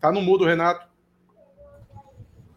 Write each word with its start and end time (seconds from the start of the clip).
Tá 0.00 0.10
no 0.10 0.22
mudo, 0.22 0.46
Renato. 0.46 0.88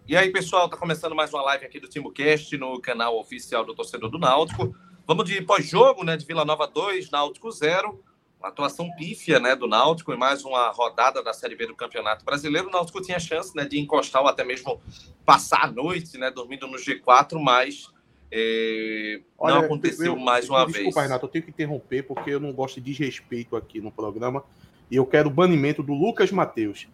E 0.08 0.16
aí, 0.16 0.32
pessoal, 0.32 0.70
tá 0.70 0.78
começando 0.78 1.14
mais 1.14 1.34
uma 1.34 1.42
live 1.42 1.66
aqui 1.66 1.78
do 1.78 1.90
TimoCast 1.90 2.58
no 2.58 2.80
canal 2.80 3.20
oficial 3.20 3.66
do 3.66 3.76
Torcedor 3.76 4.10
do 4.10 4.18
Náutico. 4.18 4.74
Vamos 5.06 5.26
de 5.26 5.42
pós-jogo, 5.42 6.06
né, 6.06 6.16
de 6.16 6.26
Vila 6.26 6.46
Nova 6.46 6.66
2, 6.66 7.12
Náutico 7.12 7.52
0. 7.52 8.02
Uma 8.40 8.48
atuação 8.48 8.90
pífia, 8.96 9.42
né, 9.42 9.58
do 9.58 9.68
Náutico 9.68 10.14
e 10.14 10.18
mais 10.18 10.46
uma 10.46 10.70
rodada 10.70 11.22
da 11.22 11.34
Série 11.34 11.58
B 11.58 11.68
do 11.68 11.76
Campeonato 11.76 12.24
Brasileiro. 12.24 12.70
O 12.70 12.72
Náutico 12.72 13.02
tinha 13.02 13.20
chance, 13.20 13.54
né, 13.54 13.66
de 13.66 13.78
encostar 13.78 14.22
ou 14.22 14.30
até 14.30 14.46
mesmo 14.46 14.80
passar 15.26 15.66
a 15.66 15.68
noite, 15.72 16.18
né, 16.18 16.32
dormindo 16.32 16.66
no 16.66 16.78
G4, 16.78 17.38
mas 17.42 17.92
é, 18.32 19.20
Olha, 19.38 19.56
não 19.56 19.66
aconteceu 19.66 20.14
eu, 20.14 20.16
mais 20.16 20.50
uma 20.50 20.60
desculpa, 20.60 20.66
vez. 20.66 20.86
Desculpa, 20.86 21.02
Renato, 21.02 21.26
eu 21.26 21.30
tenho 21.30 21.44
que 21.44 21.52
interromper 21.52 22.04
porque 22.04 22.30
eu 22.30 22.40
não 22.40 22.54
gosto 22.54 22.80
de 22.80 22.90
desrespeito 22.90 23.58
aqui 23.58 23.82
no 23.82 23.92
programa 23.92 24.46
e 24.90 24.96
eu 24.96 25.06
quero 25.06 25.28
o 25.28 25.34
banimento 25.34 25.84
do 25.84 25.94
Lucas 25.94 26.32
Matheus. 26.32 26.88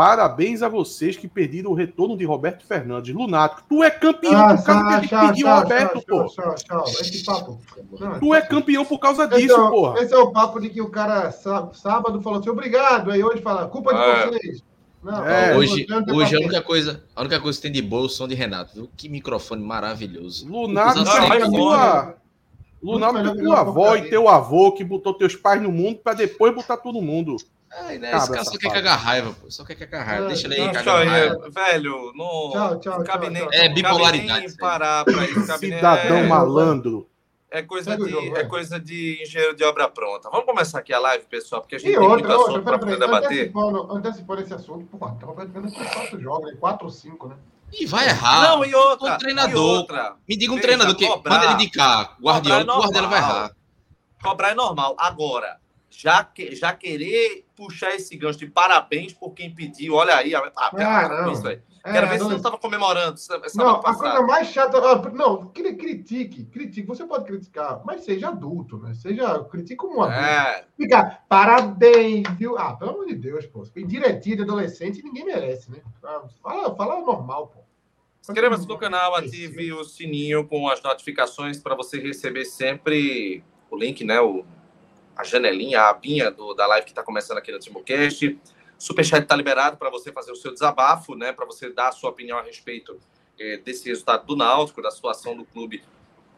Parabéns 0.00 0.62
a 0.62 0.68
vocês 0.70 1.14
que 1.14 1.28
perderam 1.28 1.72
o 1.72 1.74
retorno 1.74 2.16
de 2.16 2.24
Roberto 2.24 2.64
Fernandes. 2.64 3.14
Lunático, 3.14 3.62
tu 3.68 3.84
é 3.84 3.90
campeão 3.90 4.34
ah, 4.34 4.56
por 4.56 4.64
causa 4.64 5.00
de 5.02 5.08
pedir 5.08 5.44
o 5.44 5.54
Roberto, 5.54 6.02
pô. 6.06 6.26
Esse 6.86 7.22
papo. 7.22 7.60
Não, 8.00 8.18
tu 8.18 8.34
é 8.34 8.40
campeão 8.40 8.82
por 8.82 8.98
causa 8.98 9.28
disso, 9.28 9.52
é, 9.52 9.68
porra. 9.68 10.00
Esse 10.00 10.14
é 10.14 10.16
o 10.16 10.32
papo 10.32 10.58
de 10.58 10.70
que 10.70 10.80
o 10.80 10.88
cara 10.88 11.30
sábado 11.30 12.22
falou 12.22 12.40
assim, 12.40 12.48
obrigado, 12.48 13.10
aí 13.10 13.22
hoje 13.22 13.42
fala, 13.42 13.68
culpa 13.68 13.92
de 13.92 14.00
ah. 14.00 14.26
vocês. 14.30 14.62
Não, 15.04 15.22
é, 15.22 15.54
hoje, 15.54 15.86
hoje 16.14 16.34
a 16.34 16.38
única 16.38 16.62
coisa, 16.62 17.04
a 17.14 17.20
única 17.20 17.38
coisa 17.38 17.58
que 17.58 17.62
tem 17.62 17.72
de 17.72 17.82
boa 17.82 18.04
é 18.04 18.06
o 18.06 18.08
som 18.08 18.26
de 18.26 18.34
Renato? 18.34 18.88
Que 18.96 19.06
microfone 19.06 19.62
maravilhoso. 19.62 20.48
Lunático, 20.48 21.04
tua, 21.50 22.14
Lunático, 22.82 23.36
tua 23.36 23.60
avó 23.60 23.96
e 23.96 24.08
teu 24.08 24.30
avô 24.30 24.72
que 24.72 24.82
botou 24.82 25.12
teus 25.12 25.36
pais 25.36 25.60
no 25.60 25.70
mundo 25.70 25.98
para 26.02 26.14
depois 26.14 26.54
botar 26.54 26.78
todo 26.78 27.02
mundo. 27.02 27.36
É, 27.72 27.98
né? 27.98 28.16
Esse 28.16 28.30
cara 28.30 28.44
só 28.44 28.58
quer 28.58 28.72
cagar 28.72 28.98
raiva, 28.98 29.32
pô. 29.32 29.50
Só 29.50 29.64
quer 29.64 29.76
cagar 29.76 30.04
raiva. 30.04 30.26
Deixa 30.26 30.46
ele 30.48 30.60
aí 30.60 30.72
cagar 30.72 31.06
raiva. 31.06 31.50
Velho, 31.50 32.12
não, 32.16 32.50
tchau, 32.50 32.80
tchau, 32.80 33.04
cabe 33.04 33.26
tchau, 33.26 33.30
nem, 33.30 33.48
é 33.52 33.68
bipolaridade. 33.68 34.46
Nem 34.46 34.56
parar 34.56 35.04
pra 35.04 35.24
isso. 35.24 35.58
Cidadão 35.58 36.16
é, 36.16 36.26
malandro. 36.26 37.08
É 37.52 37.62
coisa, 37.62 37.96
de, 37.96 38.08
jogo, 38.08 38.36
é 38.36 38.44
coisa 38.44 38.78
de 38.78 39.20
engenheiro 39.22 39.56
de 39.56 39.64
obra 39.64 39.88
pronta. 39.88 40.30
Vamos 40.30 40.46
começar 40.46 40.78
aqui 40.78 40.92
a 40.92 41.00
live, 41.00 41.24
pessoal, 41.24 41.60
porque 41.60 41.74
a 41.74 41.78
gente 41.78 41.90
e 41.90 41.98
tem 41.98 42.00
outra, 42.00 42.28
muito 42.28 42.42
assunto 42.42 42.62
para 42.62 42.78
poder 42.78 42.96
debater. 42.96 43.26
Antecipando, 43.26 43.92
antecipando 43.92 44.42
esse 44.42 44.54
assunto, 44.54 44.86
pô, 44.86 44.98
tava 44.98 45.32
praticamente 45.32 45.74
quatro 45.74 46.20
jogos, 46.20 46.54
quatro 46.60 46.84
ou 46.86 46.92
cinco, 46.92 47.28
né? 47.28 47.36
E 47.72 47.86
vai 47.86 48.08
errar. 48.08 48.50
Não, 48.50 48.64
e 48.64 48.72
outra. 48.72 49.14
Um 49.14 49.18
treinador. 49.18 49.56
E 49.56 49.78
outra. 49.78 50.14
Me 50.28 50.36
diga 50.36 50.52
um 50.52 50.56
Veja, 50.56 50.68
treinador 50.68 50.94
que 50.94 51.06
cobrar, 51.06 51.34
manda 51.34 51.44
ele 51.46 51.54
indicar. 51.54 52.16
Guardiola, 52.20 52.60
é 52.60 52.64
Guardiola 52.64 53.08
vai 53.08 53.18
errar. 53.18 53.52
Cobrar 54.22 54.50
é 54.50 54.54
normal. 54.54 54.94
Agora, 54.96 55.58
já, 55.90 56.24
que, 56.24 56.54
já 56.54 56.72
querer 56.72 57.44
puxar 57.56 57.94
esse 57.94 58.16
gancho 58.16 58.38
de 58.38 58.46
parabéns 58.46 59.12
por 59.12 59.32
quem 59.32 59.54
pediu, 59.54 59.94
olha 59.94 60.16
aí, 60.16 60.34
ah, 60.34 60.50
ah 60.56 61.08
não. 61.24 61.32
isso 61.32 61.46
aí. 61.46 61.60
É, 61.82 61.92
Quero 61.92 62.08
ver 62.08 62.12
não, 62.12 62.18
se 62.18 62.24
você 62.24 62.30
não 62.30 62.36
estava 62.36 62.58
comemorando. 62.58 63.18
Não, 63.54 63.70
a 63.76 63.94
coisa 63.94 64.20
mais 64.22 64.48
chata. 64.48 64.78
Não, 65.12 65.46
critique, 65.46 66.44
critique. 66.44 66.86
Você 66.86 67.06
pode 67.06 67.24
criticar, 67.24 67.80
mas 67.86 68.04
seja 68.04 68.28
adulto, 68.28 68.76
né? 68.78 68.92
Seja, 68.94 69.42
critique 69.44 69.76
como 69.76 70.02
adulto. 70.02 70.20
É. 70.20 70.64
Fica, 70.76 71.20
parabéns, 71.26 72.28
viu? 72.36 72.58
Ah, 72.58 72.74
pelo 72.74 72.90
amor 72.90 73.06
de 73.06 73.14
Deus, 73.14 73.46
pô. 73.46 73.64
Direitinho 73.86 74.36
de 74.36 74.42
adolescente, 74.42 75.02
ninguém 75.02 75.24
merece, 75.24 75.70
né? 75.70 75.78
Ah, 76.04 76.22
fala, 76.42 76.76
fala 76.76 77.00
normal, 77.00 77.46
pô. 77.48 77.60
Inscreva-se 78.20 78.68
no 78.68 78.76
canal, 78.76 79.14
ative 79.16 79.72
o 79.72 79.82
sininho 79.82 80.46
com 80.46 80.68
as 80.68 80.82
notificações 80.82 81.58
para 81.58 81.74
você 81.74 81.98
receber 81.98 82.44
sempre 82.44 83.42
o 83.70 83.76
link, 83.76 84.04
né? 84.04 84.20
O 84.20 84.44
a 85.20 85.24
janelinha, 85.24 85.82
a 85.82 85.90
abinha 85.90 86.30
do, 86.30 86.54
da 86.54 86.66
live 86.66 86.84
que 86.84 86.92
está 86.92 87.02
começando 87.02 87.38
aqui 87.38 87.52
no 87.52 87.58
TimoCast. 87.58 88.38
Superchat 88.78 89.22
está 89.22 89.36
liberado 89.36 89.76
para 89.76 89.90
você 89.90 90.10
fazer 90.10 90.32
o 90.32 90.36
seu 90.36 90.52
desabafo, 90.52 91.14
né? 91.14 91.32
Para 91.32 91.44
você 91.44 91.70
dar 91.70 91.88
a 91.88 91.92
sua 91.92 92.08
opinião 92.08 92.38
a 92.38 92.42
respeito 92.42 92.98
eh, 93.38 93.58
desse 93.58 93.88
resultado 93.88 94.24
do 94.24 94.34
Náutico, 94.34 94.80
da 94.80 94.90
situação 94.90 95.36
do 95.36 95.44
clube 95.44 95.82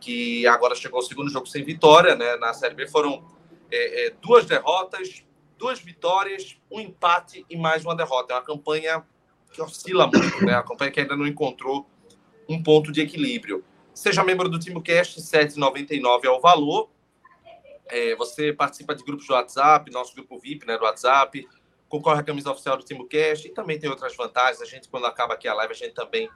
que 0.01 0.45
agora 0.49 0.75
chegou 0.75 0.99
ao 0.99 1.05
segundo 1.05 1.31
jogo 1.31 1.47
sem 1.47 1.63
vitória, 1.63 2.17
né? 2.17 2.37
Na 2.37 2.53
Série 2.53 2.75
B 2.75 2.89
foram 2.89 3.25
eh, 3.71 4.07
eh, 4.07 4.15
duas 4.21 4.45
derrotas, 4.47 5.25
duas 5.57 5.79
vitórias, 5.79 6.57
um 6.69 6.81
empate 6.81 7.47
e 7.49 7.57
mais 7.57 7.85
uma 7.85 7.95
derrota. 7.95 8.35
É 8.35 8.37
uma 8.37 8.43
campanha 8.43 9.05
que 9.53 9.63
oscila 9.63 10.09
muito, 10.13 10.45
né? 10.45 10.55
A 10.55 10.63
campanha 10.65 10.91
que 10.91 11.01
ainda 11.01 11.17
não 11.17 11.27
encontrou 11.27 11.89
um 12.49 12.61
ponto 12.61 12.91
de 12.91 13.01
equilíbrio. 13.01 13.65
Seja 13.95 14.25
membro 14.25 14.49
do 14.49 14.59
TimoCast, 14.59 15.21
7,99 15.21 16.25
é 16.25 16.31
o 16.31 16.41
valor. 16.41 16.91
É, 17.93 18.17
você 18.17 18.55
participa 18.55 18.95
de 18.95 19.05
grupos 19.05 19.27
do 19.27 19.35
WhatsApp, 19.35 19.91
nosso 19.91 20.15
grupo 20.15 20.39
VIP 20.39 20.67
né, 20.67 20.79
do 20.79 20.85
WhatsApp, 20.85 21.47
concorre 21.91 22.21
à 22.21 22.23
camisa 22.23 22.51
oficial 22.51 22.79
do 22.79 22.83
TimoCast 22.83 23.47
e 23.47 23.51
também 23.51 23.79
tem 23.79 23.91
outras 23.91 24.17
vantagens. 24.17 24.63
A 24.63 24.65
gente, 24.65 24.89
quando 24.89 25.05
acaba 25.05 25.35
aqui 25.35 25.47
a 25.47 25.53
live, 25.53 25.75
a 25.75 25.77
gente 25.77 25.93
também 25.93 26.27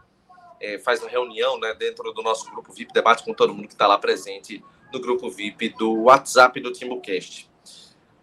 é, 0.61 0.79
faz 0.79 1.00
uma 1.00 1.08
reunião 1.08 1.58
né, 1.58 1.73
dentro 1.73 2.12
do 2.12 2.23
nosso 2.23 2.50
grupo 2.50 2.75
VIP, 2.75 2.93
debate 2.93 3.25
com 3.25 3.32
todo 3.32 3.55
mundo 3.55 3.69
que 3.69 3.73
está 3.73 3.87
lá 3.87 3.97
presente 3.97 4.62
no 4.93 5.00
grupo 5.00 5.31
VIP 5.31 5.70
do 5.70 6.03
WhatsApp 6.03 6.61
do 6.61 6.70
TimoCast. 6.70 7.50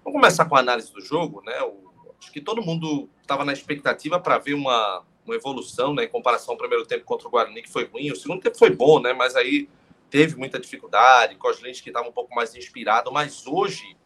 Vamos 0.04 0.20
começar 0.20 0.46
com 0.46 0.56
a 0.56 0.60
análise 0.60 0.94
do 0.94 1.02
jogo. 1.02 1.42
Né? 1.44 1.60
O, 1.64 2.14
acho 2.20 2.32
que 2.32 2.40
todo 2.40 2.62
mundo 2.62 3.10
estava 3.20 3.44
na 3.44 3.52
expectativa 3.52 4.20
para 4.20 4.38
ver 4.38 4.54
uma, 4.54 5.04
uma 5.26 5.34
evolução 5.34 5.92
né, 5.96 6.04
em 6.04 6.10
comparação 6.10 6.54
ao 6.54 6.58
primeiro 6.60 6.86
tempo 6.86 7.04
contra 7.04 7.28
o 7.28 7.32
Guarani, 7.32 7.64
que 7.64 7.72
foi 7.72 7.86
ruim. 7.86 8.12
O 8.12 8.16
segundo 8.16 8.44
tempo 8.44 8.60
foi 8.60 8.70
bom, 8.70 9.02
né, 9.02 9.12
mas 9.12 9.36
aí 9.36 9.68
teve 10.14 10.36
muita 10.36 10.60
dificuldade, 10.60 11.34
Coslins 11.38 11.82
que 11.82 11.90
estava 11.90 12.08
um 12.08 12.12
pouco 12.12 12.36
mais 12.36 12.54
inspirado, 12.54 13.12
mas 13.12 13.48
hoje 13.48 13.98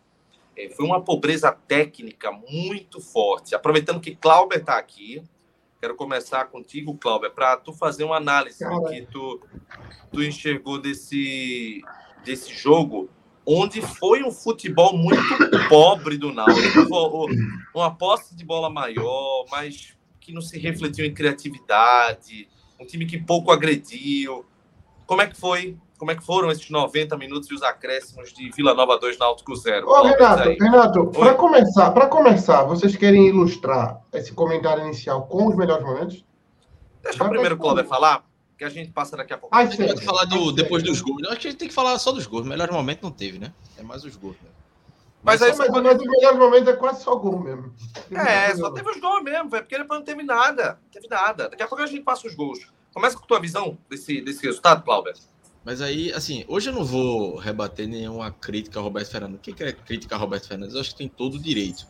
é, 0.55 0.69
foi 0.69 0.85
uma 0.85 1.01
pobreza 1.01 1.51
técnica 1.51 2.31
muito 2.31 3.01
forte. 3.01 3.53
Aproveitando 3.53 3.99
que 3.99 4.15
Clauber 4.15 4.57
está 4.57 4.77
aqui, 4.77 5.21
quero 5.81 5.97
começar 5.97 6.45
contigo, 6.45 6.97
Clauber, 6.97 7.29
para 7.33 7.57
tu 7.57 7.73
fazer 7.73 8.05
uma 8.05 8.15
análise 8.15 8.63
do 8.63 8.85
que 8.85 9.01
tu, 9.01 9.41
tu 10.09 10.23
enxergou 10.23 10.79
desse, 10.79 11.81
desse 12.23 12.53
jogo, 12.53 13.09
onde 13.45 13.81
foi 13.81 14.23
um 14.23 14.31
futebol 14.31 14.97
muito 14.97 15.19
pobre 15.67 16.17
do 16.17 16.31
Náutico, 16.31 17.27
uma 17.75 17.93
posse 17.93 18.33
de 18.33 18.45
bola 18.45 18.69
maior, 18.69 19.45
mas 19.51 19.93
que 20.21 20.31
não 20.31 20.41
se 20.41 20.57
refletiu 20.57 21.05
em 21.05 21.13
criatividade, 21.13 22.47
um 22.79 22.85
time 22.85 23.05
que 23.05 23.17
pouco 23.17 23.51
agrediu. 23.51 24.45
Como 25.05 25.21
é 25.21 25.27
que 25.27 25.35
foi 25.35 25.77
como 25.97 26.11
é 26.11 26.15
que 26.15 26.23
foram 26.23 26.51
esses 26.51 26.69
90 26.69 27.17
minutos 27.17 27.49
e 27.49 27.53
os 27.55 27.63
acréscimos 27.63 28.31
de 28.31 28.49
Vila 28.51 28.73
Nova 28.73 28.97
2 28.99 29.17
Náutico 29.17 29.55
0? 29.55 29.87
Ô, 29.87 30.03
Renato, 30.03 30.49
Renato 30.49 31.07
para 31.07 31.33
começar, 31.33 31.91
para 31.91 32.07
começar, 32.07 32.63
vocês 32.63 32.95
querem 32.95 33.27
ilustrar 33.27 33.99
esse 34.13 34.31
comentário 34.33 34.83
inicial 34.85 35.25
com 35.27 35.47
os 35.47 35.55
melhores 35.55 35.83
momentos? 35.83 36.23
Deixa 37.01 37.23
o 37.23 37.29
primeiro 37.29 37.57
Cláudio 37.57 37.85
falar, 37.85 38.23
que 38.57 38.63
a 38.63 38.69
gente 38.69 38.91
passa 38.91 39.17
daqui 39.17 39.33
a 39.33 39.37
pouco. 39.37 39.55
a 39.55 39.65
gente 39.65 39.87
pode 39.87 40.05
falar 40.05 40.25
do, 40.25 40.51
depois 40.51 40.83
dos 40.83 41.01
gols. 41.01 41.21
Eu 41.23 41.29
acho 41.29 41.39
que 41.39 41.47
a 41.47 41.51
gente 41.51 41.59
tem 41.59 41.67
que 41.67 41.73
falar 41.73 41.97
só 41.99 42.11
dos 42.11 42.25
gols. 42.25 42.45
O 42.45 42.49
melhor 42.49 42.71
momento 42.71 43.03
não 43.03 43.11
teve, 43.11 43.39
né? 43.39 43.53
É 43.77 43.83
mais 43.83 44.03
os 44.03 44.15
gols. 44.15 44.35
Né? 44.41 44.49
Mas, 45.23 45.41
mas, 45.41 45.59
aí, 45.59 45.69
mas, 45.71 45.83
mas 45.83 45.99
os 45.99 46.07
melhores 46.07 46.37
momentos 46.37 46.67
é 46.67 46.73
quase 46.73 47.03
só 47.03 47.15
gol 47.15 47.39
mesmo. 47.39 47.73
É, 48.11 48.55
só 48.55 48.71
teve 48.71 48.89
os 48.89 48.99
gols 48.99 49.23
mesmo, 49.23 49.49
velho, 49.49 49.63
porque 49.63 49.77
depois 49.77 49.99
não 49.99 50.05
teve 50.05 50.23
nada. 50.23 50.79
Não 50.83 50.89
teve 50.91 51.07
nada. 51.07 51.49
Daqui 51.49 51.63
a 51.63 51.67
pouco 51.67 51.83
a 51.83 51.87
gente 51.87 52.03
passa 52.03 52.27
os 52.27 52.35
gols. 52.35 52.71
Começa 52.93 53.17
com 53.17 53.23
a 53.23 53.27
tua 53.27 53.39
visão 53.39 53.77
desse, 53.89 54.21
desse 54.21 54.45
resultado, 54.45 54.83
Cláudio. 54.83 55.13
Mas 55.67 55.81
aí, 55.81 56.13
assim, 56.13 56.45
hoje 56.47 56.69
eu 56.69 56.73
não 56.73 56.85
vou 56.85 57.35
rebater 57.35 57.89
nenhuma 57.89 58.31
crítica 58.31 58.79
a 58.79 58.81
Roberto 58.81 59.11
Fernandes. 59.11 59.37
O 59.37 59.41
que 59.41 59.61
é 59.61 59.73
crítica 59.73 60.15
a 60.15 60.17
Roberto 60.17 60.47
Fernandes? 60.47 60.73
Eu 60.73 60.79
acho 60.79 60.91
que 60.91 60.95
tem 60.99 61.09
todo 61.09 61.33
o 61.33 61.39
direito. 61.39 61.85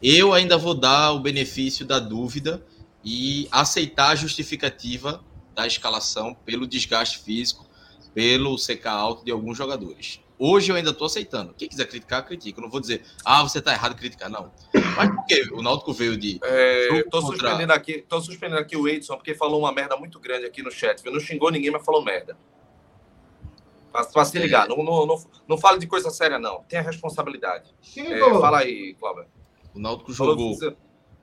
Eu 0.00 0.32
ainda 0.32 0.56
vou 0.56 0.72
dar 0.72 1.10
o 1.10 1.18
benefício 1.18 1.84
da 1.84 1.98
dúvida 1.98 2.64
e 3.04 3.48
aceitar 3.50 4.10
a 4.10 4.14
justificativa 4.14 5.20
da 5.52 5.66
escalação 5.66 6.32
pelo 6.32 6.64
desgaste 6.64 7.18
físico, 7.18 7.66
pelo 8.14 8.54
CK 8.54 8.86
alto 8.86 9.24
de 9.24 9.32
alguns 9.32 9.58
jogadores. 9.58 10.20
Hoje 10.38 10.70
eu 10.70 10.76
ainda 10.76 10.90
estou 10.90 11.08
aceitando. 11.08 11.52
Quem 11.58 11.68
quiser 11.68 11.88
criticar, 11.88 12.24
critica. 12.24 12.60
Eu 12.60 12.62
não 12.62 12.70
vou 12.70 12.80
dizer, 12.80 13.02
ah, 13.24 13.42
você 13.42 13.58
está 13.58 13.72
errado 13.72 13.94
em 13.94 13.96
criticar, 13.96 14.30
não. 14.30 14.52
Mas 14.96 15.12
por 15.12 15.26
quê? 15.26 15.42
O 15.54 15.60
Náutico 15.60 15.92
veio 15.92 16.16
de. 16.16 16.38
É, 16.44 17.02
tô, 17.10 17.20
contra... 17.20 17.36
suspendendo 17.36 17.72
aqui, 17.72 18.04
tô 18.08 18.20
suspendendo 18.20 18.60
aqui 18.60 18.76
o 18.76 18.86
Edson, 18.86 19.16
porque 19.16 19.34
falou 19.34 19.58
uma 19.58 19.72
merda 19.72 19.96
muito 19.96 20.20
grande 20.20 20.46
aqui 20.46 20.62
no 20.62 20.70
chat. 20.70 21.04
Não 21.04 21.18
xingou 21.18 21.50
ninguém, 21.50 21.72
mas 21.72 21.84
falou 21.84 22.04
merda. 22.04 22.36
Para 23.92 24.24
se 24.24 24.38
ligar. 24.38 24.68
Não, 24.68 24.76
não, 24.76 25.06
não, 25.06 25.16
não 25.46 25.58
fale 25.58 25.78
de 25.78 25.86
coisa 25.86 26.10
séria, 26.10 26.38
não. 26.38 26.62
Tenha 26.68 26.82
responsabilidade. 26.82 27.74
É, 27.96 28.18
fala 28.18 28.58
aí, 28.58 28.94
Cláudio. 28.98 29.26
O 29.74 29.78
Náutico 29.78 30.12
jogou. 30.12 30.52
Dizendo, 30.52 30.76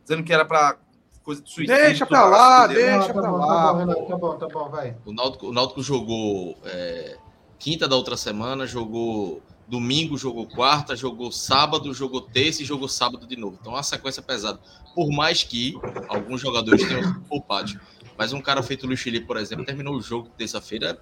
dizendo 0.04 0.24
que 0.24 0.34
era 0.34 0.46
para 0.46 0.78
coisa 1.24 1.42
de 1.42 1.50
suicídio. 1.50 1.76
Deixa 1.76 2.06
para 2.06 2.26
lá, 2.26 2.68
deixa 2.68 3.14
para 3.14 3.32
lá. 3.32 3.86
Tá 4.08 4.18
bom, 4.18 4.38
tá 4.38 4.48
bom, 4.48 4.70
vai. 4.70 4.96
O 5.06 5.12
Náutico, 5.12 5.48
o 5.48 5.52
Náutico 5.52 5.82
jogou 5.82 6.58
é, 6.64 7.18
quinta 7.60 7.88
da 7.88 7.96
outra 7.96 8.16
semana, 8.16 8.66
jogou 8.66 9.42
domingo, 9.68 10.18
jogou 10.18 10.48
quarta, 10.48 10.96
jogou 10.96 11.32
sábado, 11.32 11.94
jogou 11.94 12.22
terça 12.22 12.62
e 12.62 12.66
jogou 12.66 12.88
sábado 12.88 13.26
de 13.26 13.36
novo. 13.36 13.58
Então, 13.60 13.74
é 13.74 13.76
uma 13.78 13.84
sequência 13.84 14.22
pesada. 14.22 14.60
Por 14.94 15.10
mais 15.12 15.44
que 15.44 15.74
alguns 16.08 16.40
jogadores 16.40 16.88
tenham 16.88 17.20
poupado. 17.22 17.80
Mas 18.18 18.32
um 18.32 18.42
cara 18.42 18.64
feito 18.64 18.84
o 18.84 18.88
Luiz 18.88 19.02
Felipe, 19.02 19.26
por 19.26 19.38
exemplo, 19.38 19.66
terminou 19.66 19.96
o 19.96 20.02
jogo 20.02 20.30
terça-feira 20.38 20.98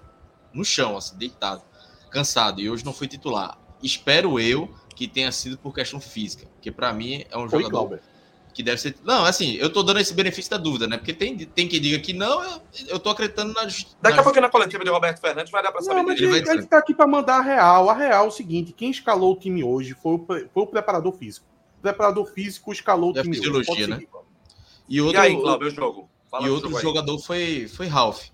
no 0.54 0.64
chão, 0.64 0.96
assim, 0.96 1.16
deitado, 1.16 1.62
cansado. 2.10 2.60
E 2.60 2.70
hoje 2.70 2.84
não 2.84 2.92
fui 2.92 3.08
titular. 3.08 3.58
Espero 3.82 4.38
eu 4.38 4.72
que 4.94 5.08
tenha 5.08 5.30
sido 5.32 5.58
por 5.58 5.74
questão 5.74 6.00
física, 6.00 6.46
porque 6.54 6.70
para 6.70 6.92
mim 6.92 7.24
é 7.30 7.36
um 7.36 7.48
jogador 7.48 8.00
que 8.54 8.62
deve 8.62 8.80
ser. 8.80 8.96
Não, 9.04 9.24
assim, 9.24 9.54
eu 9.54 9.70
tô 9.70 9.82
dando 9.82 9.98
esse 9.98 10.14
benefício 10.14 10.50
da 10.50 10.56
dúvida, 10.56 10.86
né? 10.86 10.96
Porque 10.96 11.12
tem, 11.12 11.36
tem 11.36 11.66
quem 11.66 11.80
diga 11.80 11.98
que 11.98 12.12
não, 12.12 12.42
eu, 12.42 12.60
eu 12.86 12.98
tô 13.00 13.10
acreditando 13.10 13.52
na. 13.52 13.66
Daqui 14.00 14.20
a 14.20 14.22
pouco 14.22 14.40
na 14.40 14.48
coletiva 14.48 14.84
de 14.84 14.90
Roberto 14.90 15.20
Fernandes 15.20 15.50
vai 15.50 15.62
dar 15.62 15.72
para 15.72 15.82
saber. 15.82 15.96
Não, 15.96 16.04
mas 16.04 16.20
ele, 16.20 16.36
ele 16.48 16.66
tá 16.66 16.78
aqui 16.78 16.94
para 16.94 17.06
mandar 17.06 17.38
a 17.38 17.42
real. 17.42 17.90
A 17.90 17.94
real 17.94 18.24
é 18.24 18.28
o 18.28 18.30
seguinte: 18.30 18.72
quem 18.72 18.90
escalou 18.90 19.32
o 19.32 19.36
time 19.36 19.64
hoje 19.64 19.94
foi 20.00 20.14
o, 20.14 20.24
foi 20.24 20.48
o 20.62 20.66
preparador 20.66 21.12
físico. 21.12 21.46
O 21.78 21.82
preparador 21.82 22.26
físico 22.32 22.72
escalou 22.72 23.10
o 23.10 23.12
time 23.12 23.36
hoje. 23.38 23.86
né? 23.88 24.00
E, 24.88 25.00
outro, 25.00 25.16
e 25.16 25.20
aí, 25.20 25.36
Cláudio, 25.36 25.66
o 25.66 25.70
jogo? 25.70 26.10
Fala 26.30 26.46
e 26.46 26.50
outro 26.50 26.68
jogo 26.70 26.82
jogador 26.82 27.18
foi, 27.18 27.68
foi 27.68 27.86
Ralph. 27.86 28.26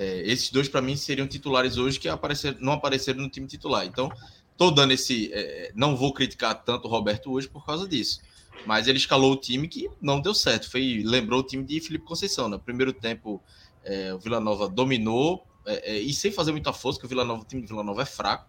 É, 0.00 0.22
esses 0.22 0.50
dois, 0.50 0.66
para 0.66 0.80
mim, 0.80 0.96
seriam 0.96 1.28
titulares 1.28 1.76
hoje 1.76 2.00
que 2.00 2.08
aparecer, 2.08 2.56
não 2.58 2.72
apareceram 2.72 3.20
no 3.20 3.28
time 3.28 3.46
titular. 3.46 3.84
Então, 3.84 4.10
tô 4.56 4.70
dando 4.70 4.94
esse. 4.94 5.30
É, 5.30 5.72
não 5.74 5.94
vou 5.94 6.14
criticar 6.14 6.54
tanto 6.64 6.88
o 6.88 6.90
Roberto 6.90 7.30
hoje 7.30 7.46
por 7.46 7.66
causa 7.66 7.86
disso. 7.86 8.22
Mas 8.64 8.88
ele 8.88 8.96
escalou 8.96 9.32
o 9.32 9.36
time 9.36 9.68
que 9.68 9.90
não 10.00 10.18
deu 10.18 10.32
certo. 10.32 10.70
Foi, 10.70 11.02
lembrou 11.04 11.40
o 11.40 11.42
time 11.42 11.62
de 11.62 11.78
Felipe 11.82 12.06
Conceição. 12.06 12.48
No 12.48 12.56
né? 12.56 12.62
primeiro 12.64 12.94
tempo, 12.94 13.42
é, 13.84 14.14
o 14.14 14.18
Vila 14.18 14.40
Nova 14.40 14.70
dominou 14.70 15.46
é, 15.66 15.96
é, 15.96 16.00
e 16.00 16.14
sem 16.14 16.32
fazer 16.32 16.52
muita 16.52 16.72
força, 16.72 16.98
que 16.98 17.04
o, 17.04 17.08
Vila 17.08 17.22
Nova, 17.22 17.42
o 17.42 17.44
time 17.44 17.60
de 17.60 17.68
Vila 17.68 17.84
Nova 17.84 18.00
é 18.00 18.06
fraco. 18.06 18.48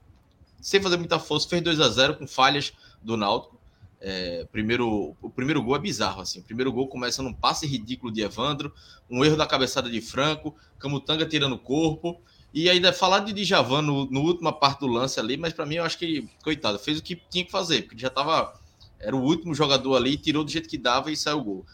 Sem 0.61 0.81
fazer 0.81 0.95
muita 0.95 1.19
força, 1.19 1.49
fez 1.49 1.61
2 1.61 1.81
a 1.81 1.89
0 1.89 2.15
com 2.15 2.25
falhas 2.25 2.71
do 3.01 3.17
Náutico. 3.17 3.59
É, 4.01 4.47
primeiro, 4.51 5.15
o 5.21 5.29
primeiro 5.29 5.61
gol 5.61 5.75
é 5.75 5.79
bizarro. 5.79 6.21
Assim. 6.21 6.39
O 6.39 6.43
primeiro 6.43 6.71
gol 6.71 6.87
começa 6.87 7.21
num 7.21 7.33
passe 7.33 7.67
ridículo 7.67 8.11
de 8.11 8.21
Evandro, 8.21 8.73
um 9.09 9.23
erro 9.23 9.37
da 9.37 9.45
cabeçada 9.45 9.89
de 9.89 10.01
Franco, 10.01 10.55
Camutanga 10.79 11.25
tirando 11.25 11.53
o 11.53 11.59
corpo. 11.59 12.19
E 12.53 12.69
ainda 12.69 12.91
falar 12.91 13.19
de 13.19 13.31
Djavan 13.31 13.81
no, 13.81 14.05
no 14.05 14.21
última 14.21 14.51
parte 14.51 14.79
do 14.79 14.87
lance 14.87 15.19
ali, 15.19 15.37
mas 15.37 15.53
para 15.53 15.65
mim 15.65 15.75
eu 15.75 15.85
acho 15.85 15.97
que, 15.97 16.27
coitado, 16.43 16.77
fez 16.77 16.99
o 16.99 17.03
que 17.03 17.15
tinha 17.29 17.45
que 17.45 17.51
fazer, 17.51 17.83
porque 17.83 18.01
já 18.01 18.09
estava 18.09 18.59
era 18.99 19.15
o 19.15 19.21
último 19.21 19.53
jogador 19.55 19.95
ali, 19.95 20.17
tirou 20.17 20.43
do 20.43 20.51
jeito 20.51 20.69
que 20.69 20.77
dava 20.77 21.11
e 21.11 21.17
saiu 21.17 21.39
o 21.39 21.43
gol. 21.43 21.65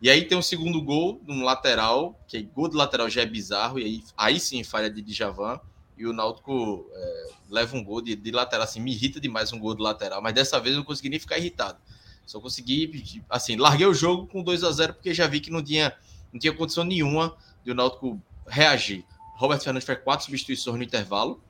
E 0.00 0.08
aí 0.08 0.24
tem 0.24 0.38
um 0.38 0.42
segundo 0.42 0.80
gol, 0.80 1.20
num 1.26 1.42
lateral, 1.42 2.18
que 2.28 2.36
é 2.36 2.42
gol 2.42 2.68
de 2.68 2.76
lateral 2.76 3.10
já 3.10 3.22
é 3.22 3.26
bizarro, 3.26 3.78
e 3.78 3.84
aí, 3.84 4.04
aí 4.16 4.38
sim 4.38 4.62
falha 4.62 4.88
de 4.88 5.02
Djavan, 5.02 5.58
e 5.98 6.06
o 6.06 6.12
Náutico 6.12 6.86
é, 6.92 7.30
leva 7.50 7.76
um 7.76 7.82
gol 7.82 8.00
de, 8.00 8.14
de, 8.14 8.30
lateral, 8.30 8.64
assim, 8.64 8.80
me 8.80 8.92
irrita 8.92 9.20
demais 9.20 9.52
um 9.52 9.58
gol 9.58 9.74
de 9.74 9.82
lateral, 9.82 10.22
mas 10.22 10.32
dessa 10.32 10.60
vez 10.60 10.74
eu 10.74 10.78
não 10.78 10.84
consegui 10.86 11.08
nem 11.08 11.18
ficar 11.18 11.38
irritado. 11.38 11.78
Só 12.24 12.40
consegui, 12.40 13.22
assim, 13.28 13.56
larguei 13.56 13.86
o 13.86 13.94
jogo 13.94 14.26
com 14.26 14.42
2 14.42 14.62
a 14.64 14.70
0 14.70 14.94
porque 14.94 15.12
já 15.12 15.26
vi 15.26 15.40
que 15.40 15.50
não 15.50 15.62
tinha, 15.62 15.94
não 16.32 16.38
tinha 16.38 16.52
condição 16.52 16.84
nenhuma 16.84 17.36
de 17.64 17.70
o 17.70 17.74
Náutico 17.74 18.20
reagir. 18.46 19.04
Robert 19.36 19.60
Fernandes 19.60 19.86
fez 19.86 19.98
quatro 20.02 20.26
substituições 20.26 20.76
no 20.76 20.82
intervalo, 20.82 21.42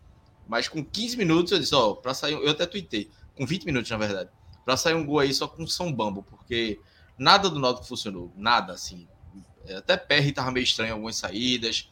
mas 0.46 0.68
com 0.68 0.84
15 0.84 1.16
minutos 1.16 1.52
eu 1.52 1.58
disse, 1.58 1.74
ó, 1.74 1.94
para 1.94 2.14
sair, 2.14 2.34
eu 2.34 2.50
até 2.50 2.64
tuitei, 2.66 3.10
com 3.36 3.46
20 3.46 3.64
minutos 3.64 3.90
na 3.90 3.96
verdade 3.96 4.30
para 4.68 4.76
sair 4.76 4.92
um 4.92 5.06
gol 5.06 5.20
aí 5.20 5.32
só 5.32 5.48
com 5.48 5.66
São 5.66 5.90
Bambo, 5.90 6.22
porque 6.22 6.78
nada 7.16 7.48
do 7.48 7.58
Náutico 7.58 7.86
funcionou, 7.86 8.30
nada 8.36 8.74
assim. 8.74 9.08
Até 9.74 9.96
PR 9.96 10.30
tava 10.34 10.50
meio 10.50 10.64
estranho 10.64 10.90
em 10.90 10.92
algumas 10.92 11.16
saídas. 11.16 11.88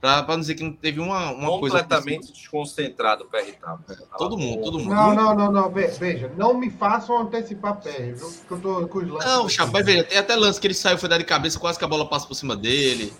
Para 0.00 0.24
não 0.28 0.40
dizer 0.40 0.54
que 0.54 0.62
não 0.62 0.72
teve 0.72 1.00
uma, 1.00 1.32
uma 1.32 1.58
coisa. 1.58 1.80
Completamente 1.80 2.32
desconcentrado 2.32 3.24
o 3.24 3.26
PR 3.26 3.52
tava. 3.60 3.84
É, 3.90 3.96
todo 4.16 4.38
mundo, 4.38 4.62
todo 4.62 4.78
mundo. 4.78 4.94
Não, 4.94 5.14
não, 5.14 5.34
não, 5.34 5.52
não. 5.52 5.70
Veja, 5.70 6.32
não 6.36 6.54
me 6.54 6.70
façam 6.70 7.20
antecipar 7.20 7.80
PR, 7.80 8.14
viu? 8.14 8.32
Que 8.46 8.52
eu 8.52 8.60
tô 8.60 8.86
com 8.86 8.98
os 8.98 9.08
lances. 9.08 9.28
Não, 9.28 9.48
Chapa, 9.48 9.82
ver. 9.82 10.06
Tem 10.06 10.18
até 10.18 10.36
lance 10.36 10.60
que 10.60 10.68
ele 10.68 10.74
saiu, 10.74 10.98
foi 10.98 11.08
dar 11.08 11.18
de 11.18 11.24
cabeça, 11.24 11.58
quase 11.58 11.78
que 11.78 11.84
a 11.84 11.88
bola 11.88 12.08
passa 12.08 12.28
por 12.28 12.34
cima 12.34 12.56
dele. 12.56 13.12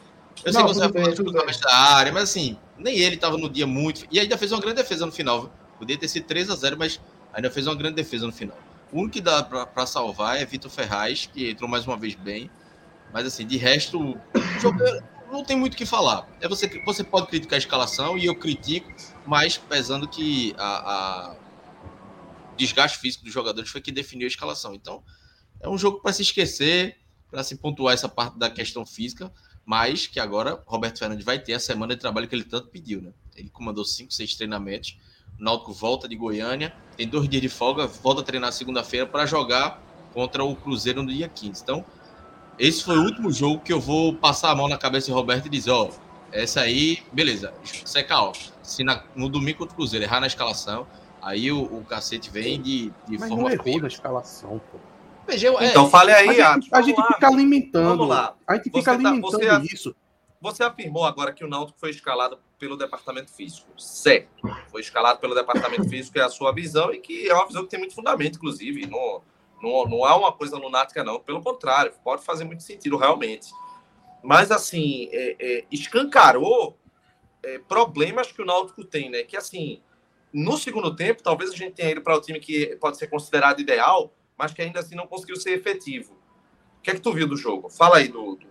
Eu 0.44 0.52
sei 0.52 0.62
não, 0.62 0.68
que 0.68 0.74
você 0.74 0.88
vai 0.88 1.16
falar 1.16 1.58
da 1.60 1.74
área, 1.96 2.12
mas 2.12 2.22
assim, 2.24 2.56
nem 2.78 2.96
ele 2.96 3.16
tava 3.16 3.36
no 3.36 3.50
dia 3.50 3.66
muito. 3.66 4.06
E 4.08 4.20
ainda 4.20 4.38
fez 4.38 4.52
uma 4.52 4.60
grande 4.60 4.76
defesa 4.76 5.04
no 5.04 5.10
final, 5.10 5.42
viu? 5.42 5.50
Podia 5.80 5.98
ter 5.98 6.06
sido 6.06 6.26
3 6.26 6.48
a 6.50 6.54
0 6.54 6.76
mas 6.78 7.00
ainda 7.32 7.50
fez 7.50 7.66
uma 7.66 7.74
grande 7.74 7.96
defesa 7.96 8.24
no 8.24 8.32
final. 8.32 8.56
O 8.92 8.98
único 8.98 9.14
que 9.14 9.20
dá 9.20 9.42
para 9.42 9.84
salvar 9.84 10.40
é 10.40 10.44
Vitor 10.44 10.70
Ferraz, 10.70 11.26
que 11.26 11.50
entrou 11.50 11.68
mais 11.68 11.86
uma 11.86 11.96
vez 11.96 12.14
bem. 12.14 12.48
Mas 13.12 13.26
assim, 13.26 13.46
de 13.46 13.56
resto, 13.56 14.16
não 15.30 15.44
tem 15.44 15.56
muito 15.56 15.74
o 15.74 15.76
que 15.76 15.86
falar. 15.86 16.28
É 16.40 16.48
você, 16.48 16.66
você 16.84 17.04
pode 17.04 17.26
criticar 17.26 17.56
a 17.56 17.58
escalação 17.58 18.18
e 18.18 18.26
eu 18.26 18.34
critico, 18.34 18.92
mas 19.26 19.56
pesando 19.56 20.08
que 20.08 20.54
a, 20.58 21.32
a 21.32 21.36
desgaste 22.56 22.98
físico 22.98 23.24
dos 23.24 23.32
jogadores 23.32 23.70
foi 23.70 23.80
que 23.80 23.92
definiu 23.92 24.26
a 24.26 24.28
escalação. 24.28 24.74
Então, 24.74 25.02
é 25.60 25.68
um 25.68 25.78
jogo 25.78 26.00
para 26.00 26.12
se 26.12 26.22
esquecer, 26.22 26.96
para 27.30 27.42
se 27.42 27.56
pontuar 27.56 27.94
essa 27.94 28.08
parte 28.08 28.38
da 28.38 28.50
questão 28.50 28.84
física, 28.84 29.32
mas 29.64 30.06
que 30.06 30.18
agora 30.18 30.62
Roberto 30.66 30.98
Fernandes 30.98 31.24
vai 31.24 31.38
ter 31.38 31.52
a 31.52 31.60
semana 31.60 31.94
de 31.94 32.00
trabalho 32.00 32.26
que 32.26 32.34
ele 32.34 32.44
tanto 32.44 32.68
pediu, 32.68 33.02
né? 33.02 33.12
Ele 33.36 33.50
comandou 33.50 33.84
cinco, 33.84 34.12
seis 34.12 34.34
treinamentos 34.34 34.96
o 35.38 35.42
Náutico 35.42 35.72
volta 35.72 36.08
de 36.08 36.16
Goiânia, 36.16 36.74
tem 36.96 37.06
dois 37.06 37.28
dias 37.28 37.42
de 37.42 37.48
folga, 37.48 37.86
volta 37.86 38.22
a 38.22 38.24
treinar 38.24 38.52
segunda-feira 38.52 39.06
para 39.06 39.24
jogar 39.24 39.82
contra 40.12 40.42
o 40.42 40.56
Cruzeiro 40.56 41.02
no 41.02 41.12
dia 41.12 41.28
15. 41.28 41.62
Então, 41.62 41.84
esse 42.58 42.84
foi 42.84 42.98
o 42.98 43.02
último 43.02 43.32
jogo 43.32 43.60
que 43.60 43.72
eu 43.72 43.80
vou 43.80 44.14
passar 44.14 44.50
a 44.50 44.54
mão 44.54 44.68
na 44.68 44.76
cabeça 44.76 45.06
de 45.06 45.12
Roberto 45.12 45.46
e 45.46 45.48
dizer, 45.48 45.70
ó, 45.70 45.88
oh, 45.88 46.08
essa 46.32 46.60
aí, 46.60 46.98
beleza, 47.12 47.54
seca 47.84 48.20
ó. 48.20 48.32
Se 48.62 48.84
na, 48.84 49.02
no 49.14 49.28
domingo 49.28 49.58
contra 49.58 49.72
o 49.72 49.76
Cruzeiro 49.76 50.04
errar 50.04 50.20
na 50.20 50.26
escalação, 50.26 50.86
aí 51.22 51.50
o, 51.50 51.62
o 51.62 51.84
cacete 51.84 52.30
vem 52.30 52.60
de, 52.60 52.92
de 53.08 53.18
Mas 53.18 53.28
forma. 53.28 53.44
Não 53.44 53.50
errou 53.50 53.80
na 53.80 53.88
escalação, 53.88 54.60
pô. 54.70 54.78
Veja, 55.26 55.48
é, 55.48 55.70
então 55.70 55.90
fale 55.90 56.10
aí, 56.10 56.40
a 56.40 56.54
gente, 56.54 56.68
a 56.72 56.82
gente 56.82 57.02
fica 57.06 57.28
alimentando. 57.28 57.98
Vamos 57.98 58.08
lá. 58.08 58.34
A 58.46 58.54
gente 58.54 58.64
fica 58.64 58.80
você 58.80 58.90
alimentando 58.90 59.38
tá, 59.38 59.58
você, 59.60 59.74
isso. 59.74 59.94
Você 60.40 60.62
afirmou 60.62 61.04
agora 61.04 61.32
que 61.32 61.44
o 61.44 61.48
Náutico 61.48 61.78
foi 61.78 61.90
escalado 61.90 62.38
pelo 62.58 62.76
departamento 62.76 63.30
físico. 63.30 63.68
Certo. 63.76 64.28
Foi 64.70 64.80
escalado 64.80 65.20
pelo 65.20 65.34
departamento 65.34 65.88
físico, 65.88 66.18
é 66.18 66.22
a 66.22 66.30
sua 66.30 66.52
visão, 66.52 66.94
e 66.94 66.98
que 66.98 67.28
é 67.28 67.34
uma 67.34 67.46
visão 67.46 67.62
que 67.64 67.70
tem 67.70 67.78
muito 67.78 67.94
fundamento, 67.94 68.36
inclusive. 68.36 68.86
Não, 68.86 69.22
não, 69.62 69.84
não 69.86 70.06
é 70.06 70.14
uma 70.14 70.32
coisa 70.32 70.56
lunática, 70.56 71.04
não. 71.04 71.20
Pelo 71.20 71.42
contrário, 71.42 71.92
pode 72.04 72.24
fazer 72.24 72.44
muito 72.44 72.62
sentido, 72.62 72.96
realmente. 72.96 73.50
Mas, 74.22 74.50
assim, 74.50 75.08
é, 75.12 75.36
é, 75.38 75.64
escancarou 75.70 76.76
é, 77.42 77.58
problemas 77.58 78.32
que 78.32 78.42
o 78.42 78.44
Náutico 78.44 78.84
tem, 78.84 79.10
né? 79.10 79.22
Que, 79.22 79.36
assim, 79.36 79.80
no 80.32 80.56
segundo 80.56 80.94
tempo, 80.94 81.22
talvez 81.22 81.50
a 81.50 81.56
gente 81.56 81.74
tenha 81.74 81.90
ido 81.90 82.02
para 82.02 82.16
o 82.16 82.20
time 82.20 82.40
que 82.40 82.76
pode 82.76 82.96
ser 82.98 83.06
considerado 83.08 83.60
ideal, 83.60 84.12
mas 84.36 84.52
que 84.52 84.62
ainda 84.62 84.80
assim 84.80 84.94
não 84.94 85.06
conseguiu 85.06 85.36
ser 85.36 85.50
efetivo. 85.50 86.14
O 86.78 86.82
que 86.82 86.90
é 86.90 86.94
que 86.94 87.00
tu 87.00 87.12
viu 87.12 87.26
do 87.26 87.36
jogo? 87.36 87.68
Fala 87.68 87.98
aí 87.98 88.08
do, 88.08 88.36
do 88.36 88.46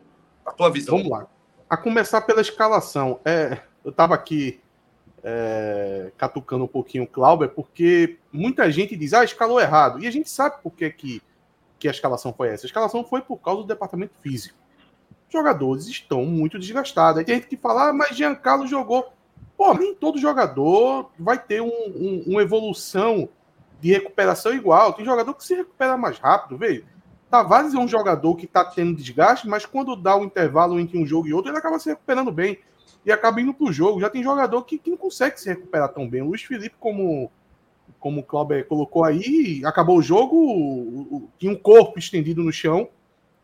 a 0.46 0.52
tua 0.52 0.70
visão. 0.70 0.98
Vamos 0.98 1.12
lá. 1.12 1.28
A 1.70 1.76
começar 1.76 2.22
pela 2.22 2.42
escalação. 2.42 3.20
É, 3.26 3.62
eu 3.84 3.92
estava 3.92 4.16
aqui 4.16 4.62
é, 5.30 6.10
catucando 6.18 6.64
um 6.64 6.70
pouquinho 6.70 7.04
o 7.04 7.08
Clauber, 7.08 7.50
porque 7.50 8.18
muita 8.32 8.72
gente 8.72 8.96
diz, 8.96 9.14
ah, 9.14 9.26
escalou 9.26 9.60
errado. 9.60 10.02
E 10.02 10.08
a 10.08 10.12
gente 10.12 10.30
sabe 10.30 10.56
por 10.64 10.72
que, 10.72 10.90
que, 10.90 11.22
que 11.78 11.90
a 11.90 11.92
escalação 11.92 12.32
foi 12.32 12.48
essa. 12.48 12.66
A 12.66 12.68
escalação 12.68 13.04
foi 13.04 13.20
por 13.20 13.36
causa 13.36 13.62
do 13.62 13.68
departamento 13.68 14.14
físico. 14.22 14.58
Os 15.28 15.34
jogadores 15.34 15.86
estão 15.86 16.24
muito 16.24 16.58
desgastados. 16.58 17.20
Aí 17.20 17.26
tem 17.26 17.36
gente 17.36 17.48
que 17.48 17.58
fala, 17.58 17.90
ah, 17.90 17.94
mas 17.94 18.16
Giancarlo 18.16 18.66
jogou. 18.68 19.12
Pô, 19.58 19.74
nem 19.74 19.94
todo 19.94 20.18
jogador 20.18 21.12
vai 21.20 21.38
ter 21.38 21.62
um, 21.62 21.68
um, 21.68 22.24
uma 22.28 22.42
evolução 22.42 23.28
de 23.82 23.92
recuperação 23.92 24.54
igual. 24.54 24.94
Tem 24.94 25.04
jogador 25.04 25.34
que 25.34 25.44
se 25.44 25.56
recupera 25.56 25.98
mais 25.98 26.18
rápido, 26.20 26.58
veio. 26.58 26.86
Tavares 27.30 27.74
é 27.74 27.78
um 27.78 27.88
jogador 27.88 28.34
que 28.38 28.46
está 28.46 28.64
tendo 28.64 28.96
desgaste, 28.96 29.46
mas 29.46 29.66
quando 29.66 29.94
dá 29.94 30.16
o 30.16 30.22
um 30.22 30.24
intervalo 30.24 30.80
entre 30.80 30.98
um 30.98 31.06
jogo 31.06 31.28
e 31.28 31.34
outro, 31.34 31.52
ele 31.52 31.58
acaba 31.58 31.78
se 31.80 31.90
recuperando 31.90 32.32
bem 32.32 32.60
e 33.08 33.12
acaba 33.12 33.40
indo 33.40 33.54
para 33.54 33.68
o 33.68 33.72
jogo. 33.72 34.02
Já 34.02 34.10
tem 34.10 34.22
jogador 34.22 34.64
que, 34.64 34.78
que, 34.78 34.90
não 34.90 34.98
consegue 34.98 35.40
se 35.40 35.48
recuperar 35.48 35.88
tão 35.94 36.10
bem. 36.10 36.22
O 36.22 36.28
Luiz 36.28 36.44
Felipe, 36.44 36.76
como, 36.78 37.32
como 38.02 38.20
o 38.20 38.24
Clauber 38.24 38.68
colocou 38.68 39.06
aí, 39.06 39.62
acabou 39.64 39.98
o 39.98 40.02
jogo, 40.02 41.30
tinha 41.40 41.50
um 41.50 41.56
corpo 41.56 41.98
estendido 41.98 42.44
no 42.44 42.52
chão 42.52 42.90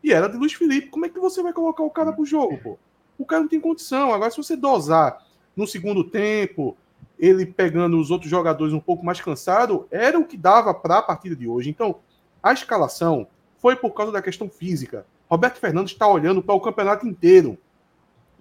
e 0.02 0.12
era 0.12 0.28
de 0.28 0.36
Luiz 0.36 0.52
Felipe. 0.52 0.88
Como 0.88 1.06
é 1.06 1.08
que 1.08 1.18
você 1.18 1.42
vai 1.42 1.54
colocar 1.54 1.82
o 1.82 1.88
cara 1.88 2.12
para 2.12 2.20
o 2.20 2.26
jogo, 2.26 2.58
pô? 2.58 2.78
O 3.18 3.24
cara 3.24 3.40
não 3.40 3.48
tem 3.48 3.58
condição. 3.58 4.12
Agora, 4.12 4.30
se 4.30 4.36
você 4.36 4.54
dosar 4.54 5.26
no 5.56 5.66
segundo 5.66 6.04
tempo, 6.04 6.76
ele 7.18 7.46
pegando 7.46 7.98
os 7.98 8.10
outros 8.10 8.30
jogadores 8.30 8.74
um 8.74 8.80
pouco 8.80 9.02
mais 9.02 9.22
cansado, 9.22 9.88
era 9.90 10.18
o 10.18 10.26
que 10.26 10.36
dava 10.36 10.74
para 10.74 10.98
a 10.98 11.02
partida 11.02 11.34
de 11.34 11.48
hoje. 11.48 11.70
Então, 11.70 12.00
a 12.42 12.52
escalação 12.52 13.26
foi 13.56 13.76
por 13.76 13.94
causa 13.94 14.12
da 14.12 14.20
questão 14.20 14.46
física. 14.46 15.06
Roberto 15.26 15.56
Fernandes 15.56 15.94
está 15.94 16.06
olhando 16.06 16.42
para 16.42 16.54
o 16.54 16.60
campeonato 16.60 17.08
inteiro. 17.08 17.56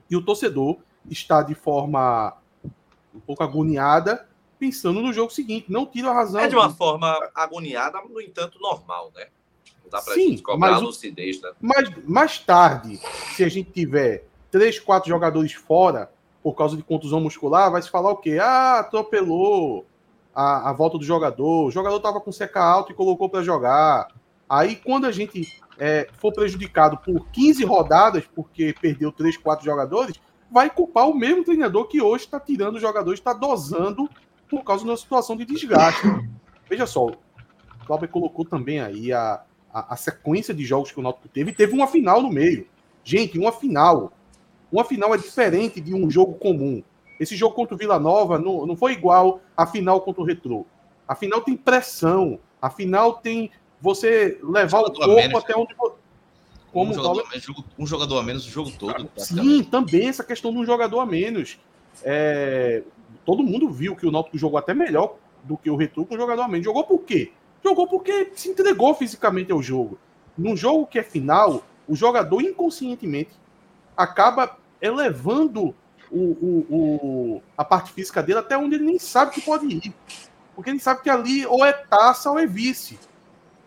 E 0.10 0.18
o 0.18 0.22
torcedor 0.22 0.80
está 1.10 1.42
de 1.42 1.56
forma 1.56 2.36
um 3.14 3.20
pouco 3.20 3.44
agoniada, 3.44 4.28
pensando 4.58 5.02
no 5.02 5.14
jogo 5.14 5.32
seguinte. 5.32 5.72
Não 5.72 5.86
tira 5.86 6.10
a 6.10 6.14
razão. 6.14 6.42
É 6.42 6.48
de 6.48 6.56
uma 6.56 6.70
forma 6.70 7.30
agoniada, 7.36 8.02
no 8.02 8.22
entanto, 8.22 8.60
normal, 8.60 9.12
né? 9.16 9.28
Não 9.84 9.90
dá 9.90 10.02
para 10.02 10.16
gente 10.16 10.42
cobrar 10.42 10.72
mas, 10.72 10.82
a 10.82 10.86
lucidez, 10.86 11.42
né? 11.42 11.52
Mas 11.62 12.06
mais 12.06 12.40
tarde, 12.40 13.00
se 13.36 13.44
a 13.44 13.50
gente 13.50 13.72
tiver 13.72 14.26
três, 14.50 14.80
quatro 14.80 15.10
jogadores 15.10 15.54
fora 15.54 16.12
por 16.42 16.54
causa 16.54 16.76
de 16.76 16.84
contusão 16.84 17.22
muscular, 17.22 17.72
vai 17.72 17.82
se 17.82 17.90
falar 17.90 18.12
o 18.12 18.18
quê? 18.18 18.38
Ah, 18.42 18.80
atropelou 18.80 19.86
a, 20.36 20.70
a 20.70 20.74
volta 20.74 20.98
do 20.98 21.04
jogador. 21.04 21.68
O 21.68 21.72
jogador 21.72 21.98
estava 21.98 22.20
com 22.20 22.32
seca 22.32 22.62
alto 22.62 22.92
e 22.92 22.96
colocou 22.96 23.30
para 23.30 23.44
jogar. 23.44 24.08
Aí, 24.50 24.76
quando 24.76 25.06
a 25.06 25.12
gente 25.12 25.48
é, 25.78 26.08
for 26.18 26.34
prejudicado 26.34 26.98
por 26.98 27.28
15 27.30 27.64
rodadas, 27.64 28.24
porque 28.36 28.76
perdeu 28.80 29.12
3, 29.12 29.38
4 29.38 29.64
jogadores, 29.64 30.20
vai 30.54 30.70
culpar 30.70 31.10
o 31.10 31.16
mesmo 31.16 31.44
treinador 31.44 31.88
que 31.88 32.00
hoje 32.00 32.26
está 32.26 32.40
tirando 32.40 32.76
os 32.76 32.82
jogadores, 32.82 33.20
está 33.20 33.34
dosando 33.34 34.08
por 34.48 34.64
causa 34.64 34.84
de 34.84 34.90
uma 34.92 34.96
situação 34.96 35.36
de 35.36 35.46
desgaste. 35.46 36.04
Veja 36.70 36.86
só, 36.86 37.08
o 37.08 37.18
Cláudio 37.88 38.08
colocou 38.08 38.46
também 38.46 38.80
aí 38.80 39.12
a, 39.12 39.42
a, 39.74 39.96
a, 39.96 39.98
sequência 39.98 40.54
de 40.54 40.64
jogos 40.64 40.92
que 40.92 41.00
o 41.00 41.02
Náutico 41.02 41.28
teve, 41.28 41.52
teve 41.52 41.74
uma 41.74 41.88
final 41.88 42.22
no 42.22 42.30
meio. 42.30 42.68
Gente, 43.04 43.40
uma 43.40 43.52
final. 43.52 44.14
Uma 44.72 44.86
final 44.86 45.14
é 45.16 45.18
diferente 45.18 45.82
de 45.82 45.96
um 45.96 46.08
jogo 46.08 46.36
comum. 46.36 46.84
Esse 47.20 47.36
jogo 47.36 47.56
contra 47.56 47.74
o 47.74 47.78
Vila 47.78 48.00
Nova 48.00 48.38
não, 48.38 48.66
não 48.68 48.76
foi 48.76 48.94
igual 48.94 49.42
a 49.58 49.66
final 49.66 50.02
contra 50.02 50.22
o 50.22 50.26
Retrô. 50.26 50.68
A 51.08 51.16
final 51.16 51.42
tem 51.42 51.58
pressão. 51.58 52.40
A 52.62 52.70
final 52.70 53.14
tem 53.14 53.50
você 53.82 54.40
levar 54.44 54.82
o 54.82 54.94
corpo 54.94 55.38
até 55.38 55.58
onde. 55.58 55.76
Como 56.74 56.90
um 56.90 56.94
jogador, 56.96 57.30
menos, 57.30 57.48
um 57.78 57.86
jogador 57.86 58.18
a 58.18 58.24
menos 58.24 58.48
o 58.48 58.50
jogo 58.50 58.72
todo. 58.72 59.08
Sim, 59.16 59.64
também 59.64 60.08
essa 60.08 60.24
questão 60.24 60.52
de 60.52 60.58
um 60.58 60.66
jogador 60.66 61.00
a 61.02 61.06
menos. 61.06 61.60
É, 62.04 62.82
todo 63.24 63.44
mundo 63.44 63.70
viu 63.70 63.96
que 63.96 64.08
o 64.08 64.12
Náutico 64.12 64.40
jogou 64.40 64.58
até 64.58 64.74
melhor 64.74 65.16
do 65.44 65.56
que 65.56 65.70
o 65.70 65.76
Retro 65.76 66.04
com 66.04 66.16
o 66.16 66.18
jogador 66.18 66.42
a 66.42 66.48
menos. 66.48 66.66
Jogou 66.66 66.84
por 66.84 67.00
quê? 67.04 67.32
Jogou 67.64 67.88
porque 67.88 68.32
se 68.34 68.50
entregou 68.50 68.96
fisicamente 68.96 69.52
ao 69.52 69.62
jogo. 69.62 70.00
Num 70.36 70.58
jogo 70.58 70.88
que 70.88 70.98
é 70.98 71.04
final, 71.04 71.64
o 71.88 71.96
jogador 71.96 72.42
inconscientemente 72.42 73.32
acaba 73.96 74.58
elevando 74.82 75.76
o, 76.10 76.20
o, 76.20 76.66
o, 76.70 77.42
a 77.56 77.64
parte 77.64 77.92
física 77.92 78.24
dele 78.24 78.40
até 78.40 78.58
onde 78.58 78.76
ele 78.76 78.84
nem 78.84 78.98
sabe 78.98 79.32
que 79.32 79.42
pode 79.42 79.68
ir. 79.68 79.94
Porque 80.56 80.72
ele 80.72 80.80
sabe 80.80 81.04
que 81.04 81.10
ali 81.10 81.46
ou 81.46 81.64
é 81.64 81.72
taça 81.72 82.32
ou 82.32 82.40
é 82.40 82.48
vice. 82.48 83.00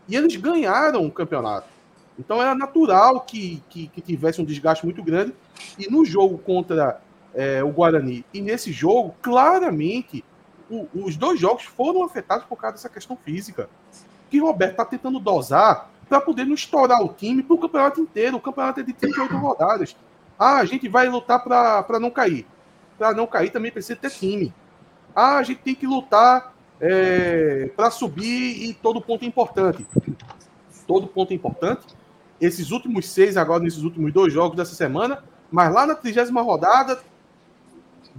E 0.09 0.17
eles 0.17 0.35
ganharam 0.35 1.07
o 1.07 1.13
campeonato. 1.13 1.76
Então 2.19 2.41
era 2.41 2.55
natural 2.55 3.21
que, 3.21 3.63
que, 3.69 3.89
que 3.89 4.01
tivesse 4.01 4.41
um 4.41 4.45
desgaste 4.45 4.85
muito 4.85 5.03
grande. 5.03 5.35
E 5.79 5.91
no 5.91 6.05
jogo 6.05 6.39
contra 6.39 7.01
é, 7.35 7.63
o 7.63 7.69
Guarani 7.69 8.25
e 8.33 8.41
nesse 8.41 8.73
jogo, 8.73 9.15
claramente, 9.21 10.25
o, 10.71 10.89
os 10.95 11.17
dois 11.17 11.39
jogos 11.39 11.65
foram 11.65 12.03
afetados 12.03 12.47
por 12.47 12.57
causa 12.57 12.77
dessa 12.77 12.89
questão 12.89 13.17
física. 13.17 13.69
Que 14.31 14.39
Roberto 14.39 14.73
está 14.73 14.85
tentando 14.85 15.21
dosar 15.21 15.91
para 16.09 16.21
poder 16.21 16.45
não 16.45 16.55
estourar 16.55 17.03
o 17.03 17.09
time 17.09 17.43
para 17.43 17.55
o 17.55 17.59
campeonato 17.59 18.01
inteiro. 18.01 18.37
O 18.37 18.41
campeonato 18.41 18.81
é 18.81 18.83
de 18.83 18.93
38 18.93 19.37
rodadas. 19.37 19.97
Ah, 20.39 20.57
a 20.57 20.65
gente 20.65 20.89
vai 20.89 21.09
lutar 21.09 21.43
para 21.43 22.01
não 22.01 22.11
cair. 22.11 22.47
Para 22.99 23.13
não 23.13 23.27
cair 23.27 23.51
também 23.51 23.71
precisa 23.71 23.97
ter 23.97 24.11
time. 24.11 24.53
Ah, 25.15 25.37
a 25.37 25.43
gente 25.43 25.61
tem 25.63 25.75
que 25.75 25.87
lutar 25.87 26.55
é, 26.81 27.71
para 27.77 27.91
subir 27.91 28.69
e 28.69 28.75
todo 28.75 29.01
ponto 29.01 29.25
é 29.25 29.29
importante. 29.29 29.87
Todo 30.87 31.07
ponto 31.07 31.33
é 31.33 31.35
importante. 31.35 31.87
Esses 32.41 32.71
últimos 32.71 33.09
seis, 33.09 33.37
agora 33.37 33.63
nesses 33.63 33.83
últimos 33.83 34.13
dois 34.13 34.33
jogos 34.33 34.57
dessa 34.57 34.75
semana, 34.75 35.23
mas 35.51 35.73
lá 35.73 35.87
na 35.87 35.95
trigésima 35.95 36.43
rodada, 36.43 37.01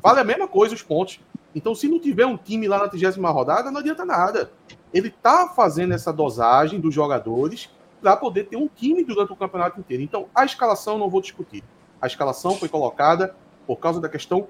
vale 0.02 0.20
a 0.20 0.24
mesma 0.24 0.48
coisa 0.48 0.74
os 0.74 0.82
pontos. 0.82 1.20
Então, 1.54 1.74
se 1.74 1.88
não 1.88 2.00
tiver 2.00 2.26
um 2.26 2.38
time 2.38 2.68
lá 2.68 2.80
na 2.80 2.88
trigésima 2.88 3.30
rodada, 3.30 3.72
não 3.72 3.80
adianta 3.80 4.06
nada. 4.06 4.52
Ele 4.94 5.08
está 5.08 5.48
fazendo 5.50 5.94
essa 5.94 6.14
dosagem 6.14 6.80
dos 6.80 6.94
jogadores 6.94 7.70
para 8.02 8.16
poder 8.16 8.46
ter 8.46 8.58
um 8.58 8.68
time 8.68 9.04
durante 9.04 9.34
o 9.34 9.36
campeonato 9.36 9.80
inteiro. 9.80 10.04
Então, 10.04 10.28
a 10.34 10.46
escalação 10.46 10.98
não 10.98 11.10
vou 11.10 11.22
discutir. 11.22 11.64
A 12.02 12.08
escalação 12.08 12.56
foi 12.56 12.70
colocada 12.70 13.36
por 13.66 13.78
causa 13.78 14.00
da 14.00 14.08
questão 14.08 14.48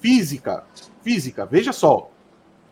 física. 0.00 0.64
Física. 1.02 1.44
Veja 1.44 1.72
só. 1.72 2.10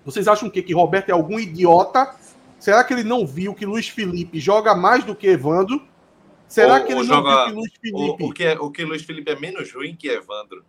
Vocês 0.05 0.29
acham 0.29 0.51
que, 0.51 0.63
que 0.63 0.75
Roberto 0.75 1.11
é 1.11 1.13
algum 1.13 1.39
idiota? 1.39 2.15
Será 2.59 2.83
que 2.85 2.95
ele 2.95 3.05
não 3.05 3.27
viu 3.27 3.55
que 3.55 3.67
Luiz 3.67 3.89
Felipe 3.89 4.41
joga 4.41 4.75
mais 4.75 5.05
do 5.05 5.15
que 5.15 5.27
Evandro? 5.27 5.83
Será 6.49 6.79
ou, 6.79 6.85
que 6.85 6.93
ele 6.93 7.01
não 7.01 7.05
joga, 7.05 7.47
viu 7.47 7.47
que 7.47 7.53
Luiz 7.55 7.73
Felipe. 7.81 8.25
O, 8.25 8.33
que 8.33 8.45
é, 8.45 8.59
o 8.59 8.71
que 8.71 8.85
Luiz 8.85 9.03
Felipe 9.03 9.31
é 9.31 9.39
menos 9.39 9.73
ruim 9.73 9.97
que 9.97 10.09
Evandro? 10.09 10.65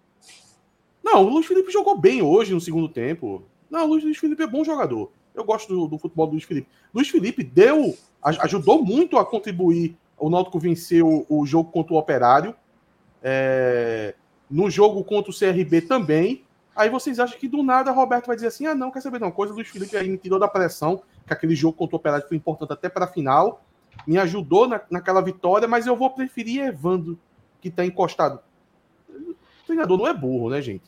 Não, 1.04 1.24
o 1.24 1.30
Luiz 1.30 1.46
Felipe 1.46 1.72
jogou 1.72 1.98
bem 1.98 2.22
hoje 2.22 2.54
no 2.54 2.62
segundo 2.62 2.90
tempo. 2.90 3.44
Não, 3.70 3.86
o 3.86 3.88
Luiz 3.88 4.18
Felipe 4.18 4.42
é 4.42 4.48
bom 4.48 4.64
jogador. 4.64 5.12
Eu 5.34 5.44
gosto 5.44 5.68
do, 5.68 5.88
do 5.88 5.98
futebol 5.98 6.28
do 6.28 6.32
Luiz 6.32 6.44
Felipe. 6.44 6.68
Luiz 6.94 7.10
Felipe 7.10 7.44
deu, 7.44 7.96
ajudou 8.24 8.84
muito 8.84 9.18
a 9.18 9.26
contribuir 9.26 9.98
o 10.18 10.30
Náutico 10.30 10.60
vencer 10.60 11.04
o, 11.04 11.26
o 11.28 11.46
jogo 11.46 11.72
contra 11.72 11.94
o 11.94 11.98
Operário. 11.98 12.56
É, 13.22 14.16
no 14.50 14.70
jogo 14.70 15.04
contra 15.04 15.32
o 15.32 15.38
CRB 15.38 15.82
também. 15.82 16.44
Aí 16.76 16.90
vocês 16.90 17.20
acham 17.20 17.40
que 17.40 17.48
do 17.48 17.64
nada 17.64 17.92
Roberto 17.92 18.28
vai 18.28 18.36
dizer 18.36 18.48
assim: 18.48 18.66
ah, 18.66 18.76
não, 18.76 18.92
quer 18.92 19.02
saber 19.02 19.18
de 19.18 19.24
uma 19.24 19.32
coisa? 19.32 19.54
O 19.54 19.56
Luiz 19.56 19.68
Felipe 19.68 19.96
aí 19.96 20.10
me 20.10 20.18
tirou 20.18 20.38
da 20.40 20.48
pressão, 20.48 21.02
que 21.26 21.34
aquele 21.34 21.56
jogo 21.56 21.78
contra 21.78 21.96
o 21.96 22.00
Operário 22.00 22.28
foi 22.28 22.38
importante 22.38 22.74
até 22.74 22.90
para 22.90 23.06
a 23.06 23.08
final. 23.08 23.65
Me 24.06 24.18
ajudou 24.18 24.68
na, 24.68 24.82
naquela 24.90 25.22
vitória, 25.22 25.68
mas 25.68 25.88
eu 25.88 25.96
vou 25.96 26.10
preferir 26.10 26.66
Evandro, 26.66 27.18
que 27.62 27.70
está 27.70 27.86
encostado. 27.86 28.40
O 29.10 29.36
treinador 29.66 29.98
não 29.98 30.08
é 30.08 30.14
burro, 30.14 30.50
né, 30.50 30.62
gente? 30.62 30.84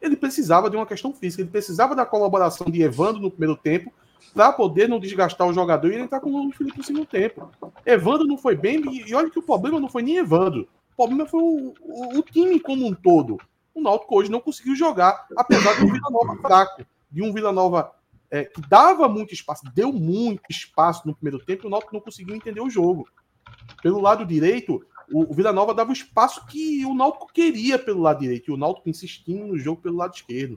ele 0.00 0.16
precisava 0.16 0.68
de 0.68 0.76
uma 0.76 0.86
questão 0.86 1.12
física, 1.12 1.42
ele 1.42 1.50
precisava 1.50 1.94
da 1.94 2.06
colaboração 2.06 2.70
de 2.70 2.82
Evandro 2.82 3.20
no 3.20 3.30
primeiro 3.30 3.56
tempo 3.56 3.92
para 4.34 4.52
poder 4.52 4.88
não 4.88 5.00
desgastar 5.00 5.46
o 5.46 5.52
jogador 5.52 5.90
e 5.90 5.94
ele 5.94 6.02
entrar 6.02 6.20
com 6.20 6.48
o 6.48 6.52
Felipe 6.52 6.78
no 6.78 6.84
segundo 6.84 7.06
tempo. 7.06 7.50
Evandro 7.84 8.26
não 8.26 8.36
foi 8.36 8.54
bem, 8.54 8.82
e 9.06 9.14
olha 9.14 9.30
que 9.30 9.38
o 9.38 9.42
problema 9.42 9.80
não 9.80 9.88
foi 9.88 10.02
nem 10.02 10.16
Evandro, 10.16 10.68
o 10.92 10.96
problema 10.96 11.26
foi 11.26 11.40
o, 11.40 11.74
o, 11.80 12.18
o 12.18 12.22
time 12.22 12.60
como 12.60 12.86
um 12.86 12.94
todo. 12.94 13.38
O 13.74 13.80
Náutico 13.80 14.16
hoje 14.16 14.30
não 14.30 14.40
conseguiu 14.40 14.76
jogar, 14.76 15.26
apesar 15.36 15.74
de 15.74 15.84
um 15.84 15.92
Vila 15.92 16.10
Nova 16.10 16.36
fraco, 16.36 16.84
de 17.10 17.22
um 17.22 17.32
Vila 17.32 17.52
Nova 17.52 17.92
é, 18.30 18.44
que 18.44 18.60
dava 18.68 19.08
muito 19.08 19.34
espaço, 19.34 19.62
deu 19.74 19.92
muito 19.92 20.42
espaço 20.48 21.06
no 21.06 21.14
primeiro 21.14 21.44
tempo, 21.44 21.64
e 21.64 21.66
o 21.66 21.70
Náutico 21.70 21.94
não 21.94 22.00
conseguiu 22.00 22.34
entender 22.34 22.60
o 22.60 22.70
jogo. 22.70 23.08
Pelo 23.82 24.00
lado 24.00 24.24
direito, 24.24 24.84
o, 25.12 25.34
Vila 25.34 25.52
Nova 25.52 25.74
dava 25.74 25.90
o 25.90 25.94
espaço 25.94 26.46
que 26.46 26.84
o 26.86 26.94
Náutico 26.94 27.32
queria 27.32 27.78
pelo 27.78 28.00
lado 28.00 28.20
direito, 28.20 28.50
e 28.50 28.54
o 28.54 28.56
Náutico 28.56 28.88
insistindo 28.88 29.46
no 29.46 29.58
jogo 29.58 29.82
pelo 29.82 29.96
lado 29.96 30.14
esquerdo. 30.14 30.56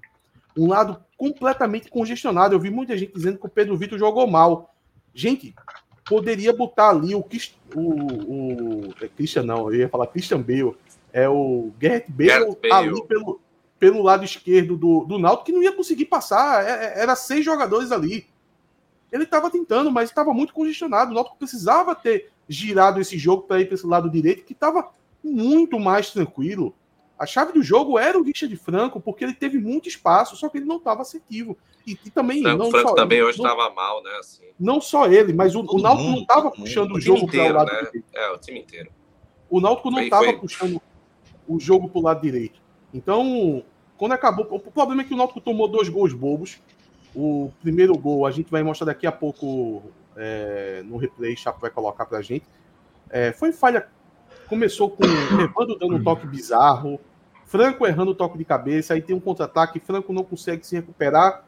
Um 0.55 0.67
lado 0.67 1.03
completamente 1.17 1.89
congestionado. 1.89 2.53
Eu 2.53 2.59
vi 2.59 2.69
muita 2.69 2.95
gente 2.95 3.13
dizendo 3.13 3.39
que 3.39 3.45
o 3.47 3.49
Pedro 3.49 3.75
Vitor 3.75 3.97
jogou 3.97 4.27
mal. 4.27 4.75
Gente, 5.11 5.55
poderia 6.05 6.53
botar 6.53 6.89
ali 6.89 7.15
o, 7.15 7.25
o, 7.75 7.79
o 7.79 8.93
é 9.01 9.07
Christian 9.07 9.43
não, 9.43 9.71
eu 9.71 9.79
ia 9.79 9.89
falar 9.89 10.07
Christian 10.07 10.41
Bale, 10.41 10.75
é 11.11 11.27
o 11.27 11.71
Garrett 11.79 12.11
Bale, 12.11 12.29
Garrett 12.29 12.69
Bale. 12.69 12.89
ali 12.89 13.07
pelo, 13.07 13.41
pelo 13.79 14.01
lado 14.01 14.23
esquerdo 14.23 14.77
do, 14.77 15.05
do 15.05 15.19
Náutico 15.19 15.45
que 15.45 15.51
não 15.51 15.63
ia 15.63 15.73
conseguir 15.75 16.05
passar, 16.05 16.63
é, 16.65 16.85
é, 16.85 17.01
era 17.01 17.15
seis 17.15 17.43
jogadores 17.43 17.91
ali. 17.91 18.27
Ele 19.11 19.23
estava 19.23 19.49
tentando, 19.49 19.91
mas 19.91 20.09
estava 20.09 20.33
muito 20.33 20.53
congestionado. 20.53 21.11
O 21.11 21.13
Náutico 21.13 21.37
precisava 21.37 21.93
ter 21.93 22.31
girado 22.47 22.99
esse 22.99 23.17
jogo 23.17 23.43
para 23.43 23.61
ir 23.61 23.65
para 23.65 23.75
esse 23.75 23.85
lado 23.85 24.09
direito, 24.09 24.43
que 24.43 24.53
estava 24.53 24.89
muito 25.23 25.79
mais 25.79 26.11
tranquilo. 26.11 26.73
A 27.17 27.25
chave 27.25 27.53
do 27.53 27.61
jogo 27.61 27.99
era 27.99 28.17
o 28.19 28.23
Richard 28.23 28.55
Franco, 28.57 28.99
porque 28.99 29.23
ele 29.23 29.33
teve 29.33 29.57
muito 29.59 29.87
espaço, 29.87 30.35
só 30.35 30.49
que 30.49 30.57
ele 30.57 30.65
não 30.65 30.77
estava 30.77 31.01
assertivo. 31.01 31.57
E, 31.85 31.97
e 32.05 32.09
também. 32.09 32.41
Não, 32.41 32.57
não 32.57 32.67
o 32.67 32.71
Franco 32.71 32.95
também 32.95 33.21
hoje 33.21 33.37
estava 33.37 33.69
mal, 33.69 34.01
né? 34.01 34.11
Assim. 34.19 34.43
Não 34.59 34.81
só 34.81 35.07
ele, 35.07 35.33
mas 35.33 35.55
o, 35.55 35.61
o 35.61 35.79
Náutico 35.79 36.09
não 36.09 36.21
estava 36.21 36.49
puxando 36.49 36.91
o, 36.91 36.97
o 36.97 37.01
jogo 37.01 37.27
para 37.27 37.49
o 37.49 37.53
lado 37.53 37.71
né? 37.71 37.77
direito. 37.77 38.05
É, 38.13 38.31
o 38.31 38.37
time 38.37 38.59
inteiro. 38.61 38.91
O 39.49 39.61
Náutico 39.61 39.91
não 39.91 39.99
estava 39.99 40.33
puxando 40.33 40.81
o 41.47 41.59
jogo 41.59 41.89
para 41.89 41.99
o 41.99 42.01
lado 42.01 42.21
direito. 42.21 42.62
Então, 42.93 43.63
quando 43.97 44.11
acabou. 44.11 44.47
O 44.49 44.59
problema 44.59 45.01
é 45.01 45.05
que 45.05 45.13
o 45.13 45.17
Náutico 45.17 45.41
tomou 45.41 45.67
dois 45.67 45.89
gols 45.89 46.13
bobos. 46.13 46.61
O 47.15 47.51
primeiro 47.61 47.97
gol, 47.97 48.25
a 48.25 48.31
gente 48.31 48.49
vai 48.49 48.63
mostrar 48.63 48.85
daqui 48.85 49.05
a 49.05 49.11
pouco 49.11 49.83
é, 50.15 50.81
no 50.85 50.97
replay, 50.97 51.35
Chapo 51.35 51.59
vai 51.61 51.69
colocar 51.69 52.05
pra 52.05 52.21
gente. 52.21 52.45
É, 53.09 53.31
foi 53.31 53.51
falha. 53.51 53.87
Começou 54.47 54.89
com 54.89 55.03
Evandro 55.05 55.77
dando 55.79 55.95
um 55.95 56.03
toque 56.03 56.27
bizarro, 56.27 56.99
Franco 57.45 57.85
errando 57.85 58.11
o 58.11 58.15
toque 58.15 58.37
de 58.37 58.43
cabeça, 58.43 58.93
aí 58.93 59.01
tem 59.01 59.15
um 59.15 59.19
contra-ataque, 59.19 59.79
Franco 59.79 60.11
não 60.11 60.23
consegue 60.23 60.65
se 60.65 60.75
recuperar 60.75 61.45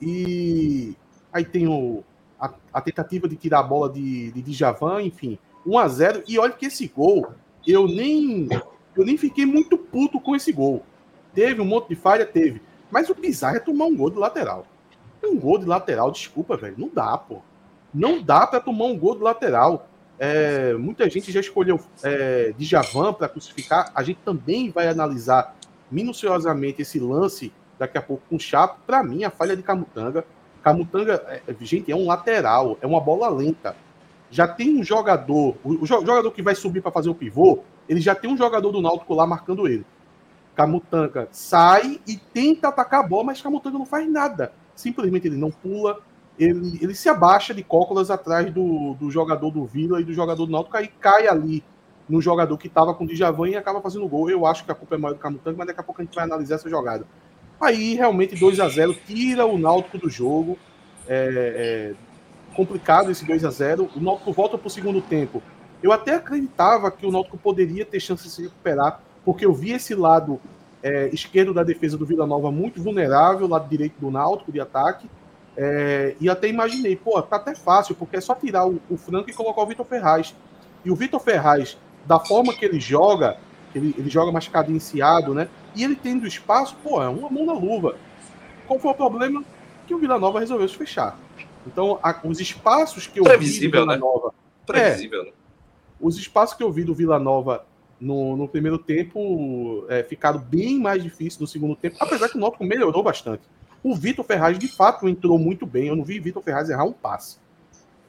e 0.00 0.94
aí 1.32 1.44
tem 1.44 1.66
o, 1.66 2.04
a, 2.38 2.52
a 2.72 2.80
tentativa 2.80 3.26
de 3.26 3.36
tirar 3.36 3.60
a 3.60 3.62
bola 3.62 3.90
de, 3.90 4.30
de 4.32 4.42
Djavan, 4.42 5.02
enfim, 5.02 5.38
1 5.66 5.78
a 5.78 5.88
0 5.88 6.22
E 6.28 6.38
olha 6.38 6.52
que 6.52 6.66
esse 6.66 6.86
gol, 6.88 7.32
eu 7.66 7.88
nem 7.88 8.48
eu 8.96 9.04
nem 9.04 9.16
fiquei 9.16 9.44
muito 9.44 9.76
puto 9.76 10.20
com 10.20 10.34
esse 10.34 10.52
gol. 10.52 10.82
Teve 11.34 11.60
um 11.60 11.66
monte 11.66 11.88
de 11.88 11.96
falha, 11.96 12.24
teve. 12.24 12.62
Mas 12.90 13.10
o 13.10 13.14
bizarro 13.14 13.56
é 13.56 13.60
tomar 13.60 13.86
um 13.86 13.96
gol 13.96 14.10
de 14.10 14.18
lateral. 14.18 14.66
Um 15.22 15.38
gol 15.38 15.58
de 15.58 15.66
lateral, 15.66 16.10
desculpa, 16.10 16.56
velho. 16.56 16.76
Não 16.78 16.88
dá, 16.88 17.16
pô. 17.18 17.42
Não 17.92 18.22
dá 18.22 18.46
para 18.46 18.60
tomar 18.60 18.86
um 18.86 18.98
gol 18.98 19.14
do 19.14 19.24
lateral. 19.24 19.88
É, 20.18 20.72
muita 20.74 21.08
gente 21.10 21.30
já 21.30 21.40
escolheu 21.40 21.78
é, 22.02 22.54
Djavan 22.56 23.12
para 23.12 23.28
crucificar. 23.28 23.90
A 23.94 24.02
gente 24.02 24.20
também 24.24 24.70
vai 24.70 24.88
analisar 24.88 25.54
minuciosamente 25.90 26.82
esse 26.82 26.98
lance 26.98 27.52
daqui 27.78 27.98
a 27.98 28.02
pouco 28.02 28.22
com 28.28 28.36
o 28.36 28.40
Chapo. 28.40 28.80
Para 28.86 29.02
mim, 29.02 29.24
a 29.24 29.30
falha 29.30 29.56
de 29.56 29.62
Camutanga. 29.62 30.24
Camutanga, 30.62 31.22
é, 31.46 31.54
gente, 31.60 31.92
é 31.92 31.96
um 31.96 32.06
lateral, 32.06 32.78
é 32.80 32.86
uma 32.86 33.00
bola 33.00 33.28
lenta. 33.28 33.76
Já 34.30 34.48
tem 34.48 34.76
um 34.76 34.82
jogador, 34.82 35.56
o, 35.62 35.82
o 35.82 35.86
jogador 35.86 36.30
que 36.32 36.42
vai 36.42 36.54
subir 36.54 36.80
para 36.80 36.90
fazer 36.90 37.08
o 37.08 37.14
pivô, 37.14 37.62
ele 37.88 38.00
já 38.00 38.14
tem 38.14 38.30
um 38.30 38.36
jogador 38.36 38.70
do 38.70 38.80
Náutico 38.80 39.14
lá 39.14 39.26
marcando 39.26 39.66
ele. 39.66 39.84
Camutanga 40.54 41.28
sai 41.30 42.00
e 42.06 42.16
tenta 42.16 42.68
atacar 42.68 43.00
a 43.00 43.06
bola, 43.06 43.24
mas 43.24 43.42
Camutanga 43.42 43.78
não 43.78 43.86
faz 43.86 44.10
nada. 44.10 44.52
Simplesmente 44.74 45.26
ele 45.26 45.36
não 45.36 45.50
pula, 45.50 46.00
ele, 46.38 46.78
ele 46.82 46.94
se 46.94 47.08
abaixa 47.08 47.54
de 47.54 47.62
cócoras 47.62 48.10
atrás 48.10 48.52
do, 48.52 48.94
do 48.94 49.10
jogador 49.10 49.50
do 49.50 49.64
Vila 49.64 50.00
e 50.00 50.04
do 50.04 50.12
jogador 50.12 50.46
do 50.46 50.52
Náutico, 50.52 50.76
aí 50.76 50.88
cai 50.88 51.28
ali 51.28 51.62
no 52.08 52.20
jogador 52.20 52.56
que 52.56 52.68
estava 52.68 52.94
com 52.94 53.04
o 53.04 53.06
Djavan 53.06 53.48
e 53.48 53.56
acaba 53.56 53.80
fazendo 53.80 54.08
gol. 54.08 54.30
Eu 54.30 54.46
acho 54.46 54.64
que 54.64 54.70
a 54.70 54.74
culpa 54.74 54.94
é 54.94 54.98
maior 54.98 55.14
do 55.14 55.18
Camutanga, 55.18 55.56
mas 55.56 55.66
daqui 55.66 55.80
a 55.80 55.82
pouco 55.82 56.00
a 56.00 56.04
gente 56.04 56.14
vai 56.14 56.24
analisar 56.24 56.56
essa 56.56 56.70
jogada. 56.70 57.06
Aí, 57.60 57.94
realmente, 57.94 58.36
2 58.36 58.60
a 58.60 58.68
0 58.68 58.94
tira 59.06 59.46
o 59.46 59.58
Náutico 59.58 59.98
do 59.98 60.10
jogo. 60.10 60.58
É, 61.08 61.94
é, 61.94 62.54
complicado 62.54 63.10
esse 63.10 63.24
2 63.24 63.44
a 63.44 63.50
0 63.50 63.90
O 63.94 64.00
Náutico 64.00 64.32
volta 64.32 64.58
para 64.58 64.66
o 64.66 64.70
segundo 64.70 65.00
tempo. 65.00 65.42
Eu 65.82 65.92
até 65.92 66.14
acreditava 66.14 66.90
que 66.90 67.06
o 67.06 67.12
Náutico 67.12 67.38
poderia 67.38 67.84
ter 67.84 68.00
chance 68.00 68.24
de 68.24 68.30
se 68.30 68.42
recuperar, 68.42 69.00
porque 69.24 69.44
eu 69.44 69.52
vi 69.52 69.72
esse 69.72 69.94
lado 69.94 70.40
é, 70.82 71.08
esquerdo 71.12 71.52
da 71.52 71.62
defesa 71.62 71.96
do 71.96 72.06
Vila 72.06 72.26
Nova 72.26 72.50
muito 72.50 72.82
vulnerável, 72.82 73.46
lado 73.46 73.68
direito 73.68 73.94
do 74.00 74.10
Náutico 74.10 74.52
de 74.52 74.60
ataque. 74.60 75.08
É, 75.56 76.14
e 76.20 76.28
até 76.28 76.48
imaginei, 76.48 76.96
pô, 76.96 77.20
tá 77.22 77.36
até 77.36 77.54
fácil, 77.54 77.94
porque 77.94 78.16
é 78.16 78.20
só 78.20 78.34
tirar 78.34 78.66
o, 78.66 78.80
o 78.90 78.96
Franco 78.96 79.30
e 79.30 79.32
colocar 79.32 79.62
o 79.62 79.66
Vitor 79.66 79.86
Ferraz. 79.86 80.34
E 80.84 80.90
o 80.90 80.94
Vitor 80.94 81.20
Ferraz, 81.20 81.78
da 82.04 82.20
forma 82.20 82.54
que 82.54 82.64
ele 82.64 82.78
joga, 82.78 83.38
ele, 83.74 83.94
ele 83.98 84.10
joga 84.10 84.30
mais 84.30 84.48
cadenciado, 84.48 85.34
né? 85.34 85.48
E 85.74 85.82
ele 85.82 85.96
tendo 85.96 86.26
espaço, 86.26 86.76
pô, 86.82 87.02
é 87.02 87.08
uma 87.08 87.28
mão 87.28 87.46
na 87.46 87.52
luva. 87.52 87.96
Qual 88.66 88.78
foi 88.78 88.90
o 88.90 88.94
problema? 88.94 89.42
Que 89.86 89.94
o 89.94 89.98
Vila 89.98 90.18
Nova 90.18 90.40
resolveu 90.40 90.68
se 90.68 90.76
fechar. 90.76 91.18
Então, 91.66 91.98
a, 92.02 92.14
os 92.24 92.40
espaços 92.40 93.06
que 93.06 93.18
eu 93.20 93.24
Previsível, 93.24 93.70
vi 93.70 93.78
Vila 93.78 93.94
né? 93.94 93.96
Nova. 93.96 94.32
Previsível, 94.64 95.22
é, 95.22 95.24
né? 95.26 95.32
Os 96.00 96.16
espaços 96.18 96.56
que 96.56 96.62
eu 96.62 96.72
vi 96.72 96.84
do 96.84 96.94
Vila 96.94 97.18
Nova 97.18 97.64
no, 98.00 98.36
no 98.36 98.46
primeiro 98.46 98.78
tempo 98.78 99.84
é, 99.88 100.02
ficaram 100.02 100.38
bem 100.38 100.78
mais 100.78 101.02
difíceis 101.02 101.38
no 101.38 101.46
segundo 101.46 101.74
tempo, 101.74 101.96
apesar 101.98 102.28
que 102.28 102.36
o 102.36 102.40
Náutico 102.40 102.64
melhorou 102.64 103.02
bastante. 103.02 103.42
O 103.82 103.94
Vitor 103.94 104.24
Ferraz, 104.24 104.58
de 104.58 104.68
fato, 104.68 105.08
entrou 105.08 105.38
muito 105.38 105.64
bem. 105.64 105.88
Eu 105.88 105.96
não 105.96 106.04
vi 106.04 106.18
Vitor 106.18 106.42
Ferraz 106.42 106.68
errar 106.68 106.84
um 106.84 106.92
passe. 106.92 107.38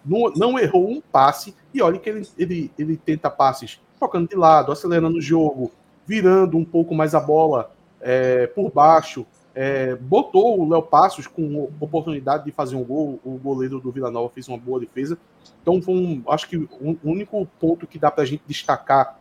Não, 0.04 0.32
não, 0.36 0.60
errou 0.60 0.90
um 0.90 1.02
passe. 1.02 1.54
E 1.74 1.82
olha 1.82 2.00
que 2.00 2.10
ele, 2.10 2.28
ele, 2.38 2.72
ele 2.78 2.98
tenta 2.98 3.30
passes 3.30 3.80
tocando 4.00 4.30
de 4.30 4.36
lado, 4.36 4.72
acelerando 4.72 5.18
o 5.18 5.22
jogo, 5.22 5.72
virando 6.06 6.58
um 6.58 6.66
pouco 6.66 6.96
mais 6.96 7.14
a 7.14 7.20
bola 7.20 7.72
é, 8.02 8.48
por 8.48 8.72
baixo. 8.72 9.26
É, 9.60 9.96
botou 9.96 10.62
o 10.62 10.70
Léo 10.70 10.84
Passos 10.84 11.26
com 11.26 11.64
oportunidade 11.82 12.46
de 12.46 12.52
fazer 12.52 12.76
um 12.76 12.84
gol. 12.84 13.20
O 13.24 13.40
goleiro 13.40 13.80
do 13.80 13.92
Vila 13.92 14.12
Nova 14.12 14.30
fez 14.30 14.48
uma 14.48 14.58
boa 14.58 14.80
defesa. 14.80 15.18
Então, 15.64 15.82
foi 15.82 15.96
um, 15.96 16.24
acho 16.28 16.48
que 16.48 16.58
o 16.58 16.96
único 17.04 17.44
ponto 17.60 17.88
que 17.88 17.98
dá 17.98 18.12
para 18.12 18.22
a 18.22 18.28
gente 18.28 18.44
destacar 18.46 19.20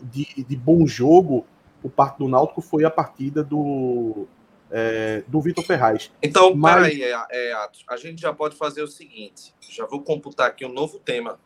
de, 0.00 0.42
de, 0.42 0.56
bom 0.56 0.86
jogo 0.86 1.46
por 1.82 1.90
parte 1.90 2.16
do 2.16 2.28
Náutico 2.28 2.62
foi 2.62 2.86
a 2.86 2.90
partida 2.90 3.44
do, 3.44 4.26
é, 4.70 5.22
do 5.26 5.38
Vitor 5.42 5.62
Ferraz. 5.62 6.10
Então, 6.22 6.54
Mas... 6.56 6.74
peraí, 6.74 7.02
é, 7.02 7.26
é, 7.30 7.52
a 7.88 7.96
gente 7.98 8.22
já 8.22 8.32
pode 8.32 8.56
fazer 8.56 8.80
o 8.80 8.88
seguinte: 8.88 9.54
já 9.60 9.84
vou 9.84 10.00
computar 10.00 10.48
aqui 10.48 10.64
um 10.64 10.72
novo 10.72 10.98
tema. 10.98 11.38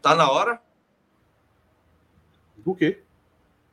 Tá 0.00 0.14
na 0.14 0.30
hora? 0.30 0.58
Do 2.56 2.74
quê? 2.74 3.02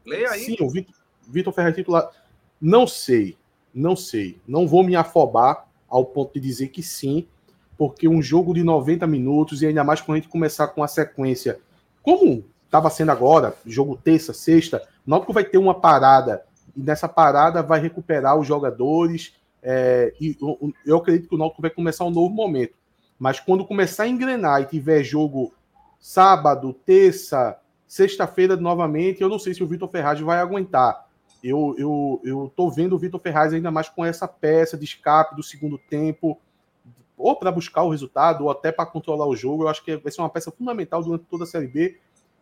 Leia 0.05 0.31
aí. 0.31 0.41
Sim, 0.41 0.57
o 0.59 0.69
Vitor, 0.69 0.93
Vitor 1.29 1.53
Ferraz 1.53 1.73
titular. 1.73 2.11
Não 2.59 2.85
sei, 2.85 3.37
não 3.73 3.95
sei. 3.95 4.39
Não 4.47 4.67
vou 4.67 4.83
me 4.83 4.95
afobar 4.95 5.65
ao 5.89 6.05
ponto 6.05 6.33
de 6.33 6.39
dizer 6.39 6.69
que 6.69 6.83
sim, 6.83 7.27
porque 7.77 8.07
um 8.07 8.21
jogo 8.21 8.53
de 8.53 8.63
90 8.63 9.05
minutos, 9.07 9.61
e 9.61 9.67
ainda 9.67 9.83
mais 9.83 10.01
quando 10.01 10.17
a 10.17 10.19
gente 10.19 10.29
começar 10.29 10.67
com 10.67 10.83
a 10.83 10.87
sequência, 10.87 11.59
como 12.01 12.43
estava 12.65 12.89
sendo 12.89 13.11
agora, 13.11 13.55
jogo 13.65 13.99
terça, 14.03 14.33
sexta, 14.33 14.81
o 15.05 15.09
Náutico 15.09 15.33
vai 15.33 15.43
ter 15.43 15.57
uma 15.57 15.73
parada, 15.73 16.43
e 16.75 16.81
nessa 16.81 17.07
parada 17.07 17.61
vai 17.61 17.79
recuperar 17.79 18.37
os 18.37 18.47
jogadores, 18.47 19.35
é, 19.61 20.13
e 20.19 20.35
eu, 20.41 20.73
eu 20.85 20.97
acredito 20.97 21.29
que 21.29 21.35
o 21.35 21.37
Náutico 21.37 21.61
vai 21.61 21.71
começar 21.71 22.03
um 22.05 22.11
novo 22.11 22.33
momento. 22.33 22.73
Mas 23.17 23.39
quando 23.39 23.65
começar 23.65 24.03
a 24.03 24.07
engrenar 24.07 24.61
e 24.61 24.65
tiver 24.65 25.03
jogo 25.03 25.53
sábado, 25.99 26.73
terça, 26.85 27.57
sexta-feira 27.87 28.55
novamente, 28.57 29.21
eu 29.21 29.29
não 29.29 29.39
sei 29.39 29.53
se 29.53 29.63
o 29.63 29.67
Vitor 29.67 29.87
Ferraz 29.87 30.19
vai 30.19 30.39
aguentar. 30.39 31.02
Eu, 31.43 31.75
eu, 31.77 32.21
eu 32.23 32.53
tô 32.55 32.69
vendo 32.69 32.93
o 32.93 32.97
Vitor 32.97 33.19
Ferraz 33.19 33.53
ainda 33.53 33.69
mais 33.69 33.89
com 33.89 34.05
essa 34.05 34.27
peça 34.27 34.77
de 34.77 34.85
escape 34.85 35.35
do 35.35 35.43
segundo 35.43 35.77
tempo, 35.77 36.39
ou 37.17 37.35
para 37.35 37.51
buscar 37.51 37.83
o 37.83 37.89
resultado, 37.89 38.45
ou 38.45 38.49
até 38.49 38.71
para 38.71 38.85
controlar 38.85 39.27
o 39.27 39.35
jogo. 39.35 39.63
Eu 39.63 39.67
acho 39.67 39.83
que 39.83 39.97
vai 39.97 40.11
ser 40.11 40.21
uma 40.21 40.29
peça 40.29 40.51
fundamental 40.51 41.03
durante 41.03 41.25
toda 41.25 41.43
a 41.43 41.47
Série 41.47 41.67
B. 41.67 41.97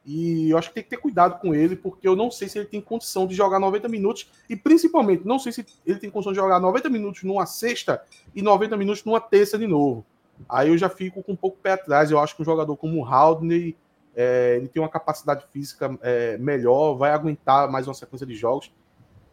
E 0.06 0.50
eu 0.50 0.58
acho 0.58 0.70
que 0.70 0.76
tem 0.76 0.84
que 0.84 0.90
ter 0.90 0.98
cuidado 0.98 1.40
com 1.40 1.54
ele, 1.54 1.76
porque 1.76 2.08
eu 2.08 2.16
não 2.16 2.32
sei 2.32 2.48
se 2.48 2.58
ele 2.58 2.68
tem 2.68 2.82
condição 2.82 3.28
de 3.28 3.36
jogar 3.36 3.60
90 3.60 3.88
minutos, 3.88 4.32
e 4.50 4.56
principalmente 4.56 5.26
não 5.26 5.38
sei 5.38 5.52
se 5.52 5.66
ele 5.86 6.00
tem 6.00 6.10
condição 6.10 6.34
de 6.34 6.40
jogar 6.40 6.60
90 6.60 6.90
minutos 6.90 7.24
numa 7.24 7.46
sexta 7.46 8.04
e 8.34 8.42
90 8.42 8.78
minutos 8.78 9.04
numa 9.04 9.20
terça 9.20 9.58
de 9.58 9.68
novo. 9.68 10.06
Aí 10.50 10.70
eu 10.70 10.78
já 10.78 10.90
fico 10.90 11.22
com 11.22 11.34
um 11.34 11.36
pouco 11.36 11.58
pé 11.58 11.74
atrás. 11.74 12.10
Eu 12.10 12.20
acho 12.20 12.36
que 12.36 12.42
um 12.42 12.46
jogador 12.46 12.76
como 12.78 13.00
o 13.00 13.06
Haldney 13.06 13.76
é, 14.16 14.56
ele 14.58 14.68
tem 14.68 14.82
uma 14.82 14.90
capacidade 14.90 15.46
física 15.52 15.98
é, 16.02 16.38
melhor, 16.38 16.96
vai 16.96 17.12
aguentar 17.12 17.70
mais 17.72 17.88
uma 17.88 17.94
sequência 17.94 18.26
de 18.26 18.36
jogos. 18.36 18.72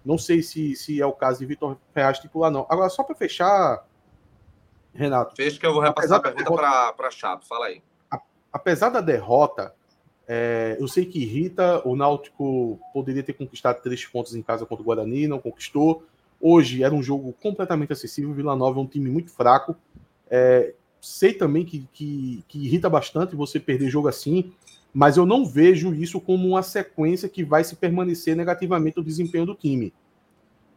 Não 0.08 0.16
sei 0.16 0.40
se, 0.40 0.74
se 0.74 1.02
é 1.02 1.04
o 1.04 1.12
caso 1.12 1.40
de 1.40 1.44
Vitor 1.44 1.76
Ferraz 1.92 2.18
titular, 2.18 2.50
não. 2.50 2.64
Agora, 2.70 2.88
só 2.88 3.02
para 3.02 3.14
fechar, 3.14 3.84
Renato. 4.94 5.36
Fecha 5.36 5.60
que 5.60 5.66
eu 5.66 5.74
vou 5.74 5.82
repassar 5.82 6.16
a 6.16 6.20
pergunta 6.22 6.94
para 6.96 7.10
Chato. 7.10 7.46
Fala 7.46 7.66
aí. 7.66 7.82
Apesar 8.50 8.88
da 8.88 9.02
derrota, 9.02 9.74
é, 10.26 10.78
eu 10.80 10.88
sei 10.88 11.04
que 11.04 11.22
irrita. 11.22 11.86
O 11.86 11.94
Náutico 11.94 12.80
poderia 12.94 13.22
ter 13.22 13.34
conquistado 13.34 13.82
três 13.82 14.02
pontos 14.06 14.34
em 14.34 14.40
casa 14.40 14.64
contra 14.64 14.82
o 14.82 14.86
Guarani, 14.86 15.28
não 15.28 15.38
conquistou. 15.40 16.02
Hoje 16.40 16.82
era 16.82 16.94
um 16.94 17.02
jogo 17.02 17.34
completamente 17.34 17.92
acessível. 17.92 18.32
Vila 18.32 18.56
Nova 18.56 18.80
é 18.80 18.82
um 18.82 18.86
time 18.86 19.10
muito 19.10 19.30
fraco. 19.30 19.76
É, 20.30 20.72
sei 21.02 21.34
também 21.34 21.66
que, 21.66 21.86
que, 21.92 22.42
que, 22.48 22.64
irrita 22.64 22.88
bastante 22.88 23.36
você 23.36 23.60
perder 23.60 23.90
jogo 23.90 24.08
assim, 24.08 24.54
mas 24.92 25.16
eu 25.16 25.26
não 25.26 25.44
vejo 25.44 25.94
isso 25.94 26.20
como 26.20 26.48
uma 26.48 26.62
sequência 26.62 27.28
que 27.28 27.44
vai 27.44 27.62
se 27.62 27.76
permanecer 27.76 28.34
negativamente 28.34 28.98
o 28.98 29.04
desempenho 29.04 29.46
do 29.46 29.54
time. 29.54 29.92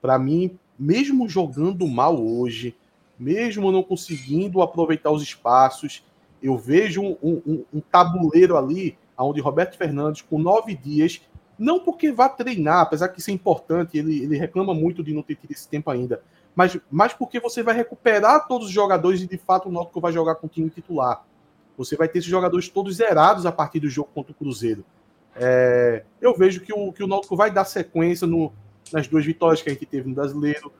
Para 0.01 0.19
mim, 0.19 0.57
mesmo 0.77 1.29
jogando 1.29 1.87
mal 1.87 2.21
hoje, 2.21 2.75
mesmo 3.17 3.71
não 3.71 3.83
conseguindo 3.83 4.61
aproveitar 4.61 5.11
os 5.11 5.21
espaços, 5.21 6.03
eu 6.41 6.57
vejo 6.57 7.01
um, 7.01 7.17
um, 7.23 7.63
um 7.73 7.79
tabuleiro 7.79 8.57
ali 8.57 8.97
onde 9.17 9.39
Roberto 9.39 9.77
Fernandes, 9.77 10.23
com 10.23 10.39
nove 10.39 10.75
dias, 10.75 11.21
não 11.57 11.79
porque 11.79 12.11
vá 12.11 12.27
treinar, 12.27 12.81
apesar 12.81 13.09
que 13.09 13.19
isso 13.19 13.29
é 13.29 13.33
importante, 13.33 13.97
ele, 13.97 14.23
ele 14.23 14.37
reclama 14.37 14.73
muito 14.73 15.03
de 15.03 15.13
não 15.13 15.21
ter 15.21 15.35
tido 15.35 15.51
esse 15.51 15.67
tempo 15.67 15.91
ainda, 15.91 16.23
mas, 16.55 16.77
mas 16.89 17.13
porque 17.13 17.39
você 17.39 17.61
vai 17.61 17.75
recuperar 17.75 18.47
todos 18.47 18.67
os 18.67 18.73
jogadores 18.73 19.21
e 19.21 19.27
de 19.27 19.37
fato 19.37 19.69
o 19.69 19.71
Náutico 19.71 20.01
vai 20.01 20.11
jogar 20.11 20.35
com 20.35 20.47
o 20.47 20.49
time 20.49 20.69
titular. 20.69 21.23
Você 21.77 21.95
vai 21.95 22.07
ter 22.07 22.19
esses 22.19 22.29
jogadores 22.29 22.69
todos 22.69 22.95
zerados 22.95 23.45
a 23.45 23.51
partir 23.51 23.79
do 23.79 23.89
jogo 23.89 24.09
contra 24.13 24.31
o 24.31 24.35
Cruzeiro. 24.35 24.85
É, 25.35 26.03
eu 26.19 26.35
vejo 26.35 26.61
que 26.61 26.73
o, 26.73 26.91
que 26.91 27.03
o 27.03 27.07
Náutico 27.07 27.35
vai 27.35 27.51
dar 27.51 27.65
sequência 27.65 28.27
no, 28.27 28.51
nas 28.91 29.07
duas 29.07 29.25
vitórias 29.25 29.61
que 29.61 29.69
a 29.69 29.73
gente 29.73 29.85
teve 29.85 30.09
no 30.09 30.15
Brasileiro, 30.15 30.71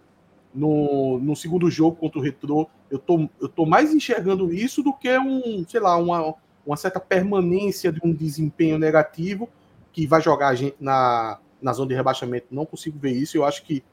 no, 0.53 1.17
no 1.19 1.35
segundo 1.35 1.69
jogo 1.69 1.95
contra 1.95 2.19
o 2.19 2.21
Retrô. 2.21 2.67
Eu 2.89 2.99
tô, 2.99 3.29
eu 3.39 3.47
tô 3.47 3.65
mais 3.65 3.93
enxergando 3.93 4.53
isso 4.53 4.83
do 4.83 4.93
que 4.93 5.17
um, 5.17 5.65
sei 5.67 5.79
lá, 5.79 5.95
uma, 5.97 6.35
uma 6.65 6.75
certa 6.75 6.99
permanência 6.99 7.91
de 7.91 7.99
um 8.03 8.13
desempenho 8.13 8.77
negativo 8.77 9.49
que 9.93 10.05
vai 10.05 10.21
jogar 10.21 10.49
a 10.49 10.55
gente 10.55 10.75
na, 10.79 11.39
na 11.61 11.73
zona 11.73 11.89
de 11.89 11.95
rebaixamento. 11.95 12.47
Não 12.51 12.65
consigo 12.65 12.97
ver 12.99 13.11
isso. 13.11 13.37
Eu 13.37 13.45
acho 13.45 13.63
que 13.63 13.83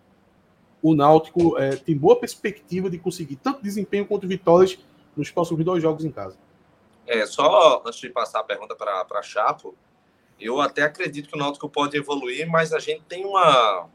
o 0.83 0.95
Náutico 0.95 1.59
é, 1.59 1.77
tem 1.77 1.97
boa 1.97 2.19
perspectiva 2.19 2.89
de 2.89 2.99
conseguir 2.99 3.37
tanto 3.37 3.63
desempenho 3.63 4.07
quanto 4.07 4.27
vitórias 4.27 4.79
nos 5.17 5.31
próximos 5.31 5.65
dois 5.65 5.83
jogos 5.83 6.05
em 6.05 6.11
casa. 6.11 6.37
É, 7.09 7.25
só 7.25 7.83
antes 7.87 8.01
de 8.01 8.11
passar 8.11 8.40
a 8.40 8.44
pergunta 8.44 8.77
para 8.77 9.23
Chapo, 9.23 9.75
eu 10.38 10.61
até 10.61 10.83
acredito 10.83 11.29
que 11.29 11.35
o 11.35 11.38
Náutico 11.38 11.68
pode 11.68 11.97
evoluir, 11.97 12.47
mas 12.49 12.73
a 12.73 12.79
gente 12.79 13.03
tem 13.09 13.25
uma, 13.25 13.88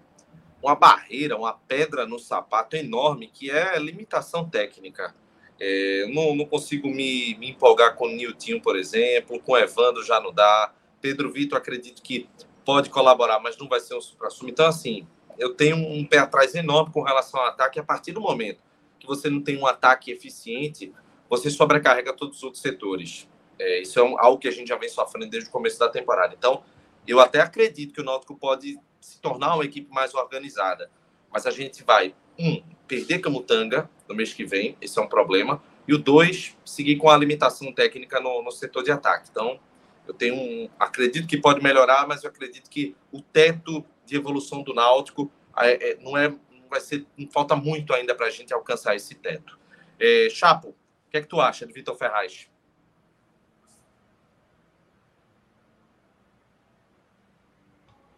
uma 0.61 0.75
barreira, 0.75 1.37
uma 1.37 1.53
pedra 1.53 2.07
no 2.07 2.17
sapato 2.17 2.75
enorme, 2.75 3.27
que 3.31 3.51
é 3.51 3.77
limitação 3.77 4.49
técnica. 4.49 5.15
É, 5.59 6.07
não, 6.11 6.35
não 6.35 6.45
consigo 6.45 6.87
me, 6.87 7.35
me 7.35 7.51
empolgar 7.51 7.95
com 7.95 8.07
o 8.07 8.11
Nilton, 8.11 8.59
por 8.59 8.75
exemplo, 8.75 9.39
com 9.39 9.51
o 9.51 9.57
Evandro 9.57 10.03
já 10.03 10.19
não 10.19 10.33
dá. 10.33 10.73
Pedro 10.99 11.31
Vitor 11.31 11.59
acredito 11.59 12.01
que 12.01 12.27
pode 12.65 12.89
colaborar, 12.89 13.39
mas 13.39 13.55
não 13.57 13.67
vai 13.69 13.79
ser 13.79 13.95
um 13.95 14.01
supra-sumo. 14.01 14.49
Então, 14.49 14.65
assim, 14.65 15.07
eu 15.37 15.53
tenho 15.53 15.77
um 15.77 16.03
pé 16.03 16.17
atrás 16.17 16.55
enorme 16.55 16.91
com 16.91 17.03
relação 17.03 17.39
ao 17.39 17.47
ataque. 17.47 17.79
A 17.79 17.83
partir 17.83 18.11
do 18.11 18.21
momento 18.21 18.63
que 18.99 19.05
você 19.05 19.29
não 19.29 19.41
tem 19.41 19.57
um 19.57 19.67
ataque 19.67 20.11
eficiente, 20.11 20.91
você 21.37 21.49
sobrecarrega 21.49 22.13
todos 22.13 22.37
os 22.37 22.43
outros 22.43 22.61
setores. 22.61 23.27
É, 23.57 23.81
isso 23.81 23.99
é 23.99 24.03
um, 24.03 24.19
algo 24.19 24.37
que 24.37 24.47
a 24.47 24.51
gente 24.51 24.67
já 24.67 24.77
vem 24.77 24.87
sofrendo 24.87 25.29
desde 25.29 25.49
o 25.49 25.51
começo 25.51 25.79
da 25.79 25.89
temporada. 25.89 26.35
Então, 26.37 26.63
eu 27.07 27.19
até 27.19 27.41
acredito 27.41 27.93
que 27.93 28.01
o 28.01 28.03
Náutico 28.03 28.37
pode 28.37 28.79
se 29.01 29.19
tornar 29.19 29.55
uma 29.55 29.65
equipe 29.65 29.91
mais 29.91 30.13
organizada. 30.13 30.91
Mas 31.31 31.47
a 31.47 31.51
gente 31.51 31.83
vai, 31.83 32.13
um, 32.37 32.61
perder 32.87 33.19
Camutanga 33.19 33.89
no 34.07 34.13
mês 34.13 34.31
que 34.31 34.45
vem, 34.45 34.77
esse 34.79 34.99
é 34.99 35.01
um 35.01 35.07
problema. 35.07 35.61
E 35.87 35.93
o 35.93 35.97
dois, 35.97 36.55
seguir 36.63 36.97
com 36.97 37.09
a 37.09 37.17
limitação 37.17 37.73
técnica 37.73 38.19
no, 38.19 38.43
no 38.43 38.51
setor 38.51 38.83
de 38.83 38.91
ataque. 38.91 39.29
Então, 39.31 39.59
eu 40.07 40.13
tenho 40.13 40.35
um, 40.35 40.69
acredito 40.79 41.27
que 41.27 41.37
pode 41.37 41.63
melhorar, 41.63 42.07
mas 42.07 42.23
eu 42.23 42.29
acredito 42.29 42.69
que 42.69 42.95
o 43.11 43.21
teto 43.21 43.83
de 44.05 44.15
evolução 44.15 44.61
do 44.61 44.73
Náutico 44.73 45.31
é, 45.57 45.91
é, 45.91 45.97
não 45.99 46.15
é 46.15 46.29
não 46.29 46.69
vai 46.69 46.79
ser 46.79 47.05
não 47.17 47.27
falta 47.29 47.55
muito 47.55 47.93
ainda 47.93 48.13
para 48.13 48.27
a 48.27 48.29
gente 48.29 48.53
alcançar 48.53 48.95
esse 48.95 49.15
teto. 49.15 49.57
É, 49.99 50.27
Chapo, 50.29 50.75
que 51.13 51.17
é 51.17 51.21
que 51.21 51.27
tu 51.27 51.39
acha 51.39 51.67
de 51.67 51.71
Vitor 51.71 51.95
Ferraz? 51.95 52.49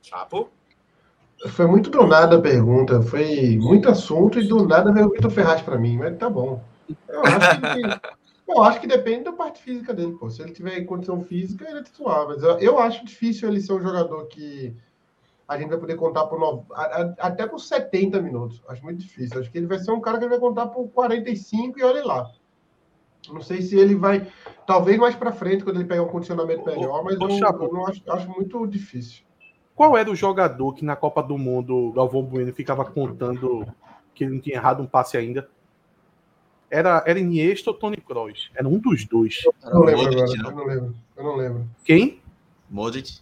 Chapo? 0.01 0.49
Foi 1.49 1.67
muito 1.67 1.89
do 1.89 2.08
nada 2.08 2.38
a 2.38 2.41
pergunta, 2.41 3.01
foi 3.01 3.58
muito 3.58 3.89
assunto 3.89 4.39
e 4.39 4.47
do 4.47 4.65
nada 4.65 4.93
veio 4.93 5.08
o 5.08 5.10
Vitor 5.10 5.29
Ferraz 5.29 5.62
para 5.62 5.77
mim, 5.77 5.97
mas 5.97 6.17
tá 6.17 6.29
bom. 6.29 6.63
Eu 7.10 7.21
acho 7.25 7.60
que 7.60 8.15
Eu 8.47 8.63
acho 8.63 8.79
que 8.79 8.88
depende 8.88 9.25
da 9.25 9.34
parte 9.34 9.62
física 9.62 9.93
dele, 9.93 10.13
pô. 10.13 10.29
Se 10.29 10.41
ele 10.41 10.53
tiver 10.53 10.77
em 10.77 10.86
condição 10.86 11.21
física, 11.21 11.67
ele 11.67 11.79
é 11.79 11.84
titular. 11.84 12.27
Mas 12.27 12.43
eu, 12.43 12.60
eu 12.60 12.79
acho 12.79 13.03
difícil 13.03 13.49
ele 13.49 13.60
ser 13.60 13.73
um 13.73 13.81
jogador 13.81 14.27
que 14.27 14.73
a 15.47 15.58
gente 15.58 15.69
vai 15.69 15.79
poder 15.79 15.95
contar 15.95 16.27
por 16.27 16.39
no... 16.39 16.63
até 17.19 17.47
por 17.47 17.60
70 17.60 18.21
minutos. 18.21 18.62
Acho 18.69 18.84
muito 18.84 18.99
difícil. 18.99 19.41
Acho 19.41 19.51
que 19.51 19.58
ele 19.58 19.67
vai 19.67 19.79
ser 19.79 19.91
um 19.91 19.99
cara 19.99 20.19
que 20.19 20.29
vai 20.29 20.39
contar 20.39 20.67
por 20.67 20.88
45 20.89 21.79
e 21.79 21.84
olha 21.84 22.05
lá. 22.05 22.31
Não 23.33 23.41
sei 23.41 23.61
se 23.61 23.77
ele 23.77 23.95
vai. 23.95 24.27
Talvez 24.65 24.97
mais 24.97 25.15
para 25.15 25.31
frente, 25.31 25.63
quando 25.63 25.77
ele 25.77 25.85
pegar 25.85 26.03
um 26.03 26.07
condicionamento 26.07 26.65
melhor, 26.65 27.03
mas 27.03 27.15
eu, 27.15 27.29
eu, 27.29 27.73
não 27.73 27.85
acho, 27.88 28.01
acho, 28.07 28.29
muito 28.29 28.65
difícil. 28.65 29.23
Qual 29.75 29.97
era 29.97 30.09
o 30.09 30.15
jogador 30.15 30.73
que 30.73 30.85
na 30.85 30.95
Copa 30.95 31.21
do 31.21 31.38
Mundo, 31.38 31.91
Galvão 31.93 32.23
Bueno, 32.23 32.53
ficava 32.53 32.85
contando 32.85 33.67
que 34.13 34.23
ele 34.23 34.33
não 34.33 34.41
tinha 34.41 34.55
errado 34.55 34.81
um 34.81 34.88
passe 34.88 35.17
ainda? 35.17 35.47
Era, 36.69 37.03
era 37.05 37.19
Iniesta 37.19 37.69
ou 37.69 37.75
Tony 37.77 37.97
Kroos? 37.97 38.49
Era 38.55 38.67
um 38.67 38.79
dos 38.79 39.05
dois. 39.05 39.43
Eu 39.63 39.73
não 39.73 39.81
lembro 39.81 40.07
agora. 40.07 40.31
Eu 40.35 40.55
não 40.55 40.65
lembro. 40.65 40.95
Eu 41.15 41.23
não 41.23 41.35
lembro. 41.35 41.69
Quem? 41.83 42.21
Modric. 42.69 43.19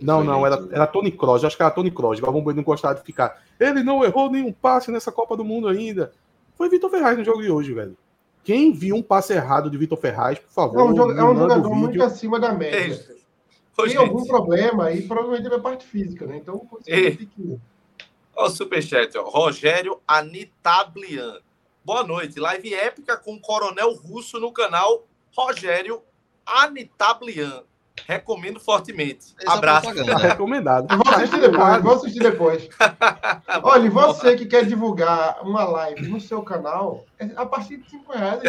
Não, 0.00 0.24
não, 0.24 0.46
era, 0.46 0.66
era 0.72 0.86
Tony 0.86 1.10
Kroos. 1.10 1.44
Acho 1.44 1.56
que 1.56 1.62
era 1.62 1.70
Tony 1.70 1.90
Kroos. 1.90 2.20
Galvão 2.20 2.42
Bueno 2.42 2.58
não 2.58 2.64
gostava 2.64 2.94
de 2.94 3.02
ficar. 3.02 3.42
Ele 3.58 3.82
não 3.82 4.04
errou 4.04 4.30
nenhum 4.30 4.52
passe 4.52 4.90
nessa 4.90 5.10
Copa 5.10 5.36
do 5.36 5.44
Mundo 5.44 5.68
ainda. 5.68 6.12
Foi 6.56 6.68
Vitor 6.68 6.90
Ferraz 6.90 7.18
no 7.18 7.24
jogo 7.24 7.42
de 7.42 7.50
hoje, 7.50 7.72
velho. 7.72 7.96
Quem 8.44 8.72
viu 8.72 8.96
um 8.96 9.02
passe 9.02 9.32
errado 9.32 9.70
de 9.70 9.78
Vitor 9.78 9.98
Ferraz, 9.98 10.38
por 10.38 10.50
favor. 10.50 10.78
É 10.78 10.82
um, 10.84 10.94
jogador, 10.94 11.18
é 11.18 11.24
um 11.24 11.36
jogador 11.36 11.74
muito 11.74 12.02
acima 12.02 12.38
da 12.38 12.52
média. 12.52 13.02
Tem 13.74 13.88
gente. 13.88 13.96
algum 13.96 14.24
problema 14.24 14.84
aí, 14.84 15.02
provavelmente 15.02 15.50
é 15.50 15.56
a 15.56 15.58
parte 15.58 15.84
física, 15.86 16.26
né? 16.26 16.36
Então, 16.36 16.64
tem 16.84 17.16
que. 17.16 17.58
Ó, 18.36 18.46
o 18.46 18.50
superchat, 18.50 19.16
ó. 19.16 19.28
Rogério 19.28 20.00
Anitablian. 20.06 21.38
Boa 21.84 22.04
noite. 22.04 22.38
Live 22.38 22.74
épica 22.74 23.16
com 23.16 23.34
o 23.34 23.40
Coronel 23.40 23.92
Russo 23.94 24.38
no 24.38 24.52
canal 24.52 25.04
Rogério 25.36 26.02
Anitablian. 26.46 27.62
Recomendo 28.06 28.60
fortemente. 28.60 29.34
Esse 29.38 29.48
é 29.48 29.50
Abraço. 29.50 29.88
É 29.88 30.04
tá 30.04 30.16
recomendado. 30.18 30.86
vou 30.96 31.14
assistir 31.14 31.40
depois. 31.40 31.82
Vou 31.82 31.94
assistir 31.94 32.18
depois. 32.20 32.68
Olha, 33.62 33.90
você 33.90 34.36
que 34.36 34.46
quer 34.46 34.66
divulgar 34.66 35.40
uma 35.42 35.64
live 35.64 36.08
no 36.08 36.20
seu 36.20 36.42
canal, 36.42 37.04
é 37.18 37.30
a 37.36 37.46
partir 37.46 37.78
de 37.78 37.88
5 37.90 38.12
reais 38.12 38.42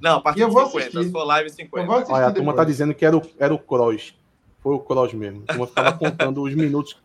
Não, 0.00 0.16
a 0.16 0.20
partir 0.20 0.44
de 0.44 0.52
50. 0.52 1.04
Se 1.04 1.10
for 1.12 1.24
live, 1.24 1.50
50. 1.50 2.12
Olha, 2.12 2.26
a 2.26 2.32
turma 2.32 2.54
tá 2.54 2.64
dizendo 2.64 2.94
que 2.94 3.04
era 3.04 3.16
o, 3.16 3.22
era 3.38 3.54
o 3.54 3.58
Cross. 3.58 4.14
Foi 4.60 4.74
o 4.74 4.80
Cross 4.80 5.12
mesmo. 5.12 5.44
A 5.46 5.52
turma 5.52 5.66
ficava 5.66 5.92
contando 5.92 6.42
os 6.42 6.54
minutos, 6.54 6.96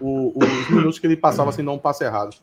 o, 0.00 0.32
os 0.38 0.70
minutos 0.70 0.98
que 0.98 1.06
ele 1.06 1.16
passava 1.16 1.52
sem 1.52 1.64
dar 1.64 1.72
um 1.72 1.78
passe 1.78 2.04
errado. 2.04 2.36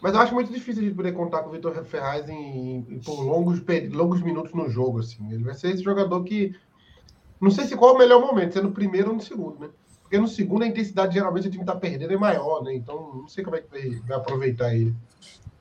Mas 0.00 0.14
eu 0.14 0.20
acho 0.20 0.34
muito 0.34 0.52
difícil 0.52 0.82
gente 0.82 0.94
poder 0.94 1.12
contar 1.12 1.42
com 1.42 1.50
o 1.50 1.52
Vitor 1.52 1.84
Ferraz 1.84 2.28
em, 2.28 2.86
em, 2.88 3.00
por 3.00 3.20
longos, 3.20 3.60
longos 3.92 4.22
minutos 4.22 4.52
no 4.54 4.68
jogo. 4.68 5.00
Assim. 5.00 5.30
Ele 5.32 5.44
vai 5.44 5.54
ser 5.54 5.70
esse 5.70 5.82
jogador 5.82 6.24
que. 6.24 6.54
Não 7.40 7.50
sei 7.50 7.64
se 7.66 7.76
qual 7.76 7.92
é 7.92 7.94
o 7.94 7.98
melhor 7.98 8.20
momento, 8.20 8.52
se 8.52 8.58
é 8.58 8.62
no 8.62 8.72
primeiro 8.72 9.10
ou 9.10 9.16
no 9.16 9.22
segundo, 9.22 9.58
né? 9.58 9.70
Porque 10.02 10.18
no 10.18 10.28
segundo 10.28 10.62
a 10.62 10.66
intensidade 10.66 11.14
geralmente 11.14 11.48
o 11.48 11.50
time 11.50 11.62
está 11.62 11.74
perdendo 11.74 12.12
é 12.12 12.16
maior, 12.16 12.62
né? 12.62 12.74
Então 12.74 13.14
não 13.14 13.28
sei 13.28 13.44
como 13.44 13.56
é 13.56 13.60
que 13.60 13.70
vai, 13.70 13.90
vai 14.00 14.16
aproveitar 14.16 14.74
ele. 14.74 14.94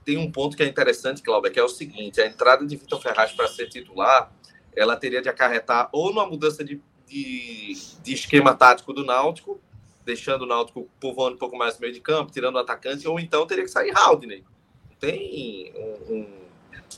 Tem 0.03 0.17
um 0.17 0.31
ponto 0.31 0.57
que 0.57 0.63
é 0.63 0.67
interessante, 0.67 1.21
Cláudio, 1.21 1.51
que 1.51 1.59
é 1.59 1.63
o 1.63 1.69
seguinte: 1.69 2.19
a 2.19 2.25
entrada 2.25 2.65
de 2.65 2.75
Vitor 2.75 2.99
Ferraz 2.99 3.31
para 3.31 3.47
ser 3.47 3.69
titular, 3.69 4.31
ela 4.75 4.95
teria 4.95 5.21
de 5.21 5.29
acarretar 5.29 5.89
ou 5.91 6.09
numa 6.09 6.25
mudança 6.25 6.63
de, 6.63 6.81
de, 7.05 7.73
de 8.01 8.13
esquema 8.13 8.55
tático 8.55 8.91
do 8.91 9.05
Náutico, 9.05 9.61
deixando 10.09 10.41
o 10.41 10.45
Náutico 10.47 10.89
povoando 10.99 11.35
um 11.35 11.39
pouco 11.39 11.55
mais 11.55 11.75
no 11.75 11.81
meio 11.81 11.93
de 11.93 12.01
campo, 12.01 12.31
tirando 12.31 12.55
o 12.55 12.59
atacante, 12.59 13.07
ou 13.07 13.19
então 13.19 13.45
teria 13.45 13.63
que 13.63 13.69
sair 13.69 13.91
Haldney. 13.95 14.43
Não 14.89 14.97
tem 14.97 15.71
um, 15.75 16.13
um, 16.13 16.27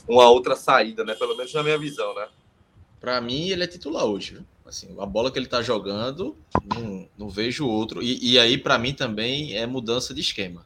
uma 0.08 0.30
outra 0.30 0.56
saída, 0.56 1.04
né? 1.04 1.14
Pelo 1.14 1.36
menos 1.36 1.52
na 1.52 1.62
minha 1.62 1.76
visão, 1.76 2.14
né? 2.14 2.26
Para 2.98 3.20
mim, 3.20 3.50
ele 3.50 3.64
é 3.64 3.66
titular 3.66 4.06
hoje. 4.06 4.40
Assim, 4.64 4.96
a 4.98 5.04
bola 5.04 5.30
que 5.30 5.38
ele 5.38 5.46
tá 5.46 5.60
jogando, 5.60 6.34
não, 6.74 7.06
não 7.18 7.28
vejo 7.28 7.68
outro. 7.68 8.02
E, 8.02 8.32
e 8.32 8.38
aí, 8.38 8.56
para 8.56 8.78
mim, 8.78 8.94
também 8.94 9.54
é 9.54 9.66
mudança 9.66 10.14
de 10.14 10.22
esquema. 10.22 10.64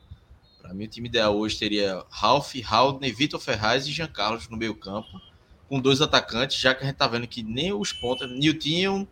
Para 0.62 0.72
mim, 0.72 0.84
o 0.84 0.88
time 0.88 1.08
ideal 1.08 1.36
hoje 1.36 1.58
teria 1.58 2.04
Ralph, 2.08 2.54
Haldney, 2.64 3.10
Vitor 3.10 3.40
Ferraz 3.40 3.88
e 3.88 3.92
Jean 3.92 4.06
Carlos 4.06 4.48
no 4.48 4.56
meio 4.56 4.74
campo, 4.76 5.20
com 5.68 5.80
dois 5.80 6.00
atacantes, 6.00 6.58
já 6.58 6.72
que 6.74 6.84
a 6.84 6.86
gente 6.86 6.96
tá 6.96 7.08
vendo 7.08 7.26
que 7.26 7.42
nem 7.42 7.72
os 7.72 7.92
pontas, 7.92 8.30
Nilton 8.30 9.06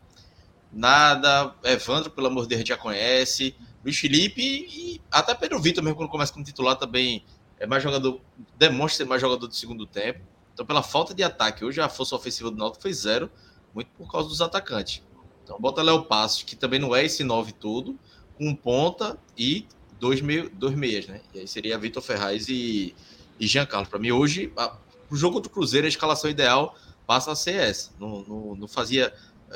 nada. 0.74 1.54
Evandro, 1.62 2.10
pelo 2.10 2.26
amor 2.26 2.42
de 2.42 2.50
Deus, 2.50 2.62
a 2.62 2.64
já 2.64 2.76
conhece. 2.76 3.54
Luiz 3.84 3.98
Felipe 3.98 4.42
e 4.42 5.00
até 5.10 5.34
Pedro 5.34 5.60
Vitor, 5.60 5.84
mesmo 5.84 5.96
quando 5.96 6.08
começa 6.08 6.32
como 6.32 6.44
titular, 6.44 6.76
também 6.76 7.24
é 7.58 7.66
mais 7.66 7.82
jogador, 7.82 8.20
demonstra 8.56 9.04
ser 9.04 9.08
mais 9.08 9.20
jogador 9.20 9.46
do 9.46 9.54
segundo 9.54 9.86
tempo. 9.86 10.20
Então, 10.52 10.64
pela 10.64 10.82
falta 10.82 11.12
de 11.12 11.22
ataque, 11.22 11.64
hoje 11.64 11.80
a 11.80 11.88
força 11.88 12.14
ofensiva 12.14 12.50
do 12.50 12.56
Náutico 12.56 12.82
foi 12.82 12.92
zero, 12.92 13.30
muito 13.74 13.88
por 13.98 14.10
causa 14.10 14.28
dos 14.28 14.40
atacantes. 14.40 15.02
Então, 15.42 15.58
bota 15.60 15.82
Léo 15.82 16.04
Passos, 16.04 16.42
que 16.42 16.56
também 16.56 16.78
não 16.78 16.94
é 16.94 17.04
esse 17.04 17.22
nove 17.22 17.52
todo, 17.52 17.98
com 18.36 18.54
ponta 18.54 19.18
e 19.36 19.66
dois, 20.00 20.20
meio, 20.20 20.48
dois 20.50 20.74
meias, 20.74 21.06
né? 21.06 21.20
E 21.34 21.40
aí 21.40 21.48
seria 21.48 21.78
Vitor 21.78 22.02
Ferraz 22.02 22.48
e, 22.48 22.94
e 23.38 23.46
Jean 23.46 23.66
Carlos. 23.66 23.88
Para 23.88 23.98
mim, 23.98 24.12
hoje, 24.12 24.52
o 25.10 25.16
jogo 25.16 25.40
do 25.40 25.50
Cruzeiro, 25.50 25.86
a 25.86 25.88
escalação 25.88 26.30
ideal 26.30 26.74
passa 27.06 27.32
a 27.32 27.36
ser 27.36 27.56
essa. 27.56 27.90
Não, 27.98 28.22
não, 28.22 28.56
não 28.56 28.68
fazia 28.68 29.12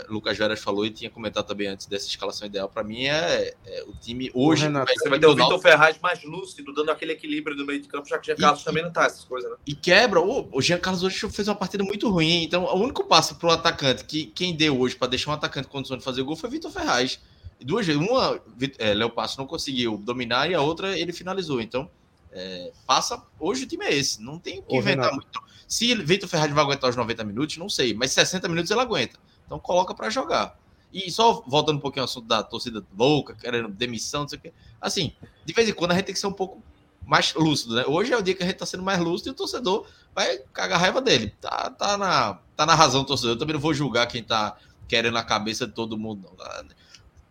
Lucas 0.08 0.36
Veras 0.36 0.60
falou 0.60 0.84
e 0.84 0.90
tinha 0.90 1.10
comentado 1.10 1.46
também 1.46 1.68
antes 1.68 1.86
dessa 1.86 2.06
escalação 2.06 2.46
ideal. 2.46 2.68
Para 2.68 2.82
mim 2.82 3.06
é, 3.06 3.54
é, 3.66 3.84
o 3.86 3.92
time 3.92 4.30
hoje. 4.34 4.64
Renato, 4.64 4.92
você 4.92 5.08
vai 5.08 5.18
ter 5.18 5.26
o 5.26 5.34
Vitor 5.34 5.58
Ferraz 5.60 5.98
mais 6.00 6.22
lúcido, 6.22 6.72
dando 6.72 6.90
aquele 6.90 7.12
equilíbrio 7.12 7.56
no 7.56 7.64
meio 7.64 7.80
de 7.80 7.88
campo, 7.88 8.08
já 8.08 8.18
que 8.18 8.32
o 8.32 8.36
Jean 8.36 8.36
Carlos 8.36 8.62
e, 8.62 8.64
também 8.64 8.82
não 8.82 8.92
tá 8.92 9.04
essas 9.04 9.24
coisas, 9.24 9.50
né? 9.50 9.56
E 9.66 9.74
quebra. 9.74 10.20
O, 10.20 10.48
o 10.52 10.62
Jean 10.62 10.78
Carlos 10.78 11.02
hoje 11.02 11.18
fez 11.30 11.48
uma 11.48 11.54
partida 11.54 11.82
muito 11.84 12.08
ruim. 12.08 12.44
Então, 12.44 12.64
o 12.64 12.76
único 12.76 13.04
passo 13.04 13.36
para 13.36 13.48
o 13.48 13.52
atacante 13.52 14.04
que 14.04 14.26
quem 14.26 14.54
deu 14.54 14.78
hoje 14.78 14.96
para 14.96 15.08
deixar 15.08 15.30
um 15.30 15.34
atacante 15.34 15.68
em 15.68 15.70
condição 15.70 15.96
de 15.96 16.04
fazer 16.04 16.22
gol 16.22 16.36
foi 16.36 16.50
Vitor 16.50 16.70
Ferraz. 16.70 17.20
E 17.60 17.64
duas 17.64 17.86
vezes, 17.86 18.00
uma, 18.00 18.40
é, 18.78 18.94
Léo 18.94 19.10
Passo 19.10 19.38
não 19.38 19.46
conseguiu 19.46 19.96
dominar 19.96 20.48
e 20.50 20.54
a 20.54 20.60
outra 20.60 20.96
ele 20.98 21.12
finalizou. 21.12 21.60
Então, 21.60 21.90
é, 22.32 22.70
passa. 22.86 23.22
Hoje 23.38 23.64
o 23.64 23.66
time 23.66 23.84
é 23.84 23.94
esse. 23.94 24.22
Não 24.22 24.38
tem 24.38 24.60
o 24.60 24.62
que 24.62 24.74
Ô, 24.74 24.78
inventar 24.78 25.10
Renato. 25.10 25.14
muito. 25.14 25.42
Se 25.66 25.94
Vitor 25.96 26.28
Ferraz 26.28 26.52
vai 26.52 26.64
aguentar 26.64 26.88
os 26.88 26.96
90 26.96 27.24
minutos, 27.24 27.56
não 27.56 27.68
sei. 27.68 27.94
Mas 27.94 28.12
60 28.12 28.48
minutos 28.48 28.70
ele 28.70 28.80
aguenta. 28.80 29.18
Então 29.48 29.58
coloca 29.58 29.94
para 29.94 30.10
jogar. 30.10 30.58
E 30.92 31.10
só 31.10 31.42
voltando 31.46 31.78
um 31.78 31.80
pouquinho 31.80 32.02
ao 32.02 32.04
assunto 32.04 32.28
da 32.28 32.42
torcida 32.42 32.84
louca, 32.96 33.34
querendo 33.34 33.68
demissão, 33.68 34.22
não 34.22 34.28
sei 34.28 34.38
o 34.38 34.42
quê. 34.42 34.52
Assim, 34.78 35.12
de 35.44 35.52
vez 35.54 35.66
em 35.68 35.72
quando 35.72 35.92
a 35.92 35.94
gente 35.94 36.04
tem 36.04 36.14
que 36.14 36.20
ser 36.20 36.26
um 36.26 36.32
pouco 36.32 36.62
mais 37.04 37.32
lúcido, 37.34 37.74
né? 37.74 37.84
Hoje 37.86 38.12
é 38.12 38.16
o 38.16 38.22
dia 38.22 38.34
que 38.34 38.42
a 38.42 38.46
gente 38.46 38.56
tá 38.56 38.66
sendo 38.66 38.82
mais 38.82 39.00
lúcido 39.00 39.30
e 39.30 39.32
o 39.32 39.34
torcedor 39.34 39.86
vai 40.14 40.38
cagar 40.52 40.78
raiva 40.78 41.00
dele. 41.00 41.34
Tá, 41.40 41.70
tá, 41.70 41.96
na, 41.96 42.38
tá 42.54 42.66
na 42.66 42.74
razão, 42.74 43.04
torcedor. 43.04 43.32
Eu 43.32 43.38
também 43.38 43.54
não 43.54 43.60
vou 43.60 43.72
julgar 43.72 44.06
quem 44.06 44.22
tá 44.22 44.56
querendo 44.86 45.16
a 45.16 45.24
cabeça 45.24 45.66
de 45.66 45.72
todo 45.72 45.96
mundo, 45.96 46.30
não. 46.38 46.68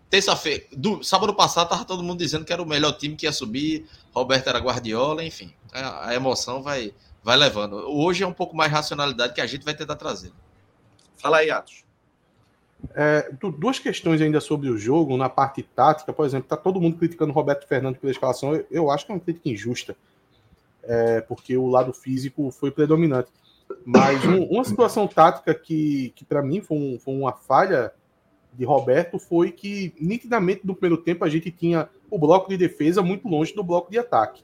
Terça-feira, 0.09 0.65
sábado 1.03 1.33
passado, 1.33 1.67
tava 1.67 1.83
todo 1.83 2.01
mundo 2.01 2.19
dizendo 2.19 2.45
que 2.45 2.53
era 2.53 2.61
o 2.61 2.65
melhor 2.65 2.93
time 2.93 3.15
que 3.15 3.25
ia 3.25 3.31
subir, 3.33 3.85
Roberto 4.13 4.47
era 4.47 4.57
Guardiola, 4.57 5.23
enfim. 5.23 5.53
A, 5.73 6.09
a 6.09 6.15
emoção 6.15 6.63
vai, 6.63 6.93
vai 7.21 7.35
levando. 7.35 7.73
Hoje 7.73 8.23
é 8.23 8.27
um 8.27 8.33
pouco 8.33 8.55
mais 8.55 8.71
racionalidade 8.71 9.33
que 9.33 9.41
a 9.41 9.45
gente 9.45 9.65
vai 9.65 9.75
tentar 9.75 9.97
trazer. 9.97 10.31
Fala 11.17 11.37
aí, 11.39 11.51
Atos. 11.51 11.86
É, 12.93 13.31
duas 13.57 13.79
questões 13.79 14.21
ainda 14.21 14.39
sobre 14.39 14.69
o 14.69 14.77
jogo, 14.77 15.17
na 15.17 15.29
parte 15.29 15.63
tática, 15.63 16.13
por 16.13 16.25
exemplo, 16.25 16.47
tá 16.47 16.55
todo 16.55 16.79
mundo 16.79 16.97
criticando 16.97 17.31
o 17.31 17.35
Roberto 17.35 17.67
Fernandes 17.67 17.99
pela 17.99 18.11
escalação, 18.11 18.55
eu, 18.55 18.65
eu 18.69 18.91
acho 18.91 19.05
que 19.05 19.11
é 19.11 19.15
uma 19.15 19.21
crítica 19.21 19.49
injusta, 19.49 19.95
é, 20.83 21.21
porque 21.21 21.57
o 21.57 21.67
lado 21.67 21.91
físico 21.93 22.51
foi 22.51 22.71
predominante. 22.71 23.31
Mas 23.85 24.23
um, 24.25 24.43
uma 24.45 24.63
situação 24.63 25.07
tática 25.07 25.53
que, 25.53 26.13
que 26.15 26.23
para 26.23 26.41
mim 26.41 26.61
foi, 26.61 26.77
um, 26.77 26.99
foi, 26.99 27.13
uma 27.13 27.33
falha 27.33 27.91
de 28.53 28.63
Roberto 28.63 29.19
foi 29.19 29.51
que, 29.51 29.93
nitidamente, 29.99 30.65
no 30.65 30.75
primeiro 30.75 31.01
tempo, 31.03 31.25
a 31.25 31.29
gente 31.29 31.51
tinha 31.51 31.89
o 32.09 32.17
bloco 32.17 32.49
de 32.49 32.57
defesa 32.57 33.01
muito 33.01 33.27
longe 33.27 33.53
do 33.53 33.63
bloco 33.63 33.91
de 33.91 33.97
ataque. 33.97 34.43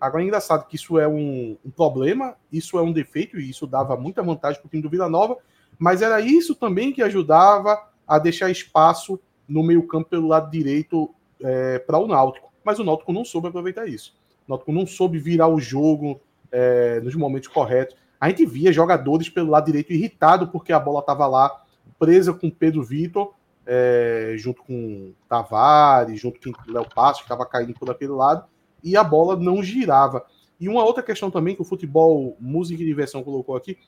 Agora 0.00 0.22
é 0.22 0.26
engraçado 0.26 0.66
que 0.68 0.76
isso 0.76 0.98
é 0.98 1.08
um, 1.08 1.56
um 1.64 1.70
problema, 1.70 2.36
isso 2.52 2.78
é 2.78 2.82
um 2.82 2.92
defeito, 2.92 3.38
e 3.38 3.50
isso 3.50 3.66
dava 3.66 3.96
muita 3.96 4.22
vantagem 4.22 4.60
para 4.60 4.68
o 4.68 4.70
time 4.70 4.82
do 4.82 4.90
Vila 4.90 5.08
Nova, 5.08 5.38
mas 5.78 6.02
era 6.02 6.20
isso 6.20 6.54
também 6.54 6.92
que 6.92 7.02
ajudava 7.02 7.78
a 8.06 8.18
deixar 8.18 8.50
espaço 8.50 9.20
no 9.48 9.62
meio-campo 9.62 10.10
pelo 10.10 10.28
lado 10.28 10.50
direito 10.50 11.14
é, 11.40 11.78
para 11.78 11.98
o 11.98 12.06
Náutico. 12.06 12.52
Mas 12.64 12.78
o 12.78 12.84
Náutico 12.84 13.12
não 13.12 13.24
soube 13.24 13.48
aproveitar 13.48 13.86
isso. 13.86 14.14
O 14.46 14.50
Náutico 14.50 14.72
não 14.72 14.86
soube 14.86 15.18
virar 15.18 15.48
o 15.48 15.60
jogo 15.60 16.20
é, 16.50 17.00
nos 17.00 17.14
momentos 17.14 17.48
corretos. 17.48 17.96
A 18.20 18.28
gente 18.28 18.44
via 18.44 18.72
jogadores 18.72 19.28
pelo 19.28 19.50
lado 19.50 19.66
direito 19.66 19.92
irritado 19.92 20.48
porque 20.48 20.72
a 20.72 20.80
bola 20.80 21.00
estava 21.00 21.26
lá 21.26 21.62
presa 21.98 22.32
com 22.32 22.50
Pedro 22.50 22.82
Vitor, 22.82 23.32
é, 23.66 24.34
junto 24.36 24.62
com 24.62 25.12
Tavares, 25.28 26.20
junto 26.20 26.40
com 26.40 26.72
Léo 26.72 26.86
Passo, 26.92 27.20
que 27.20 27.26
estava 27.26 27.46
caindo 27.46 27.74
por 27.74 27.90
aquele 27.90 28.12
lado, 28.12 28.44
e 28.82 28.96
a 28.96 29.04
bola 29.04 29.36
não 29.36 29.62
girava. 29.62 30.24
E 30.60 30.68
uma 30.68 30.84
outra 30.84 31.02
questão 31.02 31.30
também 31.30 31.54
que 31.54 31.62
o 31.62 31.64
futebol 31.64 32.36
música 32.40 32.82
e 32.82 32.86
diversão 32.86 33.22
colocou 33.22 33.56
aqui 33.56 33.78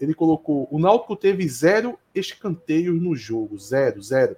ele 0.00 0.14
colocou: 0.14 0.68
o 0.70 0.78
Náutico 0.78 1.16
teve 1.16 1.46
zero 1.48 1.98
escanteios 2.14 3.00
no 3.00 3.14
jogo, 3.14 3.58
zero, 3.58 4.02
zero. 4.02 4.36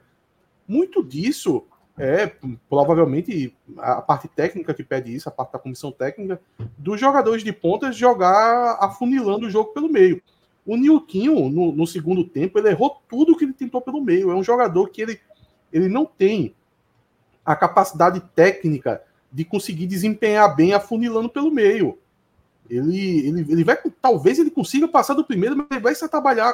Muito 0.66 1.02
disso 1.02 1.64
é 1.98 2.30
provavelmente 2.68 3.54
a 3.78 4.00
parte 4.00 4.28
técnica 4.28 4.72
que 4.72 4.84
pede 4.84 5.12
isso, 5.12 5.28
a 5.28 5.32
parte 5.32 5.52
da 5.52 5.58
comissão 5.58 5.90
técnica, 5.90 6.40
dos 6.76 7.00
jogadores 7.00 7.42
de 7.42 7.52
pontas 7.52 7.96
jogar 7.96 8.78
afunilando 8.80 9.46
o 9.46 9.50
jogo 9.50 9.72
pelo 9.72 9.90
meio. 9.90 10.22
O 10.64 10.76
Nilquinho, 10.76 11.48
no, 11.48 11.72
no, 11.72 11.86
segundo 11.86 12.22
tempo, 12.22 12.58
ele 12.58 12.68
errou 12.68 13.02
tudo 13.08 13.36
que 13.36 13.44
ele 13.44 13.54
tentou 13.54 13.80
pelo 13.80 14.02
meio. 14.02 14.30
É 14.30 14.34
um 14.34 14.44
jogador 14.44 14.90
que 14.90 15.00
ele, 15.00 15.20
ele 15.72 15.88
não 15.88 16.04
tem 16.04 16.54
a 17.44 17.56
capacidade 17.56 18.20
técnica 18.34 19.02
de 19.32 19.44
conseguir 19.44 19.86
desempenhar 19.86 20.54
bem 20.54 20.74
afunilando 20.74 21.28
pelo 21.28 21.50
meio. 21.50 21.98
Ele, 22.68 23.26
ele, 23.26 23.40
ele 23.52 23.64
vai, 23.64 23.78
talvez 24.00 24.38
ele 24.38 24.50
consiga 24.50 24.86
passar 24.86 25.14
do 25.14 25.24
primeiro, 25.24 25.56
mas 25.56 25.66
ele 25.70 25.80
vai 25.80 25.94
se 25.94 26.06
trabalhar, 26.08 26.52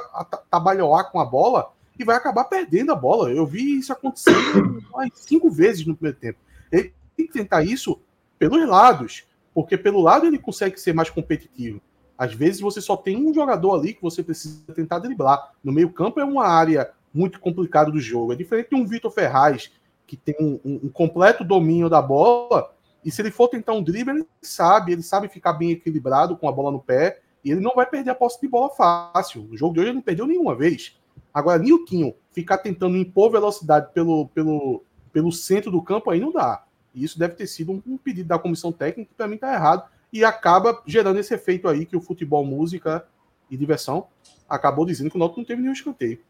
trabalhar 0.50 1.05
com 1.05 1.20
a 1.20 1.24
bola 1.24 1.72
e 1.98 2.05
vai 2.05 2.16
acabar 2.16 2.44
perdendo 2.44 2.92
a 2.92 2.96
bola. 2.96 3.31
Eu 3.31 3.46
vi 3.46 3.79
isso 3.79 3.92
acontecendo 3.92 4.83
cinco 5.14 5.50
vezes 5.50 5.87
no 5.87 5.94
primeiro 5.94 6.18
tempo. 6.18 6.38
Ele 6.70 6.92
tem 7.16 7.27
que 7.27 7.33
tentar 7.33 7.62
isso 7.62 8.00
pelos 8.38 8.66
lados, 8.68 9.24
porque 9.55 9.77
pelo 9.77 10.00
lado 10.00 10.27
ele 10.27 10.38
consegue 10.38 10.79
ser 10.79 10.92
mais 10.92 11.11
competitivo. 11.11 11.81
Às 12.16 12.33
vezes 12.33 12.61
você 12.61 12.81
só 12.81 12.96
tem 12.96 13.16
um 13.16 13.35
jogador 13.35 13.74
ali 13.74 13.94
que 13.94 14.03
você 14.03 14.22
precisa 14.22 14.72
tentar 14.74 15.00
driblar. 15.00 15.53
No 15.62 15.72
meio-campo 15.72 16.20
é 16.20 16.24
uma 16.24 16.46
área 16.46 16.90
muito 17.12 17.40
complicada 17.40 17.90
do 17.90 18.00
jogo. 18.00 18.33
É 18.33 18.37
diferente 18.37 18.70
de 18.70 18.77
um 18.77 18.87
Vitor 18.87 19.11
Ferraz, 19.11 19.70
que 20.07 20.16
tem 20.16 20.35
um, 20.40 20.61
um, 20.64 20.88
completo 20.88 21.44
domínio 21.44 21.88
da 21.88 22.03
bola, 22.03 22.74
e 23.05 23.11
se 23.11 23.21
ele 23.21 23.31
for 23.31 23.49
tentar 23.49 23.73
um 23.73 23.83
drible, 23.83 24.14
ele 24.14 24.27
sabe, 24.40 24.93
ele 24.93 25.03
sabe 25.03 25.29
ficar 25.29 25.53
bem 25.53 25.71
equilibrado 25.71 26.37
com 26.37 26.49
a 26.49 26.53
bola 26.53 26.71
no 26.71 26.81
pé, 26.81 27.21
e 27.45 27.51
ele 27.51 27.61
não 27.61 27.75
vai 27.75 27.85
perder 27.85 28.11
a 28.11 28.14
posse 28.14 28.40
de 28.40 28.49
bola 28.49 28.71
fácil. 28.71 29.43
No 29.43 29.57
jogo 29.57 29.75
de 29.75 29.81
hoje 29.81 29.88
ele 29.90 29.97
não 29.97 30.03
perdeu 30.03 30.27
nenhuma 30.27 30.55
vez. 30.55 30.99
Agora, 31.33 31.59
Nilquinho 31.59 32.14
ficar 32.33 32.59
tentando 32.59 32.97
impor 32.97 33.31
velocidade 33.31 33.93
pelo, 33.93 34.29
pelo, 34.29 34.83
pelo 35.12 35.31
centro 35.31 35.71
do 35.71 35.83
campo 35.83 36.11
aí 36.11 36.19
não 36.19 36.33
dá. 36.33 36.64
E 36.95 37.05
isso 37.05 37.19
deve 37.19 37.35
ter 37.35 37.47
sido 37.47 37.73
um, 37.73 37.83
um 37.87 37.99
pedido 37.99 38.29
da 38.29 38.38
comissão 38.38 38.73
técnica 38.73 39.11
que 39.11 39.17
para 39.17 39.29
mim 39.29 39.35
está 39.35 39.53
errado 39.53 39.88
e 40.12 40.25
acaba 40.25 40.81
gerando 40.87 41.19
esse 41.19 41.35
efeito 41.35 41.69
aí 41.69 41.85
que 41.85 41.97
o 41.97 42.01
futebol, 42.01 42.45
música 42.45 43.07
e 43.51 43.57
diversão 43.57 44.07
acabou 44.49 44.87
dizendo 44.87 45.11
que 45.11 45.17
o 45.17 45.19
Náutico 45.19 45.40
não 45.40 45.47
teve 45.47 45.61
nenhum 45.61 45.73
escanteio. 45.73 46.21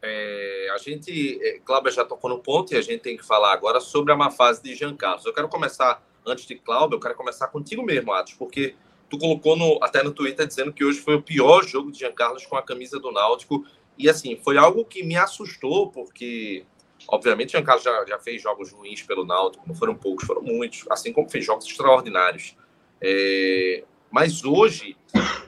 É, 0.00 0.45
a 0.76 0.78
gente, 0.78 1.40
é, 1.42 1.58
Cláudio 1.64 1.90
já 1.90 2.04
tocou 2.04 2.30
no 2.30 2.38
ponto 2.38 2.72
e 2.72 2.76
a 2.76 2.82
gente 2.82 3.00
tem 3.00 3.16
que 3.16 3.26
falar 3.26 3.52
agora 3.52 3.80
sobre 3.80 4.12
a 4.12 4.16
má 4.16 4.30
fase 4.30 4.62
de 4.62 4.74
Jean 4.74 4.94
Carlos. 4.94 5.24
Eu 5.24 5.32
quero 5.32 5.48
começar, 5.48 6.02
antes 6.24 6.46
de 6.46 6.54
Cláudio, 6.54 6.96
eu 6.96 7.00
quero 7.00 7.14
começar 7.14 7.48
contigo 7.48 7.82
mesmo, 7.82 8.12
Atos, 8.12 8.34
porque 8.34 8.74
tu 9.08 9.18
colocou 9.18 9.56
no, 9.56 9.78
até 9.82 10.02
no 10.02 10.12
Twitter 10.12 10.46
dizendo 10.46 10.72
que 10.72 10.84
hoje 10.84 11.00
foi 11.00 11.16
o 11.16 11.22
pior 11.22 11.64
jogo 11.64 11.90
de 11.90 12.00
Jean 12.00 12.12
Carlos 12.12 12.44
com 12.44 12.56
a 12.56 12.62
camisa 12.62 12.98
do 12.98 13.10
Náutico 13.10 13.64
e 13.98 14.08
assim, 14.08 14.36
foi 14.36 14.58
algo 14.58 14.84
que 14.84 15.02
me 15.02 15.16
assustou, 15.16 15.90
porque, 15.90 16.64
obviamente, 17.08 17.48
o 17.48 17.52
Giancarlo 17.52 17.82
já, 17.82 18.04
já 18.06 18.18
fez 18.18 18.42
jogos 18.42 18.70
ruins 18.70 19.02
pelo 19.02 19.24
Náutico, 19.24 19.66
não 19.66 19.74
foram 19.74 19.94
poucos, 19.94 20.26
foram 20.26 20.42
muitos, 20.42 20.84
assim 20.90 21.12
como 21.12 21.28
fez 21.30 21.44
jogos 21.44 21.66
extraordinários. 21.66 22.54
É, 23.00 23.84
mas 24.10 24.44
hoje, 24.44 24.96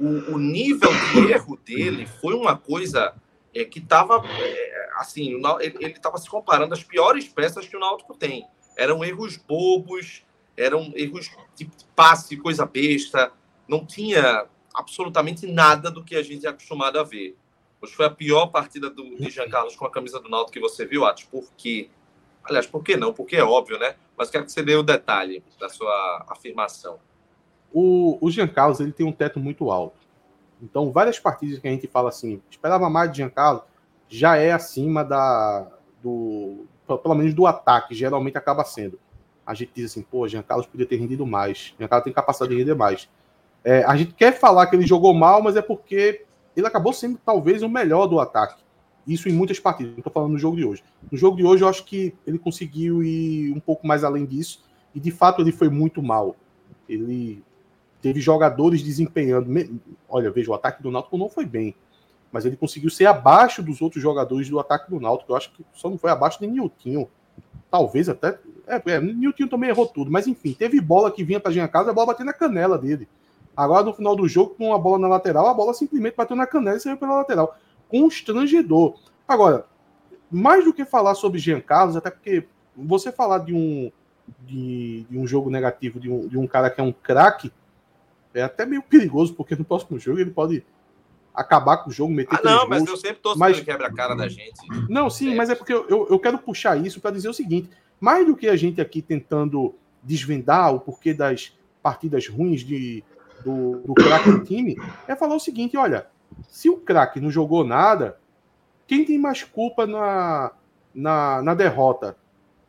o, 0.01 0.35
o, 0.35 0.39
nível 0.39 0.91
de 1.13 1.33
erro 1.33 1.59
dele 1.65 2.07
foi 2.21 2.35
uma 2.35 2.57
coisa 2.57 3.15
é, 3.61 3.65
que 3.65 3.79
estava, 3.79 4.23
é, 4.27 4.91
assim, 4.97 5.41
ele 5.61 5.93
estava 5.93 6.19
se 6.19 6.29
comparando 6.29 6.75
às 6.75 6.83
piores 6.83 7.29
peças 7.29 7.67
que 7.67 7.77
o 7.77 7.81
Náutico 7.81 8.15
tem. 8.15 8.47
Eram 8.77 9.05
erros 9.05 9.37
bobos, 9.37 10.25
eram 10.57 10.93
erros 10.95 11.31
de 11.57 11.69
passe, 11.95 12.37
coisa 12.37 12.65
besta, 12.65 13.33
não 13.67 13.85
tinha 13.85 14.47
absolutamente 14.75 15.47
nada 15.47 15.91
do 15.91 16.05
que 16.05 16.17
a 16.17 16.23
gente 16.23 16.47
é 16.47 16.51
acostumado 16.51 16.99
a 16.99 17.03
ver. 17.03 17.37
Hoje 17.81 17.93
foi 17.93 18.07
a 18.07 18.11
pior 18.11 18.47
partida 18.47 18.91
do, 18.91 19.17
de 19.17 19.31
Jean 19.31 19.49
Carlos 19.49 19.77
com 19.77 19.87
a 19.87 19.91
camisa 19.91 20.21
do 20.21 20.29
Náutico 20.29 20.53
que 20.53 20.61
você 20.61 20.85
viu, 20.85 21.05
Atos. 21.05 21.25
Por 21.25 21.49
quê? 21.57 21.91
Aliás, 22.45 22.67
por 22.67 22.83
que 22.83 22.97
não? 22.97 23.13
Porque 23.13 23.37
é 23.37 23.45
óbvio, 23.45 23.79
né? 23.79 23.95
Mas 24.17 24.31
quero 24.31 24.45
que 24.45 24.53
você 24.53 24.63
dê 24.63 24.75
o 24.75 24.83
detalhe 24.83 25.45
da 25.61 25.69
sua 25.69 26.25
afirmação. 26.29 26.99
O, 27.73 28.19
o 28.21 28.31
Jean 28.31 28.49
Carlos 28.49 28.81
ele 28.81 28.93
tem 28.93 29.07
um 29.07 29.13
teto 29.13 29.39
muito 29.39 29.71
alto. 29.71 30.08
Então, 30.63 30.91
várias 30.91 31.19
partidas 31.19 31.59
que 31.59 31.69
a 31.69 31.71
gente 31.71 31.87
fala 31.87 32.09
assim, 32.09 32.41
esperava 32.51 32.89
mais 32.91 33.11
de 33.11 33.19
Jean 33.19 33.31
Carlos, 33.31 33.63
já 34.09 34.37
é 34.37 34.53
acima 34.53 35.05
da 35.05 35.69
do 36.03 36.67
pelo 36.87 37.15
menos 37.15 37.35
do 37.35 37.47
ataque, 37.47 37.95
geralmente 37.95 38.39
acaba 38.39 38.65
sendo. 38.65 38.99
A 39.47 39.53
gente 39.53 39.73
diz 39.75 39.91
assim, 39.91 40.03
pô, 40.03 40.27
Jean 40.27 40.43
Carlos 40.43 40.67
podia 40.67 40.87
ter 40.87 40.97
rendido 40.97 41.27
mais. 41.27 41.75
Jean 41.79 41.89
Carlos 41.89 42.05
tem 42.05 42.13
capacidade 42.13 42.53
de 42.53 42.59
render 42.59 42.75
mais. 42.75 43.09
É, 43.63 43.85
a 43.85 43.97
gente 43.97 44.15
quer 44.15 44.33
falar 44.33 44.67
que 44.67 44.77
ele 44.77 44.87
jogou 44.87 45.13
mal, 45.13 45.43
mas 45.43 45.57
é 45.57 45.63
porque 45.63 46.25
ele 46.57 46.67
acabou 46.67 46.93
sendo 46.93 47.19
talvez 47.25 47.63
o 47.63 47.69
melhor 47.69 48.07
do 48.07 48.21
ataque. 48.21 48.63
Isso 49.07 49.29
em 49.29 49.33
muitas 49.33 49.59
partidas. 49.59 49.93
Não 49.93 49.99
estou 49.99 50.13
falando 50.13 50.33
no 50.33 50.39
jogo 50.39 50.57
de 50.57 50.65
hoje. 50.65 50.85
No 51.11 51.17
jogo 51.17 51.37
de 51.37 51.45
hoje, 51.45 51.65
eu 51.65 51.69
acho 51.69 51.85
que 51.85 52.15
ele 52.27 52.39
conseguiu 52.39 53.03
ir 53.03 53.53
um 53.53 53.61
pouco 53.61 53.87
mais 53.87 54.05
além 54.05 54.27
disso. 54.27 54.65
E 54.95 55.01
de 55.01 55.11
fato, 55.11 55.41
ele 55.41 55.53
foi 55.53 55.69
muito 55.69 56.03
mal. 56.03 56.37
Ele 56.89 57.43
teve 58.01 58.21
jogadores 58.21 58.83
desempenhando. 58.83 59.51
Olha, 60.09 60.31
veja, 60.31 60.51
o 60.51 60.55
ataque 60.55 60.83
do 60.83 60.91
Náutico 60.91 61.19
não 61.19 61.29
foi 61.29 61.45
bem. 61.45 61.75
Mas 62.31 62.45
ele 62.45 62.57
conseguiu 62.57 62.91
ser 62.91 63.07
abaixo 63.07 63.63
dos 63.63 63.81
outros 63.81 64.03
jogadores 64.03 64.49
do 64.49 64.61
ataque 64.61 64.91
do 64.91 65.01
Náutico. 65.01 65.33
Eu 65.33 65.37
acho 65.37 65.51
que 65.53 65.65
só 65.73 65.89
não 65.89 65.99
foi 65.99 66.11
abaixo 66.11 66.39
de 66.41 66.47
Niltinho. 66.47 67.09
Talvez 67.71 68.09
até. 68.09 68.39
É, 68.67 68.83
é 68.93 69.01
Niltinho 69.01 69.49
também 69.49 69.71
errou 69.71 69.87
tudo. 69.87 70.11
Mas 70.11 70.27
enfim, 70.27 70.53
teve 70.53 70.81
bola 70.81 71.11
que 71.11 71.25
vinha 71.25 71.41
para 71.41 71.65
a 71.65 71.69
casa, 71.69 71.91
a 71.91 71.95
bola 71.95 72.09
bateu 72.09 72.27
na 72.27 72.33
canela 72.33 72.79
dele. 72.79 73.09
Agora, 73.57 73.83
no 73.83 73.93
final 73.93 74.15
do 74.15 74.29
jogo, 74.29 74.55
com 74.55 74.69
uma 74.69 74.79
bola 74.79 74.99
na 74.99 75.09
lateral, 75.09 75.49
a 75.49 75.55
bola 75.55 75.75
simplesmente 75.75 76.15
bateu 76.15 76.37
na 76.37 76.47
canela 76.47 76.77
e 76.77 76.81
saiu 76.81 76.97
pela 76.97 77.17
lateral. 77.17 77.57
Constrangedor. 77.89 78.95
Agora, 79.27 79.67
mais 80.31 80.65
do 80.65 80.73
que 80.73 80.85
falar 80.85 81.15
sobre 81.15 81.39
Jean 81.39 81.61
Carlos, 81.61 81.97
até 81.97 82.11
porque 82.11 82.47
você 82.77 83.11
falar 83.11 83.39
de 83.39 83.53
um, 83.53 83.91
de, 84.47 85.07
de 85.11 85.19
um 85.19 85.27
jogo 85.27 85.51
negativo 85.51 85.99
de 85.99 86.11
um, 86.11 86.29
de 86.29 86.39
um 86.39 86.47
cara 86.47 86.71
que 86.71 86.81
é 86.81 86.85
um 86.85 86.93
craque, 86.93 87.51
é 88.39 88.43
até 88.43 88.65
meio 88.65 88.83
perigoso, 88.83 89.35
porque 89.35 89.57
no 89.57 89.65
próximo 89.65 89.99
jogo 89.99 90.21
ele 90.21 90.31
pode 90.31 90.65
acabar 91.35 91.79
com 91.79 91.91
o 91.91 91.93
jogo, 91.93 92.13
meter 92.13 92.37
ah, 92.37 92.41
não, 92.43 92.69
mas 92.69 92.81
gols, 92.81 92.91
eu 92.91 92.97
sempre 92.97 93.23
tô 93.23 93.37
mas... 93.37 93.61
quebra 93.61 93.87
a 93.87 93.93
cara 93.93 94.15
da 94.15 94.29
gente. 94.29 94.61
Não, 94.89 95.09
sim, 95.09 95.33
é. 95.33 95.37
mas 95.37 95.49
é 95.49 95.55
porque 95.55 95.73
eu, 95.73 96.09
eu 96.11 96.19
quero 96.19 96.39
puxar 96.39 96.77
isso 96.77 97.01
para 97.01 97.13
dizer 97.13 97.29
o 97.29 97.35
seguinte: 97.35 97.71
mais 98.01 98.27
do 98.27 98.37
que 98.37 98.49
a 98.49 98.57
gente 98.57 98.81
aqui 98.81 99.01
tentando 99.01 99.75
desvendar 100.03 100.75
o 100.75 100.81
porquê 100.81 101.15
das 101.15 101.57
partidas 101.83 102.27
ruins 102.27 102.63
de, 102.63 103.05
do, 103.45 103.79
do 103.87 103.95
craque 103.95 104.31
do 104.31 104.45
time 104.45 104.77
é 105.07 105.15
falar 105.15 105.37
o 105.37 105.41
seguinte: 105.41 105.77
olha, 105.77 106.07
se 106.49 106.69
o 106.69 106.77
craque 106.77 107.21
não 107.21 107.31
jogou 107.31 107.65
nada, 107.65 108.19
quem 108.87 109.05
tem 109.05 109.19
mais 109.19 109.45
culpa 109.45 109.87
na, 109.87 110.51
na, 110.95 111.43
na 111.43 111.55
derrota? 111.55 112.17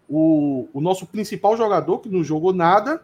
O, 0.08 0.68
o 0.74 0.82
nosso 0.82 1.06
principal 1.06 1.56
jogador 1.56 2.00
que 2.00 2.10
não 2.10 2.24
jogou 2.24 2.54
nada 2.54 3.04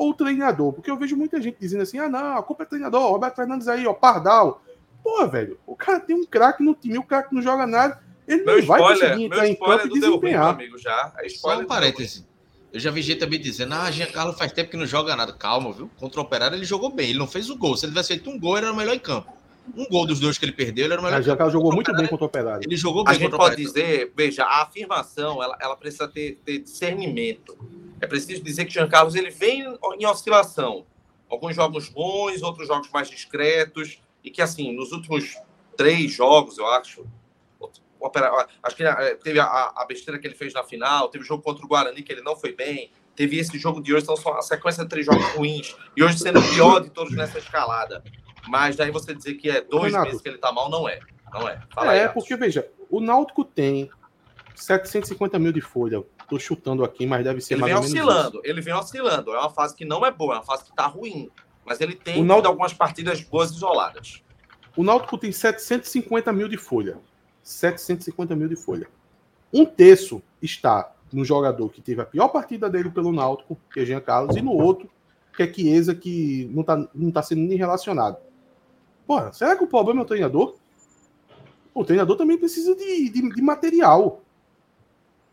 ou 0.00 0.10
o 0.10 0.14
treinador? 0.14 0.72
Porque 0.72 0.90
eu 0.90 0.96
vejo 0.96 1.14
muita 1.14 1.40
gente 1.42 1.58
dizendo 1.60 1.82
assim: 1.82 1.98
ah, 1.98 2.08
não, 2.08 2.38
a 2.38 2.42
culpa 2.42 2.62
é 2.62 2.66
treinador, 2.66 3.12
Roberto 3.12 3.36
Fernandes 3.36 3.68
aí, 3.68 3.86
ó, 3.86 3.92
Pardal. 3.92 4.62
Pô, 5.04 5.26
velho, 5.28 5.58
o 5.66 5.76
cara 5.76 6.00
tem 6.00 6.16
um 6.16 6.24
craque 6.24 6.62
no 6.62 6.74
time, 6.74 6.98
o 6.98 7.02
craque 7.02 7.34
não 7.34 7.42
joga 7.42 7.66
nada, 7.66 8.02
ele 8.26 8.42
meu 8.42 8.58
não 8.58 8.66
vai 8.66 8.80
conseguir 8.80 9.24
entrar 9.24 9.46
em 9.46 9.54
campo 9.54 9.86
e 9.86 9.90
desempenhar. 9.90 10.54
Amigo, 10.54 10.78
já. 10.78 11.12
É 11.18 11.28
Só 11.28 11.58
um 11.58 11.66
parêntese. 11.66 12.26
Eu 12.72 12.80
já 12.80 12.90
vi 12.90 13.02
gente 13.02 13.18
também 13.18 13.40
dizendo, 13.40 13.74
ah, 13.74 13.90
Giancarlo 13.90 14.32
faz 14.32 14.52
tempo 14.52 14.70
que 14.70 14.76
não 14.76 14.86
joga 14.86 15.16
nada. 15.16 15.32
Calma, 15.32 15.72
viu? 15.72 15.90
Contra 15.98 16.20
o 16.20 16.22
Operário 16.22 16.56
ele 16.56 16.64
jogou 16.64 16.90
bem, 16.90 17.10
ele 17.10 17.18
não 17.18 17.26
fez 17.26 17.50
o 17.50 17.56
gol. 17.56 17.76
Se 17.76 17.84
ele 17.84 17.92
tivesse 17.92 18.08
feito 18.08 18.30
um 18.30 18.38
gol, 18.38 18.56
ele 18.56 18.66
era 18.66 18.74
o 18.74 18.76
melhor 18.76 18.94
em 18.94 18.98
campo. 18.98 19.30
Um 19.76 19.86
gol 19.86 20.06
dos 20.06 20.20
dois 20.20 20.38
que 20.38 20.44
ele 20.44 20.52
perdeu, 20.52 20.84
ele 20.84 20.92
era 20.92 21.00
o 21.00 21.04
melhor. 21.04 21.18
Ah, 21.18 21.22
Giancarlo 21.22 21.52
jogou 21.52 21.74
muito 21.74 21.92
bem 21.94 22.06
contra 22.06 22.24
o 22.24 22.28
Operário. 22.28 22.62
Ele 22.64 22.76
jogou 22.76 23.04
bem 23.04 23.14
a 23.14 23.18
gente 23.18 23.36
pode 23.36 23.56
dizer, 23.56 24.12
veja, 24.16 24.44
a 24.44 24.62
afirmação, 24.62 25.42
ela, 25.42 25.58
ela 25.60 25.76
precisa 25.76 26.06
ter, 26.06 26.38
ter 26.44 26.58
discernimento. 26.58 27.58
É 28.00 28.06
preciso 28.06 28.42
dizer 28.42 28.64
que 28.64 28.72
Giancarlo 28.72 29.14
ele 29.16 29.30
vem 29.30 29.76
em 29.98 30.06
oscilação. 30.06 30.86
Alguns 31.28 31.54
jogos 31.54 31.88
bons, 31.88 32.42
outros 32.42 32.66
jogos 32.66 32.88
mais 32.90 33.08
discretos. 33.08 34.00
E 34.24 34.30
que, 34.30 34.42
assim, 34.42 34.74
nos 34.74 34.92
últimos 34.92 35.36
três 35.76 36.12
jogos, 36.12 36.58
eu 36.58 36.66
acho, 36.66 37.06
acho 38.62 38.76
que 38.76 38.84
eh, 38.84 39.14
teve 39.22 39.40
a, 39.40 39.72
a, 39.74 39.84
besteira 39.86 40.18
que 40.18 40.26
ele 40.26 40.34
fez 40.34 40.52
na 40.52 40.62
final, 40.62 41.08
teve 41.08 41.24
o 41.24 41.26
jogo 41.26 41.42
contra 41.42 41.64
o 41.64 41.68
Guarani 41.68 42.02
que 42.02 42.12
ele 42.12 42.20
não 42.20 42.36
foi 42.36 42.52
bem, 42.52 42.90
teve 43.16 43.38
esse 43.38 43.58
jogo 43.58 43.80
de 43.80 43.94
hoje, 43.94 44.02
então 44.02 44.16
são 44.16 44.36
a 44.36 44.42
sequência 44.42 44.82
de 44.82 44.90
três 44.90 45.06
jogos 45.06 45.24
ruins, 45.32 45.74
e 45.96 46.02
hoje 46.02 46.18
sendo 46.18 46.38
o 46.38 46.48
pior 46.50 46.80
de 46.80 46.90
todos 46.90 47.14
nessa 47.14 47.38
escalada. 47.38 48.02
Mas 48.48 48.76
daí 48.76 48.90
você 48.90 49.14
dizer 49.14 49.34
que 49.34 49.48
é 49.48 49.60
dois 49.60 49.92
Renato, 49.92 50.06
meses 50.06 50.20
que 50.20 50.28
ele 50.28 50.38
tá 50.38 50.52
mal, 50.52 50.68
não 50.70 50.88
é. 50.88 51.00
Não 51.32 51.48
é. 51.48 51.60
Fala 51.72 51.94
é, 51.94 52.04
aí, 52.04 52.08
porque, 52.10 52.36
veja, 52.36 52.68
o 52.90 53.00
Náutico 53.00 53.44
tem 53.44 53.90
750 54.54 55.38
mil 55.38 55.52
de 55.52 55.60
folha. 55.60 56.02
Tô 56.30 56.38
chutando 56.38 56.84
aqui, 56.84 57.04
mas 57.06 57.24
deve 57.24 57.40
ser 57.40 57.54
ele 57.54 57.62
mais 57.62 57.74
vem 57.74 57.82
oscilando, 57.82 58.38
isso. 58.38 58.40
Ele 58.44 58.60
vem 58.60 58.72
oscilando. 58.72 59.34
É 59.34 59.38
uma 59.38 59.50
fase 59.50 59.74
que 59.74 59.84
não 59.84 60.06
é 60.06 60.12
boa, 60.12 60.34
é 60.34 60.36
uma 60.38 60.44
fase 60.44 60.64
que 60.64 60.72
tá 60.72 60.86
ruim. 60.86 61.28
Mas 61.66 61.80
ele 61.80 61.94
tem 61.94 62.24
Náutico... 62.24 62.48
algumas 62.48 62.72
partidas 62.72 63.20
boas 63.20 63.50
isoladas. 63.50 64.22
O 64.76 64.84
Náutico 64.84 65.18
tem 65.18 65.32
750 65.32 66.32
mil 66.32 66.48
de 66.48 66.56
folha. 66.56 66.98
750 67.42 68.36
mil 68.36 68.48
de 68.48 68.54
folha. 68.54 68.88
Um 69.52 69.66
terço 69.66 70.22
está 70.40 70.92
no 71.12 71.24
jogador 71.24 71.68
que 71.70 71.80
teve 71.80 72.00
a 72.00 72.06
pior 72.06 72.28
partida 72.28 72.70
dele 72.70 72.90
pelo 72.90 73.12
Náutico, 73.12 73.58
que 73.72 73.80
é 73.80 73.84
Jean 73.84 74.00
Carlos, 74.00 74.36
e 74.36 74.40
no 74.40 74.52
outro, 74.52 74.88
que 75.36 75.42
é 75.42 75.52
Chiesa, 75.52 75.94
que 75.94 76.48
não 76.52 76.60
está 76.60 76.88
não 76.94 77.10
tá 77.10 77.22
sendo 77.22 77.40
nem 77.40 77.58
relacionado. 77.58 78.18
Porra, 79.06 79.32
será 79.32 79.56
que 79.56 79.64
o 79.64 79.66
problema 79.66 80.00
é 80.00 80.04
o 80.04 80.06
treinador? 80.06 80.56
O 81.74 81.84
treinador 81.84 82.16
também 82.16 82.38
precisa 82.38 82.74
de, 82.76 83.08
de, 83.10 83.34
de 83.34 83.42
material. 83.42 84.22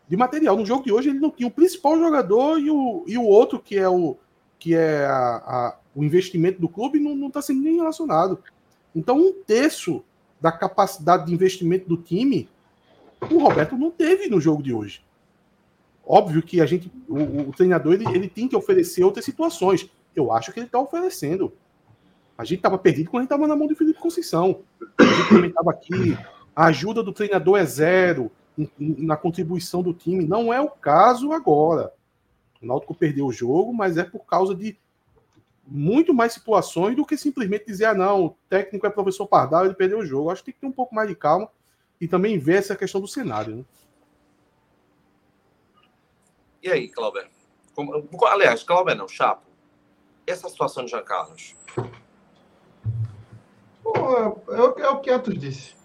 De 0.08 0.17
material. 0.17 0.56
No 0.56 0.65
jogo 0.65 0.84
de 0.84 0.91
hoje 0.91 1.10
ele 1.10 1.20
não 1.20 1.32
tinha 1.32 1.48
o 1.48 1.52
principal 1.52 1.98
jogador 1.98 2.60
e 2.60 2.70
o, 2.70 3.04
e 3.08 3.17
o 3.17 3.24
outro 3.24 3.60
que 3.60 3.78
é 3.78 3.88
o 3.88 4.17
que 4.60 4.74
é 4.74 5.06
a, 5.06 5.36
a, 5.38 5.78
o 5.96 6.04
investimento 6.04 6.60
do 6.60 6.67
clube 6.67 7.00
não 7.00 7.28
está 7.28 7.41
sendo 7.41 7.62
nem 7.62 7.76
relacionado. 7.76 8.39
Então 8.96 9.17
um 9.17 9.34
terço 9.46 10.04
da 10.41 10.52
capacidade 10.52 11.26
de 11.26 11.34
investimento 11.34 11.88
do 11.88 11.98
time 11.98 12.50
o 13.22 13.39
Roberto 13.39 13.78
não 13.78 13.91
teve 13.91 14.30
no 14.30 14.39
jogo 14.39 14.62
de 14.62 14.74
hoje. 14.74 15.02
Óbvio 16.06 16.41
que 16.41 16.62
a 16.62 16.65
gente, 16.65 16.91
o, 17.08 17.50
o 17.50 17.52
treinador, 17.52 17.93
ele, 17.93 18.06
ele 18.10 18.30
tem 18.30 18.48
que 18.48 18.56
oferecer 18.56 19.04
outras 19.04 19.26
situações. 19.26 19.89
Eu 20.15 20.32
acho 20.32 20.52
que 20.54 20.60
ele 20.60 20.67
está 20.67 20.80
oferecendo. 20.80 21.52
A 22.38 22.43
gente 22.43 22.60
estava 22.60 22.78
perdido 22.78 23.10
quando 23.10 23.22
a 23.22 23.24
gente 23.24 23.34
estava 23.34 23.48
na 23.48 23.56
mão 23.56 23.67
de 23.67 23.76
Felipe 23.76 24.00
Conceição. 24.00 24.62
A 24.98 25.04
gente 25.04 25.30
comentava 25.30 25.72
aqui, 25.72 26.17
a 26.56 26.65
ajuda 26.65 27.04
do 27.04 27.12
treinador 27.12 27.58
é 27.58 27.65
zero 27.65 28.32
na 28.78 29.15
contribuição 29.15 29.84
do 29.84 29.93
time. 29.93 30.26
Não 30.26 30.54
é 30.54 30.60
o 30.60 30.70
caso 30.70 31.32
agora. 31.32 31.93
O 32.62 32.65
Náutico 32.65 32.96
perdeu 32.96 33.28
o 33.28 33.34
jogo, 33.34 33.74
mas 33.74 33.98
é 33.98 34.04
por 34.04 34.26
causa 34.26 34.56
de 34.56 34.78
muito 35.65 36.13
mais 36.13 36.34
situações 36.34 36.96
do 36.96 37.06
que 37.06 37.17
simplesmente 37.17 37.65
dizer, 37.65 37.86
ah, 37.86 37.93
não, 37.93 38.26
o 38.26 38.38
técnico 38.50 38.88
é 38.88 38.89
professor 38.89 39.28
Pardal, 39.28 39.65
ele 39.65 39.74
perdeu 39.74 40.00
o 40.00 40.06
jogo. 40.06 40.30
Acho 40.30 40.41
que 40.41 40.46
tem 40.46 40.54
que 40.54 40.62
ter 40.62 40.67
um 40.67 40.72
pouco 40.72 40.96
mais 40.96 41.10
de 41.10 41.15
calma 41.15 41.50
e 42.00 42.08
também 42.08 42.39
ver 42.39 42.58
essa 42.58 42.76
questão 42.76 43.02
do 43.02 43.08
cenário. 43.08 43.58
Né? 43.58 43.65
E 46.63 46.72
aí, 46.72 46.88
Cláudio? 46.89 47.28
Aliás, 48.28 48.63
Cláudio 48.63 48.96
não, 48.96 49.08
Chapo. 49.08 49.46
Essa 50.26 50.50
situação 50.50 50.84
de 50.84 50.91
Jean 50.91 51.04
Carlos? 51.04 51.56
Pô, 53.84 53.96
é, 53.96 54.60
o, 54.60 54.80
é 54.80 54.89
o 54.89 55.00
que 55.00 55.10
Atos 55.10 55.38
disse. 55.38 55.76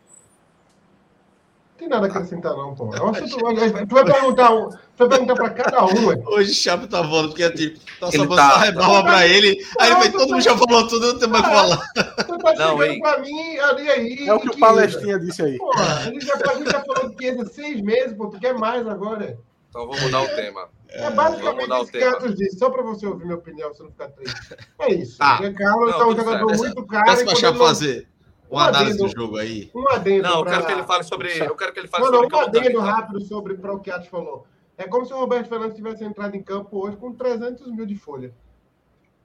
Não 1.92 2.00
nada 2.00 2.06
a 2.06 2.10
acrescentar, 2.10 2.56
não, 2.56 2.74
pô. 2.74 2.90
Eu 2.94 3.08
acho 3.08 3.22
que 3.24 3.30
tu, 3.30 3.36
tu 3.86 3.94
vai 3.94 4.04
perguntar, 4.04 4.48
tu 4.48 4.78
vai 4.96 5.08
perguntar 5.10 5.34
pra 5.34 5.50
cada 5.50 5.84
um. 5.84 6.06
Ué. 6.06 6.22
Hoje 6.26 6.50
o 6.50 6.54
Chapo 6.54 6.86
tá 6.86 7.02
falando, 7.04 7.28
porque 7.28 7.50
tipo, 7.50 7.78
tá 8.00 8.10
só 8.10 8.24
botando 8.24 8.36
tá, 8.36 8.58
rebarba 8.60 9.02
pra 9.02 9.28
ele. 9.28 9.62
Aí 9.78 9.90
ele 9.90 10.00
vai, 10.00 10.10
todo 10.10 10.30
mundo 10.30 10.40
já 10.40 10.56
falou 10.56 10.88
tudo, 10.88 11.12
não 11.12 11.18
tem 11.18 11.28
mais 11.28 11.44
o 11.44 11.48
que 11.48 11.54
falar. 11.54 11.92
Tu 12.26 12.38
tá 12.38 12.54
não, 12.54 12.78
chegando 12.78 13.00
pra 13.00 13.18
mim 13.18 13.58
ali 13.58 13.90
aí. 13.90 14.26
É 14.26 14.32
o 14.32 14.40
que, 14.40 14.48
que 14.48 14.56
o 14.56 14.58
Palestrinha 14.58 15.18
disse 15.18 15.42
aí. 15.42 15.58
Pô, 15.58 15.70
a 15.76 16.04
gente 16.04 16.24
já, 16.24 16.34
a 16.34 16.54
gente 16.54 16.70
já 16.70 16.82
falou 16.82 17.10
que 17.10 17.26
é 17.26 17.44
seis 17.44 17.82
meses, 17.82 18.16
pô. 18.16 18.28
Tu 18.28 18.40
quer 18.40 18.54
mais 18.54 18.88
agora? 18.88 19.38
Então 19.68 19.86
vou 19.86 20.00
mudar 20.00 20.22
o 20.22 20.28
tema. 20.28 20.68
É 20.88 21.10
basicamente 21.10 21.72
isso 21.72 21.92
que 21.92 22.04
Atos 22.04 22.34
disse, 22.36 22.58
só 22.58 22.70
para 22.70 22.82
você 22.82 23.06
ouvir 23.06 23.24
minha 23.24 23.36
opinião, 23.36 23.72
você 23.72 23.82
não 23.82 23.90
ficar 23.90 24.08
triste. 24.08 24.56
É 24.78 24.92
isso. 24.92 25.16
Ah, 25.20 25.40
o 25.42 25.54
Carlos 25.54 25.94
é 25.94 26.04
um 26.04 26.16
jogador 26.16 26.48
certo. 26.56 26.62
muito 26.62 26.86
caro. 26.86 27.04
Peço 27.04 27.24
para 27.24 27.36
Chapo 27.36 27.58
fazer 27.58 28.11
um 28.52 28.58
análise 28.58 28.98
do 28.98 29.08
jogo 29.08 29.38
aí. 29.38 29.70
Um 29.74 29.88
adendo. 29.88 30.22
Não, 30.22 30.38
eu 30.40 30.44
quero 30.44 30.66
que 30.66 30.72
ele 30.72 30.82
fale 30.82 31.04
sobre. 31.04 31.38
Eu 31.38 31.56
quero 31.56 31.72
que 31.72 31.80
ele 31.80 31.88
fale 31.88 32.04
não, 32.04 32.12
sobre. 32.12 32.28
Não, 32.28 32.38
um 32.38 32.42
adendo 32.42 32.80
rápido 32.80 33.20
sobre 33.24 33.54
para 33.54 33.72
o 33.72 33.80
que 33.80 33.90
Atos 33.90 34.08
falou. 34.08 34.46
É 34.76 34.86
como 34.86 35.06
se 35.06 35.12
o 35.12 35.18
Roberto 35.18 35.48
Fernandes 35.48 35.76
tivesse 35.76 36.04
entrado 36.04 36.34
em 36.34 36.42
campo 36.42 36.84
hoje 36.84 36.96
com 36.96 37.12
300 37.12 37.70
mil 37.72 37.86
de 37.86 37.96
folha. 37.96 38.34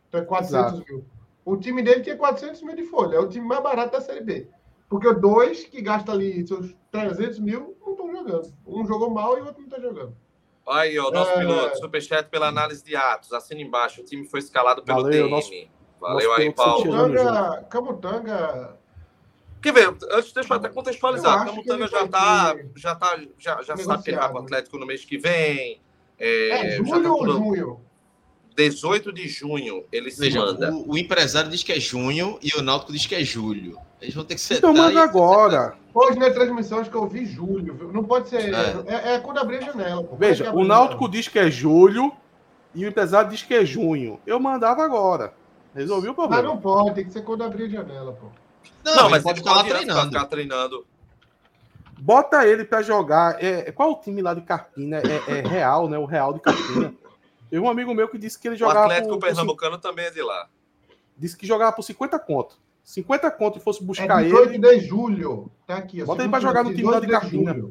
Então 0.07 0.21
é 0.21 0.23
400 0.23 0.73
Exato. 0.73 0.91
mil. 0.91 1.05
O 1.43 1.57
time 1.57 1.81
dele 1.81 2.01
tinha 2.01 2.15
400 2.15 2.61
mil 2.63 2.75
de 2.75 2.83
folha. 2.83 3.15
É 3.15 3.19
o 3.19 3.27
time 3.27 3.45
mais 3.45 3.61
barato 3.61 3.91
da 3.91 4.01
Série 4.01 4.21
B. 4.21 4.47
Porque 4.89 5.13
dois 5.13 5.65
que 5.65 5.81
gastam 5.81 6.15
ali 6.15 6.45
seus 6.47 6.73
300 6.91 7.39
mil 7.39 7.77
não 7.81 7.91
estão 7.91 8.11
jogando. 8.11 8.53
Um 8.65 8.85
jogou 8.85 9.09
mal 9.09 9.37
e 9.37 9.41
o 9.41 9.45
outro 9.45 9.61
não 9.61 9.67
está 9.67 9.79
jogando. 9.79 10.15
Aí, 10.67 10.99
ó, 10.99 11.09
nosso 11.11 11.31
é... 11.31 11.37
piloto, 11.39 11.77
superchat 11.77 12.29
pela 12.29 12.47
análise 12.47 12.83
de 12.83 12.95
atos. 12.95 13.31
Assina 13.33 13.61
embaixo. 13.61 14.01
O 14.01 14.03
time 14.03 14.25
foi 14.25 14.39
escalado 14.39 14.83
pelo 14.83 15.03
Valeu, 15.03 15.23
DM. 15.23 15.31
Nosso... 15.31 15.51
Valeu 15.99 16.29
nosso 16.29 16.41
aí, 16.41 16.53
Paulo. 16.53 16.83
Camutanga, 16.83 17.63
Camutanga. 17.69 18.76
Quer 19.67 19.73
ver? 19.73 19.97
Antes, 20.11 20.31
deixa 20.31 20.53
eu 20.53 20.57
até 20.57 20.69
contextualizar. 20.69 21.45
Camutanga 21.45 21.87
já 21.89 22.07
tá, 22.07 22.55
já 22.73 22.95
tá, 22.95 23.19
já, 23.37 23.61
já 23.61 23.75
sabe 23.75 24.03
que 24.03 24.09
ele 24.11 24.17
vai 24.17 24.29
pro 24.29 24.39
Atlético 24.39 24.77
no 24.77 24.85
mês 24.85 25.03
que 25.03 25.17
vem. 25.17 25.81
É, 26.17 26.75
é 26.75 26.77
julho 26.77 27.03
tá 27.03 27.11
ou 27.11 27.29
junho? 27.29 27.81
18 28.55 29.11
de 29.11 29.27
junho 29.27 29.83
ele 29.91 30.09
se 30.09 30.21
Veja, 30.21 30.39
manda. 30.39 30.71
O, 30.71 30.93
o, 30.93 30.97
empresário 30.97 31.51
diz 31.51 31.63
que 31.63 31.73
é 31.73 31.79
junho 31.81 32.39
e 32.41 32.57
o 32.57 32.61
Náutico 32.61 32.93
diz 32.93 33.05
que 33.05 33.13
é 33.13 33.23
julho. 33.25 33.77
Eles 34.01 34.15
vão 34.15 34.23
ter 34.23 34.35
que 34.35 34.41
ser. 34.41 34.55
Então 34.55 34.73
manda 34.73 35.03
agora. 35.03 35.75
Hoje 35.93 36.17
na 36.17 36.31
transmissão 36.31 36.79
acho 36.79 36.89
que 36.89 36.95
eu 36.95 37.05
vi 37.05 37.25
julho. 37.25 37.91
Não 37.91 38.05
pode 38.05 38.29
ser. 38.29 38.53
É, 38.53 38.83
é, 38.87 39.15
é 39.15 39.19
quando 39.19 39.39
abrir 39.39 39.57
a 39.57 39.61
janela. 39.61 40.01
Pô. 40.01 40.15
Veja, 40.15 40.53
o 40.53 40.63
Náutico 40.63 41.09
diz 41.09 41.27
que 41.27 41.37
é 41.37 41.51
julho 41.51 42.13
e 42.73 42.85
o 42.85 42.87
empresário 42.87 43.29
diz 43.29 43.43
que 43.43 43.53
é 43.53 43.65
junho. 43.65 44.17
Eu 44.25 44.39
mandava 44.39 44.81
agora. 44.81 45.33
Resolvi 45.75 46.07
o 46.07 46.15
problema. 46.15 46.41
Mas 46.41 46.51
não 46.53 46.57
pode, 46.57 46.95
tem 46.95 47.03
que 47.03 47.11
ser 47.11 47.21
quando 47.21 47.43
abrir 47.43 47.65
a 47.65 47.69
janela, 47.69 48.13
pô. 48.13 48.27
Não, 48.83 48.95
não 48.95 49.09
mas 49.09 49.23
pode 49.23 49.39
ficar 49.39 49.53
lá 49.53 49.63
treinando. 49.63 50.07
Ficar 50.07 50.25
treinando. 50.25 50.85
Bota 51.99 52.45
ele 52.45 52.63
para 52.63 52.81
jogar. 52.81 53.43
É, 53.43 53.71
qual 53.71 53.91
o 53.91 53.95
time 53.95 54.21
lá 54.21 54.33
de 54.33 54.41
Carpina? 54.41 54.97
É, 54.99 55.39
é 55.39 55.41
Real, 55.41 55.89
né? 55.89 55.97
O 55.97 56.05
Real 56.05 56.33
de 56.33 56.39
Carpina. 56.39 56.93
Teve 57.49 57.61
um 57.61 57.69
amigo 57.69 57.93
meu 57.93 58.07
que 58.07 58.17
disse 58.17 58.37
que 58.37 58.47
ele 58.47 58.55
jogava. 58.55 58.81
O 58.81 58.83
Atlético 58.83 59.13
por, 59.13 59.25
Pernambucano 59.25 59.79
por, 59.79 59.81
também 59.81 60.05
é 60.05 60.11
de 60.11 60.21
lá. 60.21 60.47
Disse 61.17 61.35
que 61.35 61.47
jogava 61.47 61.71
por 61.71 61.81
50 61.81 62.19
conto. 62.19 62.57
50 62.83 63.31
conto 63.31 63.57
e 63.57 63.61
fosse 63.61 63.83
buscar 63.83 64.21
é 64.21 64.25
18 64.25 64.53
ele. 64.53 64.79
de 64.79 64.87
julho. 64.87 65.51
Tá 65.65 65.77
aqui. 65.77 66.03
Bota 66.03 66.21
ele 66.21 66.29
pra 66.29 66.39
jogar 66.39 66.63
no 66.63 66.73
time 66.73 66.89
lá 66.89 66.99
de 66.99 67.07
Carpina. 67.07 67.69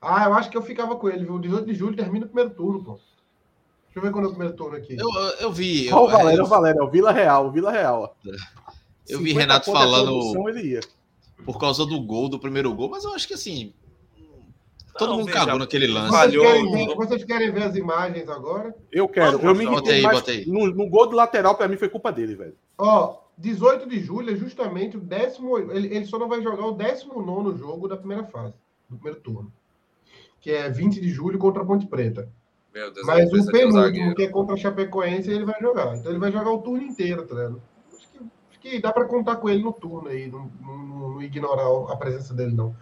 Ah, 0.00 0.24
eu 0.26 0.34
acho 0.34 0.50
que 0.50 0.56
eu 0.56 0.62
ficava 0.62 0.94
com 0.96 1.08
ele, 1.08 1.24
viu? 1.24 1.38
18 1.38 1.66
de 1.66 1.74
julho 1.74 1.96
termina 1.96 2.26
o 2.26 2.28
primeiro 2.28 2.50
turno, 2.50 2.84
pô. 2.84 2.92
Deixa 2.92 3.96
eu 3.96 4.02
ver 4.02 4.12
quando 4.12 4.26
é 4.26 4.28
o 4.28 4.30
primeiro 4.30 4.54
turno 4.54 4.76
aqui. 4.76 4.96
Eu, 4.96 5.08
eu 5.40 5.50
vi. 5.50 5.90
Olha 5.90 6.02
o 6.02 6.08
Valério, 6.08 6.44
o 6.44 6.46
Valério, 6.46 6.80
é 6.80 6.84
o 6.84 6.90
Vila 6.90 7.10
Real, 7.10 7.46
o 7.46 7.50
Vila 7.50 7.72
Real. 7.72 8.16
Eu 9.08 9.20
vi 9.20 9.32
Renato 9.32 9.70
falando. 9.72 10.06
Produção, 10.06 10.48
ele 10.48 10.62
ia. 10.72 10.80
Por 11.44 11.58
causa 11.58 11.84
do 11.84 12.00
gol, 12.00 12.28
do 12.28 12.38
primeiro 12.38 12.72
gol, 12.74 12.88
mas 12.90 13.04
eu 13.04 13.14
acho 13.14 13.28
que 13.28 13.34
assim. 13.34 13.72
Todo 14.98 15.10
não, 15.10 15.16
mundo 15.18 15.26
veja, 15.26 15.38
cagou 15.38 15.58
naquele 15.58 15.86
lance. 15.86 16.10
Vocês 16.10 16.34
querem, 16.34 16.72
ver, 16.72 16.94
vocês 16.94 17.24
querem, 17.24 17.52
ver, 17.52 17.62
as 17.64 17.76
imagens 17.76 18.28
agora? 18.28 18.74
Eu 18.90 19.06
quero. 19.06 19.38
eu 19.40 19.54
me 19.54 19.66
botei, 19.66 20.00
mais, 20.00 20.18
botei. 20.18 20.46
No, 20.46 20.66
no, 20.68 20.88
gol 20.88 21.06
do 21.06 21.16
lateral, 21.16 21.54
para 21.54 21.68
mim, 21.68 21.76
foi 21.76 21.88
culpa 21.88 22.10
dele, 22.10 22.34
velho. 22.34 22.56
Ó, 22.78 23.18
18 23.36 23.86
de 23.86 24.00
julho 24.00 24.32
é 24.32 24.36
justamente 24.36 24.96
o 24.96 25.00
décimo. 25.00 25.58
Ele, 25.58 25.94
ele 25.94 26.06
só 26.06 26.18
não 26.18 26.28
vai 26.28 26.42
jogar 26.42 26.66
o 26.66 26.72
19 26.72 27.58
jogo 27.58 27.88
da 27.88 27.96
primeira 27.96 28.24
fase, 28.24 28.54
do 28.88 28.96
primeiro 28.96 29.20
turno. 29.20 29.52
Que 30.40 30.52
é 30.52 30.70
20 30.70 31.00
de 31.00 31.10
julho 31.10 31.38
contra 31.38 31.62
a 31.62 31.66
Ponte 31.66 31.86
Preta. 31.86 32.30
Deus, 32.72 33.06
Mas 33.06 33.32
o 33.32 33.50
penúltimo, 33.50 34.14
que 34.14 34.22
é 34.24 34.28
contra 34.28 34.54
a 34.54 34.58
Chapecoense, 34.58 35.30
ele 35.30 35.44
vai 35.44 35.58
jogar. 35.60 35.96
Então 35.96 36.12
ele 36.12 36.20
vai 36.20 36.30
jogar 36.30 36.50
o 36.50 36.62
turno 36.62 36.82
inteiro, 36.82 37.26
tá 37.26 37.34
vendo? 37.34 37.60
Que, 38.66 38.80
dá 38.80 38.92
para 38.92 39.04
contar 39.04 39.36
com 39.36 39.48
ele 39.48 39.62
no 39.62 39.72
turno 39.72 40.08
aí, 40.08 40.26
não, 40.26 40.50
não, 40.60 40.78
não 40.78 41.22
ignorar 41.22 41.92
a 41.92 41.96
presença 41.96 42.34
dele, 42.34 42.52
não. 42.52 42.74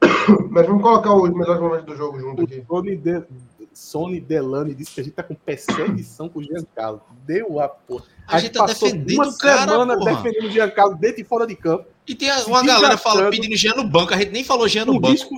Mas 0.50 0.66
vamos 0.66 0.82
colocar 0.82 1.14
os 1.14 1.30
melhores 1.30 1.60
momentos 1.60 1.86
do 1.86 1.96
jogo 1.96 2.20
junto 2.20 2.42
aqui. 2.42 2.62
Sony, 2.68 2.96
de... 2.96 3.24
Sony 3.72 4.20
Delane 4.20 4.74
disse 4.74 4.92
que 4.92 5.00
a 5.00 5.04
gente 5.04 5.14
tá 5.14 5.22
com 5.22 5.34
perseguição 5.34 6.28
com 6.28 6.40
o 6.40 6.42
Giancarlo. 6.42 7.00
Deu 7.24 7.60
a 7.60 7.68
porra. 7.68 8.04
A, 8.28 8.36
a 8.36 8.40
gente 8.40 8.52
tá 8.52 8.66
defendendo 8.66 9.14
uma 9.14 9.38
cara, 9.38 9.72
semana 9.72 9.96
porra. 9.96 10.16
defendendo 10.16 10.48
o 10.48 10.50
Giancarlo 10.50 10.94
dentro 10.96 11.22
e 11.22 11.24
fora 11.24 11.46
de 11.46 11.56
campo. 11.56 11.86
E 12.06 12.14
tem 12.14 12.30
uma 12.46 12.62
galera 12.62 12.98
falando, 12.98 13.30
pedindo 13.30 13.56
Jean 13.56 13.76
no 13.76 13.88
banco. 13.88 14.12
A 14.12 14.18
gente 14.18 14.32
nem 14.32 14.44
falou 14.44 14.68
Jean 14.68 14.84
no 14.84 14.92
com 14.92 15.00
banco. 15.00 15.12
Risco, 15.12 15.34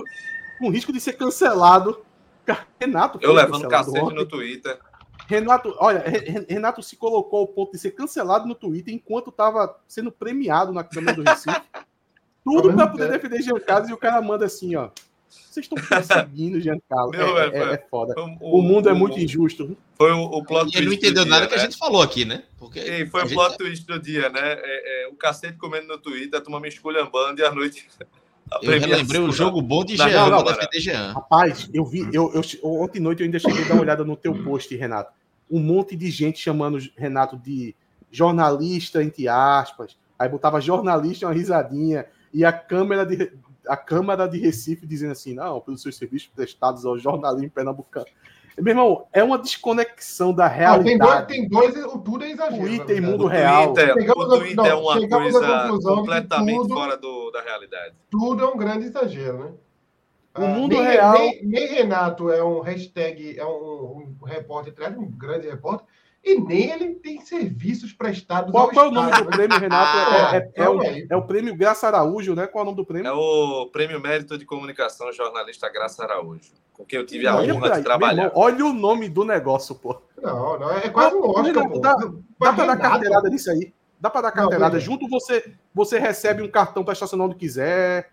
com 0.59 0.69
risco 0.71 0.91
de 0.91 0.99
ser 0.99 1.13
cancelado. 1.13 2.03
Renato. 2.81 3.17
Eu 3.21 3.31
levando 3.31 3.69
cacete 3.69 3.97
ontem. 3.97 4.15
no 4.15 4.25
Twitter. 4.25 4.77
Renato, 5.27 5.75
olha, 5.79 6.03
Renato 6.47 6.81
se 6.83 6.95
colocou 6.95 7.39
ao 7.39 7.47
ponto 7.47 7.71
de 7.71 7.79
ser 7.79 7.91
cancelado 7.91 8.47
no 8.47 8.55
Twitter 8.55 8.93
enquanto 8.93 9.29
estava 9.29 9.79
sendo 9.87 10.11
premiado 10.11 10.71
na 10.73 10.83
Câmara 10.83 11.15
do 11.15 11.23
Recife. 11.23 11.61
Tudo 12.43 12.73
para 12.73 12.87
poder 12.87 13.09
defender 13.09 13.41
Giancarlo 13.41 13.89
e 13.89 13.93
o 13.93 13.97
cara 13.97 14.21
manda 14.21 14.45
assim, 14.45 14.75
ó. 14.75 14.89
Vocês 15.29 15.65
estão 15.65 15.77
perseguindo 15.87 16.59
Giancarlo. 16.59 17.15
é, 17.15 17.47
é, 17.47 17.73
é, 17.73 17.77
foda. 17.89 18.13
O, 18.41 18.59
o 18.59 18.61
mundo 18.61 18.89
é 18.89 18.93
muito 18.93 19.19
injusto. 19.19 19.77
Foi 19.95 20.11
o, 20.11 20.23
o 20.23 20.43
plot 20.43 20.63
twist. 20.63 20.77
Ele 20.77 20.87
não 20.87 20.93
entendeu 20.93 21.25
nada 21.25 21.41
dia, 21.41 21.49
que 21.49 21.55
né? 21.55 21.61
a 21.61 21.65
gente 21.65 21.77
falou 21.77 22.01
aqui, 22.01 22.25
né? 22.25 22.43
Porque 22.57 22.79
e 22.79 23.05
foi 23.07 23.23
o 23.23 23.29
plot 23.29 23.51
tá... 23.51 23.57
twist 23.57 23.85
do 23.85 23.99
dia, 23.99 24.29
né? 24.29 24.41
É, 24.41 25.05
é, 25.05 25.07
o 25.07 25.15
cacete 25.15 25.57
comendo 25.57 25.87
no 25.87 25.97
Twitter, 25.97 26.39
a 26.39 26.43
turma 26.43 26.59
me 26.59 26.67
esculhambando 26.67 27.39
e 27.39 27.45
à 27.45 27.51
noite. 27.51 27.87
Eu 28.61 28.71
lembrei 28.71 29.19
o 29.19 29.31
jogo 29.31 29.61
bom 29.61 29.83
de 29.83 29.95
Jean, 29.95 30.29
não, 30.29 30.43
defender 30.43 30.79
Jean. 30.79 31.13
Rapaz, 31.13 31.69
eu 31.73 31.85
vi, 31.85 32.07
eu, 32.13 32.31
eu, 32.33 32.41
ontem 32.81 32.99
noite 32.99 33.21
eu 33.21 33.25
ainda 33.25 33.39
cheguei 33.39 33.63
a 33.63 33.67
dar 33.67 33.73
uma 33.73 33.81
olhada 33.81 34.03
no 34.03 34.15
teu 34.15 34.43
post, 34.43 34.75
Renato. 34.75 35.11
Um 35.49 35.59
monte 35.59 35.95
de 35.95 36.09
gente 36.09 36.39
chamando 36.39 36.77
Renato 36.95 37.37
de 37.37 37.75
jornalista, 38.11 39.03
entre 39.03 39.27
aspas. 39.27 39.97
Aí 40.17 40.29
botava 40.29 40.61
jornalista 40.61 41.25
uma 41.25 41.33
risadinha 41.33 42.05
e 42.33 42.45
a 42.45 42.53
Câmara 42.53 43.05
de, 43.05 43.31
a 43.67 43.75
Câmara 43.75 44.27
de 44.27 44.37
Recife 44.37 44.85
dizendo 44.85 45.11
assim, 45.11 45.33
não, 45.33 45.59
pelos 45.59 45.81
seus 45.81 45.95
serviços 45.95 46.29
prestados 46.33 46.85
ao 46.85 46.97
jornalismo 46.97 47.51
pernambucano. 47.51 48.05
Meu 48.57 48.71
irmão, 48.71 49.07
é 49.11 49.23
uma 49.23 49.37
desconexão 49.37 50.33
da 50.33 50.47
realidade. 50.47 51.27
tem, 51.27 51.47
dois, 51.47 51.73
tem 51.73 51.75
dois, 51.75 51.93
o 51.93 51.99
tudo 51.99 52.23
é 52.23 52.31
exagero. 52.31 52.63
Twitter 52.63 52.97
e 52.97 53.01
mundo 53.01 53.25
real. 53.25 53.73
Twitter, 53.73 54.11
o 54.17 54.29
Twitter 54.37 54.55
não, 54.55 54.65
é 54.65 54.75
uma 54.75 55.07
coisa 55.07 55.79
completamente 55.81 56.57
tudo, 56.57 56.73
fora 56.75 56.97
do, 56.97 57.31
da 57.31 57.41
realidade. 57.41 57.95
Tudo 58.11 58.43
é 58.43 58.47
um 58.47 58.57
grande 58.57 58.85
exagero, 58.85 59.37
né? 59.39 59.51
O 60.35 60.47
mundo 60.47 60.75
nem, 60.75 60.83
real. 60.83 61.13
Nem, 61.13 61.45
nem, 61.45 61.67
Renato 61.67 62.31
é 62.31 62.43
um 62.43 62.61
hashtag, 62.61 63.37
é 63.37 63.45
um, 63.45 64.15
um 64.21 64.25
repórter, 64.25 64.73
um 64.97 65.11
grande 65.11 65.47
repórter, 65.47 65.85
e 66.23 66.39
nem 66.39 66.71
ele 66.71 66.95
tem 66.95 67.19
serviços 67.19 67.91
prestados 67.91 68.49
Qual, 68.49 68.69
qual 68.69 68.85
é 68.85 68.89
o 68.89 68.91
nome 68.91 69.11
do 69.11 69.25
prêmio, 69.25 69.59
Renato? 69.59 69.97
É, 70.15 70.37
é, 70.37 70.51
é, 70.55 70.69
o, 70.69 70.81
é, 70.81 71.15
o, 71.17 71.21
prêmio 71.23 71.55
Graça 71.55 71.87
Araújo, 71.87 72.33
né? 72.33 72.47
Qual 72.47 72.61
é 72.61 72.63
o 72.63 72.65
nome 72.67 72.77
do 72.77 72.85
prêmio? 72.85 73.09
É 73.09 73.11
o 73.11 73.67
Prêmio 73.71 73.99
Mérito 73.99 74.37
de 74.37 74.45
Comunicação 74.45 75.11
Jornalista 75.11 75.69
Graça 75.69 76.01
Araújo, 76.01 76.53
com 76.71 76.85
quem 76.85 76.99
eu 76.99 77.05
tive 77.05 77.27
a 77.27 77.35
honra 77.35 77.71
de 77.71 77.83
trabalhar. 77.83 78.27
Irmão, 78.27 78.41
olha 78.41 78.65
o 78.65 78.71
nome 78.71 79.09
do 79.09 79.25
negócio, 79.25 79.75
pô. 79.75 80.01
Não, 80.21 80.57
não, 80.57 80.71
é 80.71 80.87
quase 80.87 81.13
um 81.13 81.29
Oscar, 81.29 81.69
pô. 81.69 81.79
Dá, 81.79 81.93
dá 81.93 82.53
pra 82.53 82.65
dar 82.67 82.77
carteirada 82.77 83.29
nisso 83.29 83.51
aí. 83.51 83.73
Dá 83.99 84.09
pra 84.09 84.21
dar 84.21 84.31
carteirada. 84.31 84.75
Não, 84.75 84.79
Junto 84.79 85.09
você, 85.09 85.53
você 85.73 85.99
recebe 85.99 86.41
um 86.41 86.49
cartão 86.49 86.85
para 86.85 86.93
estacionar 86.93 87.27
onde 87.27 87.35
quiser. 87.35 88.11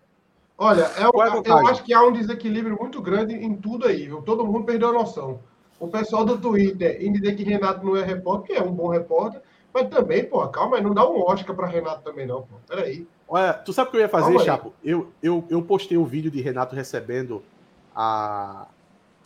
Olha, 0.57 0.83
é, 0.97 1.03
é 1.03 1.05
eu 1.05 1.67
acho 1.67 1.83
que 1.83 1.93
há 1.93 2.03
um 2.03 2.11
desequilíbrio 2.11 2.77
muito 2.77 3.01
grande 3.01 3.35
em 3.35 3.55
tudo 3.55 3.87
aí, 3.87 4.07
viu? 4.07 4.21
Todo 4.21 4.45
mundo 4.45 4.65
perdeu 4.65 4.89
a 4.89 4.93
noção 4.93 5.39
o 5.81 5.87
pessoal 5.87 6.23
do 6.23 6.37
Twitter 6.37 7.03
em 7.03 7.11
dizer 7.11 7.35
que 7.35 7.43
Renato 7.43 7.83
não 7.83 7.97
é 7.97 8.05
repórter, 8.05 8.55
que 8.55 8.61
é 8.61 8.63
um 8.63 8.71
bom 8.71 8.87
repórter, 8.87 9.41
mas 9.73 9.89
também, 9.89 10.23
pô, 10.23 10.47
calma 10.47 10.77
aí, 10.77 10.83
não 10.83 10.93
dá 10.93 11.09
um 11.09 11.19
Oscar 11.23 11.55
para 11.55 11.65
Renato 11.65 12.03
também, 12.03 12.27
não, 12.27 12.43
pô. 12.43 12.55
Peraí. 12.67 13.07
Olha, 13.27 13.53
tu 13.53 13.73
sabe 13.73 13.87
o 13.87 13.91
que 13.91 13.97
eu 13.97 14.01
ia 14.01 14.09
fazer, 14.09 14.25
calma 14.25 14.43
Chapo? 14.43 14.73
Eu, 14.83 15.11
eu, 15.23 15.43
eu 15.49 15.59
postei 15.63 15.97
o 15.97 16.01
um 16.01 16.05
vídeo 16.05 16.29
de 16.29 16.39
Renato 16.39 16.75
recebendo 16.75 17.41
a, 17.95 18.67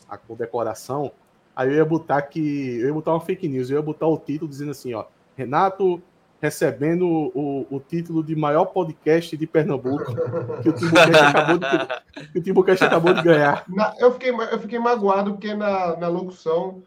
a 0.07 0.17
condecoração. 0.17 1.11
Aí 1.53 1.67
eu 1.67 1.75
ia 1.75 1.85
botar 1.85 2.21
que. 2.21 2.79
Eu 2.79 2.87
ia 2.87 2.93
botar 2.93 3.11
uma 3.11 3.19
fake 3.19 3.49
news, 3.49 3.69
eu 3.69 3.75
ia 3.75 3.83
botar 3.83 4.07
o 4.07 4.17
título 4.17 4.49
dizendo 4.49 4.71
assim, 4.71 4.93
ó. 4.93 5.03
Renato 5.35 6.01
recebendo 6.45 7.07
o, 7.07 7.65
o 7.69 7.79
título 7.79 8.23
de 8.23 8.35
maior 8.35 8.65
podcast 8.65 9.35
de 9.35 9.47
Pernambuco 9.47 10.13
que 10.61 10.69
o 10.69 10.73
Timbucast 10.73 11.15
acabou 11.15 11.57
de, 11.57 12.31
que 12.31 12.39
o 12.39 12.41
Timbucast 12.41 12.83
acabou 12.83 13.13
de 13.13 13.21
ganhar. 13.23 13.65
Na, 13.67 13.93
eu, 13.99 14.11
fiquei, 14.13 14.29
eu 14.29 14.59
fiquei 14.59 14.79
magoado 14.79 15.31
porque 15.31 15.53
na, 15.53 15.97
na 15.97 16.07
locução 16.07 16.83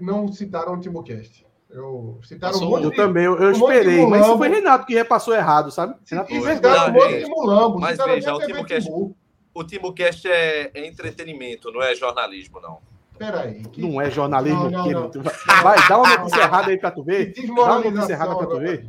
não 0.00 0.32
citaram 0.32 0.74
o 0.74 0.80
Timbucast. 0.80 1.44
Eu, 1.68 2.20
citaram 2.22 2.58
um 2.58 2.70
monte 2.70 2.84
eu 2.84 2.90
de, 2.90 2.96
também, 2.96 3.24
eu, 3.24 3.36
eu 3.36 3.48
um 3.48 3.52
esperei, 3.52 4.06
mas 4.06 4.24
isso 4.24 4.38
foi 4.38 4.48
Renato 4.48 4.86
que 4.86 4.94
repassou 4.94 5.34
errado, 5.34 5.72
sabe? 5.72 5.96
Renato 6.08 6.32
citaram 6.32 6.90
um 6.90 6.92
monte 6.92 7.18
de 7.18 7.26
mulambo. 7.26 7.80
Mas 7.80 7.98
veja, 7.98 8.34
o 8.34 8.38
Timbucast, 8.38 8.90
o 9.52 9.64
Timbucast 9.64 10.28
é, 10.28 10.70
é 10.72 10.86
entretenimento, 10.86 11.72
não 11.72 11.82
é 11.82 11.94
jornalismo, 11.96 12.60
não. 12.60 12.78
Peraí. 13.18 13.62
Que... 13.64 13.80
Não 13.80 14.00
é 14.00 14.10
jornalismo 14.10 14.70
não, 14.70 14.86
não, 14.86 15.10
não. 15.10 15.22
Vai, 15.62 15.88
dá 15.88 15.98
uma 15.98 16.16
notícia 16.16 16.42
errada 16.42 16.70
aí 16.70 16.78
pra 16.78 16.90
tu 16.90 17.02
ver. 17.02 17.32
Dá 17.32 17.52
uma 17.52 17.90
notícia 17.90 18.12
errada 18.12 18.36
pra 18.36 18.46
tu 18.46 18.58
ver. 18.58 18.88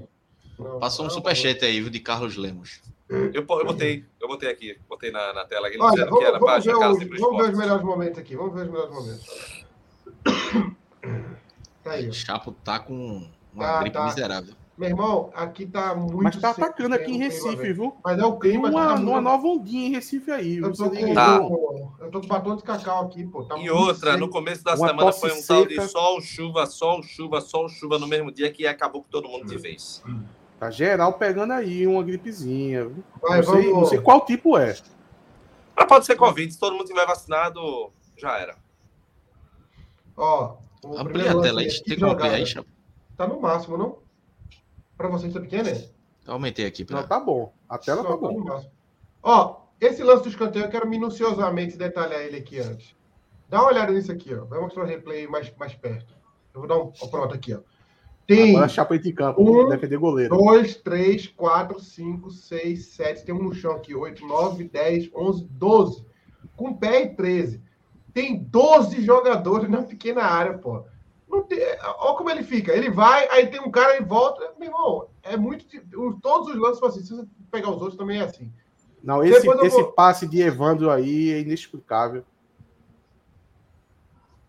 Passou 0.79 1.05
um 1.05 1.09
superchat 1.09 1.63
aí, 1.63 1.87
de 1.89 1.99
Carlos 1.99 2.35
Lemos. 2.35 2.81
Eu, 3.07 3.31
eu 3.33 3.45
botei, 3.45 4.03
eu 4.19 4.27
botei 4.27 4.49
aqui, 4.49 4.79
botei 4.89 5.11
na, 5.11 5.31
na 5.31 5.45
tela 5.45 5.67
aqui, 5.67 5.77
Olha, 5.79 6.05
vamos, 6.05 6.19
que 6.19 6.25
era 6.25 6.39
vamos, 6.39 6.65
ver, 6.65 6.75
o, 6.75 6.79
vamos 6.79 7.37
ver 7.37 7.51
os 7.51 7.57
melhores 7.59 7.83
momentos 7.83 8.17
aqui, 8.17 8.35
vamos 8.35 8.55
ver 8.55 8.61
os 8.61 8.71
melhores 8.71 8.93
momentos. 8.93 9.65
Tá 11.83 11.91
aí. 11.91 12.09
O 12.09 12.13
Chapo 12.13 12.51
tá 12.51 12.79
com 12.79 13.29
uma 13.53 13.63
tá, 13.63 13.79
gripe 13.81 13.93
tá. 13.93 14.05
miserável. 14.05 14.55
Meu 14.77 14.89
irmão, 14.89 15.31
aqui 15.33 15.65
tá 15.65 15.95
muito. 15.95 16.21
Mas 16.21 16.35
tá 16.35 16.49
atacando 16.49 16.95
aqui 16.95 17.09
em 17.09 17.17
Recife, 17.17 17.71
viu? 17.71 17.95
Mas 18.03 18.19
é 18.19 18.25
o 18.25 18.37
clima. 18.37 18.69
Uma, 18.69 18.87
tá 18.87 18.95
uma 18.95 19.21
nova 19.21 19.47
ondinha 19.47 19.87
em 19.87 19.91
Recife 19.91 20.29
aí. 20.29 20.57
Eu 20.57 20.73
tô, 20.73 20.89
com, 20.89 21.13
tá. 21.13 21.39
eu 22.01 22.11
tô 22.11 22.19
com 22.19 22.27
batom 22.27 22.57
de 22.57 22.63
cacau 22.63 23.05
aqui, 23.05 23.25
pô. 23.25 23.45
Tá 23.45 23.57
e 23.57 23.69
outra, 23.69 24.11
seco. 24.11 24.25
no 24.25 24.29
começo 24.29 24.63
da 24.65 24.75
uma 24.75 24.87
semana 24.87 25.13
foi 25.13 25.31
um 25.31 25.35
seca. 25.35 25.47
tal 25.47 25.65
de 25.65 25.81
sol, 25.87 26.21
chuva, 26.21 26.65
sol, 26.65 27.03
chuva, 27.03 27.39
sol, 27.39 27.69
chuva 27.69 27.97
no 27.97 28.05
mesmo 28.05 28.33
dia 28.33 28.51
que 28.51 28.67
acabou 28.67 29.01
com 29.01 29.07
todo 29.07 29.29
mundo 29.29 29.45
de 29.45 29.57
vez. 29.57 30.03
Tá 30.59 30.69
geral 30.69 31.13
pegando 31.13 31.53
aí 31.53 31.87
uma 31.87 32.03
gripezinha. 32.03 32.91
Vai, 33.21 33.41
não, 33.41 33.53
sei, 33.53 33.71
não 33.71 33.85
sei 33.85 34.01
qual 34.01 34.25
tipo 34.25 34.57
é. 34.57 34.75
Mas 35.73 35.85
pode 35.85 36.05
ser 36.05 36.17
Covid. 36.17 36.51
Se 36.51 36.59
todo 36.59 36.73
mundo 36.75 36.85
tiver 36.85 37.05
vacinado, 37.05 37.91
já 38.17 38.37
era. 38.37 38.57
Ó. 40.17 40.57
Amplia 40.97 41.31
a 41.31 41.41
tela 41.41 41.61
aí. 41.61 41.81
Tem 41.81 41.97
como 41.97 42.11
ampliar 42.11 42.33
aí, 42.33 42.45
Tá 43.15 43.25
no 43.25 43.39
máximo, 43.39 43.77
não? 43.77 44.04
Para 44.97 45.09
vocês 45.09 45.33
tá 45.33 45.39
pequeno, 45.39 45.69
é? 45.69 45.89
aumentei 46.25 46.65
aqui. 46.65 46.83
Pra... 46.85 47.01
Não, 47.01 47.07
tá 47.07 47.19
bom. 47.19 47.53
A 47.69 47.77
tela 47.77 48.01
Só 48.01 48.09
tá 48.09 48.17
bom. 48.17 48.69
Ó, 49.21 49.61
esse 49.79 50.03
lance 50.03 50.23
do 50.23 50.29
escanteio 50.29 50.65
eu 50.65 50.69
quero 50.69 50.87
minuciosamente 50.87 51.77
detalhar 51.77 52.21
ele 52.21 52.37
aqui 52.37 52.59
antes. 52.59 52.95
Dá 53.49 53.61
uma 53.61 53.69
olhada 53.69 53.91
nisso 53.91 54.11
aqui, 54.11 54.33
ó. 54.33 54.45
Vai 54.45 54.59
mostrar 54.59 54.83
o 54.83 54.87
replay 54.87 55.27
mais, 55.27 55.51
mais 55.57 55.73
perto. 55.73 56.15
Eu 56.53 56.61
vou 56.61 56.67
dar 56.67 56.77
um. 56.77 56.91
Ó, 57.01 57.07
pronto, 57.07 57.35
aqui, 57.35 57.53
ó. 57.53 57.59
Tem. 58.25 58.55
Agora 58.55 58.67
chapa 58.67 58.97
de 58.97 59.13
campo, 59.13 59.41
um, 59.41 59.69
defender 59.69 59.97
goleiro. 59.97 60.35
Dois, 60.35 60.75
três, 60.75 61.27
quatro, 61.27 61.79
cinco, 61.79 62.31
seis, 62.31 62.87
sete. 62.87 63.23
Tem 63.23 63.35
um 63.35 63.43
no 63.43 63.53
chão 63.53 63.73
aqui. 63.73 63.93
Oito, 63.93 64.25
nove, 64.25 64.63
dez, 64.63 65.09
onze, 65.13 65.45
doze. 65.45 66.03
Com 66.55 66.73
pé 66.73 67.03
e 67.03 67.09
treze. 67.15 67.61
Tem 68.13 68.37
doze 68.37 69.01
jogadores 69.01 69.69
na 69.69 69.83
pequena 69.83 70.23
área, 70.23 70.57
pô. 70.57 70.85
Tem, 71.43 71.59
olha 71.99 72.17
como 72.17 72.29
ele 72.29 72.43
fica. 72.43 72.71
Ele 72.71 72.89
vai, 72.89 73.27
aí 73.29 73.47
tem 73.47 73.61
um 73.61 73.71
cara 73.71 73.97
e 73.97 74.03
volta. 74.03 74.53
Meu 74.57 74.69
irmão, 74.69 75.07
é 75.23 75.37
muito. 75.37 75.65
Todos 76.21 76.49
os 76.49 76.55
lances 76.55 76.79
são 76.79 76.87
assim. 76.87 77.03
Se 77.03 77.15
você 77.15 77.27
pegar 77.51 77.69
os 77.69 77.81
outros, 77.81 77.97
também 77.97 78.19
é 78.19 78.23
assim. 78.23 78.51
Não, 79.03 79.23
esse, 79.23 79.45
vou... 79.45 79.63
esse 79.63 79.83
passe 79.91 80.27
de 80.27 80.41
Evandro 80.41 80.89
aí 80.89 81.31
é 81.31 81.39
inexplicável. 81.39 82.25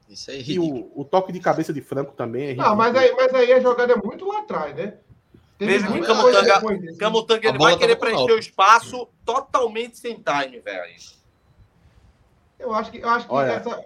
Isso 0.08 0.30
é 0.30 0.40
e 0.40 0.58
o, 0.58 0.90
o, 0.94 1.04
toque 1.04 1.32
de 1.32 1.40
cabeça 1.40 1.72
de 1.72 1.82
Franco 1.82 2.14
também 2.14 2.42
é 2.42 2.46
ridículo. 2.48 2.68
Não, 2.68 2.76
mas 2.76 2.94
aí, 2.96 3.12
mas 3.14 3.34
aí 3.34 3.52
a 3.52 3.60
jogada 3.60 3.92
é 3.92 3.96
muito 3.96 4.26
lá 4.26 4.38
atrás, 4.38 4.74
né? 4.74 4.98
Mesmo 5.58 5.92
que 5.92 6.02
Camutanga, 6.02 6.96
Camutanga 6.98 7.48
ele 7.48 7.58
vai 7.58 7.76
querer 7.76 7.96
preencher 7.96 8.32
o 8.32 8.38
espaço 8.38 9.08
totalmente 9.24 9.98
sem 9.98 10.14
time, 10.14 10.60
velho. 10.60 10.94
Eu 12.58 12.74
acho 12.74 12.90
que, 12.90 12.98
eu 12.98 13.08
acho 13.08 13.26
que 13.26 13.32
Olha, 13.32 13.52
essa, 13.52 13.84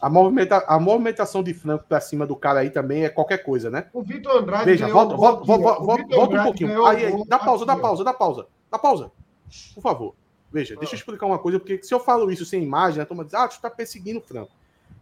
a, 0.00 0.08
movimenta, 0.08 0.58
a 0.66 0.78
movimentação 0.78 1.42
de 1.42 1.54
Franco 1.54 1.84
para 1.88 2.00
cima 2.00 2.26
do 2.26 2.36
cara 2.36 2.60
aí 2.60 2.70
também 2.70 3.04
é 3.04 3.08
qualquer 3.08 3.38
coisa, 3.38 3.70
né? 3.70 3.86
O 3.92 4.02
Vitor 4.02 4.36
Andrade. 4.36 4.64
Veja, 4.64 4.88
volta, 4.88 5.16
volta, 5.16 5.44
volta, 5.44 5.80
volta, 5.80 6.16
volta 6.16 6.40
um 6.40 6.44
pouquinho. 6.44 6.86
Aí, 6.86 7.06
aí, 7.06 7.24
dá 7.26 7.38
pausa, 7.38 7.64
dá 7.64 7.76
pausa, 7.76 8.04
dá 8.04 8.12
pausa. 8.12 8.46
Dá 8.70 8.78
pausa. 8.78 9.10
Por 9.74 9.80
favor. 9.80 10.14
Veja, 10.52 10.74
ah. 10.74 10.78
deixa 10.78 10.94
eu 10.94 10.98
explicar 10.98 11.26
uma 11.26 11.38
coisa, 11.38 11.58
porque 11.58 11.82
se 11.82 11.94
eu 11.94 12.00
falo 12.00 12.30
isso 12.30 12.44
sem 12.44 12.62
imagem, 12.62 13.02
a 13.02 13.06
turma 13.06 13.24
diz, 13.24 13.34
ah, 13.34 13.48
tu 13.48 13.52
está 13.52 13.70
perseguindo 13.70 14.18
o 14.18 14.22
Franco. 14.22 14.52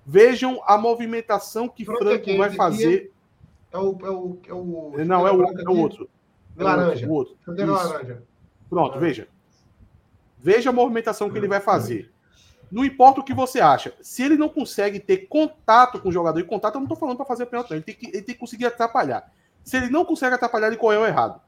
Vejam 0.06 0.60
a 0.64 0.78
movimentação 0.78 1.68
que 1.68 1.84
Franco, 1.84 2.04
Franco 2.04 2.36
vai 2.36 2.50
fazer. 2.50 3.12
É 3.72 3.78
o, 3.78 3.98
é 4.02 4.10
o, 4.10 4.38
é 4.48 4.54
o. 4.54 5.04
Não, 5.04 5.26
é 5.26 5.32
o, 5.32 5.42
é 5.42 5.68
o 5.68 5.76
outro. 5.78 6.08
Laranja. 6.56 7.06
É 7.06 7.08
o 7.08 7.12
outro. 7.12 7.36
laranja. 7.46 8.22
Pronto, 8.68 8.98
veja. 8.98 9.28
Veja 10.38 10.70
a 10.70 10.72
movimentação 10.72 11.28
que 11.28 11.36
ele 11.36 11.48
vai 11.48 11.60
fazer. 11.60 12.10
Não 12.70 12.84
importa 12.84 13.20
o 13.20 13.24
que 13.24 13.34
você 13.34 13.60
acha. 13.60 13.92
Se 14.00 14.22
ele 14.22 14.36
não 14.36 14.48
consegue 14.48 15.00
ter 15.00 15.26
contato 15.28 16.00
com 16.00 16.08
o 16.08 16.12
jogador, 16.12 16.38
e 16.38 16.44
contato 16.44 16.74
eu 16.76 16.80
não 16.80 16.84
estou 16.84 16.96
falando 16.96 17.16
para 17.16 17.26
fazer 17.26 17.46
pênalti, 17.46 17.72
ele 17.72 17.82
tem, 17.82 17.94
que, 17.94 18.06
ele 18.06 18.22
tem 18.22 18.34
que 18.34 18.40
conseguir 18.40 18.66
atrapalhar. 18.66 19.32
Se 19.64 19.76
ele 19.76 19.90
não 19.90 20.04
consegue 20.04 20.34
atrapalhar, 20.34 20.68
ele 20.68 20.76
correu 20.76 21.04
errado. 21.04 21.40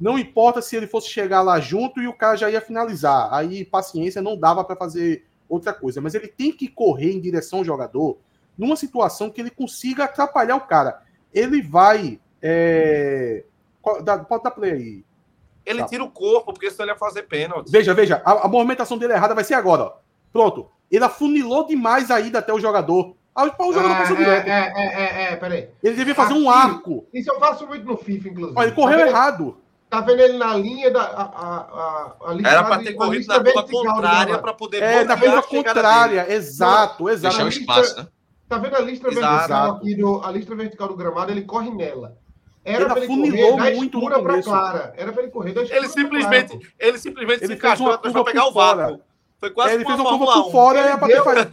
Não 0.00 0.18
importa 0.18 0.62
se 0.62 0.76
ele 0.76 0.86
fosse 0.86 1.08
chegar 1.08 1.42
lá 1.42 1.60
junto 1.60 2.00
e 2.00 2.08
o 2.08 2.12
cara 2.12 2.36
já 2.36 2.50
ia 2.50 2.60
finalizar. 2.60 3.28
Aí, 3.34 3.64
paciência, 3.64 4.22
não 4.22 4.36
dava 4.36 4.64
para 4.64 4.76
fazer 4.76 5.26
outra 5.48 5.74
coisa. 5.74 6.00
Mas 6.00 6.14
ele 6.14 6.28
tem 6.28 6.52
que 6.52 6.68
correr 6.68 7.12
em 7.12 7.20
direção 7.20 7.58
ao 7.58 7.64
jogador 7.64 8.18
numa 8.56 8.76
situação 8.76 9.28
que 9.28 9.40
ele 9.40 9.50
consiga 9.50 10.04
atrapalhar 10.04 10.56
o 10.56 10.62
cara. 10.62 11.02
Ele 11.34 11.60
vai. 11.60 12.20
É... 12.40 13.44
Pode 13.82 14.04
dar 14.04 14.50
play 14.52 14.72
aí. 14.72 15.04
Ele 15.66 15.80
tá. 15.80 15.86
tira 15.86 16.04
o 16.04 16.10
corpo, 16.10 16.52
porque 16.52 16.70
senão 16.70 16.84
ele 16.84 16.92
ia 16.92 16.98
fazer 16.98 17.24
pênalti. 17.24 17.70
Veja, 17.70 17.92
veja, 17.92 18.22
a, 18.24 18.46
a 18.46 18.48
movimentação 18.48 18.96
dele 18.96 19.12
errada 19.12 19.34
vai 19.34 19.44
ser 19.44 19.54
agora, 19.54 19.82
ó. 19.82 19.92
Pronto. 20.32 20.70
Ele 20.90 21.04
afunilou 21.04 21.66
demais 21.66 22.10
a 22.10 22.20
ida 22.20 22.40
até 22.40 22.52
o 22.52 22.60
jogador. 22.60 23.14
Aí 23.34 23.48
o 23.58 23.72
jogador 23.72 23.92
ah, 23.92 23.98
passou 23.98 24.16
é, 24.16 24.18
direto. 24.18 24.46
É, 24.46 24.72
é, 24.76 24.86
é, 24.86 25.32
é, 25.32 25.36
peraí. 25.36 25.68
Ele 25.82 25.96
devia 25.96 26.14
fazer 26.14 26.34
Aqui, 26.34 26.42
um 26.42 26.50
arco. 26.50 27.06
Isso 27.14 27.30
eu 27.30 27.38
faço 27.38 27.66
muito 27.66 27.86
no 27.86 27.96
FIFA, 27.96 28.28
inclusive. 28.28 28.58
Olha, 28.58 28.66
ele 28.66 28.74
correu 28.74 28.98
tá 28.98 29.06
errado. 29.06 29.56
Tá 29.88 30.00
vendo 30.00 30.20
ele 30.20 30.38
na 30.38 30.54
linha 30.54 30.90
da. 30.90 31.02
A, 31.02 31.22
a, 31.22 31.56
a, 31.56 32.32
a 32.32 32.48
Era 32.48 32.64
para 32.64 32.78
ter 32.82 32.94
corrido 32.94 33.26
na 33.26 33.42
curva 33.42 33.64
contrária 33.64 34.38
para 34.38 34.54
poder. 34.54 34.82
É, 34.82 35.04
na 35.04 35.16
curva 35.16 35.42
contrária, 35.42 36.32
exato, 36.32 37.08
exato. 37.08 37.36
Deixar 37.36 37.44
o 37.44 37.48
espaço, 37.48 37.96
né? 37.96 38.08
Tá 38.48 38.58
vendo 38.58 38.74
a 38.74 38.80
lista 38.80 39.08
vertical 39.08 39.76
aqui 39.76 39.94
do, 39.94 40.24
a 40.24 40.30
lista 40.32 40.54
vertical 40.56 40.88
do 40.88 40.96
gramado? 40.96 41.30
Ele 41.30 41.42
corre 41.42 41.70
nela. 41.70 42.16
Era 42.64 42.96
ele 42.96 43.06
funilou 43.06 43.58
muito 43.58 44.00
no 44.00 44.10
começo. 44.10 44.48
Clara. 44.48 44.92
Era 44.96 45.12
para 45.12 45.22
ele 45.22 45.32
correr 45.32 45.52
da 45.52 45.62
ele 45.62 45.88
simplesmente, 45.88 46.74
ele 46.78 46.98
simplesmente 46.98 47.44
ele 47.44 47.46
se 47.46 47.54
encaixou 47.54 47.96
para 47.98 48.24
pegar 48.24 48.46
o 48.46 48.52
vácuo. 48.52 49.00
Foi 49.40 49.50
quase 49.50 49.74
Ele 49.74 49.84
fez 49.84 49.98
uma 49.98 50.18
curva 50.18 50.32
por 50.34 50.52
fora 50.52 50.78
e 50.78 50.82
era 50.82 50.98
pra 50.98 51.08
ter 51.08 51.24
fazer. 51.24 51.48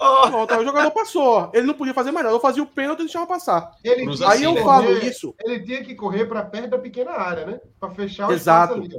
Oh. 0.00 0.30
Pronto, 0.30 0.54
o 0.54 0.64
jogador 0.64 0.90
passou. 0.92 1.50
Ele 1.52 1.66
não 1.66 1.74
podia 1.74 1.92
fazer 1.92 2.12
mais 2.12 2.24
nada. 2.24 2.36
Eu 2.36 2.40
fazia 2.40 2.62
o 2.62 2.66
pênalti 2.66 3.00
e 3.00 3.04
deixava 3.04 3.26
passar. 3.26 3.72
Ele 3.82 4.08
aí 4.24 4.44
eu 4.44 4.56
falo 4.58 4.92
isso. 4.98 5.34
Ele 5.44 5.58
tinha 5.64 5.82
que 5.82 5.94
correr 5.94 6.26
para 6.26 6.44
perto 6.44 6.70
da 6.70 6.78
pequena 6.78 7.10
área, 7.10 7.46
né? 7.46 7.60
Para 7.80 7.90
fechar 7.90 8.28
o 8.28 8.32
Exato. 8.32 8.74
Ali. 8.74 8.90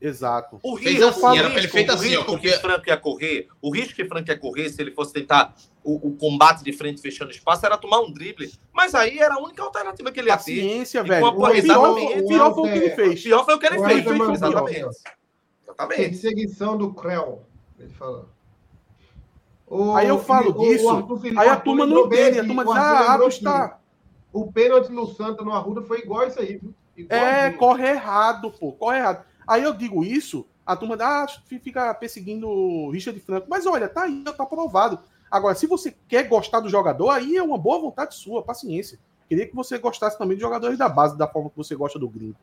Exato. 0.00 0.60
O 0.62 0.74
risco, 0.74 1.04
assim, 1.04 1.40
o 1.40 1.48
risco, 1.48 1.72
feito 1.72 1.92
assim, 1.92 2.06
o 2.06 2.10
risco 2.10 2.24
porque... 2.24 2.50
que 2.50 2.58
Franco 2.58 2.88
ia 2.88 2.96
correr, 2.96 3.48
o 3.60 3.72
risco 3.72 3.94
que 3.94 4.04
Franco 4.04 4.28
ia 4.28 4.38
correr 4.38 4.68
se 4.68 4.82
ele 4.82 4.90
fosse 4.90 5.12
tentar 5.12 5.54
o, 5.84 6.08
o, 6.08 6.16
combate 6.16 6.64
de 6.64 6.72
frente 6.72 7.00
fechando 7.00 7.30
espaço 7.30 7.64
era 7.64 7.78
tomar 7.78 8.00
um 8.00 8.12
drible. 8.12 8.52
Mas 8.72 8.96
aí 8.96 9.20
era 9.20 9.34
a 9.34 9.38
única 9.38 9.62
alternativa 9.62 10.10
que 10.10 10.18
ele 10.18 10.28
ia 10.28 10.36
ter. 10.36 10.54
Ciência, 10.54 11.04
velho. 11.04 11.24
O 11.24 11.36
pior, 11.36 11.90
o 11.90 12.28
pior 12.28 12.54
foi 12.54 12.68
o 12.68 12.72
que 12.72 12.78
ele 12.78 12.90
fez. 12.90 13.20
O 13.20 13.22
pior 13.22 13.44
foi 13.44 13.54
o 13.54 13.58
que 13.58 13.66
ele 13.66 13.78
o 13.78 13.84
fez. 13.84 14.06
Exatamente. 14.06 14.88
Exatamente. 15.72 16.10
Perseguição 16.10 16.76
do 16.76 16.92
Creu. 16.92 17.42
Ele 17.78 17.90
falou. 17.90 18.28
O, 19.66 19.94
aí 19.94 20.06
eu 20.06 20.18
falo 20.18 20.50
o, 20.50 20.58
disso, 20.58 21.18
Felipe, 21.18 21.40
aí 21.40 21.48
a 21.48 21.56
turma 21.56 21.86
não 21.86 22.06
entende, 22.06 22.38
a 22.38 22.44
turma 22.44 22.64
diz, 22.64 22.74
ah, 22.76 23.18
está... 23.26 23.78
O 24.30 24.52
pênalti 24.52 24.90
no 24.90 25.06
Santa, 25.06 25.42
no 25.42 25.52
Arruda, 25.52 25.82
foi 25.82 26.00
igual 26.00 26.26
isso 26.26 26.38
aí, 26.40 26.58
viu? 26.58 26.74
É, 27.08 27.50
corre 27.52 27.88
errado, 27.88 28.50
pô, 28.50 28.72
corre 28.72 28.98
errado. 28.98 29.24
Aí 29.46 29.62
eu 29.62 29.72
digo 29.72 30.04
isso, 30.04 30.46
a 30.64 30.76
turma 30.76 30.96
ah, 31.00 31.26
fica 31.46 31.92
perseguindo 31.94 32.48
o 32.48 32.90
Richard 32.90 33.18
Franco. 33.20 33.46
Mas 33.48 33.66
olha, 33.66 33.88
tá 33.88 34.02
aí, 34.02 34.22
tá 34.24 34.46
provado. 34.46 34.98
Agora, 35.30 35.54
se 35.54 35.66
você 35.66 35.94
quer 36.06 36.28
gostar 36.28 36.60
do 36.60 36.68
jogador, 36.68 37.08
aí 37.08 37.36
é 37.36 37.42
uma 37.42 37.56
boa 37.56 37.80
vontade 37.80 38.14
sua, 38.14 38.42
paciência. 38.42 38.98
Queria 39.26 39.46
que 39.46 39.54
você 39.54 39.78
gostasse 39.78 40.18
também 40.18 40.36
de 40.36 40.42
jogadores 40.42 40.76
da 40.76 40.88
base, 40.88 41.16
da 41.16 41.26
forma 41.26 41.48
que 41.48 41.56
você 41.56 41.74
gosta 41.74 41.98
do 41.98 42.08
gringo. 42.08 42.36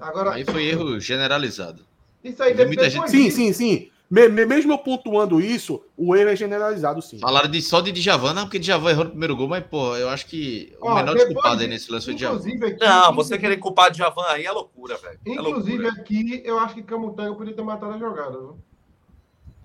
Agora... 0.00 0.32
Aí 0.32 0.44
foi 0.44 0.64
erro 0.66 0.98
generalizado. 1.00 1.84
Isso 2.22 2.42
aí 2.42 2.54
deve 2.54 2.68
muita 2.68 2.88
gente... 2.88 3.10
Sim, 3.10 3.30
sim, 3.30 3.52
sim. 3.52 3.90
Mesmo 4.10 4.72
eu 4.72 4.78
pontuando 4.78 5.38
isso, 5.38 5.84
o 5.94 6.16
erro 6.16 6.30
é 6.30 6.36
generalizado, 6.36 7.02
sim. 7.02 7.18
Falaram 7.18 7.50
de, 7.50 7.60
só 7.60 7.82
de 7.82 7.92
Djavan, 7.92 8.32
não, 8.32 8.44
porque 8.44 8.58
Djavan 8.58 8.90
errou 8.90 9.04
no 9.04 9.10
primeiro 9.10 9.36
gol, 9.36 9.48
mas, 9.48 9.62
pô, 9.66 9.94
eu 9.96 10.08
acho 10.08 10.24
que 10.26 10.74
o 10.80 10.86
Ó, 10.86 10.94
menor 10.94 11.14
desculpado 11.14 11.60
aí 11.60 11.68
nesse 11.68 11.92
lance 11.92 12.06
foi 12.06 12.14
Djavan. 12.14 12.38
Aqui, 12.38 12.76
não, 12.80 13.14
você 13.14 13.36
querer 13.36 13.58
culpar 13.58 13.90
Djavan 13.90 14.24
aí 14.28 14.46
é 14.46 14.50
loucura, 14.50 14.96
velho. 14.96 15.20
É 15.26 15.30
inclusive, 15.32 15.82
loucura. 15.82 16.00
aqui, 16.00 16.42
eu 16.42 16.58
acho 16.58 16.74
que 16.74 16.82
Camutanga 16.82 17.34
podia 17.34 17.52
ter 17.52 17.62
matado 17.62 17.92
a 17.92 17.98
jogada, 17.98 18.30
viu? 18.30 18.56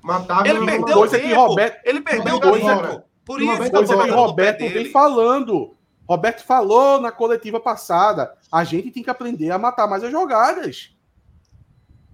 Matava 0.02 0.46
ele 0.46 0.66
perdeu 0.66 0.98
coisa 0.98 1.18
que 1.18 1.34
Roberto, 1.34 1.82
ele 1.86 2.02
perdeu 2.02 2.36
o 2.36 2.40
tempo. 2.42 3.04
Por 3.24 3.42
isso 3.42 3.72
coisa 3.72 4.04
que 4.04 4.10
Roberto 4.10 4.60
vem 4.60 4.92
falando. 4.92 5.74
Roberto 6.08 6.44
falou 6.44 7.00
na 7.00 7.12
coletiva 7.12 7.60
passada. 7.60 8.34
A 8.52 8.64
gente 8.64 8.92
tem 8.92 9.04
que 9.04 9.10
aprender 9.10 9.52
a 9.52 9.58
matar 9.58 9.88
mais 9.88 10.04
as 10.04 10.12
jogadas. 10.12 10.94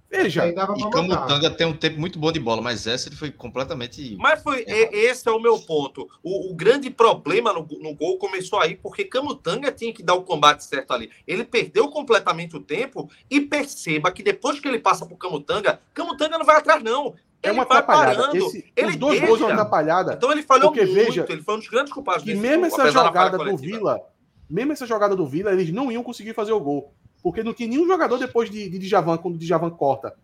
Veja. 0.09 0.47
E 0.47 0.53
Camutanga 0.89 1.51
tem 1.51 1.67
um 1.67 1.77
tempo 1.77 1.99
muito 1.99 2.17
bom 2.17 2.31
de 2.31 2.39
bola, 2.39 2.61
mas 2.61 2.87
essa 2.87 3.07
ele 3.07 3.15
foi 3.15 3.29
completamente. 3.29 4.17
Mas 4.17 4.41
foi 4.41 4.65
esse 4.67 5.29
é 5.29 5.31
o 5.31 5.39
meu 5.39 5.59
ponto. 5.59 6.09
O, 6.23 6.51
o 6.51 6.55
grande 6.55 6.89
problema 6.89 7.53
no, 7.53 7.67
no, 7.79 7.93
gol 7.93 8.17
começou 8.17 8.59
aí 8.59 8.75
porque 8.75 9.05
Camutanga 9.05 9.71
tinha 9.71 9.93
que 9.93 10.01
dar 10.01 10.15
o 10.15 10.23
combate 10.23 10.63
certo 10.63 10.93
ali. 10.93 11.11
Ele 11.27 11.43
perdeu 11.43 11.89
completamente 11.89 12.55
o 12.55 12.59
tempo 12.59 13.07
e 13.29 13.39
perceba 13.39 14.11
que 14.11 14.23
depois 14.23 14.59
que 14.59 14.67
ele 14.67 14.79
passa 14.79 15.05
por 15.05 15.17
Camutanga, 15.17 15.79
Camutanga 15.93 16.39
não 16.39 16.45
vai 16.45 16.57
atrás, 16.57 16.81
não. 16.81 17.13
É 17.41 17.51
uma 17.51 17.63
atrapalhada. 17.63 18.37
Esse, 18.37 18.71
os 18.85 18.95
dois 18.97 19.13
deixa. 19.13 19.27
gols 19.27 19.39
são 19.39 19.49
atrapalhada. 19.49 20.13
Então 20.13 20.31
ele 20.31 20.43
falhou 20.43 20.71
porque, 20.71 20.85
muito. 20.85 21.05
Veja, 21.05 21.25
ele 21.29 21.41
foi 21.41 21.55
um 21.55 21.59
dos 21.59 21.69
grandes 21.69 21.93
culpados. 21.93 22.23
Que 22.23 22.35
mesmo 22.35 22.67
gol, 22.67 22.67
essa 22.67 22.91
jogada 22.91 23.37
do 23.37 23.57
Vila, 23.57 24.01
mesmo 24.49 24.73
essa 24.73 24.85
jogada 24.85 25.15
do 25.15 25.25
Vila, 25.25 25.51
eles 25.51 25.71
não 25.71 25.91
iam 25.91 26.03
conseguir 26.03 26.33
fazer 26.33 26.51
o 26.51 26.59
gol. 26.59 26.93
Porque 27.23 27.43
não 27.43 27.53
tinha 27.53 27.69
nenhum 27.69 27.87
jogador 27.87 28.17
depois 28.17 28.49
de, 28.49 28.69
de 28.69 28.79
Djavan, 28.79 29.17
quando 29.17 29.35
o 29.35 29.37
Djavan 29.37 29.69
corta. 29.69 30.15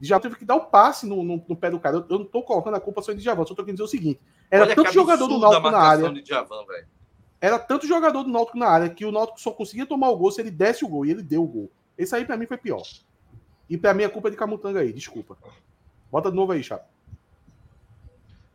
Djavan 0.00 0.20
teve 0.20 0.36
que 0.36 0.44
dar 0.44 0.56
o 0.56 0.66
passe 0.66 1.06
no, 1.06 1.22
no, 1.22 1.42
no 1.48 1.56
pé 1.56 1.70
do 1.70 1.80
cara. 1.80 1.96
Eu, 1.96 2.06
eu 2.08 2.18
não 2.18 2.26
estou 2.26 2.42
colocando 2.42 2.74
a 2.76 2.80
culpa 2.80 3.02
só 3.02 3.12
em 3.12 3.16
Djavan, 3.16 3.44
só 3.44 3.54
tô 3.54 3.62
querendo 3.64 3.76
dizer 3.76 3.84
o 3.84 3.88
seguinte. 3.88 4.20
Era 4.50 4.64
Olha 4.64 4.74
tanto 4.74 4.92
jogador 4.92 5.26
do 5.26 5.38
Náutico 5.38 5.70
na 5.70 5.78
área. 5.78 6.10
Djavan, 6.10 6.64
era 7.40 7.58
tanto 7.58 7.86
jogador 7.86 8.22
do 8.22 8.30
Náutico 8.30 8.58
na 8.58 8.68
área 8.68 8.88
que 8.88 9.04
o 9.04 9.12
Náutico 9.12 9.40
só 9.40 9.50
conseguia 9.50 9.86
tomar 9.86 10.08
o 10.10 10.16
gol 10.16 10.30
se 10.30 10.40
ele 10.40 10.50
desse 10.50 10.84
o 10.84 10.88
gol. 10.88 11.04
E 11.04 11.10
ele 11.10 11.22
deu 11.22 11.42
o 11.42 11.48
gol. 11.48 11.70
Esse 11.96 12.14
aí 12.14 12.24
para 12.24 12.36
mim 12.36 12.46
foi 12.46 12.56
pior. 12.56 12.82
E 13.68 13.78
para 13.78 13.94
mim 13.94 14.04
a 14.04 14.10
culpa 14.10 14.28
é 14.28 14.30
de 14.30 14.36
Camutanga 14.36 14.80
aí, 14.80 14.92
desculpa. 14.92 15.36
Bota 16.14 16.30
de 16.30 16.36
novo 16.36 16.52
aí, 16.52 16.62
Chapo. 16.62 16.84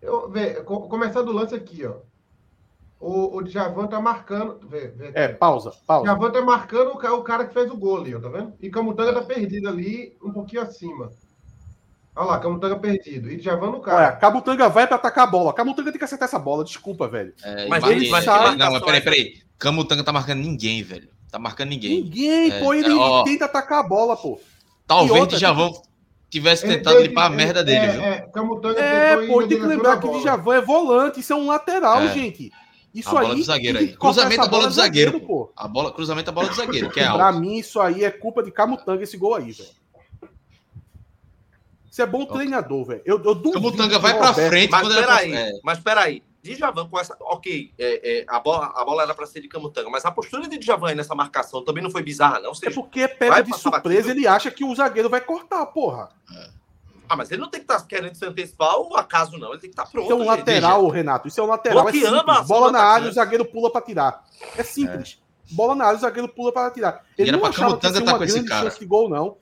Eu, 0.01 0.30
vê, 0.30 0.64
começando 0.64 1.28
o 1.28 1.34
lance 1.34 1.53
aqui, 1.53 1.86
ó. 1.86 1.95
O, 2.97 3.36
o 3.36 3.43
Djavan 3.43 3.86
tá 3.88 3.99
marcando. 3.99 4.66
Vê, 4.66 4.88
vê, 4.88 5.12
é, 5.14 5.28
pausa, 5.28 5.74
pausa. 5.86 6.03
O 6.03 6.05
Djavan 6.05 6.32
tá 6.32 6.41
marcando 6.41 6.91
o, 6.91 7.16
o 7.18 7.22
cara 7.22 7.43
que 7.43 7.53
fez 7.53 7.70
o 7.70 7.76
gol 7.76 7.97
ali, 7.97 8.16
ó, 8.16 8.20
tá 8.22 8.30
vendo? 8.30 8.53
E 8.62 8.70
Camutanga 8.70 9.12
tá 9.12 9.22
perdido 9.22 9.68
ali, 9.68 10.18
um 10.24 10.32
pouquinho 10.32 10.62
acima. 10.62 11.12
Olha 12.16 12.28
lá, 12.28 12.39
Camutanga 12.39 12.80
perdido. 12.80 13.30
E 13.30 13.36
Djavan 13.36 13.72
no 13.72 13.82
cara. 13.82 14.07
Olha, 14.07 14.16
Camutanga 14.16 14.70
vai 14.70 14.88
pra 14.88 14.95
atacar 14.95 15.28
a 15.28 15.30
bola. 15.30 15.51
Camutanga 15.51 15.91
tem 15.91 15.99
que 15.99 16.05
acertar 16.05 16.30
essa 16.30 16.39
bola, 16.39 16.64
desculpa, 16.64 17.10
velho. 17.10 17.34
É, 17.43 17.68
mas 17.68 17.84
ele 17.84 18.10
mas, 18.10 18.24
sabe. 18.24 18.55
Não, 18.55 18.72
mas 18.72 18.86
peraí, 18.86 19.01
peraí. 19.01 19.34
Camutanga 19.57 20.01
tá 20.01 20.14
marcando 20.14 20.39
ninguém, 20.39 20.82
velho. 20.82 21.10
Tá 21.30 21.38
marcando 21.38 21.72
ninguém. 21.72 22.03
Ninguém, 22.03 22.51
é, 22.51 22.60
pô, 22.62 22.74
ele 22.74 22.89
é, 22.89 23.24
tenta 23.26 23.43
atacar 23.43 23.82
a 23.82 23.88
bola, 23.88 24.16
pô. 24.16 24.39
Talvez 24.88 25.28
Djavan 25.28 25.74
tivesse 26.30 26.67
tentado 26.67 26.99
limpar 26.99 27.25
a 27.25 27.30
merda 27.30 27.63
dele, 27.63 27.86
é, 27.86 27.91
viu? 27.91 28.01
É, 28.03 28.21
Camutanga 28.34 28.80
é 28.80 29.27
pô, 29.27 29.39
tem 29.47 29.59
que 29.59 29.65
lembrar 29.65 29.99
que 29.99 30.19
Djavan 30.19 30.55
é 30.55 30.61
volante, 30.61 31.19
isso 31.19 31.34
é 31.34 31.36
um 31.36 31.47
lateral, 31.47 32.01
é. 32.01 32.13
gente. 32.13 32.51
Isso 32.93 33.09
a 33.09 33.21
bola 33.21 33.34
aí. 33.34 33.39
Do 33.39 33.43
zagueiro 33.43 33.77
aí. 33.77 33.95
Cruzamento 33.95 34.41
a 34.41 34.47
bola 34.47 34.67
do 34.67 34.73
zagueiro, 34.73 35.11
zagueiro 35.11 35.27
pô. 35.27 35.51
A 35.55 35.67
bola, 35.67 35.91
cruzamento 35.91 36.30
a 36.30 36.34
bola 36.34 36.49
do 36.49 36.55
zagueiro, 36.55 36.89
que 36.89 36.99
é 36.99 37.05
alto. 37.07 37.17
Pra 37.17 37.32
mim, 37.32 37.57
isso 37.57 37.80
aí 37.80 38.03
é 38.03 38.11
culpa 38.11 38.43
de 38.43 38.51
Camutanga, 38.51 39.03
esse 39.03 39.17
gol 39.17 39.36
aí, 39.36 39.51
velho. 39.51 39.69
Isso 41.91 42.01
é 42.01 42.05
bom 42.05 42.25
treinador, 42.25 42.86
velho. 42.86 43.01
Eu, 43.05 43.17
eu 43.23 43.36
duvido. 43.36 43.53
Camutanga 43.53 43.99
vai 43.99 44.17
pra 44.17 44.34
frente. 44.34 44.71
Mas 44.71 44.88
peraí, 44.88 45.34
é. 45.34 45.51
mas 45.63 45.80
peraí. 45.80 46.23
Djavan 46.56 46.88
com 46.88 47.00
essa. 47.00 47.16
Ok, 47.22 47.72
é, 47.78 48.20
é, 48.20 48.26
a, 48.28 48.39
bola, 48.39 48.72
a 48.76 48.86
bola 48.86 49.04
era 49.04 49.14
para 49.14 49.26
ser 49.26 49.41
de 49.41 49.47
Camutanga, 49.47 49.89
mas 49.89 50.06
a 50.06 50.12
postura 50.12 50.47
de 50.47 50.58
Djavan 50.58 50.95
nessa 50.95 51.16
marcação 51.16 51.64
também 51.64 51.84
não 51.84 51.91
foi 51.91 52.04
bizarra, 52.04 52.39
não. 52.39 52.54
Seja, 52.54 52.72
é 52.72 52.74
porque 52.74 53.02
é 53.02 53.08
pega 53.08 53.41
de 53.41 53.56
surpresa, 53.58 54.08
batido. 54.08 54.20
ele 54.20 54.28
acha 54.28 54.52
que 54.52 54.64
o 54.64 54.76
zagueiro 54.76 55.10
vai 55.10 55.22
cortar, 55.22 55.66
porra. 55.68 56.10
É. 56.36 56.60
Ah, 57.10 57.16
mas 57.16 57.32
ele 57.32 57.41
não 57.41 57.50
tem 57.50 57.60
que 57.60 57.64
estar 57.64 57.80
tá 57.80 57.88
querendo 57.88 58.14
se 58.14 58.24
antecipar 58.24 58.78
o 58.80 58.95
acaso, 58.95 59.36
não. 59.39 59.50
Ele 59.50 59.60
tem 59.60 59.70
que 59.70 59.74
estar 59.74 59.86
tá 59.86 59.89
pronto. 59.89 60.06
Isso 60.06 60.14
é 60.14 60.16
um 60.16 60.26
lateral, 60.26 60.84
gente. 60.84 60.93
Renato. 60.93 61.28
Isso 61.28 61.41
é 61.41 61.43
um 61.43 61.47
lateral. 61.47 61.89
É 61.89 62.43
Bola 62.43 62.72
na 62.72 62.82
área, 62.82 63.10
o 63.10 63.12
zagueiro 63.12 63.45
pula 63.45 63.72
para 63.72 63.82
tirar. 63.82 64.24
É 64.56 64.62
simples. 64.62 65.20
É. 65.52 65.56
Bola 65.56 65.74
na 65.74 65.86
área, 65.86 65.97
o 65.97 66.02
zagueiro 66.02 66.30
pula 66.30 66.52
para 66.52 66.70
tirar. 66.70 67.04
Ele 67.18 67.32
não 67.32 67.43
achava 67.43 67.76
que 67.76 67.89
tinha 67.89 68.06
tá 68.06 68.12
uma 68.12 68.20
grande 68.20 68.47
chance 68.47 68.80
de 68.80 68.86
gol, 68.86 69.10
não. 69.10 69.38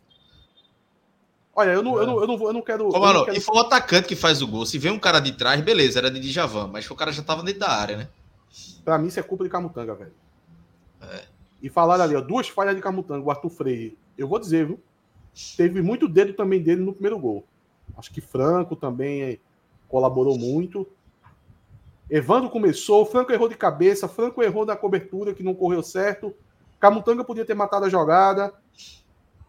Olha, 1.59 1.71
eu 1.71 1.81
não, 1.81 1.97
eu 1.97 2.05
não, 2.05 2.21
eu 2.21 2.27
não, 2.27 2.37
vou, 2.37 2.49
eu 2.49 2.53
não 2.53 2.61
quero. 2.61 2.87
Ô, 2.87 2.99
mano, 2.99 3.25
quero... 3.25 3.35
e 3.35 3.41
foi 3.41 3.55
o 3.55 3.61
atacante 3.61 4.07
que 4.07 4.15
faz 4.15 4.43
o 4.43 4.47
gol. 4.47 4.63
Se 4.63 4.77
vem 4.77 4.91
um 4.91 4.99
cara 4.99 5.19
de 5.19 5.31
trás, 5.31 5.59
beleza, 5.59 5.97
era 5.97 6.11
de 6.11 6.19
Djavan, 6.19 6.67
mas 6.67 6.87
o 6.87 6.93
cara 6.93 7.11
já 7.11 7.23
tava 7.23 7.41
dentro 7.41 7.61
da 7.61 7.71
área, 7.71 7.97
né? 7.97 8.09
Pra 8.85 8.99
mim, 8.99 9.07
isso 9.07 9.19
é 9.19 9.23
culpa 9.23 9.43
de 9.43 9.49
Camutanga, 9.49 9.95
velho. 9.95 10.13
É. 11.01 11.23
E 11.59 11.67
falaram 11.67 12.03
ali, 12.03 12.15
ó, 12.15 12.21
duas 12.21 12.47
falhas 12.47 12.75
de 12.75 12.81
Camutanga, 12.81 13.25
o 13.25 13.31
Arthur 13.31 13.49
Freire. 13.49 13.97
Eu 14.15 14.27
vou 14.27 14.37
dizer, 14.37 14.67
viu? 14.67 14.79
Teve 15.57 15.81
muito 15.81 16.07
dedo 16.07 16.31
também 16.33 16.61
dele 16.61 16.83
no 16.83 16.93
primeiro 16.93 17.17
gol. 17.17 17.43
Acho 17.97 18.13
que 18.13 18.21
Franco 18.21 18.75
também 18.75 19.39
colaborou 19.89 20.37
muito. 20.37 20.87
Evandro 22.07 22.51
começou, 22.51 23.03
Franco 23.03 23.31
errou 23.31 23.49
de 23.49 23.57
cabeça, 23.57 24.07
Franco 24.07 24.43
errou 24.43 24.63
na 24.63 24.75
cobertura 24.75 25.33
que 25.33 25.41
não 25.41 25.55
correu 25.55 25.81
certo. 25.81 26.35
Camutanga 26.79 27.23
podia 27.23 27.45
ter 27.45 27.55
matado 27.55 27.85
a 27.85 27.89
jogada. 27.89 28.53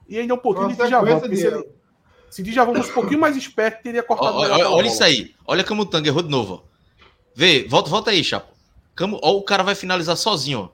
E 0.09 0.19
ainda 0.19 0.33
um 0.33 0.39
pouquinho 0.39 0.71
Nossa, 0.71 0.85
de 0.85 0.89
Djavan. 0.89 1.21
Se, 1.21 1.47
ele, 1.47 1.78
se 2.31 2.43
Djavan 2.43 2.75
fosse 2.75 2.91
um 2.91 2.95
pouquinho 2.95 3.21
mais 3.21 3.37
esperto, 3.37 3.83
teria 3.83 4.03
cortado 4.03 4.37
Olha, 4.37 4.55
olha, 4.55 4.71
olha 4.71 4.87
isso 4.87 5.03
aí. 5.03 5.35
Olha 5.47 5.65
Camutanga, 5.65 6.09
errou 6.09 6.23
de 6.23 6.29
novo. 6.29 6.65
Vê, 7.35 7.67
volta, 7.69 7.89
volta 7.89 8.11
aí, 8.11 8.23
Chapo. 8.23 8.53
Camo, 8.95 9.19
ó, 9.23 9.33
o 9.33 9.43
cara 9.43 9.63
vai 9.63 9.75
finalizar 9.75 10.17
sozinho. 10.17 10.71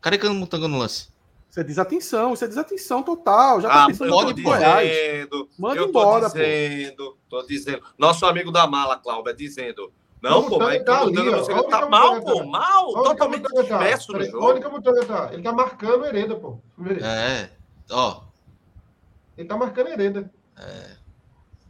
Cadê 0.00 0.18
Camutanga 0.18 0.68
no 0.68 0.78
lance? 0.78 1.08
Isso 1.48 1.60
é 1.60 1.64
desatenção, 1.64 2.34
isso 2.34 2.44
é 2.44 2.48
desatenção 2.48 3.02
total. 3.02 3.60
Já 3.62 3.68
tá 3.68 3.84
ah, 3.84 3.86
pensando 3.86 4.10
pode 4.10 4.34
dizendo, 4.34 5.48
Manda 5.58 5.80
eu 5.80 5.88
embora, 5.88 6.28
tô 6.28 6.36
dizendo, 6.36 6.96
pô. 6.96 7.16
tô 7.30 7.46
dizendo. 7.46 7.82
Nosso 7.96 8.26
amigo 8.26 8.52
da 8.52 8.66
mala, 8.66 8.98
Cláudio, 8.98 9.30
é 9.30 9.34
dizendo. 9.34 9.90
Não, 10.20 10.48
pô, 10.48 10.58
mas 10.58 10.84
tá, 10.84 11.00
ali, 11.00 11.16
ó, 11.18 11.62
tá 11.62 11.88
mal, 11.88 12.20
pô, 12.20 12.44
mal, 12.44 12.92
totalmente 12.92 13.42
tá? 13.42 13.60
disperso 13.62 14.12
no 14.12 14.24
jogo. 14.24 14.50
Onde 14.50 14.60
que 14.60 14.66
o 14.66 15.04
tá? 15.06 15.30
Ele 15.32 15.42
tá 15.42 15.52
marcando 15.52 16.02
o 16.02 16.06
Hereda, 16.06 16.34
pô. 16.34 16.58
É, 17.00 17.48
ó. 17.90 18.25
Ele 19.36 19.48
tá 19.48 19.56
marcando 19.56 19.88
Hereda. 19.88 20.30
É. 20.58 20.96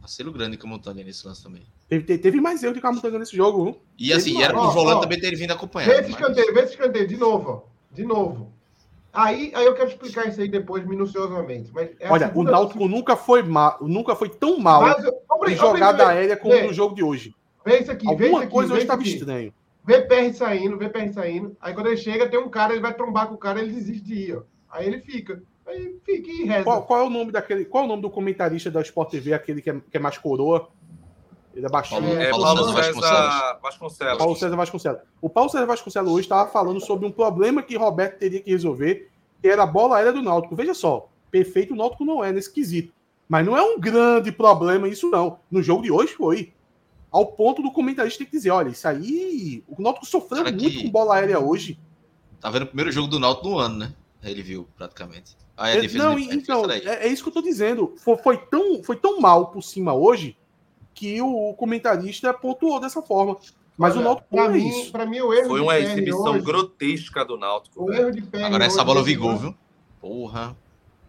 Vacilo 0.01 0.31
grande 0.31 0.57
que 0.57 0.65
o 0.65 0.67
Montanha 0.67 1.03
nesse 1.03 1.27
lance 1.27 1.43
também. 1.43 1.63
Teve, 1.89 2.17
teve 2.17 2.41
mais 2.41 2.63
erro 2.63 2.73
de 2.73 2.81
Camutanga 2.81 3.19
nesse 3.19 3.35
jogo, 3.35 3.63
viu? 3.63 3.81
E 3.97 4.11
assim, 4.13 4.41
era 4.41 4.53
pro 4.53 4.71
volante 4.71 5.01
também 5.01 5.19
ter 5.19 5.35
vindo 5.35 5.51
acompanhar. 5.51 5.87
Vê 5.87 5.99
esse 6.01 6.11
escanteio, 6.11 6.53
vê 6.53 6.61
esse 6.61 6.73
escanteio, 6.73 7.07
de 7.07 7.17
novo, 7.17 7.49
ó. 7.49 7.61
De 7.93 8.03
novo. 8.05 8.51
Aí, 9.11 9.51
aí 9.55 9.65
eu 9.65 9.73
quero 9.73 9.89
explicar 9.89 10.27
isso 10.27 10.39
aí 10.39 10.47
depois 10.47 10.85
minuciosamente. 10.85 11.71
Mas 11.73 11.89
é 11.99 12.11
Olha, 12.11 12.31
o 12.35 12.43
Náutico 12.43 12.79
vez. 12.79 12.91
nunca 12.91 13.15
foi 13.15 13.41
mal, 13.41 13.77
nunca 13.81 14.15
foi 14.15 14.29
tão 14.29 14.59
mal 14.59 14.81
mas, 14.81 15.03
em 15.47 15.55
jogada 15.55 16.07
aérea 16.07 16.37
como 16.37 16.53
vê, 16.53 16.67
no 16.67 16.73
jogo 16.73 16.93
de 16.93 17.03
hoje. 17.03 17.33
Vê 17.65 17.79
isso 17.79 17.91
aqui, 17.91 18.07
Alguma 18.07 18.39
vê 18.39 18.45
isso 18.45 18.51
coisa 18.51 18.73
hoje 18.73 18.83
estava 18.83 19.01
estranho. 19.03 19.53
Vê 19.83 20.01
PR 20.01 20.33
saindo, 20.33 20.77
vê 20.77 20.89
PR 20.89 21.11
saindo. 21.11 21.55
Aí 21.59 21.73
quando 21.73 21.87
ele 21.87 21.97
chega, 21.97 22.29
tem 22.29 22.39
um 22.39 22.49
cara, 22.49 22.73
ele 22.73 22.81
vai 22.81 22.93
trombar 22.93 23.27
com 23.27 23.35
o 23.35 23.37
cara, 23.37 23.59
ele 23.59 23.71
desiste 23.71 24.03
de 24.03 24.13
ir. 24.13 24.37
Ó. 24.37 24.41
Aí 24.69 24.85
ele 24.85 24.99
fica. 24.99 25.41
Aí 25.67 25.99
fica 26.05 26.31
e 26.31 26.45
reza. 26.45 26.63
Qual, 26.63 26.83
qual, 26.83 27.01
é 27.01 27.03
o 27.05 27.09
nome 27.09 27.31
daquele? 27.31 27.65
Qual 27.65 27.83
é 27.83 27.85
o 27.85 27.89
nome 27.89 28.01
do 28.01 28.09
comentarista 28.09 28.71
da 28.71 28.81
Sport 28.81 29.09
TV, 29.11 29.33
aquele 29.33 29.61
que 29.61 29.69
é, 29.69 29.79
que 29.91 29.97
é 29.97 29.99
mais 29.99 30.17
coroa? 30.17 30.69
Ele 31.53 31.65
é 31.65 31.69
baixinho. 31.69 32.05
É, 32.05 32.27
é 32.27 32.29
Paulo, 32.29 32.45
César 32.45 33.59
Vasconcelos. 33.61 34.17
Paulo 34.17 34.35
César 34.35 34.55
Vasconcelos. 34.55 35.01
O 35.19 35.29
Paulo 35.29 35.49
César 35.49 35.65
Vasconcelos 35.65 36.11
hoje 36.11 36.21
estava 36.21 36.49
falando 36.49 36.79
sobre 36.79 37.07
um 37.07 37.11
problema 37.11 37.63
que 37.63 37.75
Roberto 37.75 38.19
teria 38.19 38.39
que 38.39 38.51
resolver, 38.51 39.09
que 39.41 39.47
era 39.47 39.63
a 39.63 39.65
bola 39.65 39.97
aérea 39.97 40.13
do 40.13 40.21
Náutico. 40.21 40.55
Veja 40.55 40.75
só, 40.75 41.09
perfeito 41.31 41.73
o 41.73 41.75
Náutico 41.75 42.05
não 42.05 42.23
é 42.23 42.31
nesse 42.31 42.53
quesito. 42.53 42.93
Mas 43.27 43.45
não 43.45 43.57
é 43.57 43.61
um 43.61 43.79
grande 43.79 44.31
problema 44.31 44.87
isso, 44.87 45.09
não. 45.09 45.39
No 45.51 45.61
jogo 45.61 45.83
de 45.83 45.91
hoje 45.91 46.13
foi. 46.13 46.53
Ao 47.11 47.25
ponto 47.25 47.61
do 47.61 47.71
comentarista 47.71 48.19
ter 48.19 48.25
que 48.25 48.31
dizer: 48.37 48.51
olha, 48.51 48.69
isso 48.69 48.87
aí. 48.87 49.63
O 49.67 49.81
Náutico 49.81 50.05
sofreu 50.05 50.43
Cara, 50.43 50.55
muito 50.55 50.81
com 50.81 50.89
bola 50.91 51.15
aérea 51.15 51.39
hoje. 51.39 51.77
Tá 52.39 52.51
vendo 52.51 52.63
o 52.63 52.67
primeiro 52.67 52.91
jogo 52.91 53.07
do 53.07 53.19
Náutico 53.19 53.49
no 53.49 53.57
ano, 53.57 53.77
né? 53.79 53.93
Ele 54.23 54.43
viu, 54.43 54.67
praticamente. 54.77 55.35
Ah, 55.57 55.69
é, 55.71 55.81
não, 55.93 56.19
então, 56.19 56.69
é, 56.69 57.07
é, 57.07 57.07
isso 57.07 57.23
que 57.23 57.29
eu 57.29 57.33
tô 57.33 57.41
dizendo. 57.41 57.93
Foi, 57.97 58.15
foi, 58.17 58.37
tão, 58.37 58.83
foi 58.83 58.95
tão 58.95 59.19
mal 59.19 59.47
por 59.47 59.63
cima 59.63 59.91
hoje 59.93 60.37
que 60.93 61.19
o 61.21 61.53
comentarista 61.55 62.31
pontuou 62.33 62.79
dessa 62.79 63.01
forma. 63.01 63.37
Mas 63.75 63.93
Olha, 63.95 64.01
o 64.01 64.03
Náutico 64.05 64.27
pra 64.29 64.43
não 64.43 64.49
é 64.49 64.53
mim, 64.53 64.69
isso. 64.69 64.91
Pra 64.91 65.05
mim, 65.05 65.19
o 65.19 65.33
erro 65.33 65.47
Foi 65.49 65.59
de 65.59 65.65
uma 65.65 65.79
exibição 65.79 66.33
hoje- 66.33 66.41
grotesca 66.45 67.25
do 67.25 67.37
Náutico. 67.37 67.83
O 67.83 67.93
erro 67.93 68.11
de 68.11 68.21
PR 68.21 68.43
Agora 68.45 68.65
essa 68.65 68.83
bola 68.83 69.03
vigou, 69.03 69.35
viu? 69.35 69.55
Porra. 69.99 70.55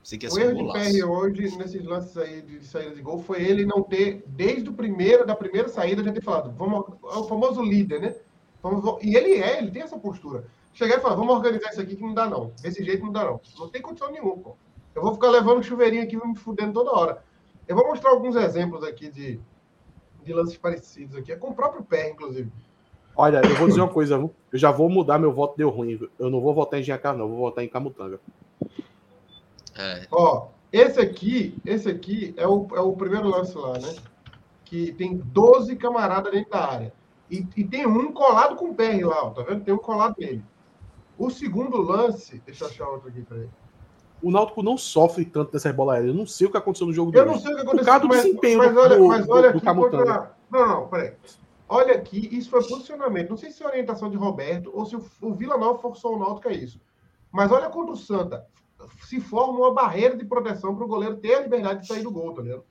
Sei 0.02 0.16
que 0.18 0.26
ia 0.26 0.32
O 0.32 0.38
erro 0.38 0.54
de 0.54 0.62
golaço. 0.62 0.90
PR 0.90 1.04
hoje, 1.04 1.56
nesses 1.58 1.84
lances 1.84 2.16
aí 2.16 2.40
de 2.40 2.64
saída 2.66 2.94
de 2.94 3.02
gol, 3.02 3.22
foi 3.22 3.42
ele 3.42 3.66
não 3.66 3.82
ter, 3.82 4.22
desde 4.26 4.68
o 4.70 4.72
primeiro, 4.72 5.26
da 5.26 5.36
primeira 5.36 5.68
saída, 5.68 6.02
já 6.02 6.12
ter 6.12 6.22
falado, 6.22 6.54
vamos, 6.56 6.86
é 7.14 7.18
o 7.18 7.24
famoso 7.24 7.62
líder, 7.62 8.00
né? 8.00 8.14
Vamos- 8.62 9.02
e 9.02 9.14
ele 9.14 9.34
é, 9.34 9.58
ele 9.58 9.70
tem 9.70 9.82
essa 9.82 9.98
postura. 9.98 10.44
Chegar 10.72 10.98
e 10.98 11.00
falar, 11.00 11.16
vamos 11.16 11.34
organizar 11.34 11.70
isso 11.70 11.80
aqui 11.80 11.96
que 11.96 12.02
não 12.02 12.14
dá 12.14 12.28
não. 12.28 12.52
Desse 12.62 12.84
jeito 12.84 13.04
não 13.04 13.12
dá 13.12 13.24
não. 13.24 13.40
Não 13.58 13.68
tem 13.68 13.82
condição 13.82 14.10
nenhuma, 14.10 14.36
pô. 14.36 14.56
Eu 14.94 15.02
vou 15.02 15.14
ficar 15.14 15.28
levando 15.28 15.62
chuveirinho 15.62 16.02
aqui 16.02 16.16
me 16.16 16.36
fudendo 16.36 16.72
toda 16.72 16.92
hora. 16.92 17.22
Eu 17.66 17.76
vou 17.76 17.86
mostrar 17.86 18.10
alguns 18.10 18.34
exemplos 18.36 18.82
aqui 18.82 19.10
de, 19.10 19.40
de 20.24 20.32
lances 20.32 20.56
parecidos 20.56 21.16
aqui. 21.16 21.32
É 21.32 21.36
com 21.36 21.50
o 21.50 21.54
próprio 21.54 21.84
PR, 21.84 22.10
inclusive. 22.10 22.50
Olha, 23.16 23.40
eu 23.44 23.56
vou 23.56 23.68
dizer 23.68 23.80
uma 23.80 23.88
coisa, 23.88 24.14
eu 24.14 24.32
já 24.52 24.70
vou 24.70 24.88
mudar 24.88 25.18
meu 25.18 25.32
voto, 25.32 25.56
deu 25.56 25.68
ruim. 25.68 26.00
Eu 26.18 26.30
não 26.30 26.40
vou 26.40 26.54
votar 26.54 26.78
em 26.78 26.82
Giancar, 26.84 27.16
não, 27.16 27.24
eu 27.24 27.30
vou 27.30 27.38
votar 27.38 27.64
em 27.64 27.68
Camutanga. 27.68 28.20
É. 29.76 30.06
Ó, 30.10 30.48
esse 30.72 31.00
aqui, 31.00 31.56
esse 31.64 31.88
aqui 31.88 32.34
é 32.36 32.46
o, 32.46 32.68
é 32.74 32.80
o 32.80 32.92
primeiro 32.92 33.28
lance 33.28 33.56
lá, 33.56 33.72
né? 33.74 33.94
Que 34.64 34.92
tem 34.92 35.16
12 35.16 35.76
camaradas 35.76 36.32
dentro 36.32 36.50
da 36.50 36.64
área. 36.64 36.92
E, 37.30 37.46
e 37.56 37.64
tem 37.64 37.86
um 37.86 38.12
colado 38.12 38.56
com 38.56 38.70
o 38.70 38.74
PR 38.74 39.04
lá, 39.04 39.24
ó, 39.24 39.30
tá 39.30 39.42
vendo? 39.42 39.64
Tem 39.64 39.74
um 39.74 39.78
colado 39.78 40.14
nele. 40.18 40.44
O 41.18 41.30
segundo 41.30 41.80
lance, 41.82 42.40
deixa 42.46 42.64
eu 42.64 42.68
achar 42.68 42.88
outro 42.88 43.08
aqui 43.08 43.22
pra 43.22 43.36
ele. 43.38 43.50
O 44.22 44.30
Náutico 44.30 44.62
não 44.62 44.76
sofre 44.78 45.24
tanto 45.24 45.52
dessas 45.52 45.74
bolas 45.74 45.96
aéreas. 45.96 46.12
Eu 46.14 46.18
não 46.18 46.26
sei 46.26 46.46
o 46.46 46.50
que 46.50 46.56
aconteceu 46.56 46.86
no 46.86 46.92
jogo 46.92 47.10
de 47.12 47.18
Eu 47.18 47.26
não 47.26 47.38
sei 47.38 47.52
o 47.52 47.56
que 47.56 47.62
Por 47.64 47.68
aconteceu, 47.68 47.84
causa 47.86 48.00
do 48.02 48.08
mas, 48.08 48.22
desempenho 48.22 48.58
mas 48.58 48.72
do- 48.74 48.80
olha, 48.80 48.96
do- 48.98 49.06
mas 49.08 49.28
olha 49.28 49.50
do 49.52 49.56
aqui 49.58 49.64
Camutanga. 49.66 50.04
contra... 50.04 50.36
Não, 50.50 50.66
não, 50.68 50.88
peraí. 50.88 51.12
Olha 51.68 51.94
aqui, 51.94 52.28
isso 52.36 52.48
foi 52.50 52.66
posicionamento. 52.66 53.30
Não 53.30 53.36
sei 53.36 53.50
se 53.50 53.62
é 53.62 53.66
orientação 53.66 54.08
de 54.10 54.16
Roberto 54.16 54.70
ou 54.74 54.86
se 54.86 54.96
o, 54.96 55.04
o 55.20 55.34
Vila 55.34 55.56
Nova 55.58 55.78
forçou 55.78 56.16
o 56.16 56.18
Náutico 56.18 56.48
a 56.48 56.52
isso. 56.52 56.80
Mas 57.30 57.52
olha 57.52 57.68
contra 57.68 57.92
o 57.92 57.96
Santa. 57.96 58.46
Se 59.04 59.20
forma 59.20 59.58
uma 59.58 59.72
barreira 59.74 60.16
de 60.16 60.24
proteção 60.24 60.74
para 60.74 60.84
o 60.84 60.88
goleiro 60.88 61.16
ter 61.16 61.34
a 61.34 61.40
liberdade 61.42 61.82
de 61.82 61.86
sair 61.86 62.02
do 62.02 62.10
gol, 62.10 62.32
tá 62.32 62.42
vendo? 62.42 62.64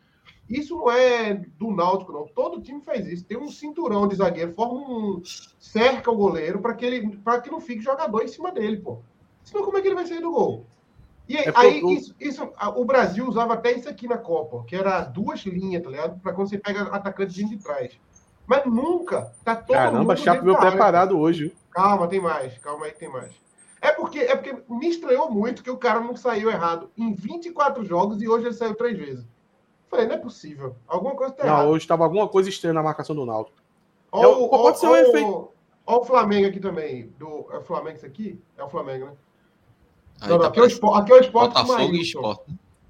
Isso 0.49 0.75
não 0.77 0.89
é 0.89 1.33
do 1.33 1.71
Náutico, 1.71 2.13
não. 2.13 2.25
Todo 2.27 2.61
time 2.61 2.81
faz 2.81 3.05
isso. 3.05 3.25
Tem 3.25 3.37
um 3.37 3.49
cinturão 3.49 4.07
de 4.07 4.15
zagueiro, 4.15 4.53
forma 4.53 4.75
um. 4.79 5.21
cerca 5.59 6.09
o 6.09 6.15
goleiro 6.15 6.59
para 6.59 6.73
que 6.73 6.85
ele 6.85 7.17
para 7.17 7.41
que 7.41 7.51
não 7.51 7.59
fique 7.59 7.81
jogador 7.81 8.21
em 8.23 8.27
cima 8.27 8.51
dele, 8.51 8.77
pô. 8.77 8.99
Senão, 9.43 9.65
como 9.65 9.77
é 9.77 9.81
que 9.81 9.87
ele 9.87 9.95
vai 9.95 10.05
sair 10.05 10.21
do 10.21 10.31
gol? 10.31 10.65
E 11.27 11.35
aí, 11.37 11.45
É 11.45 11.51
aí 11.55 11.83
o- 11.83 11.89
isso, 11.91 12.15
isso- 12.19 12.49
a- 12.55 12.69
o 12.69 12.85
Brasil 12.85 13.27
usava 13.27 13.53
até 13.55 13.73
isso 13.73 13.89
aqui 13.89 14.07
na 14.07 14.17
Copa, 14.17 14.63
que 14.65 14.75
era 14.75 15.01
duas 15.01 15.41
linhas, 15.41 15.83
tá 15.83 15.89
ligado? 15.89 16.19
Para 16.21 16.31
quando 16.33 16.49
você 16.49 16.57
pega 16.57 16.83
atacante 16.83 17.43
de 17.43 17.57
trás. 17.57 17.99
Mas 18.45 18.65
nunca 18.65 19.33
tá 19.43 19.53
todo 19.57 19.75
Caramba, 19.75 20.15
da 20.15 20.21
área, 20.21 20.71
preparado 20.71 21.19
hoje. 21.19 21.53
Calma, 21.69 22.07
tem 22.07 22.21
mais. 22.21 22.57
Calma 22.59 22.85
aí 22.85 22.93
tem 22.93 23.11
mais. 23.11 23.33
É 23.81 23.91
porque, 23.91 24.19
é 24.19 24.35
porque 24.35 24.55
me 24.69 24.87
estranhou 24.87 25.29
muito 25.29 25.61
que 25.61 25.69
o 25.69 25.77
cara 25.77 25.99
não 25.99 26.15
saiu 26.15 26.49
errado 26.49 26.89
em 26.97 27.13
24 27.13 27.83
jogos 27.83 28.21
e 28.21 28.27
hoje 28.27 28.45
ele 28.45 28.53
saiu 28.53 28.73
três 28.75 28.97
vezes. 28.97 29.25
Falei, 29.89 30.05
não 30.07 30.15
é 30.15 30.17
possível. 30.17 30.75
Alguma 30.87 31.15
coisa 31.15 31.33
tá 31.33 31.45
errada. 31.45 31.63
Não, 31.63 31.69
hoje 31.71 31.85
estava 31.85 32.03
alguma 32.03 32.27
coisa 32.27 32.49
estranha 32.49 32.73
na 32.73 32.83
marcação 32.83 33.15
do 33.15 33.25
Náutico. 33.25 33.57
Ó, 34.11 34.23
é 34.23 34.27
o- 34.27 34.43
o- 34.45 34.49
pode 34.49 34.79
ser 34.79 34.87
um 34.87 34.95
efeito. 34.95 35.49
O 35.85 36.03
Flamengo 36.03 36.47
aqui 36.47 36.59
também. 36.59 37.13
Do, 37.17 37.45
é 37.51 37.57
o 37.57 37.61
Flamengo 37.61 37.95
isso 37.97 38.05
aqui? 38.05 38.39
É 38.57 38.63
o 38.63 38.69
Flamengo, 38.69 39.05
né? 39.05 39.11
Aí 40.19 40.29
não, 40.29 40.35
não, 40.37 40.41
tá 40.43 40.47
aqui, 40.49 40.59
é 40.59 40.63
o 40.63 40.65
Sport, 40.67 41.01
aqui 41.01 41.11
é 41.11 41.15
o 41.15 41.21
Sport 41.21 41.47
com 41.53 41.59
Botafogo 41.59 41.81
e 41.81 41.85
Maílson. 41.87 42.03
Sport. 42.19 42.39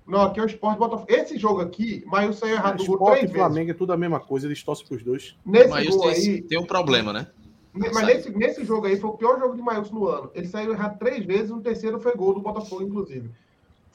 Não, 0.08 0.22
aqui 0.22 0.40
é 0.40 0.44
o 0.44 0.46
Sport 0.48 0.78
Botafogo. 0.80 1.06
Esse 1.12 1.38
jogo 1.38 1.60
aqui, 1.62 2.04
Maio 2.08 2.34
saiu 2.34 2.54
errado 2.56 2.78
do 2.78 2.86
gol 2.86 2.96
Esporte 2.96 3.12
três 3.18 3.24
e 3.24 3.34
vezes. 3.34 3.40
Flamengo 3.48 3.72
é 3.72 3.74
tudo 3.74 3.94
a 3.94 3.98
mesma 3.98 4.20
coisa, 4.20 4.48
eles 4.48 4.64
torcem 4.64 4.88
pros 4.88 5.04
dois. 5.04 5.36
Nesse 5.46 5.70
Mas 5.70 5.90
gol 5.90 6.00
tem, 6.02 6.10
aí, 6.12 6.42
tem 6.42 6.58
um 6.60 6.66
problema, 6.66 7.12
né? 7.14 7.28
Mas 7.74 7.94
Sai. 7.94 8.06
nesse, 8.06 8.30
nesse 8.32 8.66
jogo 8.66 8.88
aí 8.88 8.98
foi 9.00 9.10
o 9.12 9.14
pior 9.14 9.38
jogo 9.38 9.56
de 9.56 9.62
Maílson 9.62 9.94
no 9.94 10.08
ano. 10.08 10.32
Ele 10.34 10.48
saiu 10.48 10.72
errado 10.72 10.98
três 10.98 11.24
vezes, 11.26 11.52
no 11.52 11.62
terceiro 11.62 12.00
foi 12.00 12.16
gol 12.16 12.34
do 12.34 12.40
Botafogo, 12.40 12.82
inclusive. 12.82 13.30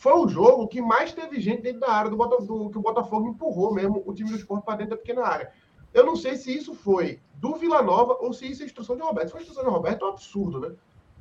Foi 0.03 0.14
o 0.14 0.26
jogo 0.26 0.66
que 0.66 0.82
mais 0.82 1.12
teve 1.12 1.38
gente 1.40 1.62
dentro 1.62 1.78
da 1.78 1.92
área 1.92 2.11
do 2.11 2.16
Botafogo, 2.16 2.70
que 2.70 2.76
o 2.78 2.82
Botafogo 2.82 3.28
empurrou 3.28 3.72
mesmo 3.72 4.03
o 4.05 4.12
time 4.12 4.30
do 4.30 4.36
esporte 4.36 4.64
para 4.64 4.78
dentro 4.78 4.90
da 4.90 4.96
pequena 4.96 5.24
área. 5.24 5.53
Eu 5.94 6.05
não 6.05 6.16
sei 6.16 6.34
se 6.34 6.53
isso 6.53 6.74
foi 6.74 7.20
do 7.34 7.55
Vila 7.55 7.80
Nova 7.82 8.16
ou 8.20 8.32
se 8.32 8.50
isso 8.50 8.64
é 8.64 8.66
instrução 8.66 8.96
de 8.96 9.03
Roberto. 9.03 9.26
Se 9.28 9.32
foi 9.32 9.42
instrução 9.42 9.62
de 9.62 9.70
Roberto, 9.70 10.05
é 10.05 10.09
um 10.09 10.11
absurdo, 10.11 10.59
né? 10.59 10.72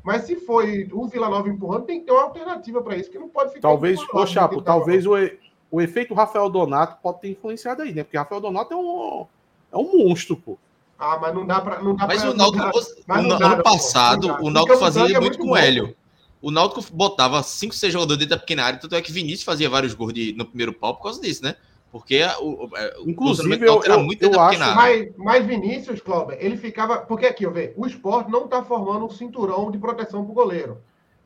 Mas 0.03 0.23
se 0.23 0.35
foi 0.35 0.89
o 0.91 1.05
Vila 1.07 1.29
Nova 1.29 1.47
empurrando, 1.47 1.85
tem 1.85 1.99
que 1.99 2.07
ter 2.07 2.11
uma 2.11 2.23
alternativa 2.23 2.81
para 2.81 2.95
isso, 2.97 3.11
que 3.11 3.19
não 3.19 3.29
pode 3.29 3.49
ficar. 3.49 3.61
Talvez, 3.67 3.99
ô 4.11 4.25
Chapo, 4.25 4.55
da 4.61 4.63
talvez 4.63 5.05
o, 5.05 5.15
e- 5.15 5.37
o 5.69 5.79
efeito 5.79 6.15
Rafael 6.15 6.49
Donato 6.49 6.97
pode 7.03 7.21
ter 7.21 7.29
influenciado 7.29 7.83
aí, 7.83 7.93
né? 7.93 8.03
Porque 8.03 8.17
Rafael 8.17 8.41
Donato 8.41 8.73
é 8.73 8.77
um, 8.77 9.27
é 9.71 9.77
um 9.77 10.07
monstro, 10.07 10.35
pô. 10.35 10.57
Ah, 10.97 11.19
mas 11.21 11.35
não 11.35 11.45
dá 11.45 11.61
para. 11.61 11.83
Mas 11.83 11.95
pra, 12.23 12.31
o 12.31 12.33
Náutico, 12.33 12.57
não 12.57 12.71
dá- 12.71 12.79
o- 12.79 13.03
mas 13.05 13.25
o- 13.25 13.43
ano 13.45 13.63
passado, 13.63 14.27
não 14.27 14.35
dá. 14.37 14.41
o 14.41 14.49
Náutico 14.49 14.65
Porque 14.65 14.73
o 14.73 14.79
fazia 14.79 15.17
é 15.17 15.19
muito 15.19 15.37
com 15.37 15.43
o 15.45 15.47
bom. 15.49 15.57
Hélio. 15.57 15.95
O 16.41 16.49
Náutico 16.49 16.81
botava 16.91 17.41
5, 17.43 17.73
6 17.75 17.93
jogadores 17.93 18.17
dentro 18.19 18.35
da 18.35 18.39
pequena 18.39 18.63
área, 18.63 18.79
tanto 18.79 18.95
é 18.95 19.01
que 19.01 19.11
Vinícius 19.11 19.43
fazia 19.43 19.69
vários 19.69 19.93
gols 19.93 20.11
de- 20.13 20.33
no 20.33 20.45
primeiro 20.45 20.73
pau 20.73 20.95
por 20.95 21.03
causa 21.03 21.21
disso, 21.21 21.43
né? 21.43 21.55
Porque 21.91 22.23
o, 22.39 22.65
o, 22.67 22.77
é, 22.77 22.99
o 22.99 23.09
Inclusive, 23.09 23.65
eu- 23.65 23.83
era 23.83 23.95
eu- 23.95 23.99
muito 24.03 24.19
dentro 24.21 24.35
eu 24.35 24.39
da 24.39 24.47
acho 24.47 24.57
pequena 24.59 24.81
área. 24.81 25.11
Mas, 25.17 25.17
mas 25.17 25.45
Vinícius, 25.45 26.01
Cláudio, 26.01 26.37
ele 26.39 26.57
ficava. 26.57 26.99
Porque 26.99 27.25
aqui, 27.25 27.45
ó, 27.45 27.51
vê, 27.51 27.73
o 27.75 27.85
esporte 27.85 28.31
não 28.31 28.47
tá 28.47 28.63
formando 28.63 29.05
um 29.05 29.09
cinturão 29.09 29.69
de 29.69 29.77
proteção 29.77 30.23
pro 30.25 30.33
goleiro. 30.33 30.77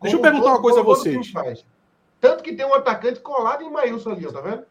Deixa 0.01 0.17
eu 0.17 0.21
perguntar 0.21 0.45
uma 0.47 0.53
todo- 0.55 0.61
coisa 0.63 0.79
a 0.79 0.83
vocês. 0.83 1.65
Tanto 2.19 2.43
que 2.43 2.53
tem 2.53 2.65
um 2.65 2.73
atacante 2.73 3.19
colado 3.19 3.63
em 3.63 3.69
Maílson 3.71 4.09
ali, 4.11 4.25
ó, 4.27 4.31
tá 4.31 4.41
vendo? 4.41 4.63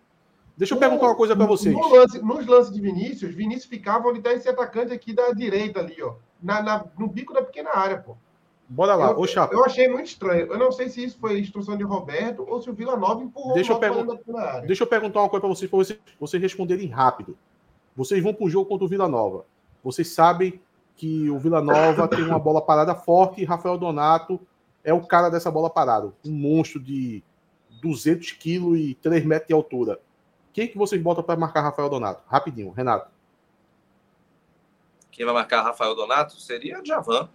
Deixa 0.56 0.74
eu 0.74 0.78
perguntar 0.78 1.06
uma 1.06 1.14
coisa 1.16 1.34
pra 1.36 1.46
vocês. 1.46 1.74
No 1.74 1.88
lance- 1.88 2.20
nos 2.22 2.46
lances 2.46 2.72
de 2.72 2.80
Vinícius, 2.80 3.34
Vinícius 3.34 3.66
ficava 3.66 4.08
onde 4.08 4.20
tá 4.20 4.32
esse 4.32 4.48
atacante 4.48 4.92
aqui 4.92 5.12
da 5.12 5.30
direita 5.32 5.80
ali, 5.80 5.96
ó. 6.02 6.14
Na, 6.42 6.60
na- 6.62 6.84
no 6.98 7.06
bico 7.08 7.32
da 7.32 7.42
pequena 7.42 7.70
área, 7.74 7.98
pô. 7.98 8.16
Bora 8.68 8.94
lá, 8.94 9.10
eu, 9.10 9.18
ô 9.18 9.26
Chapo. 9.26 9.54
eu 9.54 9.64
achei 9.64 9.88
muito 9.88 10.06
estranho. 10.06 10.46
Eu 10.46 10.58
não 10.58 10.72
sei 10.72 10.88
se 10.88 11.04
isso 11.04 11.18
foi 11.18 11.38
instrução 11.38 11.76
de 11.76 11.84
Roberto 11.84 12.44
ou 12.48 12.60
se 12.62 12.70
o 12.70 12.72
Vila 12.72 12.96
Nova 12.96 13.22
empurrou 13.22 13.54
Deixa 13.54 13.72
eu 13.72 13.76
o 13.76 13.80
Náutico 13.80 14.24
pergun-. 14.24 14.66
Deixa 14.66 14.82
eu 14.82 14.86
perguntar 14.86 15.20
uma 15.20 15.28
coisa 15.28 15.40
pra 15.40 15.48
vocês, 15.48 15.70
pra 15.70 15.78
vocês, 15.78 15.98
vocês 16.18 16.42
responderem 16.42 16.88
rápido. 16.88 17.36
Vocês 17.94 18.22
vão 18.22 18.32
pro 18.32 18.48
jogo 18.48 18.68
contra 18.68 18.84
o 18.84 18.88
Vila 18.88 19.06
Nova. 19.06 19.44
Vocês 19.82 20.08
sabem 20.08 20.60
que 20.96 21.28
o 21.28 21.38
Vila 21.38 21.60
Nova 21.60 22.08
tem 22.08 22.22
uma 22.22 22.38
bola 22.38 22.62
parada 22.62 22.94
forte 22.94 23.42
e 23.42 23.44
Rafael 23.44 23.76
Donato 23.76 24.40
é 24.82 24.92
o 24.92 25.06
cara 25.06 25.28
dessa 25.28 25.50
bola 25.50 25.68
parada. 25.68 26.12
Um 26.24 26.32
monstro 26.32 26.80
de 26.80 27.22
200 27.82 28.32
quilos 28.32 28.78
e 28.78 28.94
3 28.94 29.24
metros 29.24 29.48
de 29.48 29.54
altura. 29.54 30.00
Quem 30.52 30.68
que 30.68 30.78
vocês 30.78 31.02
botam 31.02 31.22
para 31.22 31.38
marcar 31.38 31.62
Rafael 31.62 31.88
Donato? 31.88 32.22
Rapidinho, 32.26 32.70
Renato. 32.70 33.10
Quem 35.10 35.24
vai 35.24 35.34
marcar 35.34 35.62
Rafael 35.62 35.94
Donato 35.94 36.40
seria 36.40 36.80
Javan. 36.84 37.28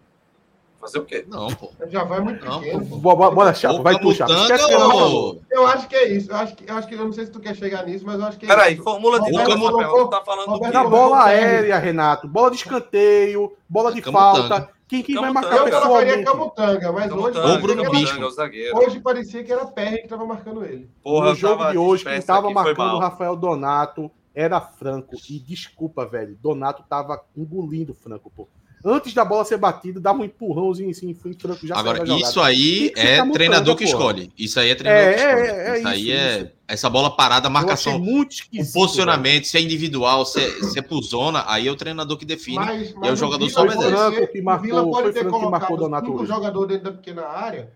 Fazer 0.79 0.99
o 0.99 1.05
quê? 1.05 1.25
Não, 1.27 1.47
pô. 1.49 1.71
Já 1.89 2.03
vai 2.05 2.19
muito 2.21 2.45
Não, 2.45 2.59
pequeno. 2.61 2.85
pô. 2.85 2.95
Bora, 2.97 3.15
bora, 3.17 3.31
bora 3.35 3.53
Chapo, 3.53 3.75
Ou 3.77 3.83
vai 3.83 3.99
tu, 3.99 4.13
Chapo. 4.13 4.31
Ou-. 4.33 5.41
Eu 5.51 5.67
acho 5.67 5.87
que 5.89 5.95
é 5.95 6.07
isso. 6.09 6.31
Eu 6.31 6.35
acho 6.37 6.55
que, 6.55 6.69
eu 6.69 6.75
acho 6.75 6.87
que 6.87 6.95
eu 6.95 7.05
não 7.05 7.11
sei 7.13 7.25
se 7.25 7.31
tu 7.31 7.39
quer 7.39 7.55
chegar 7.55 7.85
nisso, 7.85 8.05
mas 8.05 8.19
eu 8.19 8.25
acho 8.25 8.37
que 8.39 8.45
é 8.45 8.47
Peraí, 8.49 8.73
isso. 8.75 8.83
formula 8.83 9.19
de 9.21 9.31
novo, 9.31 10.07
tá 10.07 10.21
falando 10.21 10.45
do 10.45 10.51
Roberto 10.53 10.73
colocou- 10.73 10.89
bola 10.91 11.25
aérea, 11.25 11.77
Renato. 11.77 12.27
Bola 12.27 12.49
de 12.51 12.57
escanteio, 12.57 13.51
bola 13.67 13.91
de 13.93 14.01
Camutanga. 14.01 14.47
falta. 14.47 14.69
Quem, 14.87 15.03
quem 15.03 15.15
vai 15.17 15.31
marcar 15.31 15.51
Eu 15.57 15.57
colocaria 15.69 15.79
pessoalmente? 16.17 16.23
Camutanga, 16.25 16.91
mas 16.91 17.11
hoje, 17.11 17.33
Camutanga, 17.33 17.47
Ou 17.53 17.61
Bruno 17.61 17.83
parecia 17.83 18.13
Bispo. 18.15 18.77
hoje 18.79 18.99
parecia 19.01 19.43
que 19.43 19.51
era 19.51 19.65
PR 19.67 19.89
que 19.97 20.03
estava 20.05 20.25
marcando 20.25 20.65
ele. 20.65 20.89
Porra, 21.03 21.29
no 21.29 21.35
jogo 21.35 21.71
de 21.71 21.77
hoje, 21.77 22.03
quem 22.03 22.13
disperso 22.17 22.27
tava 22.27 22.47
aqui, 22.47 22.53
foi 22.53 22.63
marcando 22.63 22.95
o. 22.95 22.99
Rafael 22.99 23.35
Donato 23.35 24.09
era 24.33 24.59
Franco. 24.59 25.15
E 25.29 25.39
desculpa, 25.39 26.07
velho. 26.07 26.35
Donato 26.41 26.83
tava 26.89 27.21
engolindo 27.37 27.91
o 27.91 27.95
Franco, 27.95 28.31
pô. 28.35 28.47
Antes 28.83 29.13
da 29.13 29.25
bola 29.25 29.43
ser 29.43 29.57
batida, 29.57 29.99
dava 29.99 30.19
um 30.19 30.23
empurrãozinho 30.23 30.89
assim, 30.89 31.13
foi 31.13 31.33
Franco 31.33 31.67
já 31.67 31.77
Agora, 31.77 32.01
isso 32.17 32.39
aí 32.39 32.91
é 32.95 33.21
treinador 33.31 33.75
que 33.75 33.83
escolhe. 33.83 34.31
Isso 34.37 34.59
aí 34.59 34.69
é 34.69 34.75
treinador 34.75 35.09
É, 35.09 35.13
que 35.13 35.19
escolhe. 35.19 35.47
é, 35.47 35.69
é 35.69 35.77
isso 35.79 35.87
aí 35.87 36.01
isso, 36.01 36.11
é. 36.11 36.37
isso. 36.41 36.51
Essa 36.67 36.89
bola 36.89 37.15
parada, 37.15 37.49
marcação, 37.49 37.99
muito 37.99 38.35
o 38.57 38.71
posicionamento, 38.71 39.45
se 39.45 39.57
é 39.57 39.61
individual, 39.61 40.25
se 40.25 40.39
é, 40.39 40.49
se 40.63 40.79
é 40.79 40.81
por 40.81 41.01
zona, 41.03 41.43
aí 41.47 41.67
é 41.67 41.71
o 41.71 41.75
treinador 41.75 42.15
que 42.17 42.25
define. 42.25 42.57
Mas, 42.57 42.91
e 42.91 43.07
é 43.07 43.11
o 43.11 43.15
jogador 43.15 43.47
Vila 43.47 43.51
só 43.51 43.61
obedece. 43.63 43.89
Franco 43.91 44.31
que 44.31 44.41
marcou- 44.41 44.63
o 44.63 44.67
Vila 44.67 44.83
pode 44.83 45.03
foi 45.03 45.13
ter 45.13 45.19
Franco 45.21 45.39
colocado 45.39 46.13
hoje. 46.15 46.25
jogadores 46.27 46.67
dentro 46.69 46.83
da 46.91 46.97
pequena 46.97 47.25
área, 47.27 47.71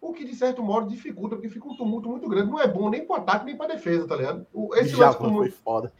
o 0.00 0.12
que 0.12 0.24
de 0.24 0.34
certo 0.34 0.62
modo 0.62 0.88
dificulta, 0.88 1.36
porque 1.36 1.48
fica 1.50 1.68
um 1.68 1.76
tumulto 1.76 2.08
muito 2.08 2.28
grande. 2.28 2.50
Não 2.50 2.58
é 2.58 2.66
bom 2.66 2.90
nem 2.90 3.04
para 3.06 3.16
ataque 3.18 3.44
nem 3.44 3.54
para 3.56 3.74
defesa, 3.74 4.08
tá 4.08 4.16
ligado? 4.16 4.46
O- 4.52 4.74
Esse 4.74 4.96
Já 4.96 5.06
lance, 5.06 5.18
com, 5.18 5.36
foi 5.36 5.50
foda. 5.50 5.92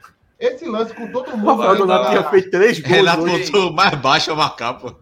Esse 0.46 0.64
lance 0.68 0.92
com 0.94 1.10
todo 1.10 1.30
O 1.32 1.36
mundo. 1.36 1.50
Rafael 1.56 1.76
Donato 1.78 2.04
da- 2.04 2.10
tinha 2.10 2.24
feito 2.30 2.50
três 2.50 2.78
gols 2.80 2.92
Renato 2.94 3.24
botou 3.26 3.72
mais 3.72 3.94
baixo 4.00 4.32
a 4.32 4.34
marcar, 4.34 4.74
pô. 4.74 4.94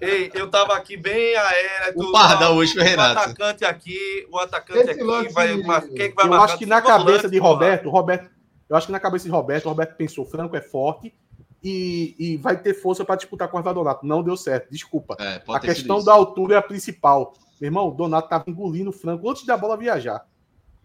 Ei, 0.00 0.30
eu 0.34 0.48
tava 0.50 0.74
aqui 0.76 0.96
bem 0.96 1.36
aéreo. 1.36 1.94
O 2.00 2.12
Pardal 2.12 2.54
hoje 2.56 2.72
foi 2.74 2.82
O 2.82 2.84
Renato. 2.84 3.18
atacante 3.20 3.64
aqui, 3.64 4.26
o 4.30 4.38
atacante 4.38 4.80
Esse 4.80 4.90
aqui 4.90 5.02
lance- 5.02 5.32
vai. 5.32 5.48
Quem 5.48 5.62
que 5.62 6.14
vai 6.14 6.24
Eu 6.24 6.30
marcar? 6.30 6.44
acho 6.44 6.58
que 6.58 6.66
na 6.66 6.80
cabeça 6.82 7.28
de 7.28 7.38
porra. 7.38 7.50
Roberto, 7.50 7.90
Roberto, 7.90 8.30
eu 8.68 8.76
acho 8.76 8.86
que 8.86 8.92
na 8.92 9.00
cabeça 9.00 9.24
de 9.24 9.30
Roberto, 9.30 9.66
o 9.66 9.68
Roberto 9.68 9.96
pensou, 9.96 10.24
Franco 10.24 10.56
é 10.56 10.60
forte 10.60 11.14
e, 11.62 12.14
e 12.18 12.36
vai 12.38 12.56
ter 12.56 12.74
força 12.74 13.04
para 13.04 13.16
disputar 13.16 13.48
com 13.48 13.56
o 13.56 13.58
Rafael 13.58 13.74
Donato. 13.74 14.06
Não 14.06 14.22
deu 14.22 14.36
certo, 14.36 14.70
desculpa. 14.70 15.16
É, 15.20 15.42
a 15.48 15.60
questão 15.60 16.02
da 16.02 16.12
altura 16.12 16.54
é 16.54 16.58
a 16.58 16.62
principal. 16.62 17.32
Meu 17.60 17.68
irmão, 17.68 17.88
o 17.88 17.90
Donato 17.90 18.28
tava 18.28 18.44
engolindo 18.48 18.90
o 18.90 18.92
Franco 18.92 19.28
antes 19.30 19.44
da 19.46 19.56
bola 19.56 19.76
viajar. 19.76 20.24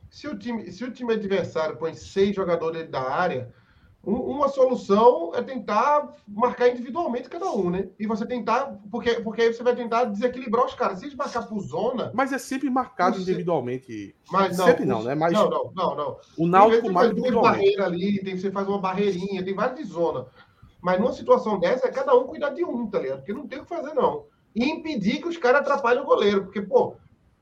Se 0.09 0.27
o, 0.27 0.37
time, 0.37 0.69
se 0.71 0.83
o 0.83 0.91
time 0.91 1.13
adversário 1.13 1.77
põe 1.77 1.93
seis 1.93 2.35
jogadores 2.35 2.77
dentro 2.79 2.91
da 2.91 3.09
área, 3.09 3.49
uma 4.03 4.49
solução 4.49 5.31
é 5.35 5.43
tentar 5.43 6.15
marcar 6.27 6.69
individualmente 6.69 7.29
cada 7.29 7.51
um, 7.51 7.69
né? 7.69 7.87
E 7.99 8.07
você 8.07 8.25
tentar, 8.25 8.79
porque, 8.89 9.15
porque 9.21 9.43
aí 9.43 9.53
você 9.53 9.61
vai 9.61 9.75
tentar 9.75 10.05
desequilibrar 10.05 10.65
os 10.65 10.73
caras. 10.73 10.99
Se 10.99 11.05
eles 11.05 11.15
marcar 11.15 11.47
por 11.47 11.59
zona. 11.59 12.11
Mas 12.13 12.33
é 12.33 12.39
sempre 12.39 12.67
marcado 12.69 13.17
você... 13.17 13.21
individualmente. 13.21 14.15
Mas 14.31 14.57
não, 14.57 14.65
sempre 14.65 14.85
não, 14.85 15.03
né? 15.03 15.13
Mas 15.13 15.33
não, 15.33 15.49
não, 15.49 15.71
não, 15.75 15.95
não. 15.95 16.17
O 16.35 16.47
Náutico 16.47 16.91
mais 16.91 17.11
individualmente. 17.11 17.59
barreiras 17.59 17.85
ali, 17.85 18.23
tem, 18.23 18.37
você 18.37 18.49
faz 18.49 18.67
uma 18.67 18.79
barreirinha, 18.79 19.45
tem 19.45 19.53
várias 19.53 19.77
de 19.77 19.83
zona. 19.85 20.25
Mas 20.81 20.99
numa 20.99 21.13
situação 21.13 21.59
dessa, 21.59 21.87
é 21.87 21.91
cada 21.91 22.17
um 22.17 22.23
cuidar 22.23 22.49
de 22.49 22.65
um, 22.65 22.87
tá 22.87 22.99
ligado? 22.99 23.19
Porque 23.19 23.33
não 23.33 23.47
tem 23.47 23.59
o 23.59 23.63
que 23.63 23.69
fazer, 23.69 23.93
não. 23.93 24.25
E 24.55 24.65
impedir 24.65 25.21
que 25.21 25.27
os 25.27 25.37
caras 25.37 25.61
atrapalhem 25.61 26.01
o 26.01 26.05
goleiro. 26.05 26.45
Porque, 26.45 26.61
pô, 26.61 26.95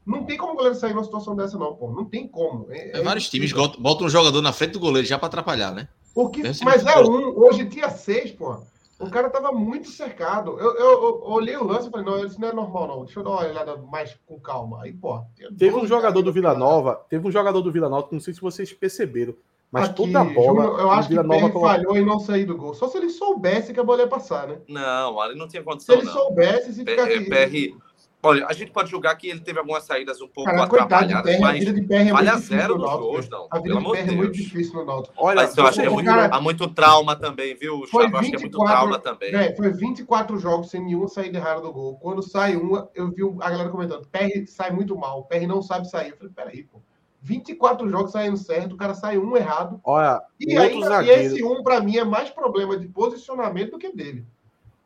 não 0.05 0.26
tem 0.26 0.38
como 0.38 0.53
o 0.53 0.55
goleiro 0.57 0.76
sair 0.76 0.93
numa 0.93 1.05
situação 1.05 1.38
dessa, 1.38 1.57
não, 1.57 1.74
pô. 1.74 1.89
Não 1.89 2.03
tem 2.03 2.28
como. 2.28 2.68
É, 2.70 2.99
é 2.99 3.01
vários 3.01 3.30
times 3.30 3.53
botam 3.53 4.07
um 4.07 4.10
jogador 4.10 4.41
na 4.41 4.51
frente 4.51 4.74
do 4.74 4.80
goleiro 4.80 5.07
já 5.07 5.18
para 5.18 5.28
atrapalhar, 5.28 5.72
né? 5.72 5.88
O 6.20 6.30
que, 6.30 6.41
mas 6.65 6.86
é 6.86 6.99
um, 6.99 7.39
hoje 7.39 7.65
tinha 7.70 7.89
seis, 7.89 8.30
pô. 8.30 8.57
O 8.99 9.09
cara 9.09 9.30
tava 9.30 9.53
muito 9.53 9.88
cercado. 9.89 10.59
Eu, 10.59 10.76
eu, 10.76 10.91
eu 11.03 11.22
olhei 11.24 11.55
o 11.55 11.63
lance 11.63 11.88
e 11.88 11.91
falei, 11.91 12.05
não, 12.05 12.26
isso 12.26 12.41
não 12.41 12.49
é 12.49 12.53
normal, 12.53 12.88
não. 12.88 13.05
Deixa 13.05 13.22
eu 13.22 13.24
dar 13.24 13.30
uma 13.30 13.47
olhada 13.47 13.78
mais 13.78 14.20
com 14.28 14.38
calma. 14.38 14.84
Aí, 14.84 14.91
pô. 14.91 15.22
Teve 15.57 15.78
um 15.78 15.88
jogador 15.88 16.22
do 16.22 16.34
Vila 16.34 16.53
Nova, 16.53 16.99
teve 17.09 17.26
um 17.26 17.32
jogador 17.32 17.61
do 17.61 17.72
Vila 17.72 17.88
Nova, 17.88 18.09
não 18.11 18.20
sei 18.20 18.34
se 18.34 18.41
vocês 18.41 18.74
perceberam, 18.74 19.34
mas 19.72 19.86
Aqui, 19.86 19.95
toda 19.95 20.20
a 20.20 20.26
bola. 20.26 20.82
Eu 20.82 20.91
acho 20.91 21.07
que 21.07 21.17
ele 21.17 21.51
falhou 21.53 21.95
e 21.95 22.03
não 22.03 22.20
sair 22.20 22.43
do 22.43 22.57
gol. 22.57 22.74
Só 22.74 22.89
se 22.89 22.97
ele 22.97 23.09
soubesse 23.09 23.72
que 23.72 23.80
a 23.80 23.84
bola 23.84 24.01
ia 24.01 24.07
passar, 24.07 24.45
né? 24.49 24.57
Não, 24.67 25.22
ali 25.22 25.39
não 25.39 25.47
tinha 25.47 25.63
condição. 25.63 25.95
Se 25.95 26.01
ele 26.01 26.07
não. 26.07 26.13
soubesse, 26.13 26.74
se 26.74 26.84
ficar 26.84 27.05
aqui. 27.05 27.30
PR, 27.30 27.78
Olha, 28.22 28.45
a 28.47 28.53
gente 28.53 28.72
pode 28.72 28.89
julgar 28.89 29.15
que 29.15 29.30
ele 29.30 29.39
teve 29.39 29.59
algumas 29.59 29.84
saídas 29.84 30.20
um 30.20 30.28
pouco 30.28 30.51
Cara, 30.51 30.63
atrapalhadas, 30.63 31.39
mas 31.39 31.55
a 31.55 31.72
vida 31.72 31.74
de 31.74 31.93
é 31.93 32.09
falha 32.09 32.36
zero 32.38 32.78
nos 32.78 32.91
gols, 32.91 33.30
não. 33.30 33.47
A 33.49 33.59
vida 33.59 33.76
de 33.76 33.91
PR 33.91 33.97
é 33.97 34.11
muito 34.11 34.34
difícil 34.34 34.74
no 34.74 34.86
Náutico. 34.86 35.15
Olha, 35.17 35.43
mas 35.43 35.55
eu 35.55 35.65
acho 35.65 35.80
que 35.80 35.86
é 35.86 35.89
muito, 35.89 36.05
cara, 36.05 36.36
há 36.36 36.41
muito 36.41 36.67
trauma 36.67 37.15
também, 37.15 37.55
viu, 37.55 37.86
Chavo? 37.88 38.17
acho 38.17 38.30
que 38.30 38.36
é 38.36 38.39
muito 38.39 38.59
trauma 38.59 38.99
também. 38.99 39.34
É, 39.34 39.55
foi 39.55 39.72
24 39.72 40.38
jogos 40.38 40.70
sem 40.70 40.84
nenhuma 40.84 41.07
saída 41.07 41.38
errada 41.38 41.61
do 41.61 41.72
gol. 41.72 41.95
Quando 41.95 42.22
sai 42.22 42.57
uma, 42.57 42.89
eu 42.93 43.09
vi 43.09 43.24
a 43.39 43.49
galera 43.49 43.70
comentando, 43.70 44.05
PR 44.07 44.45
sai 44.47 44.72
muito 44.72 44.97
mal, 44.97 45.24
PR 45.24 45.47
não 45.47 45.61
sabe 45.61 45.89
sair. 45.89 46.09
Eu 46.09 46.17
falei, 46.17 46.34
peraí, 46.34 46.63
pô. 46.63 46.82
24 47.22 47.88
jogos 47.89 48.11
saindo 48.11 48.38
certo, 48.38 48.74
o 48.74 48.78
cara 48.78 48.93
sai 48.93 49.17
um 49.17 49.36
errado. 49.36 49.80
Olha, 49.84 50.22
e, 50.39 50.57
ainda, 50.57 51.03
e 51.03 51.09
esse 51.09 51.43
um, 51.43 51.63
para 51.63 51.82
mim, 51.82 51.97
é 51.97 52.03
mais 52.03 52.30
problema 52.30 52.78
de 52.78 52.88
posicionamento 52.88 53.72
do 53.72 53.78
que 53.78 53.93
dele. 53.93 54.26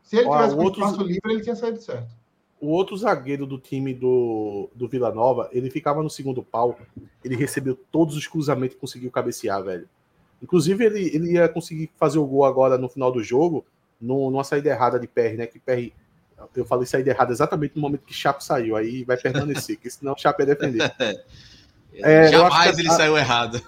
Se 0.02 0.18
ele 0.18 0.28
Olha, 0.28 0.38
tivesse 0.38 0.56
com 0.56 0.64
outro... 0.64 0.82
espaço 0.82 1.04
livre, 1.04 1.34
ele 1.34 1.42
tinha 1.42 1.56
saído 1.56 1.82
certo 1.82 2.23
o 2.64 2.70
outro 2.70 2.96
zagueiro 2.96 3.46
do 3.46 3.58
time 3.58 3.94
do, 3.94 4.70
do 4.74 4.88
Vila 4.88 5.14
Nova, 5.14 5.50
ele 5.52 5.70
ficava 5.70 6.02
no 6.02 6.10
segundo 6.10 6.42
pau, 6.42 6.80
ele 7.22 7.36
recebeu 7.36 7.78
todos 7.92 8.16
os 8.16 8.26
cruzamentos 8.26 8.78
e 8.78 8.80
conseguiu 8.80 9.12
cabecear, 9.12 9.62
velho. 9.62 9.86
Inclusive, 10.42 10.86
ele, 10.86 11.14
ele 11.14 11.34
ia 11.34 11.50
conseguir 11.50 11.92
fazer 11.98 12.20
o 12.20 12.26
gol 12.26 12.46
agora 12.46 12.78
no 12.78 12.88
final 12.88 13.12
do 13.12 13.22
jogo, 13.22 13.66
no, 14.00 14.32
numa 14.32 14.46
saída 14.46 14.70
errada 14.70 14.98
de 14.98 15.08
PR, 15.08 15.36
né? 15.36 15.46
Que 15.46 15.60
PR, 15.60 15.94
eu 16.56 16.64
falei 16.64 16.86
saída 16.86 17.10
errada 17.10 17.34
exatamente 17.34 17.76
no 17.76 17.82
momento 17.82 18.06
que 18.06 18.14
Chape 18.14 18.42
saiu, 18.42 18.78
aí 18.78 19.04
vai 19.04 19.18
permanecer, 19.18 19.76
porque 19.76 19.90
senão 19.90 20.14
o 20.14 20.18
Chape 20.18 20.44
ia 20.44 20.56
defender. 20.56 20.96
é, 21.96 22.28
Jamais 22.30 22.80
ele 22.80 22.88
a, 22.88 22.92
saiu 22.92 23.18
errado. 23.18 23.62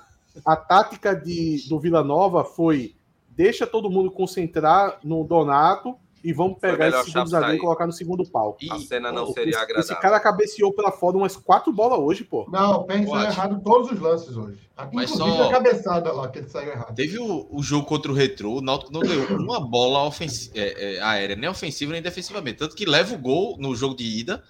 A 0.45 0.55
tática 0.55 1.13
de, 1.13 1.67
do 1.67 1.77
Vila 1.81 2.01
Nova 2.01 2.45
foi 2.45 2.95
deixa 3.29 3.67
todo 3.67 3.89
mundo 3.89 4.09
concentrar 4.09 4.99
no 5.03 5.25
Donato 5.25 5.97
e 6.25 6.33
vamos 6.33 6.57
pegar 6.57 6.87
esse 6.87 7.11
segundo 7.11 7.29
zagueiro 7.29 7.57
e 7.57 7.59
colocar 7.59 7.85
no 7.85 7.93
segundo 7.93 8.25
pau. 8.25 8.57
A 8.71 8.79
cena 8.79 9.11
não 9.11 9.31
seria 9.31 9.57
agradável. 9.57 9.79
Esse 9.79 9.95
cara 10.01 10.19
cabeceou 10.19 10.73
pela 10.73 10.91
fora 10.91 11.15
umas 11.15 11.37
quatro 11.37 11.71
bolas 11.71 11.99
hoje, 11.99 12.23
pô. 12.23 12.47
Não, 12.51 12.77
o 12.77 12.83
PR 12.83 13.05
saiu 13.07 13.25
errado 13.25 13.61
todos 13.63 13.91
os 13.91 13.99
lances 13.99 14.35
hoje. 14.35 14.67
Mas 14.91 15.11
Inclusive 15.11 15.37
só... 15.37 15.47
a 15.47 15.51
cabeçada 15.51 16.11
lá 16.11 16.27
que 16.27 16.39
ele 16.39 16.49
saiu 16.49 16.71
errado. 16.71 16.95
Teve 16.95 17.19
o, 17.19 17.47
o 17.51 17.61
jogo 17.61 17.85
contra 17.85 18.11
o 18.11 18.15
Retro, 18.15 18.53
o 18.53 18.61
Náutico 18.61 18.91
não 18.91 19.01
deu 19.01 19.37
uma 19.37 19.59
bola 19.59 20.03
ofensiva, 20.03 20.57
é, 20.57 20.95
é, 20.95 21.01
aérea, 21.01 21.35
nem 21.35 21.47
ofensiva 21.47 21.91
nem 21.91 22.01
defensivamente. 22.01 22.57
Tanto 22.57 22.75
que 22.75 22.85
leva 22.85 23.13
o 23.13 23.19
gol 23.19 23.55
no 23.59 23.75
jogo 23.75 23.95
de 23.95 24.03
ida 24.03 24.43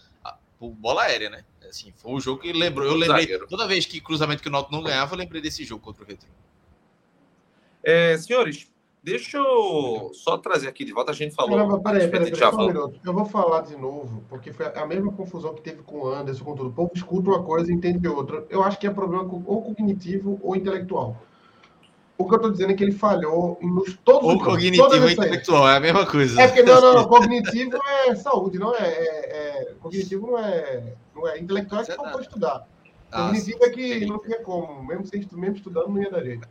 por 0.57 0.69
bola 0.71 1.03
aérea, 1.03 1.29
né? 1.29 1.43
Assim, 1.67 1.91
foi 1.97 2.13
um 2.13 2.21
jogo 2.21 2.41
que 2.41 2.53
lembrou. 2.53 2.87
Eu 2.87 2.95
lembrei, 2.95 3.23
Zagueiro. 3.23 3.47
toda 3.49 3.67
vez 3.67 3.85
que 3.85 3.99
cruzamento 3.99 4.41
que 4.41 4.47
o 4.47 4.51
Náutico 4.51 4.73
não 4.73 4.81
ganhava, 4.81 5.13
eu 5.13 5.19
lembrei 5.19 5.41
desse 5.41 5.65
jogo 5.65 5.83
contra 5.83 6.05
o 6.05 6.07
Retro. 6.07 6.29
É, 7.83 8.17
senhores, 8.17 8.65
Deixa 9.05 9.37
eu 9.37 10.09
só 10.15 10.35
trazer 10.35 10.67
aqui 10.67 10.83
de 10.83 10.91
volta. 10.91 11.11
A 11.11 11.13
gente 11.13 11.35
falou. 11.35 11.79
Peraí, 11.79 12.07
peraí, 12.07 12.27
peraí, 12.27 12.35
só 12.35 12.49
um 12.55 12.65
minuto. 12.65 12.99
Eu 13.05 13.13
vou 13.13 13.23
falar 13.23 13.61
de 13.61 13.77
novo, 13.77 14.23
porque 14.27 14.51
foi 14.51 14.65
a 14.65 14.83
mesma 14.87 15.11
confusão 15.11 15.53
que 15.53 15.61
teve 15.61 15.83
com 15.83 15.99
o 15.99 16.07
Anderson, 16.07 16.43
com 16.43 16.55
tudo. 16.55 16.69
O 16.69 16.73
povo 16.73 16.91
escuta 16.95 17.29
uma 17.29 17.43
coisa 17.43 17.71
e 17.71 17.75
entende 17.75 18.07
outra. 18.07 18.43
Eu 18.49 18.63
acho 18.63 18.79
que 18.79 18.87
é 18.87 18.89
problema 18.89 19.23
ou 19.45 19.61
cognitivo 19.61 20.39
ou 20.41 20.55
intelectual. 20.55 21.21
O 22.17 22.25
que 22.25 22.33
eu 22.33 22.37
estou 22.37 22.51
dizendo 22.51 22.71
é 22.71 22.73
que 22.73 22.83
ele 22.83 22.93
falhou 22.93 23.59
nos 23.61 23.95
todos 24.03 24.27
Ou 24.27 24.39
cognitivo 24.39 24.83
ou 24.85 25.09
intelectual, 25.09 25.69
é 25.69 25.77
a 25.77 25.79
mesma 25.79 26.05
coisa. 26.07 26.41
É 26.41 26.47
porque, 26.47 26.63
não, 26.63 26.81
não, 26.81 26.93
não 26.95 27.07
cognitivo 27.07 27.77
é 28.07 28.15
saúde, 28.15 28.57
não 28.57 28.73
é, 28.73 28.87
é, 28.87 29.37
é, 29.37 29.73
Cognitivo 29.81 30.31
não 30.31 30.39
é. 30.39 30.95
Não 31.13 31.27
é 31.27 31.37
intelectual 31.37 31.83
é 31.83 31.85
que 31.85 31.95
não 31.95 32.11
pode 32.11 32.23
estudar. 32.23 32.67
Ah, 33.11 33.27
cognitivo 33.27 33.65
é 33.65 33.69
que 33.69 34.05
não 34.07 34.17
tinha 34.17 34.39
como, 34.39 34.83
mesmo, 34.83 35.05
sem, 35.05 35.27
mesmo 35.33 35.57
estudando, 35.57 35.89
não 35.89 36.01
ia 36.01 36.09
dar 36.09 36.23
jeito. 36.23 36.47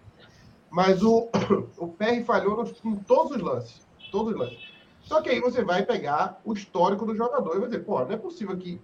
Mas 0.75 1.05
o, 1.05 1.29
o 1.79 1.95
falhou 2.27 2.65
em 2.85 2.97
todos 2.97 3.37
os 3.37 3.41
lances. 3.41 3.87
Todos 4.11 4.33
os 4.33 4.39
lances. 4.39 4.59
Só 5.03 5.23
que 5.23 5.29
aí 5.29 5.41
você 5.41 5.63
vai 5.63 5.87
pegar 5.87 6.41
o 6.45 6.53
histórico 6.53 7.07
do 7.07 7.15
jogador 7.15 7.55
e 7.55 7.61
vai 7.61 7.69
dizer, 7.69 7.85
pô, 7.85 8.01
não 8.01 8.11
é 8.11 8.17
possível 8.17 8.57
que 8.57 8.81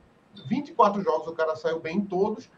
24 0.47 1.03
jogos 1.03 1.27
o 1.27 1.33
cara 1.33 1.57
saiu 1.57 1.81
bem 1.81 1.97
em 1.97 2.05
todos, 2.05 2.49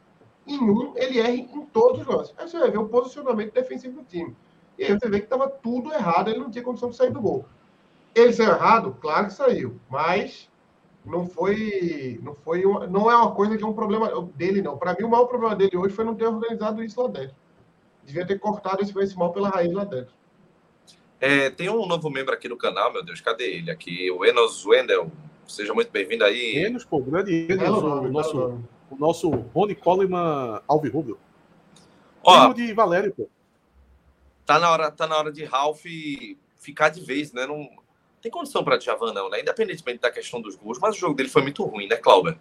em 0.46 0.58
um 0.58 0.92
ele 0.96 1.18
erre 1.18 1.48
em 1.50 1.64
todos 1.64 2.02
os 2.02 2.06
lances. 2.06 2.34
Aí 2.36 2.46
você 2.46 2.58
vai 2.58 2.70
ver 2.70 2.76
o 2.76 2.88
posicionamento 2.88 3.54
defensivo 3.54 4.02
do 4.02 4.04
time. 4.04 4.36
E 4.78 4.84
aí 4.84 4.92
você 4.92 5.08
vê 5.08 5.18
que 5.18 5.24
estava 5.24 5.48
tudo 5.48 5.94
errado, 5.94 6.28
ele 6.28 6.40
não 6.40 6.50
tinha 6.50 6.62
condição 6.62 6.90
de 6.90 6.96
sair 6.96 7.10
do 7.10 7.20
gol. 7.20 7.46
Ele 8.14 8.34
saiu 8.34 8.50
errado? 8.50 8.98
Claro 9.00 9.28
que 9.28 9.32
saiu, 9.32 9.80
mas 9.88 10.50
não 11.06 11.26
foi, 11.26 12.20
não 12.22 12.34
foi, 12.34 12.66
uma, 12.66 12.86
não 12.86 13.10
é 13.10 13.16
uma 13.16 13.34
coisa 13.34 13.56
que 13.56 13.64
é 13.64 13.66
um 13.66 13.72
problema 13.72 14.10
dele 14.34 14.60
não. 14.60 14.76
Para 14.76 14.94
mim 14.94 15.04
o 15.04 15.08
maior 15.08 15.24
problema 15.24 15.56
dele 15.56 15.78
hoje 15.78 15.94
foi 15.94 16.04
não 16.04 16.14
ter 16.14 16.26
organizado 16.26 16.84
isso 16.84 17.00
lá 17.00 17.08
dentro 17.08 17.41
devia 18.04 18.26
ter 18.26 18.38
cortado 18.38 18.82
esse 18.82 18.92
vencimento 18.92 19.32
pela 19.32 19.48
raiz 19.48 19.72
lá 19.72 19.84
dentro. 19.84 20.12
É, 21.20 21.50
tem 21.50 21.68
um 21.68 21.86
novo 21.86 22.10
membro 22.10 22.34
aqui 22.34 22.48
no 22.48 22.56
canal, 22.56 22.92
meu 22.92 23.04
Deus, 23.04 23.20
cadê 23.20 23.44
ele? 23.44 23.70
Aqui, 23.70 24.10
o 24.10 24.24
Enos 24.24 24.66
Wendel. 24.66 25.10
Seja 25.46 25.72
muito 25.72 25.90
bem-vindo 25.90 26.24
aí. 26.24 26.56
Enos, 26.56 26.84
pô, 26.84 27.00
grande 27.00 27.46
Enos, 27.48 27.82
o, 27.82 28.08
nosso, 28.08 28.60
o 28.90 28.96
nosso 28.96 29.30
Rony 29.30 29.74
Coleman 29.74 30.60
Alvirrubio. 30.66 31.18
Ó, 32.24 32.52
de 32.52 32.72
Valério, 32.72 33.12
pô. 33.14 33.28
Tá 34.44 34.58
na 34.58 34.70
hora, 34.70 34.90
tá 34.90 35.06
na 35.06 35.16
hora 35.16 35.32
de 35.32 35.44
Ralph 35.44 35.84
ficar 36.58 36.88
de 36.88 37.00
vez, 37.00 37.32
né? 37.32 37.46
Não 37.46 37.68
tem 38.20 38.30
condição 38.30 38.64
para 38.64 38.76
Djavan, 38.76 39.12
não, 39.12 39.28
né? 39.28 39.40
Independentemente 39.40 40.00
da 40.00 40.10
questão 40.10 40.40
dos 40.40 40.54
gols, 40.54 40.78
mas 40.78 40.96
o 40.96 40.98
jogo 40.98 41.14
dele 41.14 41.28
foi 41.28 41.42
muito 41.42 41.64
ruim, 41.64 41.88
né, 41.88 41.96
Clauber? 41.96 42.36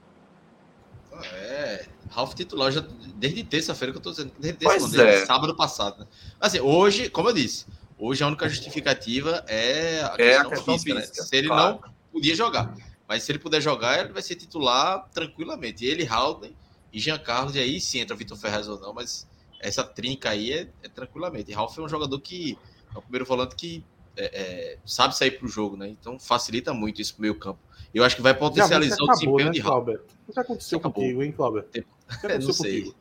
É, 1.33 1.85
Ralf 2.09 2.33
titular 2.33 2.71
já 2.71 2.85
desde 3.15 3.43
terça-feira 3.43 3.91
que 3.91 3.97
eu 3.97 4.01
tô 4.01 4.11
dizendo, 4.11 4.31
desde, 4.39 4.57
terça, 4.57 5.01
é. 5.01 5.25
sábado 5.25 5.55
passado. 5.55 5.99
Né? 5.99 6.07
Assim, 6.39 6.59
hoje, 6.59 7.09
como 7.09 7.29
eu 7.29 7.33
disse, 7.33 7.65
hoje 7.97 8.23
a 8.23 8.27
única 8.27 8.47
justificativa 8.49 9.43
é 9.47 10.01
a 10.01 10.09
questão, 10.09 10.25
é 10.25 10.37
a 10.37 10.45
questão 10.45 10.73
física, 10.73 10.99
física, 10.99 11.21
né? 11.21 11.27
Se 11.27 11.35
ele 11.35 11.47
claro. 11.47 11.79
não 11.81 11.93
podia 12.11 12.35
jogar. 12.35 12.75
Mas 13.07 13.23
se 13.23 13.31
ele 13.31 13.39
puder 13.39 13.61
jogar, 13.61 13.99
ele 13.99 14.13
vai 14.13 14.21
ser 14.21 14.35
titular 14.35 15.09
tranquilamente. 15.13 15.85
Ele, 15.85 16.07
Haldane 16.07 16.55
e 16.93 16.99
Jean 16.99 17.19
Carlos, 17.19 17.55
e 17.55 17.59
aí 17.59 17.79
sim 17.79 17.99
entra 17.99 18.15
Vitor 18.15 18.37
Ferraz 18.37 18.67
ou 18.67 18.79
não, 18.79 18.93
mas 18.93 19.27
essa 19.59 19.83
trinca 19.83 20.29
aí 20.29 20.51
é, 20.51 20.69
é 20.81 20.89
tranquilamente. 20.89 21.51
E 21.51 21.53
Ralf 21.53 21.77
é 21.77 21.81
um 21.81 21.89
jogador 21.89 22.19
que 22.19 22.57
é 22.93 22.97
o 22.97 23.01
primeiro 23.01 23.25
volante 23.25 23.55
que 23.55 23.83
é, 24.17 24.25
é, 24.25 24.77
sabe 24.85 25.15
sair 25.15 25.31
para 25.31 25.45
o 25.45 25.49
jogo, 25.49 25.77
né? 25.77 25.87
Então 25.87 26.19
facilita 26.19 26.73
muito 26.73 27.01
isso 27.01 27.13
pro 27.13 27.21
meio 27.21 27.35
campo. 27.35 27.59
Eu 27.93 28.03
acho 28.03 28.15
que 28.15 28.21
vai 28.21 28.33
potencializar 28.33 28.95
acabou, 28.95 29.09
o 29.09 29.13
desempenho 29.13 29.45
né, 29.47 29.51
de 29.51 29.59
Ralf. 29.59 29.87
O 30.27 30.33
que 30.33 30.39
aconteceu 30.39 30.79
contigo, 30.79 31.23
hein, 31.23 31.31
Cláudio? 31.31 31.65
Eu 32.23 32.39
não 32.39 32.53
sei. 32.53 32.93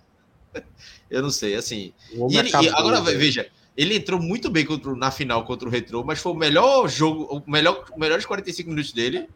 Eu 1.11 1.23
não 1.23 1.31
sei, 1.31 1.55
assim. 1.55 1.93
E, 2.13 2.37
ele, 2.37 2.49
acabou, 2.49 2.67
e 2.67 2.69
agora, 2.69 3.01
né? 3.01 3.13
veja, 3.13 3.49
ele 3.77 3.97
entrou 3.97 4.21
muito 4.21 4.51
bem 4.51 4.65
contra, 4.65 4.95
na 4.95 5.11
final 5.11 5.45
contra 5.45 5.69
o 5.69 5.71
Retro, 5.71 6.05
mas 6.05 6.19
foi 6.19 6.33
o 6.33 6.37
melhor 6.37 6.89
jogo, 6.89 7.43
o 7.47 7.51
melhor, 7.51 7.85
o 7.93 7.99
melhor 7.99 8.19
de 8.19 8.27
45 8.27 8.69
minutos 8.69 8.93
dele, 8.93 9.29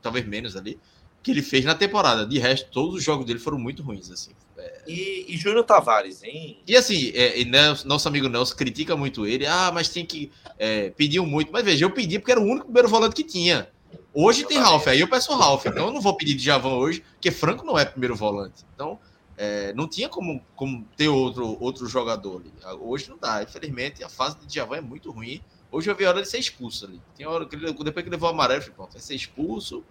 talvez 0.00 0.26
menos 0.26 0.56
ali, 0.56 0.78
que 1.22 1.30
ele 1.30 1.42
fez 1.42 1.64
na 1.64 1.74
temporada. 1.74 2.26
De 2.26 2.38
resto, 2.38 2.70
todos 2.70 2.96
os 2.96 3.04
jogos 3.04 3.26
dele 3.26 3.38
foram 3.38 3.58
muito 3.58 3.82
ruins, 3.82 4.10
assim. 4.10 4.32
É... 4.56 4.82
E, 4.86 5.26
e 5.28 5.36
Júnior 5.36 5.64
Tavares, 5.64 6.22
hein? 6.22 6.58
E 6.66 6.76
assim, 6.76 7.12
é, 7.14 7.40
e 7.40 7.44
Nelson, 7.44 7.86
nosso 7.86 8.08
amigo 8.08 8.28
Nelson 8.28 8.56
critica 8.56 8.96
muito 8.96 9.26
ele. 9.26 9.46
Ah, 9.46 9.70
mas 9.72 9.88
tem 9.88 10.04
que. 10.04 10.30
É, 10.58 10.90
pediu 10.90 11.24
muito. 11.26 11.52
Mas 11.52 11.64
veja, 11.64 11.84
eu 11.84 11.90
pedi 11.90 12.18
porque 12.18 12.32
era 12.32 12.40
o 12.40 12.44
único 12.44 12.64
primeiro 12.64 12.88
volante 12.88 13.14
que 13.14 13.24
tinha. 13.24 13.68
Hoje 14.14 14.44
tem 14.44 14.58
Ralf, 14.58 14.86
aí 14.88 15.00
eu 15.00 15.08
peço 15.08 15.34
Ralf. 15.34 15.64
Então 15.66 15.86
eu 15.86 15.92
não 15.92 16.00
vou 16.00 16.16
pedir 16.16 16.34
de 16.34 16.44
Javan 16.44 16.74
hoje, 16.74 17.02
porque 17.14 17.30
Franco 17.30 17.64
não 17.64 17.78
é 17.78 17.84
primeiro 17.84 18.14
volante. 18.14 18.64
Então 18.74 18.98
é, 19.36 19.72
não 19.72 19.88
tinha 19.88 20.08
como, 20.08 20.44
como 20.54 20.86
ter 20.96 21.08
outro, 21.08 21.56
outro 21.60 21.86
jogador 21.86 22.42
ali. 22.42 22.52
Hoje 22.80 23.08
não 23.08 23.16
dá. 23.16 23.42
Infelizmente, 23.42 24.04
a 24.04 24.08
fase 24.08 24.36
de 24.46 24.54
Javan 24.54 24.76
é 24.76 24.80
muito 24.80 25.10
ruim. 25.10 25.40
Hoje 25.70 25.90
eu 25.90 25.96
vi 25.96 26.04
a 26.04 26.10
hora 26.10 26.22
de 26.22 26.28
ser 26.28 26.38
expulso 26.38 26.84
ali. 26.84 27.00
Tem 27.16 27.26
hora 27.26 27.46
que 27.46 27.56
ele, 27.56 27.72
depois 27.72 28.04
que 28.04 28.10
levou 28.10 28.28
o 28.28 28.32
amarelo, 28.32 28.58
eu 28.58 28.62
falei, 28.62 28.76
pronto, 28.76 28.92
vai 28.92 29.00
ser 29.00 29.14
expulso. 29.14 29.82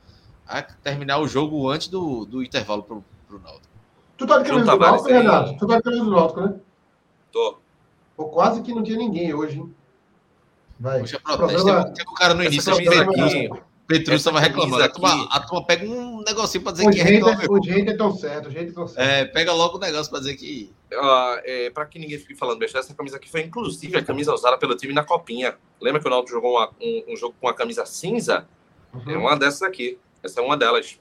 Vai 0.47 0.65
terminar 0.83 1.17
o 1.17 1.27
jogo 1.27 1.69
antes 1.69 1.87
do, 1.87 2.25
do 2.25 2.43
intervalo 2.43 2.83
pro, 2.83 3.03
pro 3.27 3.39
Náutico. 3.39 3.71
Tu 4.17 4.27
tá 4.27 4.37
de 4.37 4.47
camisa 4.47 4.71
do 4.71 4.77
Náutico, 4.77 5.09
Renato? 5.09 5.57
Tu 5.57 5.67
tá 5.67 5.77
de 5.77 5.83
camisa 5.83 6.03
do 6.03 6.11
Náutico, 6.11 6.41
né? 6.41 6.59
Tô. 7.31 7.57
Pô, 8.15 8.25
quase 8.25 8.61
que 8.61 8.71
não 8.71 8.83
tinha 8.83 8.97
ninguém 8.97 9.33
hoje, 9.33 9.57
hein? 9.57 9.73
Vai. 10.79 11.01
Hoje 11.01 11.15
é 11.15 11.19
protesto. 11.19 11.63
Problema... 11.63 11.93
o 12.07 12.13
cara 12.13 12.33
no 12.35 12.43
início 12.43 12.71
aqui. 12.71 13.49
Petrus 13.87 14.17
estava 14.17 14.39
reclamando. 14.39 14.83
A 14.83 14.89
turma, 14.89 15.27
a 15.31 15.39
turma, 15.41 15.65
pega 15.65 15.85
um 15.85 16.21
negocinho 16.21 16.63
para 16.63 16.73
dizer 16.73 16.87
o 16.87 16.91
que 16.91 17.01
reclama. 17.01 17.43
O 17.49 17.63
jeito 17.63 17.91
é 17.91 17.97
tão 17.97 18.15
certo, 18.15 18.47
o 18.47 18.51
jeito 18.51 18.71
é 18.71 18.73
tão 18.73 18.87
certo. 18.87 19.05
É, 19.05 19.25
pega 19.25 19.51
logo 19.53 19.77
o 19.77 19.79
negócio 19.79 20.09
para 20.09 20.19
dizer 20.19 20.35
que. 20.35 20.71
Uh, 20.91 21.41
é, 21.43 21.69
para 21.69 21.85
que 21.85 21.99
ninguém 21.99 22.17
fique 22.17 22.35
falando 22.35 22.59
besteira, 22.59 22.85
essa 22.85 22.93
camisa 22.93 23.17
aqui 23.17 23.29
foi 23.29 23.41
inclusive 23.41 23.97
a 23.97 24.03
camisa 24.03 24.33
usada 24.33 24.57
pelo 24.57 24.75
time 24.75 24.93
na 24.93 25.03
Copinha. 25.03 25.55
Lembra 25.79 26.01
que 26.01 26.07
o 26.07 26.09
Náutico 26.09 26.31
jogou 26.31 26.57
uma, 26.57 26.69
um, 26.81 27.03
um, 27.09 27.15
jogo 27.17 27.35
com 27.39 27.47
a 27.47 27.53
camisa 27.53 27.85
cinza? 27.85 28.47
Uhum. 28.93 29.11
É 29.11 29.17
uma 29.17 29.37
dessas 29.37 29.61
aqui. 29.61 29.97
Essa 30.23 30.41
é 30.41 30.43
uma 30.43 30.57
delas. 30.57 30.99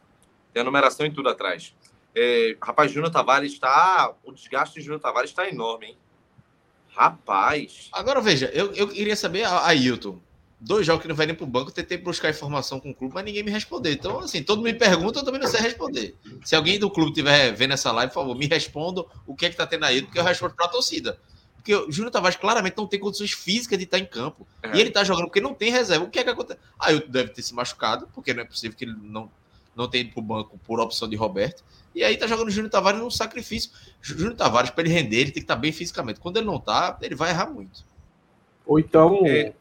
Tem 0.53 0.61
a 0.61 0.65
numeração 0.65 1.07
e 1.07 1.11
tudo 1.11 1.29
atrás. 1.29 1.75
É, 2.15 2.57
rapaz, 2.61 2.91
Júnior 2.91 3.13
Tavares 3.13 3.53
está. 3.53 4.13
O 4.25 4.33
desgaste 4.33 4.75
de 4.77 4.81
Júnior 4.81 5.01
Tavares 5.01 5.31
está 5.31 5.49
enorme, 5.49 5.87
hein? 5.87 5.99
Rapaz. 6.89 7.89
Agora 7.93 8.21
veja, 8.21 8.51
eu, 8.53 8.73
eu 8.75 8.89
queria 8.89 9.15
saber 9.15 9.45
a 9.45 9.67
Ailton 9.67 10.19
dois 10.61 10.87
jogos 10.87 11.03
que 11.03 11.09
não 11.09 11.15
vai 11.15 11.27
nem 11.27 11.35
pro 11.35 11.47
banco, 11.47 11.71
tentei 11.71 11.97
buscar 11.97 12.29
informação 12.29 12.79
com 12.79 12.91
o 12.91 12.95
clube, 12.95 13.15
mas 13.15 13.25
ninguém 13.25 13.43
me 13.43 13.51
respondeu. 13.51 13.93
Então, 13.93 14.19
assim, 14.19 14.43
todo 14.43 14.59
mundo 14.59 14.67
me 14.67 14.75
pergunta, 14.75 15.21
eu 15.21 15.25
também 15.25 15.41
não 15.41 15.49
sei 15.49 15.61
responder. 15.61 16.15
Se 16.45 16.55
alguém 16.55 16.79
do 16.79 16.91
clube 16.91 17.11
estiver 17.11 17.53
vendo 17.53 17.73
essa 17.73 17.91
live, 17.93 18.13
por 18.13 18.21
favor, 18.21 18.37
me 18.37 18.47
responda 18.47 19.05
o 19.27 19.35
que 19.35 19.47
é 19.47 19.51
que 19.51 19.57
tá 19.57 19.67
tendo 19.67 19.85
aí, 19.85 20.03
porque 20.03 20.19
eu 20.19 20.25
respondo 20.25 20.55
pra 20.55 20.69
torcida. 20.69 21.19
Porque 21.57 21.75
o 21.75 21.91
Júnior 21.91 22.11
Tavares 22.11 22.37
claramente 22.37 22.77
não 22.77 22.87
tem 22.87 22.99
condições 22.99 23.33
físicas 23.33 23.79
de 23.79 23.85
estar 23.85 23.99
em 23.99 24.07
campo. 24.07 24.47
É. 24.63 24.77
E 24.77 24.81
ele 24.81 24.91
tá 24.91 25.05
jogando 25.05 25.27
porque 25.27 25.41
não 25.41 25.55
tem 25.55 25.71
reserva. 25.71 26.05
O 26.05 26.11
que 26.11 26.19
é 26.19 26.25
que 26.25 26.31
acontece? 26.31 26.59
Aí 26.79 26.97
ah, 26.97 27.03
deve 27.07 27.31
ter 27.31 27.43
se 27.43 27.55
machucado, 27.55 28.09
porque 28.15 28.33
não 28.33 28.43
é 28.43 28.47
possível 28.47 28.77
que 28.77 28.85
ele 28.85 28.97
não, 29.03 29.31
não 29.77 29.89
tenha 29.89 30.05
ido 30.05 30.13
pro 30.13 30.23
banco 30.23 30.59
por 30.67 30.81
opção 30.81 31.09
de 31.09 31.17
Roberto. 31.17 31.63
E 31.95 32.03
aí 32.03 32.17
tá 32.17 32.27
jogando 32.27 32.49
o 32.49 32.51
Júnior 32.51 32.71
Tavares 32.71 33.01
num 33.01 33.11
sacrifício. 33.11 33.71
Júnior 34.01 34.35
Tavares, 34.35 34.71
para 34.71 34.85
ele 34.85 34.95
render, 34.95 35.17
ele 35.17 35.31
tem 35.31 35.35
que 35.35 35.41
estar 35.41 35.57
tá 35.57 35.61
bem 35.61 35.73
fisicamente. 35.73 36.19
Quando 36.19 36.39
ele 36.39 36.47
não 36.47 36.59
tá, 36.59 36.99
ele 37.03 37.15
vai 37.15 37.31
errar 37.31 37.51
muito. 37.51 37.85
Ou 38.65 38.79
então, 38.79 39.21
é. 39.27 39.53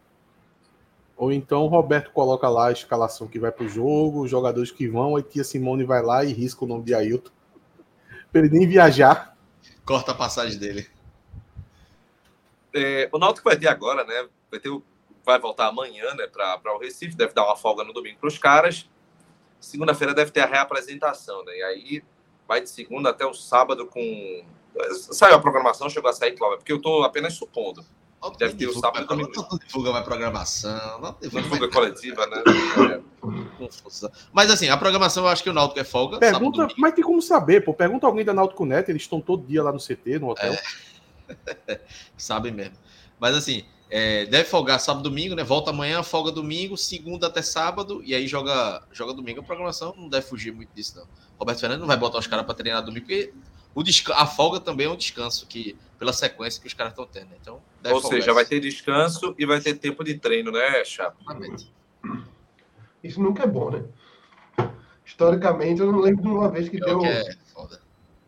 Ou 1.19 1.33
então 1.33 1.65
o 1.65 1.67
Roberto 1.67 2.11
coloca 2.11 2.47
lá 2.47 2.69
a 2.69 2.71
escalação 2.71 3.27
que 3.27 3.37
vai 3.37 3.51
para 3.51 3.65
o 3.65 3.67
jogo, 3.67 4.23
os 4.23 4.31
jogadores 4.31 4.71
que 4.71 4.87
vão, 4.87 5.17
aí 5.17 5.21
Tia 5.21 5.43
Simone 5.43 5.83
vai 5.83 6.01
lá 6.01 6.23
e 6.23 6.31
risca 6.31 6.63
o 6.63 6.67
nome 6.67 6.85
de 6.85 6.93
Ailton. 6.93 7.29
Para 8.31 8.39
ele 8.39 8.57
nem 8.57 8.65
viajar. 8.65 9.37
Corta 9.85 10.13
a 10.13 10.15
passagem 10.15 10.57
dele. 10.57 10.87
É, 12.73 13.09
o 13.11 13.17
Náutico 13.17 13.49
vai 13.49 13.57
ter 13.57 13.67
agora, 13.67 14.05
né? 14.05 14.29
Vai, 14.49 14.61
ter, 14.61 14.71
vai 15.25 15.37
voltar 15.37 15.67
amanhã 15.67 16.15
né, 16.15 16.25
para 16.25 16.73
o 16.73 16.79
Recife, 16.79 17.17
deve 17.17 17.33
dar 17.33 17.43
uma 17.43 17.57
folga 17.57 17.83
no 17.83 17.91
domingo 17.91 18.17
para 18.17 18.29
os 18.29 18.37
caras. 18.37 18.89
Segunda-feira 19.59 20.13
deve 20.13 20.31
ter 20.31 20.39
a 20.39 20.45
reapresentação, 20.45 21.43
né? 21.43 21.51
E 21.57 21.63
aí 21.63 22.03
vai 22.47 22.61
de 22.61 22.69
segunda 22.69 23.09
até 23.09 23.25
o 23.25 23.33
sábado 23.33 23.85
com. 23.87 24.45
Saiu 24.93 25.35
a 25.35 25.41
programação, 25.41 25.89
chegou 25.89 26.09
a 26.09 26.13
sair, 26.13 26.37
Cláudio, 26.37 26.59
porque 26.59 26.71
eu 26.71 26.77
estou 26.77 27.03
apenas 27.03 27.33
supondo. 27.33 27.85
Deve 28.37 28.55
ter 28.55 28.67
o 28.67 28.73
sábado 28.73 29.07
também. 29.07 29.25
Não 29.33 29.57
divulga 29.57 29.91
mais 29.91 30.03
programação. 30.03 30.99
Não 30.99 31.15
divulga, 31.21 31.43
divulga 31.43 31.69
coletiva, 31.69 32.27
né? 32.27 32.43
É. 32.95 33.01
Mas 34.33 34.51
assim, 34.51 34.67
a 34.69 34.77
programação 34.77 35.23
eu 35.23 35.29
acho 35.29 35.41
que 35.41 35.49
o 35.49 35.53
Náutico 35.53 35.79
é 35.79 35.83
folga. 35.83 36.19
Pergunta, 36.19 36.67
mas 36.77 36.93
tem 36.93 37.03
como 37.03 37.21
saber, 37.21 37.63
pô. 37.63 37.73
Pergunta 37.73 38.05
alguém 38.05 38.25
da 38.25 38.33
Náutico 38.33 38.65
Net, 38.65 38.89
eles 38.89 39.03
estão 39.03 39.21
todo 39.21 39.45
dia 39.45 39.63
lá 39.63 39.71
no 39.71 39.79
CT, 39.79 40.19
no 40.19 40.29
hotel. 40.29 40.53
É. 40.53 41.79
Sabem 42.17 42.51
mesmo. 42.51 42.75
Mas 43.19 43.35
assim, 43.35 43.63
é, 43.89 44.25
deve 44.25 44.49
folgar 44.49 44.79
sábado 44.79 45.03
domingo, 45.03 45.33
né? 45.33 45.43
Volta 45.43 45.71
amanhã, 45.71 46.03
folga 46.03 46.31
domingo, 46.31 46.77
segunda 46.77 47.27
até 47.27 47.41
sábado, 47.41 48.01
e 48.03 48.13
aí 48.13 48.27
joga, 48.27 48.83
joga 48.91 49.13
domingo. 49.13 49.39
A 49.39 49.43
programação 49.43 49.95
não 49.97 50.07
deve 50.07 50.27
fugir 50.27 50.53
muito 50.53 50.69
disso, 50.75 50.97
não. 50.97 51.07
Roberto 51.37 51.59
Fernandes 51.59 51.81
não 51.81 51.87
vai 51.87 51.97
botar 51.97 52.19
os 52.19 52.27
caras 52.27 52.45
para 52.45 52.53
treinar 52.53 52.83
domingo, 52.83 53.05
porque 53.05 53.33
o 53.75 53.83
a 54.13 54.25
folga 54.25 54.59
também 54.59 54.87
é 54.87 54.89
um 54.89 54.95
descanso 54.95 55.47
que 55.47 55.77
pela 55.97 56.13
sequência 56.13 56.61
que 56.61 56.67
os 56.67 56.73
caras 56.73 56.93
estão 56.93 57.05
tendo. 57.05 57.29
Então, 57.39 57.61
Ou 57.91 58.01
seja, 58.01 58.33
vai 58.33 58.45
ter 58.45 58.59
descanso 58.59 59.35
e 59.37 59.45
vai 59.45 59.59
ter 59.59 59.75
tempo 59.75 60.03
de 60.03 60.17
treino, 60.17 60.51
né, 60.51 60.83
Chapo? 60.83 61.17
Exatamente. 61.21 61.73
Isso 63.03 63.21
nunca 63.21 63.43
é 63.43 63.47
bom, 63.47 63.69
né? 63.69 63.83
Historicamente, 65.05 65.81
eu 65.81 65.91
não 65.91 65.99
lembro 65.99 66.23
de 66.23 66.27
uma 66.29 66.49
vez 66.49 66.69
que 66.69 66.79
deu. 66.79 66.99
Que, 66.99 67.07
é 67.07 67.23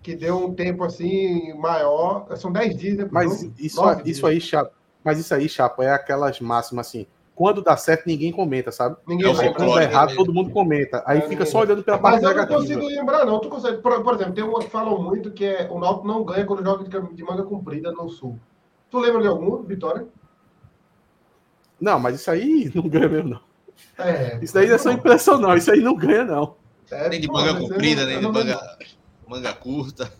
que 0.01 0.15
deu 0.15 0.45
um 0.45 0.53
tempo 0.53 0.83
assim 0.83 1.53
maior. 1.53 2.25
São 2.35 2.51
10 2.51 2.77
dias, 2.77 2.97
né? 2.97 3.09
Mas 3.11 3.43
isso, 3.43 3.85
isso 4.03 4.27
aí, 4.27 4.41
Chapo. 4.41 4.75
Mas 5.03 5.19
isso 5.19 5.33
aí, 5.33 5.47
Chapo, 5.47 5.81
é 5.81 5.91
aquelas 5.91 6.39
máximas 6.39 6.87
assim 6.87 7.07
quando 7.41 7.63
dá 7.63 7.75
certo, 7.75 8.05
ninguém 8.05 8.31
comenta, 8.31 8.71
sabe? 8.71 8.97
Ninguém 9.07 9.31
é 9.31 9.35
comenta. 9.35 9.55
Quando 9.55 9.73
dá 9.73 9.81
errado, 9.81 10.15
todo 10.15 10.31
mundo 10.31 10.51
comenta. 10.51 11.03
Aí 11.07 11.17
é, 11.17 11.21
fica 11.21 11.43
só 11.43 11.61
olhando 11.61 11.81
pela 11.81 11.97
parte 11.97 12.21
negativa. 12.21 12.59
Mas 12.59 12.69
eu 12.69 12.77
não 12.77 12.77
consigo 12.77 12.95
lembrar, 12.99 13.25
não. 13.25 13.39
Tu 13.39 13.49
consegue... 13.49 13.77
por, 13.79 14.03
por, 14.03 14.13
exemplo, 14.13 14.33
tem 14.33 14.43
uma 14.43 14.59
que 14.59 14.69
falam 14.69 15.01
muito 15.01 15.31
que 15.31 15.43
é 15.43 15.67
o 15.67 15.79
Náutico 15.79 16.07
não 16.07 16.23
ganha 16.23 16.45
quando 16.45 16.63
joga 16.63 16.83
de 16.87 17.23
manga 17.23 17.41
comprida 17.41 17.91
no 17.91 18.07
Sul. 18.09 18.37
Tu 18.91 18.99
lembra 18.99 19.23
de 19.23 19.27
algum, 19.27 19.63
Vitória? 19.63 20.05
Não, 21.79 21.99
mas 21.99 22.17
isso 22.17 22.29
aí 22.29 22.71
não 22.75 22.87
ganha 22.87 23.09
mesmo, 23.09 23.29
não. 23.29 23.41
É, 23.97 24.37
isso 24.39 24.53
daí 24.53 24.67
não 24.67 24.75
é 24.75 24.77
só 24.77 24.91
impressão, 24.91 25.39
não. 25.39 25.55
Isso 25.55 25.71
aí 25.71 25.79
não 25.79 25.95
ganha, 25.95 26.23
não. 26.23 26.55
É, 26.91 27.09
nem 27.09 27.19
de 27.19 27.27
manga 27.27 27.55
comprida, 27.55 28.05
nem 28.05 28.19
de 28.19 28.27
manga, 28.27 28.77
manga 29.27 29.53
curta. 29.53 30.13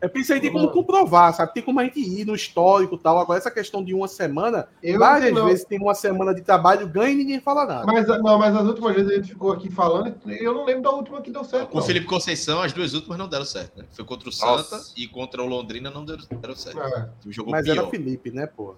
É 0.00 0.06
porque 0.06 0.20
isso 0.20 0.32
aí 0.32 0.40
tem 0.40 0.52
como 0.52 0.70
comprovar, 0.70 1.34
sabe? 1.34 1.52
Tem 1.52 1.62
como 1.62 1.80
a 1.80 1.84
gente 1.84 1.98
ir 1.98 2.24
no 2.24 2.34
histórico 2.34 2.94
e 2.94 2.98
tal. 2.98 3.18
Agora, 3.18 3.38
essa 3.38 3.50
questão 3.50 3.82
de 3.82 3.92
uma 3.92 4.06
semana, 4.06 4.68
eu 4.82 4.98
várias 4.98 5.32
não. 5.32 5.46
vezes 5.46 5.64
tem 5.64 5.80
uma 5.80 5.94
semana 5.94 6.32
de 6.32 6.40
trabalho, 6.42 6.86
ganha 6.86 7.10
e 7.10 7.16
ninguém 7.16 7.40
fala 7.40 7.66
nada. 7.66 7.86
Mas, 7.86 8.06
não, 8.06 8.38
mas 8.38 8.54
as 8.54 8.66
últimas 8.66 8.94
vezes 8.94 9.10
a 9.10 9.14
gente 9.16 9.28
ficou 9.30 9.52
aqui 9.52 9.70
falando, 9.70 10.14
eu 10.26 10.54
não 10.54 10.64
lembro 10.64 10.82
da 10.82 10.90
última 10.90 11.20
que 11.20 11.30
deu 11.30 11.42
certo. 11.42 11.70
Com 11.70 11.78
o 11.78 11.82
Felipe 11.82 12.06
Conceição, 12.06 12.62
as 12.62 12.72
duas 12.72 12.94
últimas 12.94 13.18
não 13.18 13.28
deram 13.28 13.44
certo, 13.44 13.78
né? 13.78 13.84
Foi 13.90 14.04
contra 14.04 14.28
o 14.28 14.32
Nossa. 14.32 14.78
Santa 14.78 14.84
e 14.96 15.08
contra 15.08 15.42
o 15.42 15.46
Londrina 15.46 15.90
não 15.90 16.04
deram, 16.04 16.24
deram 16.30 16.54
certo. 16.54 16.78
É. 16.78 17.10
mas 17.46 17.64
pior. 17.64 17.76
era 17.76 17.84
o 17.84 17.90
Felipe, 17.90 18.30
né, 18.30 18.46
porra? 18.46 18.76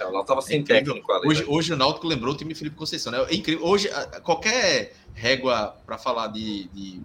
É, 0.00 0.06
o 0.06 0.10
Náutico 0.10 0.26
tava 0.26 0.42
sem 0.42 0.60
é 0.60 0.64
técnico 0.64 1.12
ali. 1.12 1.28
Hoje, 1.28 1.42
né? 1.42 1.46
hoje 1.48 1.72
o 1.72 1.76
Náutico 1.76 2.06
lembrou 2.06 2.34
o 2.34 2.36
time 2.36 2.54
Felipe 2.54 2.76
Conceição, 2.76 3.12
né? 3.12 3.24
É 3.28 3.34
incrível. 3.34 3.64
Hoje, 3.64 3.88
qualquer 4.22 4.92
régua 5.14 5.76
para 5.86 5.96
falar 5.96 6.28
de, 6.28 6.68
de 6.68 7.02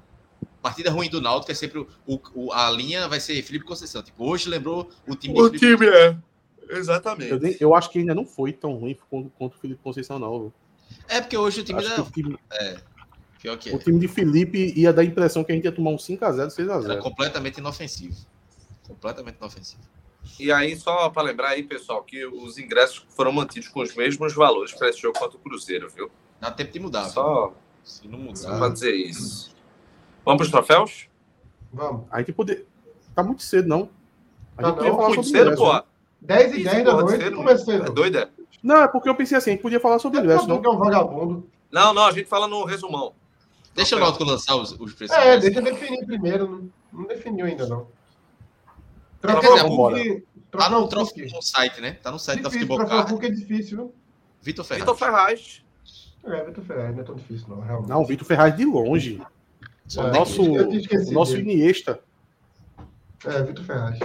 partida 0.61 0.91
ruim 0.91 1.09
do 1.09 1.21
Náutico 1.21 1.51
é 1.51 1.55
sempre 1.55 1.79
o, 1.79 2.19
o, 2.33 2.51
a 2.51 2.69
linha 2.69 3.07
vai 3.07 3.19
ser 3.19 3.41
Felipe 3.41 3.65
Conceição. 3.65 4.01
Tipo, 4.01 4.25
hoje 4.25 4.49
lembrou 4.49 4.89
o 5.07 5.15
time. 5.15 5.39
O 5.39 5.49
time 5.49 5.87
é. 5.87 6.17
Exatamente. 6.69 7.31
Eu, 7.31 7.39
eu, 7.59 7.75
acho 7.75 7.89
que 7.89 7.99
ainda 7.99 8.13
não 8.13 8.25
foi 8.25 8.53
tão 8.53 8.75
ruim 8.75 8.97
contra 9.09 9.57
o 9.57 9.61
Felipe 9.61 9.81
Conceição, 9.83 10.19
não. 10.19 10.53
É 11.07 11.19
porque 11.21 11.37
hoje 11.37 11.61
o 11.61 11.63
time 11.63 11.81
da. 11.81 12.01
O 12.01 12.11
time, 12.11 12.37
é. 12.51 12.77
Pior 13.41 13.57
que 13.57 13.69
é. 13.69 13.75
O 13.75 13.79
time 13.79 13.99
de 13.99 14.07
Felipe 14.07 14.73
ia 14.75 14.93
dar 14.93 15.01
a 15.01 15.05
impressão 15.05 15.43
que 15.43 15.51
a 15.51 15.55
gente 15.55 15.65
ia 15.65 15.71
tomar 15.71 15.91
um 15.91 15.97
5x0, 15.97 16.47
6x0. 16.47 16.85
Era 16.85 16.97
completamente 16.97 17.57
inofensivo. 17.57 18.15
Completamente 18.87 19.37
inofensivo. 19.37 19.81
E 20.39 20.51
aí, 20.51 20.75
só 20.77 21.09
para 21.09 21.23
lembrar 21.23 21.49
aí, 21.49 21.63
pessoal, 21.63 22.03
que 22.03 22.25
os 22.25 22.57
ingressos 22.57 23.05
foram 23.09 23.31
mantidos 23.31 23.69
com 23.69 23.81
os 23.81 23.95
mesmos 23.95 24.33
valores 24.33 24.73
para 24.73 24.89
esse 24.89 24.99
jogo 24.99 25.17
contra 25.17 25.37
o 25.37 25.39
Cruzeiro, 25.39 25.89
viu? 25.89 26.11
Dá 26.39 26.51
tempo 26.51 26.71
de 26.71 26.79
mudar. 26.79 27.05
Só, 27.05 27.53
Se 27.83 28.07
não 28.07 28.19
mudar. 28.19 28.37
Só 28.37 28.57
para 28.57 28.69
dizer 28.69 28.93
isso. 28.93 29.55
Vamos 30.25 30.37
para 30.37 30.45
os 30.45 30.51
troféus? 30.51 31.07
Vamos. 31.71 32.05
A 32.11 32.19
gente 32.19 32.33
poder. 32.33 32.65
Tá 33.15 33.23
muito 33.23 33.43
cedo, 33.43 33.67
não. 33.67 33.89
A 34.57 34.63
gente 34.63 34.71
tá 34.71 34.73
podia 34.73 34.89
não, 34.89 34.95
falar 34.97 35.09
muito 35.09 35.23
sobre 35.23 35.39
cedo, 35.43 35.55
pô. 35.57 35.83
10 36.21 36.53
e 36.53 36.63
10 36.63 36.85
da 36.85 36.93
noite 36.93 37.31
começou. 37.31 37.73
É 37.73 37.89
doida? 37.89 38.31
Não, 38.61 38.83
é 38.83 38.87
porque 38.87 39.09
eu 39.09 39.15
pensei 39.15 39.37
assim, 39.37 39.51
a 39.51 39.53
gente 39.53 39.61
podia 39.61 39.79
falar 39.79 39.99
sobre 39.99 40.19
o 40.19 40.21
ingresso, 40.21 40.47
não. 40.47 40.61
é 40.63 40.69
um 40.69 40.77
vagabundo. 40.77 41.47
Não, 41.71 41.93
não, 41.93 42.05
a 42.05 42.11
gente 42.11 42.27
fala 42.27 42.47
no 42.47 42.65
resumão. 42.65 43.13
Deixa 43.73 43.95
o 43.95 43.99
Náutico 43.99 44.23
lançar 44.23 44.55
os, 44.55 44.71
os 44.73 44.93
preços. 44.93 45.15
É, 45.15 45.37
deixa 45.37 45.59
eu 45.59 45.63
definir 45.63 46.05
primeiro. 46.05 46.47
Não, 46.47 46.69
não 46.91 47.07
definiu 47.07 47.45
ainda, 47.45 47.67
não. 47.67 47.87
Troféu 49.21 49.91
dizer, 49.91 50.25
Tá 50.51 50.69
no, 50.69 50.87
troféu, 50.87 51.27
no 51.31 51.41
site, 51.41 51.79
né? 51.79 51.93
Tá 52.01 52.11
no 52.11 52.17
site 52.17 52.41
difícil, 52.41 52.67
da 52.67 52.75
Futebol 52.75 53.05
Card. 53.05 53.25
é 53.25 53.29
difícil, 53.29 53.77
viu? 53.77 53.95
Vitor 54.41 54.65
Ferraz. 54.65 54.81
Vitor 54.81 54.97
Ferraz. 54.97 55.63
É, 56.25 56.43
Vitor 56.43 56.63
Ferraz, 56.63 56.95
não 56.95 57.01
é 57.01 57.05
tão 57.05 57.15
difícil, 57.15 57.47
não, 57.49 57.59
realmente. 57.61 57.89
Não, 57.89 58.05
Vitor 58.05 58.25
Ferraz 58.25 58.57
de 58.57 58.65
longe. 58.65 59.21
O 59.97 60.01
é, 60.01 60.11
nosso, 60.11 60.41
o 60.43 61.11
nosso 61.11 61.37
Iniesta. 61.37 61.99
É, 63.25 63.43
Vitor 63.43 63.65
Ferraz. 63.65 63.99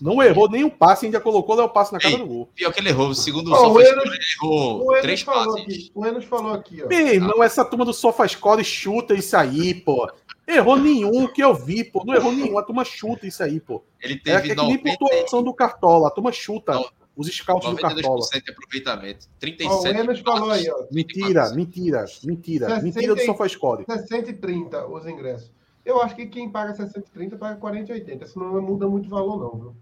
Não 0.00 0.22
errou 0.22 0.48
nenhum 0.48 0.70
passe, 0.70 1.06
ainda 1.06 1.20
colocou 1.20 1.58
o 1.60 1.68
passe 1.68 1.92
na 1.92 1.98
cara 1.98 2.14
Ei, 2.14 2.20
do 2.20 2.26
gol. 2.26 2.48
Pior 2.54 2.72
que 2.72 2.80
ele 2.80 2.90
errou. 2.90 3.12
Segundo 3.14 3.52
o 3.52 3.52
oh, 3.52 3.80
Enos, 3.80 4.04
ele 4.04 4.18
errou 4.36 4.88
o 4.88 5.00
três 5.00 5.24
passes. 5.24 5.62
Aqui, 5.62 5.90
o 5.94 6.06
Enos 6.06 6.24
falou 6.24 6.52
aqui, 6.52 6.82
ó. 6.82 6.86
Meu 6.86 7.06
irmão, 7.06 7.42
essa 7.42 7.64
turma 7.64 7.84
do 7.84 7.92
SofaScore 7.92 8.64
chuta 8.64 9.14
isso 9.14 9.36
aí, 9.36 9.74
pô. 9.74 10.10
Errou 10.46 10.76
nenhum 10.76 11.26
que 11.26 11.42
eu 11.42 11.54
vi, 11.54 11.84
pô. 11.84 12.04
Não 12.04 12.14
errou 12.14 12.32
nenhum. 12.32 12.58
A 12.58 12.62
turma 12.62 12.84
chuta 12.84 13.26
isso 13.26 13.42
aí, 13.42 13.60
pô. 13.60 13.82
Ele 14.00 14.16
teve 14.16 14.48
é, 14.48 14.52
é 14.52 14.54
que 14.54 14.62
nem 14.62 14.78
pontuação 14.78 15.42
do 15.42 15.52
Cartola. 15.52 16.08
A 16.08 16.10
turma 16.10 16.32
chuta. 16.32 16.74
Não. 16.74 16.88
Os 17.18 17.26
scouts 17.26 17.68
do 17.68 17.76
Cartola. 17.76 18.24
de 18.32 18.50
aproveitamento. 18.50 19.26
37%. 19.42 19.66
Oh, 19.68 19.82
o 19.82 19.86
Enos 19.88 20.20
falou 20.20 20.50
aí, 20.52 20.70
ó. 20.70 20.86
Mentira, 20.92 21.50
mentira, 21.52 22.04
mentira. 22.22 22.66
60, 22.68 22.82
mentira 22.84 23.14
do 23.16 23.20
SofaScore. 23.22 23.84
60 23.84 24.30
e 24.30 24.34
30 24.34 24.86
os 24.86 25.04
ingressos. 25.04 25.50
Eu 25.84 26.00
acho 26.00 26.14
que 26.14 26.26
quem 26.26 26.48
paga 26.48 26.74
60,30 26.74 27.36
paga 27.36 27.60
40,80. 27.60 28.26
Senão 28.26 28.52
não 28.52 28.62
muda 28.62 28.86
muito 28.86 29.08
valor, 29.08 29.36
não, 29.36 29.58
viu? 29.58 29.76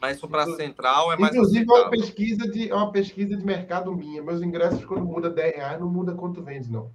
Mas 0.00 0.20
para 0.20 0.46
central 0.54 1.12
é 1.12 1.16
mais. 1.16 1.34
Inclusive, 1.34 1.66
é 1.68 1.74
uma 1.74 1.90
pesquisa, 1.90 2.48
de, 2.48 2.70
é 2.70 2.74
uma 2.74 2.92
pesquisa 2.92 3.36
de 3.36 3.44
mercado 3.44 3.92
minha. 3.92 4.22
Meus 4.22 4.40
ingressos, 4.40 4.84
quando 4.84 5.04
muda 5.04 5.28
10 5.28 5.56
reais, 5.56 5.80
não 5.80 5.90
muda 5.90 6.14
quanto 6.14 6.40
vende, 6.44 6.70
não. 6.70 6.92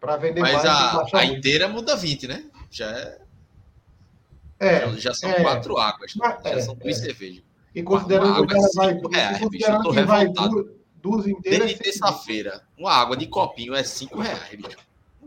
Para 0.00 0.16
vender 0.16 0.40
Mas 0.40 0.54
mais. 0.54 0.64
a, 0.64 1.04
a 1.12 1.24
inteira 1.26 1.68
muda 1.68 1.94
20, 1.94 2.28
né? 2.28 2.44
Já 2.70 2.90
é. 2.90 3.18
é 4.58 4.80
já, 4.92 4.96
já 4.96 5.14
são 5.14 5.28
é, 5.28 5.42
quatro 5.42 5.76
águas. 5.76 6.14
Mas, 6.16 6.42
já 6.42 6.50
é, 6.50 6.60
são 6.60 6.76
três 6.76 7.02
é. 7.02 7.06
cervejas. 7.06 7.47
E 7.74 7.82
considerando 7.82 8.34
que 8.34 8.40
o 8.40 8.46
cara 8.46 8.68
vai. 8.74 9.00
É, 9.14 9.38
considerando 9.38 9.90
que 9.90 10.02
vai 10.02 10.28
duas, 10.28 10.78
Dúzia 11.00 11.32
inteira. 11.32 11.64
Desde 11.64 11.82
terça-feira, 11.82 12.62
uma 12.76 12.92
água 12.92 13.16
de 13.16 13.26
copinho 13.26 13.74
é 13.74 13.82
5 13.82 14.20
reais, 14.20 14.50
bicho. 14.50 14.76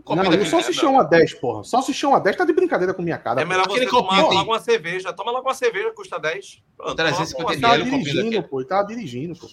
Um 0.05 0.15
não, 0.15 0.33
e 0.33 0.37
o 0.37 0.45
salsichão 0.45 0.99
a 0.99 1.03
10, 1.03 1.35
porra. 1.35 1.63
Salsichão 1.63 2.15
a 2.15 2.19
10 2.19 2.35
tá 2.35 2.43
de 2.43 2.53
brincadeira 2.53 2.93
com 2.93 3.01
minha 3.01 3.17
cara. 3.17 3.41
É 3.41 3.45
melhor 3.45 3.67
você 3.67 3.85
tomar 3.85 4.21
logo 4.21 4.51
uma 4.51 4.59
cerveja. 4.59 5.13
Toma 5.13 5.31
logo 5.31 5.47
uma 5.47 5.53
cerveja, 5.53 5.91
custa 5.91 6.19
10. 6.19 6.61
Pronto, 6.75 6.95
350 6.95 7.53
ml. 7.53 7.61
Tá 7.61 7.97
dirigindo, 7.97 8.43
pô. 8.43 8.65
Tá 8.65 8.83
dirigindo, 8.83 9.35
pô. 9.35 9.47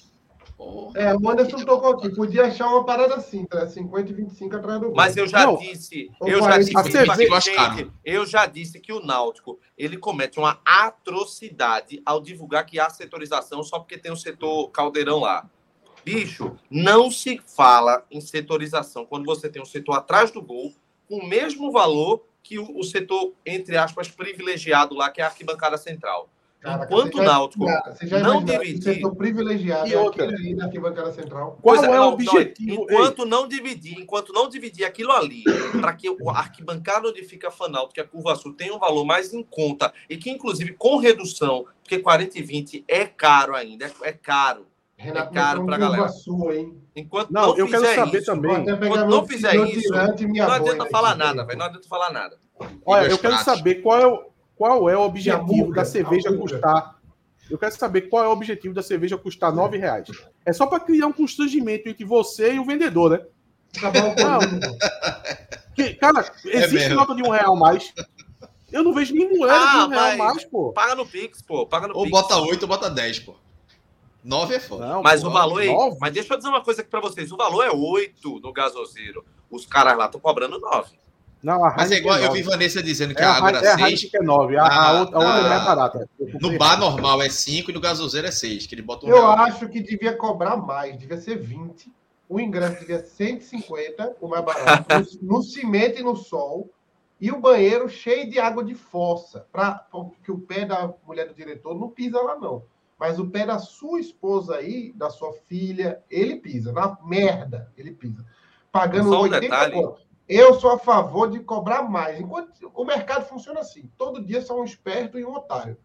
É, 0.97 1.15
o 1.15 1.31
Anderson 1.31 1.65
tocou 1.65 1.93
aqui. 1.93 2.09
Podia 2.11 2.47
achar 2.47 2.67
uma 2.67 2.85
parada 2.85 3.15
assim, 3.15 3.45
tá? 3.45 3.67
50 3.67 4.11
e 4.11 4.15
25 4.15 4.57
atrás 4.57 4.81
do 4.81 4.87
gol. 4.87 4.97
Mas 4.97 5.17
eu 5.17 5.27
já 5.27 5.47
não. 5.47 5.57
disse, 5.57 6.11
eu 6.21 6.43
já 6.43 6.59
disse, 6.59 6.73
gente, 7.41 7.93
eu 8.05 8.27
já 8.27 8.47
disse 8.47 8.81
que 8.81 8.93
o 8.93 9.01
Náutico 9.01 9.61
ele 9.77 9.97
comete 9.97 10.39
uma 10.39 10.61
atrocidade 10.65 12.03
ao 12.05 12.21
divulgar 12.21 12.67
que 12.67 12.81
há 12.81 12.91
setorização 12.91 13.63
só 13.63 13.79
porque 13.79 13.97
tem 13.97 14.11
o 14.11 14.17
setor 14.17 14.69
caldeirão 14.71 15.21
lá. 15.21 15.49
Bicho, 16.05 16.57
não 16.69 17.11
se 17.11 17.41
fala 17.47 18.05
em 18.11 18.21
setorização 18.21 19.07
quando 19.07 19.27
você 19.27 19.49
tem 19.49 19.63
um 19.63 19.67
setor 19.67 19.95
atrás 19.95 20.31
do 20.31 20.43
gol 20.43 20.75
com 21.09 21.19
o 21.19 21.27
mesmo 21.27 21.71
valor 21.71 22.25
que 22.43 22.59
o, 22.59 22.79
o 22.79 22.83
setor, 22.83 23.33
entre 23.45 23.77
aspas, 23.77 24.09
privilegiado 24.09 24.95
lá, 24.95 25.11
que 25.11 25.21
é 25.21 25.25
a 25.25 25.29
arquibancada 25.29 25.77
central. 25.77 26.29
Caraca, 26.61 26.87
Enquanto 26.87 27.19
o 27.19 27.23
Náutico 27.23 27.67
não 28.21 28.43
dividir. 28.43 29.01
privilegiado 29.17 29.89
e 29.89 29.95
outra, 29.95 30.25
ali 30.25 30.55
na 30.55 30.65
arquibancada 30.65 31.13
central. 31.13 31.57
Qual 31.63 31.85
é, 31.85 31.87
é 31.87 32.01
o 32.01 32.09
objetivo? 32.09 32.83
Enquanto 32.83 33.25
não 33.25 33.47
dividir, 33.47 33.97
enquanto 34.01 34.33
não 34.33 34.49
dividir 34.49 34.85
aquilo 34.85 35.13
ali, 35.13 35.45
para 35.81 35.93
que 35.93 36.11
o 36.11 36.31
arquibancada 36.31 37.09
onde 37.09 37.23
fica 37.23 37.49
Fanalto, 37.51 37.95
que 37.95 38.01
a 38.01 38.05
curva 38.05 38.35
sul 38.35 38.55
tenha 38.55 38.75
um 38.75 38.79
valor 38.79 39.05
mais 39.05 39.33
em 39.33 39.43
conta 39.43 39.93
e 40.11 40.17
que, 40.17 40.31
inclusive, 40.31 40.73
com 40.73 40.97
redução, 40.97 41.65
porque 41.81 42.01
40 42.01 42.39
e 42.39 42.43
20 42.43 42.85
é 42.89 43.05
caro 43.05 43.55
ainda, 43.55 43.87
é, 43.87 43.93
é 44.03 44.13
caro. 44.13 44.67
Renato, 44.97 45.31
é 45.31 45.33
caro 45.33 45.65
para 45.65 45.77
a 45.77 45.79
galera. 45.79 46.09
Sua, 46.09 46.57
hein? 46.57 46.77
Enquanto 46.97 47.31
não, 47.31 47.49
não 47.49 47.57
eu 47.57 47.69
quero 47.69 47.95
saber 47.95 48.19
isso, 48.19 48.27
também. 48.27 48.69
Enquanto 48.69 49.07
não 49.07 49.25
fizer 49.25 49.55
isso, 49.69 49.93
não 49.93 50.53
adianta 50.53 50.87
falar 50.87 51.15
nada, 51.15 51.45
velho. 51.45 51.57
Não 51.57 51.67
adianta 51.67 51.89
falar 51.89 52.13
nada. 52.13 52.37
Olha, 52.85 53.07
eu 53.07 53.17
quero 53.17 53.37
saber 53.39 53.77
qual 53.77 54.01
é 54.01 54.07
o 54.09 54.29
qual 54.59 54.91
é 54.91 54.97
o 54.97 55.03
objetivo 55.03 55.73
da 55.73 55.85
cerveja 55.85 56.37
custar. 56.37 56.99
Eu 57.49 57.57
quero 57.57 57.75
saber 57.75 58.03
qual 58.03 58.25
é 58.25 58.29
o 58.29 58.33
objetivo 58.33 58.75
da 58.75 58.83
cerveja 58.83 59.17
custar 59.17 59.55
nove 59.55 59.79
reais. 59.79 60.09
É 60.45 60.53
só 60.53 60.67
para 60.67 60.81
criar 60.81 61.07
um 61.07 61.13
constrangimento 61.13 61.89
entre 61.89 62.05
você 62.05 62.55
e 62.55 62.59
o 62.59 62.65
vendedor, 62.65 63.11
né? 63.11 63.21
Tá 63.81 63.93
que, 65.75 65.95
cara, 65.95 66.31
é 66.47 66.57
existe 66.65 66.91
é 66.91 66.95
nota 66.95 67.15
de 67.15 67.23
um 67.23 67.31
real 67.31 67.55
mais. 67.57 67.95
Eu 68.71 68.83
não 68.83 68.93
vejo 68.93 69.15
nem 69.15 69.39
moeda 69.39 69.55
ah, 69.55 69.73
de 69.73 69.87
um 69.87 69.89
real 69.89 70.17
mais, 70.17 70.45
pô. 70.45 70.73
Paga 70.73 70.95
no 70.95 71.07
Pix, 71.07 71.41
pô. 71.41 71.67
Paga 71.67 71.89
no 71.89 71.97
ou 71.97 72.05
Pix. 72.05 72.11
bota 72.11 72.37
oito 72.39 72.63
ou 72.63 72.69
bota 72.69 72.91
dez, 72.91 73.19
pô. 73.19 73.37
Nove 74.25 74.57
é 74.57 74.61
foda. 74.61 74.87
Não, 74.87 75.03
mas 75.03 75.23
pô, 75.23 75.29
o 75.29 75.31
valor 75.31 75.63
é. 75.63 75.69
Mas 76.01 76.13
deixa 76.13 76.35
eu 76.35 76.37
dizer 76.37 76.49
uma 76.49 76.63
coisa 76.63 76.83
aqui 76.83 76.91
pra 76.91 77.01
vocês. 77.01 77.31
O 77.31 77.37
valor 77.37 77.63
é 77.63 77.71
oito 77.71 78.41
no 78.41 78.53
gasoseiro. 78.53 79.25
Os 79.51 79.65
caras 79.65 79.97
lá 79.97 80.07
estão 80.07 80.21
cobrando 80.21 80.59
nove. 80.59 80.91
Não, 81.43 81.65
a 81.65 81.75
Mas 81.77 81.93
é 81.93 81.97
igual, 81.97 82.19
é 82.19 82.27
eu 82.27 82.33
vi 82.33 82.43
Vanessa 82.43 82.83
dizendo 82.83 83.15
que 83.15 83.23
é 83.23 83.25
a 83.25 83.35
água 83.35 83.51
era 83.51 83.77
6. 83.77 84.11
É 84.13 84.19
a 84.19 84.21
é 84.21 84.25
9, 84.25 84.57
a, 84.57 84.63
a, 84.63 84.89
a, 84.89 85.01
outra, 85.01 85.17
a 85.17 85.19
outra 85.19 85.41
é 85.41 85.49
mais 85.49 85.65
barata. 85.65 86.11
No 86.41 86.59
bar 86.59 86.79
normal 86.79 87.23
é 87.23 87.31
5 87.31 87.71
e 87.71 87.75
no 87.75 87.81
gasoseiro 87.81 88.27
é 88.27 88.31
6, 88.31 88.67
que 88.67 88.75
ele 88.75 88.83
bota 88.83 89.07
um 89.07 89.09
Eu 89.09 89.17
real. 89.17 89.39
acho 89.39 89.69
que 89.69 89.81
devia 89.81 90.17
cobrar 90.17 90.57
mais, 90.57 90.99
devia 90.99 91.17
ser 91.17 91.39
20. 91.39 91.93
O 92.29 92.41
ingresso 92.41 92.81
devia 92.81 92.99
ser 92.99 93.41
150, 93.41 94.17
o 94.21 94.29
mais 94.29 94.45
barato, 94.45 94.95
no, 95.23 95.37
no 95.37 95.43
cimento 95.43 96.01
e 96.01 96.03
no 96.03 96.17
sol. 96.17 96.71
E 97.21 97.33
o 97.33 97.41
banheiro 97.41 97.89
cheio 97.89 98.29
de 98.31 98.39
água 98.39 98.63
de 98.63 98.75
fossa, 98.75 99.47
para 99.53 99.85
que 100.23 100.31
o 100.31 100.39
pé 100.39 100.65
da 100.65 100.93
mulher 101.07 101.27
do 101.27 101.35
diretor 101.35 101.75
não 101.75 101.89
pisa 101.89 102.21
lá, 102.21 102.37
não. 102.37 102.63
Mas 102.99 103.19
o 103.19 103.27
pé 103.29 103.47
da 103.47 103.59
sua 103.59 104.01
esposa 104.01 104.57
aí, 104.57 104.93
da 104.93 105.09
sua 105.09 105.33
filha, 105.49 106.01
ele 106.11 106.37
pisa. 106.37 106.73
Na 106.73 106.99
merda, 107.05 107.73
ele 107.77 107.93
pisa. 107.93 108.25
Pagando 108.71 109.09
Só 109.09 109.21
um 109.21 109.23
80 109.23 109.41
detalhe. 109.41 109.75
Conto. 109.75 110.08
Eu 110.29 110.55
sou 110.55 110.73
a 110.73 110.79
favor 110.79 111.31
de 111.31 111.41
cobrar 111.41 111.83
mais. 111.83 112.21
Enquanto 112.21 112.71
o 112.75 112.85
mercado 112.85 113.25
funciona 113.27 113.61
assim, 113.61 113.91
todo 113.97 114.25
dia 114.25 114.43
são 114.43 114.61
um 114.61 114.65
esperto 114.65 115.19
e 115.19 115.25
um 115.25 115.35
otário. 115.35 115.79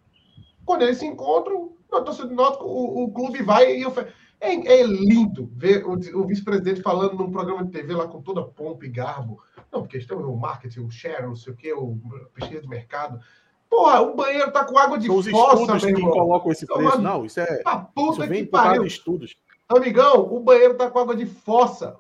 Quando 0.65 0.81
eles 0.81 0.97
se 0.97 1.05
encontram, 1.05 1.73
o, 1.89 2.65
o, 2.65 3.03
o 3.03 3.11
clube 3.11 3.41
vai 3.41 3.77
e 3.77 3.85
oferece. 3.85 4.13
É, 4.39 4.51
é, 4.51 4.83
lindo 4.83 5.49
ver 5.55 5.85
o, 5.85 5.93
o 5.93 6.27
vice-presidente 6.27 6.81
falando 6.81 7.15
num 7.15 7.31
programa 7.31 7.63
de 7.63 7.71
TV 7.71 7.93
lá 7.93 8.09
com 8.09 8.21
toda 8.21 8.43
pompa 8.43 8.85
e 8.85 8.89
garbo. 8.89 9.41
Não, 9.71 9.81
porque 9.81 9.97
estão 9.97 10.19
o 10.19 10.37
marketing, 10.37 10.81
o 10.81 10.91
share, 10.91 11.25
não 11.25 11.35
sei 11.35 11.53
o 11.53 11.55
quê, 11.55 11.71
o 11.71 11.97
pesquisa 12.33 12.61
de 12.61 12.67
mercado. 12.67 13.21
Porra, 13.69 14.01
o 14.01 14.15
banheiro 14.15 14.51
tá 14.51 14.65
com 14.65 14.77
água 14.77 14.97
de 14.97 15.07
São 15.07 15.15
fossa, 15.31 15.55
os 15.55 15.83
estudos 15.83 15.85
que 15.85 16.09
colocam 16.09 16.51
esse 16.51 16.67
preço. 16.67 17.01
Não, 17.01 17.25
isso 17.25 17.39
é. 17.39 17.61
A 17.63 17.77
puta 17.77 18.23
isso 18.23 18.29
vem 18.29 18.43
que 18.43 18.51
pariu. 18.51 18.85
estudos. 18.85 19.33
Amigão, 19.70 20.28
o 20.30 20.41
banheiro 20.41 20.76
tá 20.76 20.89
com 20.91 20.99
água 20.99 21.16
de 21.16 21.26
fossa. 21.26 21.95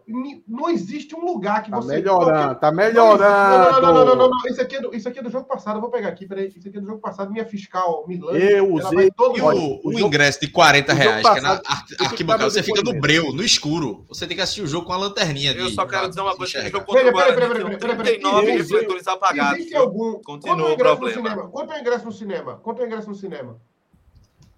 Não 0.45 0.69
existe 0.69 1.15
um 1.15 1.23
lugar 1.23 1.63
que 1.63 1.71
tá 1.71 1.77
você. 1.77 1.95
Melhorando, 1.95 2.55
tá 2.59 2.71
melhorando. 2.71 3.23
Não, 3.23 3.81
não, 3.81 3.93
não, 3.93 4.05
não, 4.05 4.15
não, 4.15 4.29
não. 4.29 4.37
Isso, 4.49 4.61
aqui 4.61 4.75
é 4.75 4.81
do, 4.81 4.93
isso 4.93 5.07
aqui 5.07 5.19
é 5.19 5.23
do 5.23 5.29
jogo 5.29 5.47
passado. 5.47 5.77
Eu 5.77 5.81
vou 5.81 5.89
pegar 5.89 6.09
aqui, 6.09 6.27
peraí. 6.27 6.47
Isso 6.47 6.67
aqui 6.67 6.77
é 6.77 6.81
do 6.81 6.85
jogo 6.85 6.99
passado. 6.99 7.31
Minha 7.31 7.45
fiscal 7.45 8.05
Milan. 8.05 8.33
Eu 8.33 8.73
usei. 8.73 9.09
Todo 9.11 9.37
e 9.37 9.41
o, 9.41 9.45
o, 9.45 9.87
o 9.87 9.93
jogo, 9.93 10.07
ingresso 10.07 10.41
de 10.41 10.49
40 10.49 10.93
reais, 10.93 11.27
que 11.27 11.37
é 11.37 11.41
na 11.41 11.61
arquibancada, 12.01 12.49
você 12.49 12.61
fica 12.61 12.81
no 12.83 12.99
breu, 12.99 13.31
no 13.31 13.43
escuro. 13.43 14.05
Você 14.09 14.27
tem 14.27 14.35
que 14.35 14.43
assistir 14.43 14.61
o 14.61 14.67
jogo 14.67 14.85
com 14.85 14.93
a 14.93 14.97
lanterninha. 14.97 15.53
Eu 15.53 15.69
só 15.69 15.85
quero 15.85 16.09
dizer 16.09 16.21
uma 16.21 16.35
coisa: 16.35 16.61
que 16.61 16.67
o 16.67 16.71
jogo 16.71 16.85
contra 16.85 17.09
o 17.09 17.11
Guarani 17.13 17.77
39 17.77 18.51
refletores 18.51 19.07
apagados. 19.07 19.59
Existe 19.59 19.75
algum. 19.75 20.21
Continua 20.21 20.73
o 20.73 20.77
problema. 20.77 21.47
Quanto 21.47 21.71
é 21.71 21.77
o 21.77 21.79
ingresso 21.79 22.05
no 22.05 22.11
cinema? 22.11 22.57
Quanto 22.57 22.81
é 22.81 22.83
o 22.83 22.87
ingresso 22.87 23.09
no 23.09 23.15
cinema? 23.15 23.57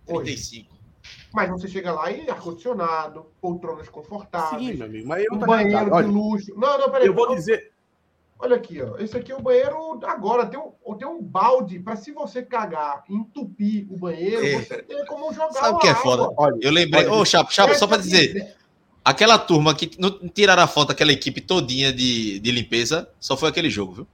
35. 0.07 0.74
Mas 1.35 1.49
você 1.49 1.67
chega 1.67 1.91
lá 1.91 2.09
e 2.09 2.29
ar-condicionado, 2.29 3.25
poltronas 3.41 3.89
confortáveis. 3.89 4.71
Sim, 4.71 4.75
meu 4.75 4.87
amigo, 4.87 5.05
mas 5.05 5.25
eu 5.25 5.33
um 5.33 5.39
banheiro 5.39 5.91
de 5.91 6.03
luxo. 6.03 6.53
Não, 6.55 6.79
não, 6.79 6.89
peraí. 6.89 7.07
Eu 7.07 7.13
vou 7.13 7.35
dizer. 7.35 7.73
Olha 8.39 8.55
aqui, 8.55 8.81
ó. 8.81 8.97
Esse 8.97 9.17
aqui 9.17 9.33
é 9.33 9.35
o 9.35 9.41
banheiro 9.41 9.99
agora. 10.05 10.45
Tem 10.45 10.57
um, 10.57 10.95
tem 10.95 11.05
um 11.05 11.21
balde 11.21 11.77
para 11.79 11.97
se 11.97 12.13
você 12.13 12.41
cagar, 12.41 13.03
entupir 13.09 13.85
o 13.91 13.97
banheiro, 13.97 14.45
é. 14.45 14.61
você 14.61 14.81
tem 14.83 15.05
como 15.05 15.33
jogar. 15.33 15.51
Sabe 15.51 15.75
o 15.75 15.79
que 15.79 15.89
é 15.89 15.95
foda? 15.95 16.33
Olha, 16.37 16.57
eu 16.61 16.71
lembrei. 16.71 17.05
Ô, 17.07 17.19
oh, 17.19 17.25
Chapo, 17.25 17.53
Chapo, 17.53 17.75
só 17.75 17.85
para 17.85 17.97
dizer. 17.97 18.55
Aquela 19.03 19.37
turma 19.37 19.75
que 19.75 19.91
não 19.99 20.09
tiraram 20.29 20.63
a 20.63 20.67
foto, 20.67 20.93
aquela 20.93 21.11
equipe 21.11 21.41
todinha 21.41 21.91
de, 21.91 22.39
de 22.39 22.51
limpeza, 22.51 23.09
só 23.19 23.35
foi 23.35 23.49
aquele 23.49 23.69
jogo, 23.69 23.91
viu? 23.91 24.07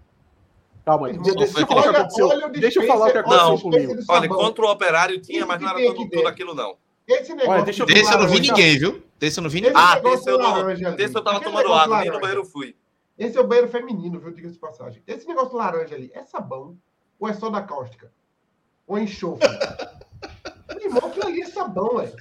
Calma 0.84 1.08
aí. 1.08 1.18
Deixa, 1.20 1.38
deixa, 1.38 1.60
eu 1.60 1.68
falar 1.68 1.82
o 1.82 1.84
que 1.84 1.98
aconteceu, 1.98 2.50
deixa 2.50 2.82
eu 2.82 2.88
falar 2.88 3.08
o 3.08 3.12
que 3.12 3.18
aconteceu 3.20 3.48
não, 3.48 3.58
comigo. 3.60 3.94
Olha, 4.10 4.28
contra 4.28 4.66
o 4.66 4.72
operário 4.72 5.22
tinha, 5.22 5.46
mas 5.46 5.62
não 5.62 5.70
era 5.70 5.94
tudo, 5.94 6.10
tudo 6.10 6.28
aquilo, 6.28 6.56
não. 6.56 6.76
Esse 7.12 7.32
negócio. 7.32 7.52
Olha, 7.52 7.64
deixa 7.64 7.84
eu, 7.84 7.86
desse 7.86 8.14
eu 8.14 8.20
não 8.20 8.28
vi 8.28 8.40
ninguém, 8.40 8.80
viu? 8.80 9.04
Desse 9.20 9.40
eu 9.40 9.44
não 9.44 9.50
vi 9.50 9.62
ninguém. 9.62 9.78
Ah, 9.78 10.00
desse 10.00 10.30
eu, 10.30 10.38
não, 10.38 10.96
desse 10.96 11.16
eu 11.16 11.24
tava 11.24 11.42
tomando 11.42 11.74
água, 11.74 12.02
nem 12.02 12.12
no 12.12 12.20
banheiro 12.20 12.46
fui. 12.46 12.76
Esse 13.18 13.38
é 13.38 13.42
o 13.42 13.48
banheiro 13.48 13.70
feminino, 13.70 14.20
viu? 14.20 14.32
Diga-se 14.32 14.56
de 14.56 14.60
passagem. 14.60 15.04
Esse 15.06 15.28
negócio 15.28 15.56
laranja 15.56 15.94
ali, 15.94 16.12
é 16.14 16.24
sabão? 16.24 16.78
Ou 17.20 17.30
é 17.30 17.34
só 17.34 17.50
da 17.50 17.62
cáustica? 17.62 18.12
Ou 18.88 18.98
é 18.98 19.04
enxofre? 19.04 19.48
Irmão, 20.82 21.06
aquilo 21.06 21.28
ali 21.28 21.42
é 21.42 21.46
sabão, 21.46 21.98
velho. 21.98 22.16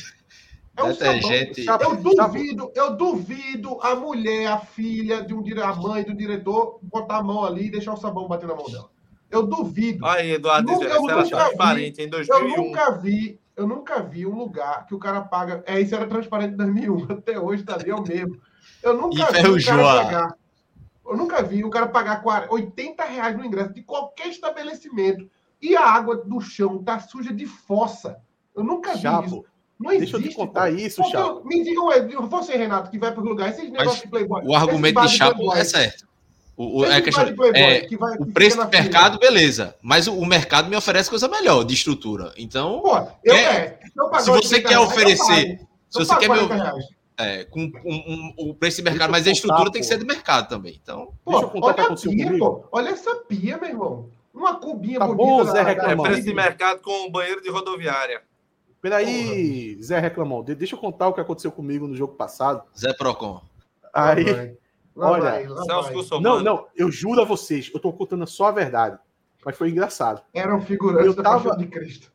É 0.76 0.84
um 0.84 0.95
sabão. 0.95 1.91
Eu 1.91 1.97
duvido, 1.97 2.72
eu 2.74 2.97
duvido 2.97 3.78
a 3.80 3.95
mulher, 3.95 4.49
a 4.49 4.59
filha, 4.59 5.22
de 5.22 5.32
um, 5.32 5.43
a 5.62 5.74
mãe 5.74 6.05
do 6.05 6.14
diretor 6.14 6.78
botar 6.82 7.16
a 7.16 7.22
mão 7.22 7.45
ali 7.45 7.66
e 7.66 7.70
deixar 7.70 7.95
o 7.95 7.97
sabão 7.97 8.28
bater 8.28 8.47
na 8.47 8.55
mão 8.55 8.66
dela. 8.66 8.91
Eu 9.30 9.47
duvido. 9.47 10.05
Aí, 10.05 10.32
Eduardo, 10.32 10.72
nunca, 10.72 10.84
eu 10.84 11.09
era 11.09 11.24
transparente 11.24 12.03
em 12.03 12.09
2001. 12.09 12.38
Eu 12.38 12.64
nunca 12.64 12.91
vi 12.99 13.41
eu 13.61 13.66
nunca 13.66 14.02
vi 14.02 14.26
um 14.26 14.34
lugar 14.34 14.86
que 14.86 14.94
o 14.94 14.98
cara 14.98 15.20
paga. 15.20 15.62
É, 15.66 15.78
isso 15.78 15.94
era 15.94 16.06
transparente 16.06 16.54
em 16.54 16.56
2001, 16.56 17.12
até 17.12 17.38
hoje 17.38 17.62
tá 17.62 17.74
ali, 17.74 17.90
é 17.90 17.94
o 17.94 18.02
mesmo. 18.02 18.40
Eu 18.82 18.96
nunca 18.96 19.26
vi 19.30 19.48
o 19.50 19.64
cara 19.64 19.82
pagar. 19.82 20.34
Eu 21.06 21.16
nunca 21.16 21.42
vi 21.42 21.64
o 21.64 21.70
cara 21.70 21.88
pagar 21.88 22.22
80 22.48 23.04
reais 23.04 23.36
no 23.36 23.44
ingresso 23.44 23.74
de 23.74 23.82
qualquer 23.82 24.28
estabelecimento 24.28 25.28
e 25.61 25.76
a 25.76 25.84
água 25.84 26.16
do 26.16 26.40
chão 26.40 26.82
tá 26.82 27.00
suja 27.00 27.34
de 27.34 27.44
fossa. 27.44 28.16
Eu 28.56 28.64
nunca 28.64 28.94
vi 28.94 29.00
Chapo, 29.00 29.26
isso. 29.26 29.44
Não 29.78 29.92
existe, 29.92 30.12
deixa 30.12 30.26
eu 30.26 30.30
te 30.30 30.36
contar 30.36 30.70
pô. 30.70 30.76
isso, 30.76 31.04
Chapo. 31.11 31.46
Me 31.46 31.62
digam, 31.62 31.90
você, 32.28 32.56
Renato, 32.56 32.90
que 32.90 32.98
vai 32.98 33.12
para 33.12 33.22
o 33.22 33.28
lugar, 33.28 33.50
esses 33.50 33.70
negócios 33.70 34.00
de 34.00 34.08
Playboy. 34.08 34.42
O 34.46 34.54
argumento 34.54 35.02
de 35.02 35.08
Chapo 35.08 35.54
é 35.54 35.64
certo. 35.64 36.08
O, 36.62 36.80
o, 36.80 36.84
é 36.84 37.00
questão, 37.00 37.24
é, 37.54 37.80
que 37.80 37.96
vai, 37.96 38.14
o 38.18 38.26
preço 38.26 38.58
do 38.58 38.68
mercado, 38.68 39.18
beleza. 39.18 39.74
Mas 39.80 40.06
o, 40.06 40.12
o, 40.12 40.26
mercado 40.26 40.68
me 40.68 40.76
oferece 40.76 41.08
coisa 41.08 41.26
melhor 41.26 41.64
de 41.64 41.72
estrutura. 41.72 42.34
Então, 42.36 42.82
Pô, 42.82 42.98
eu, 43.24 43.34
é, 43.34 43.78
se 44.18 44.30
você 44.30 44.61
quer 44.61 44.78
oferecer, 44.78 45.58
se 45.88 45.98
você 45.98 46.14
quer 46.16 46.28
meu, 46.28 46.50
é, 47.16 47.44
com 47.44 47.61
um, 47.62 47.72
um, 47.86 48.34
o 48.50 48.54
preço 48.54 48.76
de 48.76 48.82
mercado, 48.82 49.11
mas 49.11 49.26
a 49.26 49.30
estrutura 49.30 49.61
contar, 49.61 49.72
tem 49.72 49.80
que 49.80 49.88
ser 49.88 49.96
do 49.96 50.04
mercado 50.04 50.50
também. 50.50 50.78
Então, 50.82 51.14
pô, 51.24 51.30
deixa 51.30 51.46
eu 51.46 51.48
contar 51.48 51.82
olha, 51.82 51.96
que 51.96 52.08
pia, 52.11 52.38
pô, 52.38 52.64
olha 52.70 52.90
essa 52.90 53.14
pia, 53.26 53.56
meu 53.56 53.70
irmão. 53.70 54.11
Uma 54.34 54.61
cubinha 54.61 54.98
tá 54.98 55.06
bonita. 55.06 55.24
Bom, 55.24 55.44
Zé 55.44 55.61
É 55.62 55.96
preço 55.96 56.22
de 56.24 56.34
mercado 56.34 56.82
com 56.82 57.06
um 57.06 57.11
banheiro 57.11 57.40
de 57.40 57.48
rodoviária. 57.48 58.20
Peraí, 58.82 59.76
Porra. 59.76 59.82
Zé 59.82 59.98
reclamou. 59.98 60.42
Deixa 60.42 60.74
eu 60.74 60.78
contar 60.78 61.08
o 61.08 61.14
que 61.14 61.22
aconteceu 61.22 61.50
comigo 61.50 61.88
no 61.88 61.96
jogo 61.96 62.16
passado. 62.16 62.64
Zé 62.78 62.92
Procon. 62.92 63.40
Aí, 63.94 64.54
Lá 65.01 65.11
Olha, 65.12 65.22
vai, 65.22 65.46
lá 65.46 65.64
não, 66.20 66.42
não, 66.42 66.66
eu 66.76 66.90
juro 66.90 67.22
a 67.22 67.24
vocês, 67.24 67.70
eu 67.72 67.80
tô 67.80 67.92
contando 67.92 68.26
só 68.26 68.46
a 68.46 68.53
verdade. 68.53 68.98
Mas 69.44 69.57
foi 69.57 69.70
engraçado. 69.70 70.22
Era 70.34 70.55
um 70.55 70.61
figurante 70.61 71.07
eu 71.07 71.14
tava, 71.14 71.57
de 71.57 71.66
Cristo. 71.66 72.12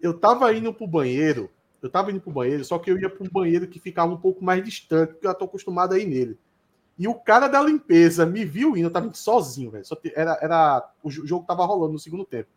Eu 0.00 0.12
tava 0.18 0.52
indo 0.52 0.72
pro 0.74 0.86
banheiro 0.86 1.50
eu 1.82 1.88
tava 1.88 2.10
indo 2.10 2.20
pro 2.20 2.30
banheiro, 2.30 2.64
só 2.64 2.78
que 2.78 2.90
eu 2.90 2.98
ia 2.98 3.08
pro 3.08 3.30
banheiro 3.30 3.66
que 3.66 3.80
ficava 3.80 4.12
um 4.12 4.16
pouco 4.16 4.44
mais 4.44 4.62
distante, 4.62 5.12
porque 5.12 5.26
eu 5.26 5.30
já 5.30 5.34
tô 5.34 5.46
acostumado 5.46 5.94
a 5.94 5.98
ir 5.98 6.06
nele. 6.06 6.38
E 6.98 7.08
o 7.08 7.14
cara 7.14 7.48
da 7.48 7.62
limpeza 7.62 8.26
me 8.26 8.44
viu 8.44 8.76
indo, 8.76 8.86
eu 8.86 8.92
tava 8.92 9.06
indo 9.06 9.16
sozinho, 9.16 9.70
velho. 9.70 9.84
Era, 10.14 10.38
era, 10.42 10.90
o 11.02 11.10
jogo 11.10 11.46
tava 11.46 11.64
rolando 11.64 11.94
no 11.94 11.98
segundo 11.98 12.24
tempo. 12.24 12.48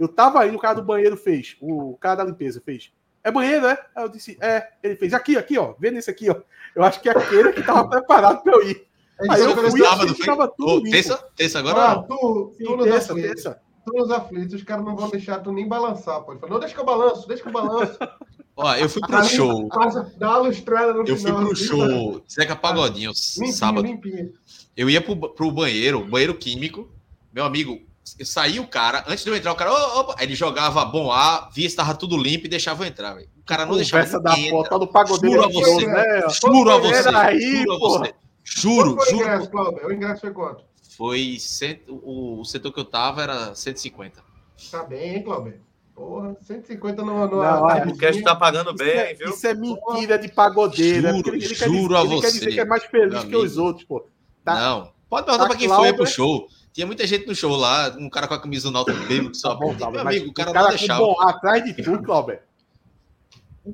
Eu 0.00 0.08
tava 0.08 0.44
indo, 0.46 0.56
o 0.56 0.60
cara 0.60 0.74
do 0.74 0.82
banheiro 0.82 1.16
fez, 1.16 1.56
o 1.60 1.96
cara 1.98 2.16
da 2.16 2.24
limpeza 2.24 2.60
fez. 2.60 2.92
É 3.22 3.30
banheiro, 3.30 3.66
é? 3.66 3.78
Aí 3.94 4.04
eu 4.04 4.08
disse, 4.08 4.36
é. 4.40 4.72
Ele 4.82 4.96
fez 4.96 5.14
aqui, 5.14 5.36
aqui, 5.36 5.56
ó. 5.56 5.74
Vê 5.78 5.92
nesse 5.92 6.10
aqui, 6.10 6.28
ó. 6.28 6.40
Eu 6.74 6.82
acho 6.82 7.00
que 7.00 7.08
é 7.08 7.12
aquele 7.12 7.52
que 7.52 7.62
tava 7.62 7.86
preparado 7.88 8.42
pra 8.42 8.52
eu 8.52 8.68
ir. 8.68 8.84
Aí 9.20 9.40
eu 9.40 9.56
fui, 9.56 9.80
sábado, 9.80 10.14
tava 10.14 10.48
tudo 10.48 10.72
oh, 10.72 10.82
terça, 10.82 11.16
terça 11.36 11.58
agora? 11.58 11.92
Ah, 11.92 12.02
tu, 12.02 12.54
tu, 12.58 12.78
terça, 12.78 13.14
terça. 13.14 13.60
Tu 13.84 13.92
nos 13.92 14.10
aflitos, 14.10 14.54
os 14.54 14.62
caras 14.62 14.84
não 14.84 14.96
vão 14.96 15.08
deixar 15.10 15.40
tu 15.40 15.52
nem 15.52 15.66
balançar, 15.66 16.20
pô. 16.22 16.32
Ele 16.32 16.40
falou, 16.40 16.54
não, 16.54 16.60
deixa 16.60 16.74
que 16.74 16.80
eu 16.80 16.84
balanço, 16.84 17.28
deixa 17.28 17.42
que 17.42 17.48
eu 17.48 17.52
balanço. 17.52 17.98
Ó, 18.56 18.74
eu 18.74 18.88
fui 18.88 19.00
pro 19.00 19.16
Aí, 19.16 19.28
show. 19.28 19.68
Passa, 19.68 20.12
dá 20.18 20.28
uma 20.30 20.48
lustrada 20.48 20.92
no 20.92 21.06
eu 21.06 21.16
final. 21.16 21.40
Eu 21.40 21.46
fui 21.46 21.46
pro 21.46 21.56
show 21.56 22.22
Zeca 22.30 22.54
Pagodinho 22.54 23.12
limpinho, 23.12 23.52
sábado. 23.52 23.86
Limpinho. 23.86 24.32
Eu 24.76 24.90
ia 24.90 25.00
pro, 25.00 25.16
pro 25.16 25.50
banheiro, 25.50 26.04
banheiro 26.04 26.34
químico. 26.34 26.88
Meu 27.32 27.44
amigo, 27.44 27.80
saiu 28.24 28.62
o 28.62 28.66
cara, 28.66 29.04
antes 29.08 29.24
de 29.24 29.30
eu 29.30 29.36
entrar, 29.36 29.52
o 29.52 29.56
cara, 29.56 29.72
opa, 29.72 30.14
aí 30.18 30.26
ele 30.26 30.34
jogava 30.34 30.84
bom 30.84 31.10
ar, 31.10 31.48
via 31.52 31.68
se 31.68 31.74
tava 31.74 31.94
tudo 31.94 32.16
limpo 32.16 32.46
e 32.46 32.48
deixava 32.48 32.84
eu 32.84 32.88
entrar, 32.88 33.14
véio. 33.14 33.28
O 33.40 33.44
cara 33.44 33.64
não 33.64 33.76
deixava. 33.76 34.04
Conversa 34.04 34.20
da 34.20 34.36
foto 34.50 34.78
do 34.78 34.86
pagodeiro. 34.86 35.42
Juro 35.42 35.44
a 35.44 35.52
você, 35.52 35.86
né? 35.86 36.22
juro 36.42 36.70
a 36.70 36.78
você. 36.78 37.08
Aí, 37.08 37.62
juro 37.62 37.72
a 37.72 37.78
você. 37.78 38.14
Juro, 38.56 38.96
foi 38.96 39.10
juro. 39.10 39.18
O 39.18 39.22
ingresso, 39.22 39.50
Cláudio? 39.50 39.86
O 39.86 39.92
ingresso 39.92 40.20
foi 40.20 40.30
quanto? 40.32 40.64
Foi 40.96 41.36
cento, 41.38 42.00
o, 42.04 42.44
setor 42.44 42.72
que 42.72 42.80
eu 42.80 42.84
tava 42.84 43.22
era 43.22 43.54
150. 43.54 44.22
Tá 44.70 44.84
bem, 44.84 45.16
hein, 45.16 45.22
Cláudio? 45.22 45.60
Porra, 45.94 46.36
150 46.40 47.02
no. 47.02 47.28
no 47.28 47.42
não, 47.42 47.88
o 47.88 47.96
cash 47.96 48.22
tá 48.22 48.34
pagando 48.34 48.74
bem, 48.74 48.88
é, 48.88 49.14
viu? 49.14 49.30
Isso 49.30 49.46
é 49.46 49.54
mentira 49.54 50.18
de 50.18 50.28
pagodeiro. 50.28 51.08
Juro, 51.08 51.28
ele, 51.34 51.44
ele 51.44 51.54
juro 51.54 51.88
quer, 51.88 51.96
a 51.96 52.00
ele 52.00 52.08
você. 52.08 52.20
quer 52.20 52.32
dizer 52.32 52.52
que 52.52 52.60
é 52.60 52.64
mais 52.64 52.84
feliz 52.84 53.24
que 53.24 53.36
os 53.36 53.58
outros, 53.58 53.84
pô. 53.84 54.06
Tá, 54.44 54.54
não. 54.54 54.92
Pode 55.08 55.26
perguntar 55.26 55.44
tá 55.44 55.48
pra 55.50 55.58
quem 55.58 55.68
Cláudia... 55.68 55.90
foi 55.90 55.96
pro 55.96 56.06
show. 56.06 56.48
Tinha 56.72 56.86
muita 56.86 57.06
gente 57.06 57.26
no 57.26 57.34
show 57.34 57.54
lá, 57.54 57.94
um 57.98 58.08
cara 58.08 58.26
com 58.26 58.32
a 58.34 58.40
camisa 58.40 58.68
do 58.68 58.72
Náutico 58.72 59.06
bêbado 59.06 59.36
só. 59.36 59.50
Tá 59.50 59.56
bom, 59.56 59.90
meu 59.90 60.00
amigo, 60.00 60.30
o 60.30 60.32
cara, 60.32 60.50
o 60.50 60.54
cara 60.54 60.64
não 60.68 60.76
deixava. 60.76 61.00
Bom, 61.00 61.20
atrás 61.20 61.62
de 61.64 61.74
tu, 61.74 62.02
Cláudio. 62.02 62.38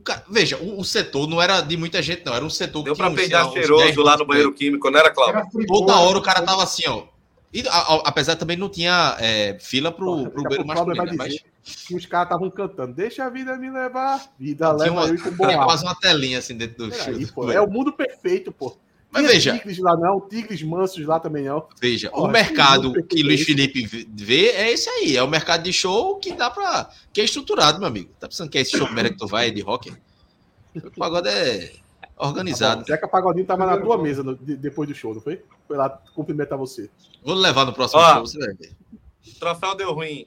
Cara, 0.05 0.23
veja, 0.29 0.59
o, 0.59 0.81
o, 0.81 0.85
setor 0.85 1.27
não 1.27 1.41
era 1.41 1.63
de 1.63 1.77
muita 1.77 2.03
gente, 2.03 2.25
não. 2.25 2.35
Era 2.35 2.45
um 2.45 2.51
setor 2.51 2.83
Deu 2.83 2.95
que 2.95 3.01
Deu 3.01 3.11
pra 3.11 3.17
peidar 3.17 3.51
cheiroso 3.51 4.03
lá 4.03 4.19
no 4.19 4.27
banheiro 4.27 4.53
químico, 4.53 4.91
não 4.91 5.01
era, 5.01 5.11
Cláudio? 5.11 5.47
Toda 5.67 5.97
hora 5.97 6.19
o 6.19 6.23
cara 6.23 6.43
tava 6.43 6.63
assim, 6.63 6.87
ó. 6.87 7.05
E, 7.53 7.67
a, 7.67 7.79
a, 7.79 7.95
apesar 8.05 8.37
também 8.37 8.57
não 8.57 8.69
tinha 8.69 9.17
é, 9.19 9.57
fila 9.59 9.91
pro, 9.91 10.31
pro 10.31 10.43
banheiro 10.43 10.67
masculino, 10.67 11.05
né? 11.05 11.15
Mas... 11.17 11.39
Que 11.87 11.95
os 11.95 12.05
caras 12.05 12.29
estavam 12.29 12.51
cantando, 12.51 12.95
deixa 12.95 13.25
a 13.25 13.31
vida 13.31 13.57
me 13.57 13.71
levar, 13.71 14.23
vida 14.39 14.71
leva 14.73 14.91
uma, 14.91 15.07
eu 15.07 15.23
com 15.23 15.31
bom 15.31 15.47
Tinha 15.47 15.65
quase 15.65 15.85
uma 15.85 15.95
telinha 15.95 16.39
assim 16.39 16.57
dentro 16.57 16.87
do 16.87 16.95
show. 16.95 17.15
Pô, 17.35 17.51
é 17.51 17.61
o 17.61 17.69
mundo 17.69 17.93
perfeito, 17.93 18.53
pô. 18.53 18.77
Mas 19.11 19.27
veja. 19.27 19.59
Tigres 19.59 19.79
lá 19.79 19.97
não, 19.97 20.21
tigres 20.21 20.63
mansos 20.63 21.07
lá 21.07 21.19
também 21.19 21.45
não. 21.45 21.67
Veja, 21.81 22.11
Porra, 22.11 22.29
o 22.29 22.31
mercado 22.31 22.93
que, 22.93 23.03
que 23.03 23.23
Luiz 23.23 23.43
Felipe 23.43 24.07
vê 24.13 24.49
é 24.51 24.71
esse 24.71 24.89
aí. 24.89 25.17
É 25.17 25.23
o 25.23 25.29
mercado 25.29 25.63
de 25.63 25.73
show 25.73 26.17
que 26.17 26.35
dá 26.35 26.51
pra. 26.51 26.91
que 27.13 27.21
é 27.21 27.25
estruturado, 27.25 27.79
meu 27.79 27.89
amigo. 27.89 28.11
Tá 28.21 28.29
pensando 28.29 28.51
que 28.51 28.59
é 28.59 28.61
esse 28.61 28.77
show 28.77 28.87
primeiro 28.87 29.11
que 29.11 29.17
tu 29.17 29.27
vai 29.27 29.51
de 29.51 29.63
rock? 29.63 29.93
O 30.75 30.91
pagode 30.91 31.29
é 31.29 31.73
organizado. 32.17 32.85
Tá 32.85 32.95
Zeca 32.95 33.09
Pagodinho 33.09 33.47
tava 33.47 33.65
na 33.65 33.79
tua 33.79 33.97
mesa 33.97 34.23
no, 34.23 34.37
de, 34.37 34.57
depois 34.57 34.89
do 34.89 34.95
show, 34.95 35.15
não 35.15 35.21
foi? 35.21 35.43
Foi 35.67 35.77
lá 35.77 35.89
cumprimentar 36.15 36.59
você. 36.59 36.91
Vou 37.23 37.35
levar 37.35 37.65
no 37.65 37.73
próximo 37.73 38.01
Ó, 38.01 38.15
show, 38.15 38.27
você 38.27 38.39
vai 38.39 38.55
ver. 38.55 38.77
Troféu 39.39 39.75
deu 39.75 39.93
ruim. 39.93 40.27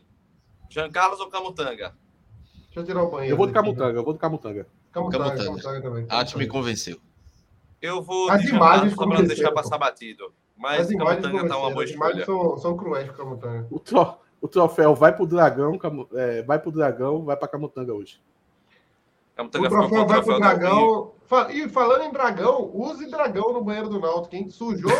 Jean 0.70 0.90
Carlos 0.90 1.20
ou 1.20 1.28
Camutanga? 1.28 1.94
Deixa 2.66 2.80
eu 2.80 2.84
tirar 2.86 3.04
o 3.04 3.12
banheiro. 3.12 3.34
Eu 3.34 3.38
vou 3.38 3.46
do 3.46 3.54
Camutanga, 3.54 4.00
eu 4.00 4.04
vou 4.04 4.14
do 4.14 4.20
Camutanga. 4.20 4.66
Camutanga, 4.92 5.24
Camutanga. 5.26 5.46
Camutanga 5.46 5.82
também. 5.82 6.06
Átio 6.10 6.38
me 6.38 6.48
convenceu. 6.48 6.98
Eu 7.82 8.02
vou 8.02 8.30
As 8.30 8.44
imagens 8.44 8.94
só 8.94 9.08
para 9.08 9.22
deixar 9.24 9.52
passar 9.52 9.78
batido. 9.78 10.32
Mas 10.56 10.90
o 10.92 10.98
Camutanga 10.98 11.48
tá 11.48 11.58
uma 11.58 11.72
boa 11.72 11.84
escolha. 11.84 12.24
São, 12.24 12.58
são 12.58 12.78
cruéis 12.78 13.08
pro 13.08 13.18
Camutanga. 13.18 13.68
O, 13.72 13.80
tro, 13.80 14.16
o 14.40 14.48
troféu 14.48 14.94
vai 14.94 15.16
pro 15.16 15.26
Dragão, 15.26 15.80
é, 16.14 16.44
vai 16.44 16.60
pro 16.60 16.72
Dragão, 16.72 17.26
vai 17.26 17.36
pra 17.36 17.48
Camutanga 17.48 17.94
hoje. 17.94 18.22
Camutanga 19.36 19.66
o 19.66 19.70
troféu 19.70 20.06
vai 20.06 20.22
pro 20.22 20.40
Dragão. 20.40 21.12
E 21.50 21.68
falando 21.68 22.04
em 22.04 22.12
Dragão, 22.12 22.70
use 22.74 23.10
Dragão 23.10 23.54
no 23.54 23.64
banheiro 23.64 23.90
do 23.90 24.00
Náutico. 24.00 24.30
Quem 24.30 24.50
sujou, 24.50 24.92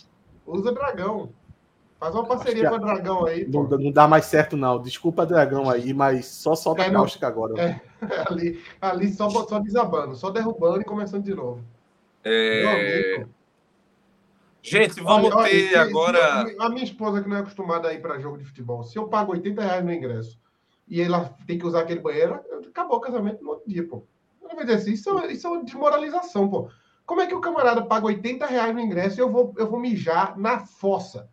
usa 0.46 0.72
Dragão. 0.72 1.30
Faz 1.98 2.14
uma 2.14 2.24
parceria 2.24 2.66
com 2.70 2.76
a 2.76 2.78
Dragão 2.78 3.26
aí. 3.26 3.46
Não, 3.46 3.64
não, 3.64 3.92
dá 3.92 4.08
mais 4.08 4.24
certo, 4.24 4.56
não. 4.56 4.80
Desculpa, 4.80 5.26
Dragão 5.26 5.68
aí, 5.68 5.92
mas 5.92 6.24
só 6.24 6.54
solta 6.54 6.80
é, 6.80 6.90
cáustica 6.90 7.26
agora. 7.26 7.60
É, 7.60 7.80
ali, 8.26 8.58
ali 8.80 9.12
só, 9.12 9.28
só 9.28 9.58
desabando, 9.58 10.16
só 10.16 10.30
derrubando 10.30 10.80
e 10.80 10.84
começando 10.84 11.24
de 11.24 11.34
novo. 11.34 11.62
É... 12.24 13.26
Gente, 14.62 15.00
vamos 15.00 15.32
olha, 15.32 15.48
ter 15.48 15.70
olha, 15.70 15.82
agora. 15.82 16.54
A 16.58 16.68
minha 16.68 16.84
esposa, 16.84 17.22
que 17.22 17.28
não 17.28 17.36
é 17.36 17.40
acostumada 17.40 17.88
a 17.88 17.94
ir 17.94 18.02
para 18.02 18.18
jogo 18.18 18.38
de 18.38 18.44
futebol, 18.44 18.84
se 18.84 18.98
eu 18.98 19.08
pago 19.08 19.32
80 19.32 19.62
reais 19.62 19.84
no 19.84 19.92
ingresso 19.92 20.38
e 20.86 21.00
ela 21.00 21.34
tem 21.46 21.58
que 21.58 21.66
usar 21.66 21.80
aquele 21.80 22.00
banheiro, 22.00 22.40
acabou 22.68 22.98
o 22.98 23.00
casamento 23.00 23.42
no 23.42 23.50
outro 23.50 23.68
dia, 23.68 23.86
pô. 23.86 24.04
Ela 24.42 24.54
vai 24.54 24.64
dizer 24.64 24.78
assim: 24.78 24.92
isso, 24.92 25.18
é, 25.18 25.32
isso 25.32 25.46
é 25.46 25.50
uma 25.50 25.64
desmoralização, 25.64 26.48
pô. 26.48 26.68
Como 27.06 27.20
é 27.20 27.26
que 27.26 27.34
o 27.34 27.40
camarada 27.40 27.82
paga 27.82 28.06
80 28.06 28.46
reais 28.46 28.74
no 28.74 28.80
ingresso 28.80 29.18
e 29.18 29.22
eu 29.22 29.30
vou, 29.30 29.54
eu 29.56 29.68
vou 29.68 29.80
mijar 29.80 30.38
na 30.38 30.60
fossa? 30.60 31.28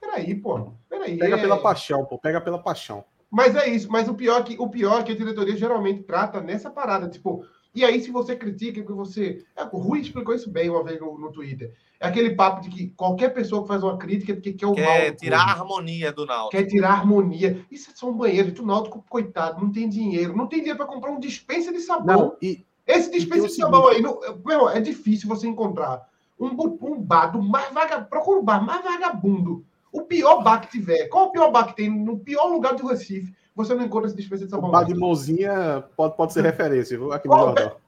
Peraí, 0.00 0.34
pô. 0.34 0.72
Peraí. 0.88 1.18
Pega 1.18 1.36
é... 1.36 1.40
pela 1.40 1.60
paixão, 1.60 2.04
pô. 2.04 2.18
Pega 2.18 2.40
pela 2.40 2.62
paixão. 2.62 3.04
Mas 3.30 3.54
é 3.54 3.68
isso. 3.68 3.90
Mas 3.90 4.08
o 4.08 4.14
pior, 4.14 4.40
é 4.40 4.42
que, 4.42 4.56
o 4.58 4.68
pior 4.68 5.00
é 5.00 5.02
que 5.04 5.12
a 5.12 5.16
diretoria 5.16 5.56
geralmente 5.56 6.02
trata 6.02 6.40
nessa 6.40 6.70
parada. 6.70 7.08
Tipo, 7.08 7.44
e 7.72 7.84
aí, 7.84 8.00
se 8.00 8.10
você 8.10 8.34
critica, 8.34 8.82
que 8.82 8.92
você. 8.92 9.44
É, 9.56 9.62
o 9.62 9.78
Rui 9.78 10.00
explicou 10.00 10.34
isso 10.34 10.50
bem 10.50 10.68
uma 10.68 10.82
vez 10.82 11.00
no, 11.00 11.16
no, 11.16 11.30
Twitter. 11.30 11.72
É 12.00 12.08
aquele 12.08 12.34
papo 12.34 12.62
de 12.62 12.68
que 12.68 12.88
qualquer 12.96 13.28
pessoa 13.32 13.62
que 13.62 13.68
faz 13.68 13.82
uma 13.82 13.96
crítica 13.96 14.34
que 14.34 14.52
quer 14.52 14.66
o 14.66 14.72
quer 14.72 14.84
mal. 14.84 14.96
Quer 14.96 15.14
tirar 15.14 15.42
a 15.42 15.52
harmonia 15.52 16.12
do 16.12 16.26
Náutico. 16.26 16.50
Quer 16.50 16.64
tirar 16.64 16.90
a 16.90 16.94
harmonia. 16.94 17.64
Isso 17.70 17.90
é 17.90 17.94
só 17.94 18.10
um 18.10 18.16
banheiro. 18.16 18.52
O 18.60 18.66
Náutico, 18.66 19.04
coitado, 19.08 19.62
não 19.62 19.70
tem 19.70 19.88
dinheiro. 19.88 20.36
Não 20.36 20.48
tem 20.48 20.58
dinheiro 20.58 20.78
para 20.78 20.86
comprar 20.86 21.12
um 21.12 21.20
dispensa 21.20 21.72
de 21.72 21.78
sabão. 21.80 22.16
Não, 22.16 22.36
e, 22.42 22.64
Esse 22.84 23.10
dispensa 23.10 23.46
de 23.46 23.54
sabão 23.54 23.86
aí, 23.86 24.02
não, 24.02 24.18
meu, 24.44 24.68
é 24.68 24.80
difícil 24.80 25.28
você 25.28 25.46
encontrar 25.46 26.08
um, 26.38 26.48
um 26.48 27.00
bar 27.00 27.26
do 27.26 27.40
mais 27.40 27.72
vagabundo. 27.72 28.08
Procura 28.08 28.40
um 28.40 28.44
bar 28.44 28.64
mais 28.64 28.82
vagabundo. 28.82 29.64
O 29.92 30.02
pior 30.02 30.42
bar 30.42 30.60
que 30.60 30.70
tiver. 30.70 31.06
Qual 31.08 31.26
o 31.26 31.30
pior 31.30 31.52
bar 31.52 31.68
que 31.68 31.76
tem? 31.76 31.88
No 31.88 32.18
pior 32.18 32.46
lugar 32.46 32.74
do 32.74 32.86
Recife 32.88 33.32
você 33.54 33.74
não 33.74 33.84
encontra 33.84 34.08
esse 34.08 34.16
dispensa 34.16 34.44
de 34.44 34.50
sabão. 34.50 34.68
O 34.68 34.72
bar 34.72 34.84
de 34.84 34.94
mãozinha 34.94 35.84
pode, 35.96 36.16
pode 36.16 36.32
ser 36.32 36.42
referência, 36.44 36.96
viu? 36.96 37.12
Aqui 37.12 37.28
no 37.28 37.34
oh, 37.34 37.38
jornal. 37.38 37.80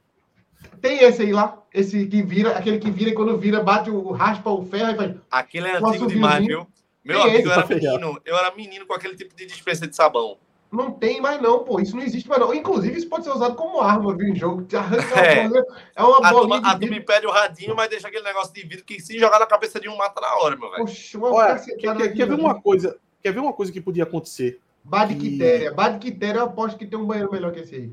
Tem 0.81 0.99
esse 1.01 1.23
aí 1.23 1.33
lá, 1.33 1.63
esse 1.73 2.07
que 2.07 2.23
vira, 2.23 2.57
aquele 2.57 2.79
que 2.79 2.91
vira 2.91 3.11
e 3.11 3.15
quando 3.15 3.37
vira, 3.39 3.63
bate 3.63 3.91
o 3.91 4.13
raspa 4.13 4.51
o 4.51 4.65
ferro 4.65 4.93
e 4.93 4.97
faz. 4.97 5.15
Aquele 5.31 5.69
é 5.69 5.77
antigo 5.77 6.07
demais, 6.07 6.45
viu? 6.45 6.67
Meu 7.05 7.21
tem 7.23 7.31
amigo, 7.31 7.49
eu 7.49 7.53
era 7.53 7.67
menino, 7.67 8.21
eu 8.25 8.37
era 8.37 8.55
menino 8.55 8.87
com 8.87 8.95
aquele 8.95 9.17
tipo 9.17 9.35
de 9.35 9.47
dispensa 9.47 9.87
de 9.87 9.97
sabão. 9.97 10.39
Não 10.71 10.91
tem 10.91 11.21
mais, 11.21 11.41
não, 11.43 11.65
pô. 11.65 11.79
Isso 11.81 11.95
não 11.95 12.03
existe 12.03 12.27
mais, 12.27 12.41
não. 12.41 12.55
Inclusive, 12.55 12.97
isso 12.97 13.09
pode 13.09 13.25
ser 13.25 13.31
usado 13.31 13.55
como 13.57 13.81
arma, 13.81 14.17
viu, 14.17 14.29
em 14.29 14.35
jogo. 14.35 14.67
É, 15.15 15.45
é 15.95 16.03
uma 16.03 16.31
bolinha. 16.31 16.61
A 16.65 16.79
turma 16.79 16.97
impede 16.97 17.27
o 17.27 17.31
radinho, 17.31 17.77
mas 17.77 17.91
deixa 17.91 18.09
aquele 18.09 18.25
negócio 18.25 18.55
de 18.55 18.63
vidro 18.63 18.85
que 18.85 18.99
se 18.99 19.19
jogar 19.19 19.39
na 19.39 19.47
cabeça 19.47 19.79
de 19.79 19.89
um 19.89 19.97
mata 19.97 20.19
na 20.19 20.35
hora, 20.37 20.57
meu 20.57 20.71
velho. 20.71 20.85
Olha, 21.21 21.59
quer, 21.59 21.97
quer, 21.97 22.15
quer 22.15 22.27
ver 22.27 22.35
uma 22.35 22.59
coisa? 22.59 22.99
Quer 23.23 23.33
ver 23.33 23.41
uma 23.41 23.53
coisa 23.53 23.71
que 23.71 23.83
podia 23.83 24.05
acontecer? 24.05 24.61
Bad 24.85 25.15
Quitéria. 25.15 25.73
Bad 25.73 25.99
Quitéria, 25.99 26.41
eu 26.41 26.45
aposto 26.45 26.79
que 26.79 26.87
tem 26.87 26.99
um 26.99 27.07
banheiro 27.07 27.31
melhor 27.31 27.53
que 27.53 27.61
esse 27.61 27.75
aí. 27.75 27.93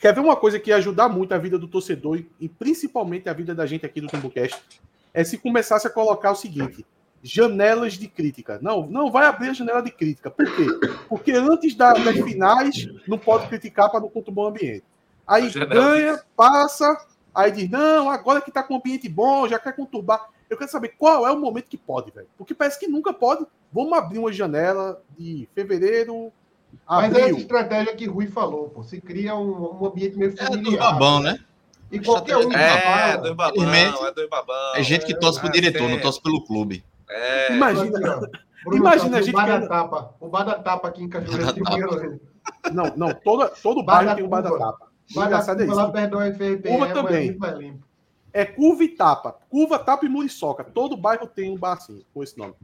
Quer 0.00 0.12
ver 0.14 0.20
uma 0.20 0.36
coisa 0.36 0.58
que 0.58 0.70
ia 0.70 0.76
ajudar 0.76 1.08
muito 1.08 1.32
a 1.32 1.38
vida 1.38 1.58
do 1.58 1.68
torcedor 1.68 2.20
e, 2.40 2.48
principalmente 2.48 3.28
a 3.28 3.32
vida 3.32 3.54
da 3.54 3.64
gente 3.64 3.86
aqui 3.86 4.00
do 4.00 4.08
Timbucast? 4.08 4.60
É 5.14 5.22
se 5.22 5.38
começasse 5.38 5.86
a 5.86 5.90
colocar 5.90 6.32
o 6.32 6.34
seguinte: 6.34 6.84
janelas 7.22 7.94
de 7.94 8.08
crítica. 8.08 8.58
Não, 8.60 8.86
não 8.86 9.12
vai 9.12 9.26
abrir 9.26 9.50
a 9.50 9.52
janela 9.52 9.80
de 9.80 9.92
crítica. 9.92 10.28
Por 10.30 10.44
quê? 10.56 10.66
Porque 11.08 11.32
antes 11.32 11.74
da, 11.74 11.92
das 11.92 12.16
finais 12.16 12.88
não 13.06 13.16
pode 13.16 13.46
criticar 13.46 13.90
para 13.90 14.00
não 14.00 14.08
conturbar 14.08 14.46
o 14.46 14.48
ambiente. 14.48 14.84
Aí 15.24 15.48
ganha, 15.50 16.20
passa, 16.36 17.06
aí 17.32 17.52
diz: 17.52 17.70
não, 17.70 18.10
agora 18.10 18.40
que 18.40 18.50
está 18.50 18.62
com 18.62 18.74
um 18.74 18.78
ambiente 18.78 19.08
bom, 19.08 19.46
já 19.46 19.58
quer 19.58 19.76
conturbar. 19.76 20.31
Eu 20.52 20.58
quero 20.58 20.70
saber 20.70 20.94
qual 20.98 21.26
é 21.26 21.32
o 21.32 21.40
momento 21.40 21.70
que 21.70 21.78
pode, 21.78 22.10
velho. 22.10 22.28
Porque 22.36 22.54
parece 22.54 22.78
que 22.78 22.86
nunca 22.86 23.10
pode. 23.10 23.46
Vamos 23.72 23.94
abrir 23.94 24.18
uma 24.18 24.30
janela 24.30 25.02
de 25.18 25.48
fevereiro. 25.54 26.30
Abril. 26.86 27.10
Mas 27.10 27.14
é 27.14 27.30
essa 27.30 27.38
estratégia 27.38 27.96
que 27.96 28.06
Rui 28.06 28.26
falou, 28.26 28.68
pô. 28.68 28.82
Se 28.82 29.00
cria 29.00 29.34
um, 29.34 29.80
um 29.80 29.86
ambiente 29.86 30.18
meio 30.18 30.36
familiar. 30.36 30.74
É 30.74 30.76
do 30.76 30.78
babão, 30.78 31.20
né? 31.20 31.38
E 31.90 31.98
qualquer 31.98 32.36
um. 32.36 32.52
É, 32.52 33.16
do 33.16 33.34
babão, 33.34 34.06
é 34.06 34.12
do 34.12 34.28
babão. 34.28 34.76
É 34.76 34.82
gente 34.82 35.06
que 35.06 35.18
torce 35.18 35.40
pro 35.40 35.50
diretor, 35.50 35.88
não 35.88 35.98
torce 36.00 36.20
pelo 36.20 36.44
clube. 36.44 36.84
É. 37.08 37.54
Imagina. 37.54 38.28
Bruno, 38.62 38.76
Imagina 38.76 39.18
a 39.18 39.22
gente. 39.22 39.34
O 39.34 39.38
bar 39.38 39.60
da 39.60 39.66
tapa. 39.66 40.14
O 40.20 40.28
bar 40.28 40.44
da 40.44 40.54
tapa 40.54 40.88
aqui 40.88 41.02
em 41.02 41.08
Cachoeira. 41.08 42.20
Não, 42.72 42.92
não. 42.94 43.14
Todo, 43.14 43.50
todo 43.62 43.82
bairro 43.82 44.14
tem 44.14 44.24
um 44.24 44.28
bar 44.28 44.42
da 44.42 44.50
tapa. 44.50 44.88
Bar 45.14 45.30
da 45.30 45.42
tapa, 45.42 45.74
lá 45.74 45.90
perto 45.90 46.10
do 46.10 46.20
FRP. 46.20 46.68
Curva 46.68 46.88
é, 46.88 46.92
também. 46.92 47.80
É 48.32 48.44
curva 48.44 48.82
e 48.84 48.88
tapa. 48.88 49.38
Curva, 49.50 49.78
tapa 49.78 50.06
e 50.06 50.08
muriçoca. 50.08 50.64
Todo 50.64 50.96
bairro 50.96 51.26
tem 51.26 51.50
um 51.50 51.56
bar 51.56 51.74
assim, 51.74 52.02
com 52.14 52.22
esse 52.22 52.36
nome. 52.38 52.54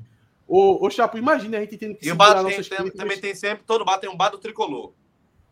Ô, 0.47 0.85
ô 0.85 0.91
Chapo, 0.91 1.19
imagina 1.19 1.59
a 1.59 1.61
gente 1.61 1.77
tendo 1.77 1.95
que 1.95 2.09
e 2.09 2.13
o 2.13 2.17
bar 2.17 2.43
tem, 2.43 2.63
tem, 2.63 2.91
também 2.91 3.21
tem 3.21 3.35
sempre, 3.35 3.65
todo 3.67 3.85
bar 3.85 3.99
tem 3.99 4.09
um 4.09 4.17
bar 4.17 4.31
do 4.31 4.39
tricolor. 4.39 4.93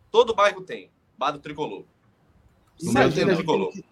Todo 0.09 0.33
bairro 0.33 0.61
tem 0.61 0.89
bar 1.15 1.31
do 1.31 1.39
tricolor. 1.39 1.83
Imagina 2.81 3.33
a 3.33 3.35
gente, 3.35 3.45
que, 3.45 3.85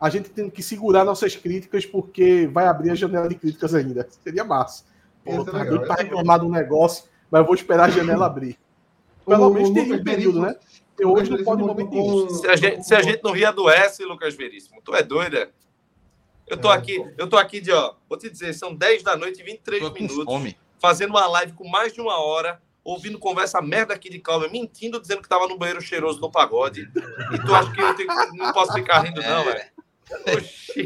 a 0.00 0.10
gente 0.10 0.30
tendo 0.30 0.50
que 0.50 0.62
segurar 0.62 1.04
nossas 1.04 1.36
críticas 1.36 1.84
porque 1.84 2.46
vai 2.46 2.66
abrir 2.66 2.90
a 2.90 2.94
janela 2.94 3.28
de 3.28 3.34
críticas 3.34 3.74
ainda. 3.74 4.08
Seria 4.24 4.44
massa. 4.44 4.84
Pô, 5.22 5.44
tá 5.44 5.64
doido 5.64 5.86
pra 5.86 5.96
reclamar 5.96 6.40
do 6.40 6.48
negócio, 6.48 7.04
mas 7.30 7.40
eu 7.40 7.46
vou 7.46 7.54
esperar 7.54 7.88
a 7.88 7.90
janela 7.90 8.24
abrir. 8.26 8.58
Pelo 9.26 9.50
menos 9.50 9.70
teria 9.70 9.94
um 9.94 10.04
período, 10.04 10.40
né? 10.40 10.56
Eu 10.98 11.12
hoje 11.12 11.30
não 11.30 11.44
pode 11.44 11.62
momento 11.62 11.90
com... 11.90 12.28
se, 12.30 12.46
a 12.46 12.56
gente, 12.56 12.82
se 12.82 12.94
a 12.94 13.02
gente 13.02 13.22
não 13.22 13.32
rir 13.32 13.44
adoece, 13.44 14.04
Lucas 14.04 14.34
Veríssimo, 14.34 14.80
tu 14.82 14.94
é 14.94 15.02
doida? 15.02 15.50
Eu 16.46 16.56
tô 16.56 16.70
é, 16.70 16.76
aqui, 16.76 17.04
eu 17.18 17.28
tô 17.28 17.36
aqui 17.36 17.60
de, 17.60 17.72
ó, 17.72 17.94
vou 18.08 18.16
te 18.16 18.30
dizer, 18.30 18.54
são 18.54 18.74
10 18.74 19.02
da 19.02 19.16
noite 19.16 19.40
e 19.40 19.44
23 19.44 19.92
minutos, 19.92 20.24
fome. 20.24 20.56
fazendo 20.78 21.10
uma 21.10 21.26
live 21.26 21.52
com 21.52 21.68
mais 21.68 21.92
de 21.92 22.00
uma 22.00 22.18
hora, 22.18 22.60
ouvindo 22.84 23.18
conversa 23.18 23.60
merda 23.60 23.94
aqui 23.94 24.08
de 24.08 24.20
calma, 24.20 24.48
mentindo, 24.48 25.00
dizendo 25.00 25.22
que 25.22 25.28
tava 25.28 25.48
no 25.48 25.58
banheiro 25.58 25.80
cheiroso 25.80 26.20
no 26.20 26.30
pagode. 26.30 26.88
E 27.32 27.38
tu 27.44 27.54
acha 27.54 27.72
que 27.72 27.80
eu 27.80 27.94
tenho, 27.94 28.08
não 28.34 28.52
posso 28.52 28.72
ficar 28.72 29.00
rindo, 29.00 29.20
não, 29.20 29.44
velho? 29.44 29.64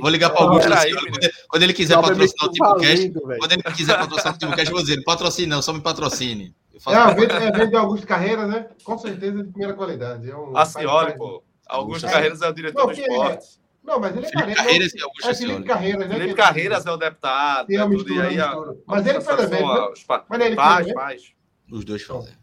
Vou 0.00 0.08
ligar 0.08 0.30
para 0.30 0.40
o 0.40 0.48
Augusto 0.48 0.72
aí, 0.72 0.94
quando, 0.94 1.30
quando, 1.46 1.62
ele 1.62 1.74
quiser 1.74 2.00
patrocinar 2.00 2.48
o 2.48 2.52
Timocast, 2.52 3.12
quando 3.38 3.52
ele 3.52 3.62
quiser 3.62 3.98
patrocinar 3.98 4.34
o 4.34 4.38
Timocast, 4.38 4.66
eu 4.68 4.74
vou 4.74 4.82
dizer, 4.82 5.04
patrocine 5.04 5.46
não, 5.46 5.60
só 5.60 5.74
me 5.74 5.80
patrocine. 5.82 6.54
É 6.88 6.94
a 6.94 7.10
venda, 7.10 7.34
é 7.34 7.66
de 7.66 7.76
Augusto 7.76 8.06
Carreira, 8.06 8.46
né? 8.46 8.66
Com 8.82 8.96
certeza 8.96 9.44
de 9.44 9.50
primeira 9.50 9.74
qualidade. 9.74 10.30
É 10.30 10.34
um 10.34 10.56
a 10.56 10.64
senhora, 10.64 11.14
pô. 11.14 11.42
Augusto 11.68 12.06
é. 12.06 12.10
Carreiras 12.10 12.40
é 12.40 12.48
o 12.48 12.52
diretor 12.54 12.78
não, 12.78 12.86
do 12.86 12.92
esporte. 12.92 13.59
É... 13.82 13.86
Não, 13.86 14.00
mas 14.00 14.16
ele 14.16 14.26
é 14.26 14.28
Felipe 14.28 14.54
Carreiras 14.54 14.94
e 14.94 15.02
Augusto 15.02 15.28
é 15.28 15.34
Felipe 15.34 15.62
Carreiras, 15.64 16.08
né? 16.08 16.14
Felipe 16.14 16.34
Carreiras 16.34 16.86
é 16.86 16.90
o 16.90 16.96
deputado. 16.96 17.66
Tem 17.66 17.76
a 17.78 17.88
mistura, 17.88 18.28
aí, 18.28 18.36
mistura. 18.36 18.76
Mas 18.86 19.06
ele 19.06 19.20
faz 19.20 19.40
evento, 19.40 19.66
né? 19.66 20.24
Mas 20.28 20.40
ele 20.40 20.56
faz, 20.56 20.92
faz. 20.92 21.22
Os 21.70 21.84
dois 21.84 22.02
fazem. 22.02 22.34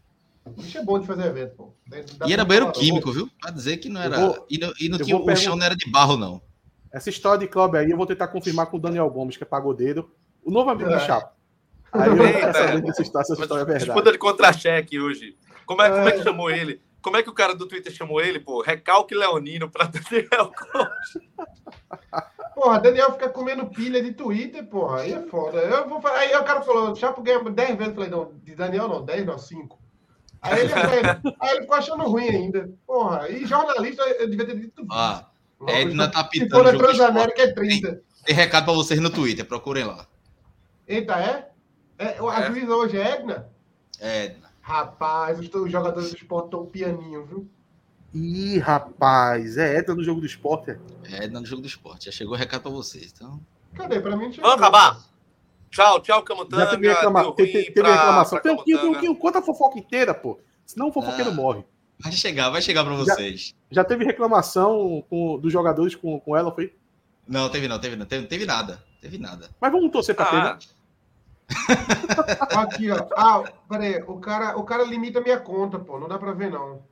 Isso 0.56 0.78
é 0.78 0.82
bom 0.82 0.98
de 0.98 1.06
fazer 1.06 1.26
evento, 1.26 1.54
pô. 1.56 1.74
e 2.26 2.32
era 2.32 2.44
banheiro 2.44 2.72
químico, 2.72 3.12
viu? 3.12 3.28
Pra 3.40 3.50
dizer 3.50 3.76
que 3.76 3.88
não 3.88 4.00
era. 4.00 4.18
Vou, 4.18 4.46
e 4.48 4.58
não, 4.58 4.72
e 4.80 4.88
não 4.88 4.98
tinha, 4.98 5.16
o 5.16 5.36
chão 5.36 5.56
não 5.56 5.66
era 5.66 5.76
de 5.76 5.90
barro, 5.90 6.16
não. 6.16 6.40
Essa 6.90 7.10
história 7.10 7.38
de 7.40 7.46
clube 7.46 7.76
aí 7.76 7.90
eu 7.90 7.96
vou 7.96 8.06
tentar 8.06 8.28
confirmar 8.28 8.66
com 8.66 8.78
o 8.78 8.80
Daniel 8.80 9.10
Gomes, 9.10 9.36
que 9.36 9.42
é 9.42 9.46
pagodeiro, 9.46 10.10
o 10.42 10.50
novo 10.50 10.70
amigo 10.70 10.90
é. 10.90 10.96
do 10.96 11.04
Chapo. 11.04 11.36
Aí 11.92 12.10
eu 12.10 12.16
quero 12.16 12.52
saber 12.52 12.82
dessa 12.82 13.00
história, 13.00 13.24
essa 13.24 13.32
história 13.32 13.62
é 13.62 13.64
verdade. 13.64 13.84
Disputa 13.86 14.12
de 14.12 14.18
contra-cheque 14.18 15.00
hoje. 15.00 15.36
Como 15.64 15.80
é, 15.80 15.88
como 15.88 16.08
é 16.08 16.12
que 16.12 16.20
é. 16.20 16.22
chamou 16.22 16.50
ele? 16.50 16.82
Como 17.00 17.16
é 17.16 17.22
que 17.22 17.30
o 17.30 17.34
cara 17.34 17.54
do 17.54 17.66
Twitter 17.66 17.92
chamou 17.92 18.20
ele, 18.20 18.40
pô? 18.40 18.60
Recalque 18.60 19.14
Leonino 19.14 19.70
para 19.70 19.86
Daniel 19.86 20.52
Gomes. 20.52 21.28
Porra, 22.58 22.80
Daniel 22.80 23.12
fica 23.12 23.28
comendo 23.28 23.66
pilha 23.66 24.02
de 24.02 24.12
Twitter, 24.12 24.66
porra. 24.66 25.02
Aí 25.02 25.12
é 25.12 25.22
foda. 25.22 25.58
Eu 25.58 25.88
vou, 25.88 26.04
aí 26.08 26.34
o 26.34 26.42
cara 26.42 26.60
falou, 26.60 26.92
Chapo 26.96 27.22
ganha 27.22 27.38
10 27.38 27.76
vezes. 27.76 27.86
Eu 27.86 27.94
falei, 27.94 28.10
não, 28.10 28.32
de 28.42 28.54
Daniel 28.56 28.88
não, 28.88 29.04
10 29.04 29.26
não, 29.26 29.38
5. 29.38 29.78
Aí 30.42 30.62
ele, 30.62 30.72
aí 31.38 31.50
ele 31.52 31.60
ficou 31.60 31.76
achando 31.76 32.02
ruim 32.02 32.28
ainda. 32.28 32.68
Porra, 32.84 33.28
e 33.28 33.46
jornalista, 33.46 34.02
eu 34.02 34.28
devia 34.28 34.44
ter 34.44 34.58
dito 34.58 34.84
Ah, 34.90 35.26
Edna 35.68 36.10
tá 36.10 36.24
pitando. 36.24 36.48
Se 36.48 36.56
for 36.56 36.64
na 36.64 36.76
Transamérica, 36.76 37.42
é 37.42 37.52
30. 37.52 37.88
Tem, 37.88 38.00
tem 38.24 38.34
recado 38.34 38.64
pra 38.64 38.74
vocês 38.74 38.98
no 38.98 39.10
Twitter, 39.10 39.44
procurem 39.44 39.84
lá. 39.84 40.04
Eita, 40.88 41.14
é? 41.14 41.48
é 41.96 42.18
a 42.18 42.40
é. 42.40 42.46
juíza 42.46 42.74
hoje 42.74 42.98
é 42.98 43.12
Edna? 43.12 43.48
É 44.00 44.24
Edna. 44.24 44.47
Rapaz, 44.68 45.38
os 45.38 45.72
jogadores 45.72 46.10
do 46.10 46.16
esporte 46.18 46.44
estão 46.44 46.66
pianinho, 46.66 47.24
viu? 47.24 47.48
Ih, 48.12 48.58
rapaz, 48.58 49.56
é 49.56 49.78
Edna 49.78 49.94
no 49.94 50.04
jogo 50.04 50.20
do 50.20 50.26
esporte? 50.26 50.78
É 51.10 51.24
Edna 51.24 51.40
no 51.40 51.46
jogo 51.46 51.62
do 51.62 51.68
esporte. 51.68 52.04
Já 52.04 52.12
chegou 52.12 52.34
o 52.34 52.36
recado 52.36 52.60
pra 52.60 52.70
vocês, 52.70 53.10
então. 53.16 53.40
Cadê? 53.74 53.98
Pra 53.98 54.14
mim, 54.14 54.30
Vamos 54.30 54.56
acabar. 54.56 55.00
Tchau, 55.70 56.00
tchau, 56.00 56.22
Camutanga. 56.22 56.64
Já 56.64 56.70
teve, 56.70 56.86
reclama... 56.86 57.32
teve, 57.34 57.60
reclamação. 57.62 58.40
Pra 58.40 58.62
tem 58.62 58.76
um 58.76 58.92
que 59.00 59.14
conta 59.14 59.38
a 59.38 59.42
fofoca 59.42 59.78
inteira, 59.78 60.12
pô. 60.12 60.38
Senão 60.66 60.88
o 60.88 60.92
fofoqueiro 60.92 61.30
ah, 61.30 61.34
morre. 61.34 61.64
Vai 61.98 62.12
chegar, 62.12 62.50
vai 62.50 62.60
chegar 62.60 62.84
pra 62.84 62.94
vocês. 62.94 63.54
Já, 63.70 63.80
já 63.80 63.84
teve 63.84 64.04
reclamação 64.04 65.02
com, 65.08 65.38
dos 65.38 65.50
jogadores 65.50 65.94
com, 65.94 66.20
com 66.20 66.36
ela, 66.36 66.54
foi? 66.54 66.74
Não, 67.26 67.48
teve 67.48 67.68
não, 67.68 67.78
teve 67.78 67.96
não. 67.96 68.04
Teve, 68.04 68.26
teve 68.26 68.44
nada. 68.44 68.84
Teve 69.00 69.16
nada. 69.16 69.48
Mas 69.58 69.72
vamos 69.72 69.90
torcer 69.90 70.14
pra 70.14 70.26
ah. 70.26 70.30
ter, 70.30 70.42
né? 70.42 70.58
Aqui, 72.56 72.90
ó. 72.90 73.06
Ah, 73.16 73.44
peraí. 73.68 74.02
O 74.06 74.18
cara, 74.18 74.56
o 74.56 74.64
cara 74.64 74.84
limita 74.84 75.20
minha 75.20 75.38
conta, 75.38 75.78
pô. 75.78 75.98
Não 75.98 76.08
dá 76.08 76.18
pra 76.18 76.32
ver, 76.32 76.50
não. 76.50 76.82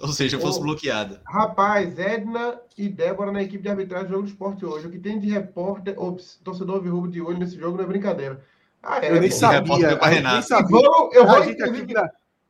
Ou 0.00 0.08
seja, 0.08 0.38
fosse 0.38 0.58
oh, 0.58 0.62
bloqueada. 0.62 1.20
Rapaz, 1.24 1.98
Edna 1.98 2.58
e 2.76 2.88
Débora 2.88 3.30
na 3.30 3.42
equipe 3.42 3.62
de 3.62 3.68
arbitragem 3.68 4.06
do 4.06 4.10
jogo 4.10 4.22
do 4.22 4.28
esporte 4.28 4.64
hoje. 4.64 4.86
O 4.86 4.90
que 4.90 4.98
tem 4.98 5.20
de 5.20 5.28
repórter, 5.28 5.94
ops, 5.96 6.40
torcedor 6.42 6.80
virrubo 6.80 7.08
de 7.08 7.20
olho 7.20 7.38
nesse 7.38 7.56
jogo 7.56 7.76
não 7.76 7.84
é 7.84 7.86
brincadeira. 7.86 8.44
Ah, 8.82 8.98
é, 9.04 9.10
eu 9.10 9.20
nem 9.20 9.30
sabia. 9.30 9.90
Eu 9.90 10.22
nem 10.22 10.42
sabia. 10.42 10.68
Vou, 10.68 11.10
eu, 11.12 11.24
vou, 11.24 11.44
inclusive, 11.44 11.94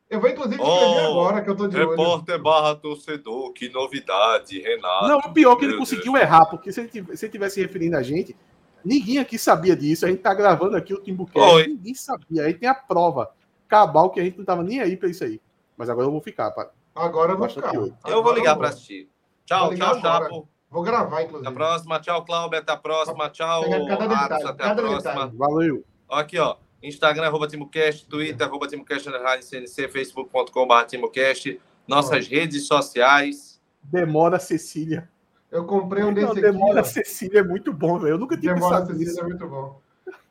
eu 0.09 0.19
vou, 0.19 0.29
inclusive, 0.29 0.61
escrever 0.61 1.07
oh, 1.07 1.11
agora 1.11 1.41
que 1.41 1.49
eu 1.49 1.55
tô 1.55 1.67
de 1.67 1.77
repórter 1.77 1.99
olho. 1.99 2.11
Repórter 2.11 2.41
barra 2.41 2.75
torcedor, 2.75 3.51
que 3.53 3.69
novidade, 3.69 4.59
Renato. 4.59 5.07
Não, 5.07 5.17
o 5.19 5.33
pior 5.33 5.53
é 5.53 5.55
que 5.57 5.65
ele 5.65 5.77
conseguiu 5.77 6.13
Deus. 6.13 6.23
errar, 6.23 6.45
porque 6.45 6.71
se 6.71 6.81
ele, 6.81 7.17
se 7.17 7.25
ele 7.25 7.31
tivesse 7.31 7.61
referindo 7.61 7.97
a 7.97 8.01
gente, 8.01 8.35
Ninguém 8.83 9.19
aqui 9.19 9.37
sabia 9.37 9.75
disso. 9.75 10.05
A 10.05 10.09
gente 10.09 10.21
tá 10.21 10.33
gravando 10.33 10.75
aqui 10.75 10.93
o 10.93 11.01
Timbucast. 11.01 11.69
Ninguém 11.69 11.93
sabia. 11.93 12.43
Aí 12.43 12.53
tem 12.53 12.67
a 12.67 12.75
prova 12.75 13.31
cabal 13.67 14.09
que 14.09 14.19
a 14.19 14.23
gente 14.23 14.37
não 14.37 14.45
tava 14.45 14.63
nem 14.63 14.79
aí 14.79 14.97
para 14.97 15.09
isso 15.09 15.23
aí. 15.23 15.41
Mas 15.77 15.89
agora 15.89 16.07
eu 16.07 16.11
vou 16.11 16.21
ficar. 16.21 16.51
Pá. 16.51 16.69
Agora 16.93 17.33
eu 17.33 17.37
vou 17.37 17.49
ficar. 17.49 17.73
Eu 17.73 17.93
agora 18.03 18.21
vou 18.21 18.33
ligar 18.33 18.55
para 18.55 18.69
assistir. 18.69 19.09
Tchau, 19.45 19.73
tchau, 19.75 19.99
Chapo. 19.99 20.47
Vou 20.69 20.83
gravar, 20.83 21.21
inclusive. 21.21 21.47
Até 21.47 21.49
a 21.49 21.55
próxima. 21.55 21.99
Tchau, 21.99 22.25
Cláudio. 22.25 22.59
Até 22.59 22.71
a 22.71 22.77
próxima. 22.77 23.29
Tchau, 23.29 23.63
cada 23.87 24.05
Atos. 24.05 24.45
Até 24.45 24.63
a 24.65 24.75
próxima. 24.75 25.13
Detalhe. 25.13 25.37
Valeu. 25.37 25.83
Aqui, 26.09 26.39
ó. 26.39 26.55
Instagram, 26.81 27.27
arroba 27.27 27.47
TimoCast, 27.47 28.07
Twitter, 28.07 28.45
arroba 28.45 28.67
TimoCast, 28.67 29.09
CNC, 29.41 29.87
facebook.com.br 29.87 30.85
TimoCast, 30.85 31.59
nossas 31.87 32.27
redes 32.27 32.67
sociais. 32.67 33.61
Demora, 33.81 34.37
Cecília. 34.37 35.09
Eu 35.53 35.65
comprei 35.65 36.03
um 36.03 36.11
desse 36.11 36.25
não, 36.25 36.31
aqui. 36.31 36.41
Demora 36.41 36.83
Cecília 36.83 37.41
é 37.41 37.43
muito 37.43 37.71
bom, 37.71 37.99
velho. 37.99 38.15
Eu 38.15 38.17
nunca 38.17 38.35
tinha 38.35 38.55
Demora 38.55 38.81
pensado 38.81 38.97
Cecília 38.97 39.21
é 39.21 39.23
muito 39.23 39.47
bom. 39.47 39.79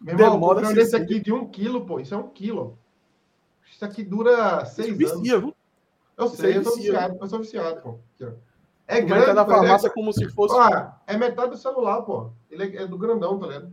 Meu 0.01 0.15
irmão, 0.15 0.33
Demora 0.33 0.59
eu 0.59 0.65
comprei 0.65 0.71
um 0.73 0.75
desse 0.75 0.97
aqui 0.97 1.21
de 1.21 1.33
um 1.33 1.47
quilo, 1.47 1.87
pô. 1.87 2.01
Isso 2.01 2.13
é 2.13 2.19
um 2.19 2.29
quilo. 2.29 2.77
Isso 3.71 3.85
aqui 3.85 4.03
dura 4.03 4.65
seis 4.65 4.99
Isso 4.99 5.13
anos. 5.13 5.23
Vicia? 5.23 5.55
Eu 6.19 6.29
sei, 6.29 6.57
eu 6.57 6.65
sou 6.65 6.75
viciado, 6.75 7.17
eu 7.21 7.27
sou 7.29 7.39
viciado, 7.39 7.81
pô. 7.81 7.99
É 8.89 9.01
tu 9.01 9.07
grande, 9.07 9.33
na 9.33 9.47
farmácia 9.47 9.87
é... 9.87 9.91
como 9.91 10.13
se 10.13 10.29
fosse. 10.29 10.57
Olha, 10.57 10.93
é 11.07 11.17
metade 11.17 11.53
do 11.53 11.57
celular, 11.57 12.03
pô. 12.03 12.31
Ele 12.51 12.77
é, 12.77 12.83
é 12.83 12.87
do 12.89 12.99
grandão, 12.99 13.39
tá 13.39 13.47
ligado? 13.47 13.73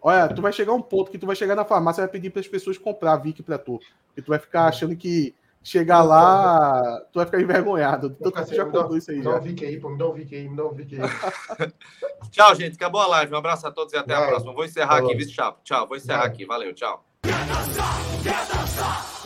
Olha, 0.00 0.28
tu 0.28 0.40
vai 0.40 0.50
chegar 0.50 0.72
um 0.72 0.80
ponto 0.80 1.10
que 1.10 1.18
tu 1.18 1.26
vai 1.26 1.36
chegar 1.36 1.54
na 1.54 1.64
farmácia 1.64 2.00
e 2.00 2.04
vai 2.04 2.12
pedir 2.12 2.30
para 2.30 2.40
as 2.40 2.48
pessoas 2.48 2.78
comprar 2.78 3.18
Vic 3.18 3.42
pra 3.42 3.58
tu. 3.58 3.78
Porque 4.06 4.22
tu 4.22 4.28
vai 4.28 4.38
ficar 4.38 4.64
achando 4.64 4.96
que 4.96 5.34
Chegar 5.62 6.02
lá, 6.02 7.00
tu 7.12 7.18
vai 7.18 7.26
ficar 7.26 7.40
envergonhado. 7.40 8.10
Tanto 8.10 8.44
que 8.46 8.56
já 8.56 8.64
contou 8.64 8.96
isso 8.96 9.10
aí. 9.10 9.18
Me 9.18 9.24
dá 9.24 9.36
um 9.36 9.40
Vic 9.40 9.64
aí, 9.64 9.78
pô, 9.78 9.90
me 9.90 9.98
dá 9.98 10.08
um 10.08 10.12
Vic 10.14 10.34
aí, 10.34 10.48
me 10.48 10.56
dá 10.56 10.64
um 10.64 10.72
Vic 10.72 10.98
aí. 10.98 11.72
tchau, 12.32 12.54
gente. 12.54 12.76
Acabou 12.76 13.00
a 13.02 13.06
live. 13.06 13.34
Um 13.34 13.36
abraço 13.36 13.66
a 13.66 13.70
todos 13.70 13.92
e 13.92 13.96
até 13.96 14.14
vai. 14.14 14.24
a 14.24 14.28
próxima. 14.28 14.54
Vou 14.54 14.64
encerrar 14.64 14.96
Falou. 14.96 15.10
aqui, 15.10 15.18
vice 15.18 15.32
chapo. 15.32 15.60
Tchau, 15.62 15.86
vou 15.86 15.98
encerrar 15.98 16.20
vai. 16.20 16.28
aqui. 16.28 16.46
Valeu, 16.46 16.72
tchau. 16.72 17.04
Quer 17.22 17.46
dançar, 17.46 17.94
quer 18.22 18.46
dançar, 18.48 19.20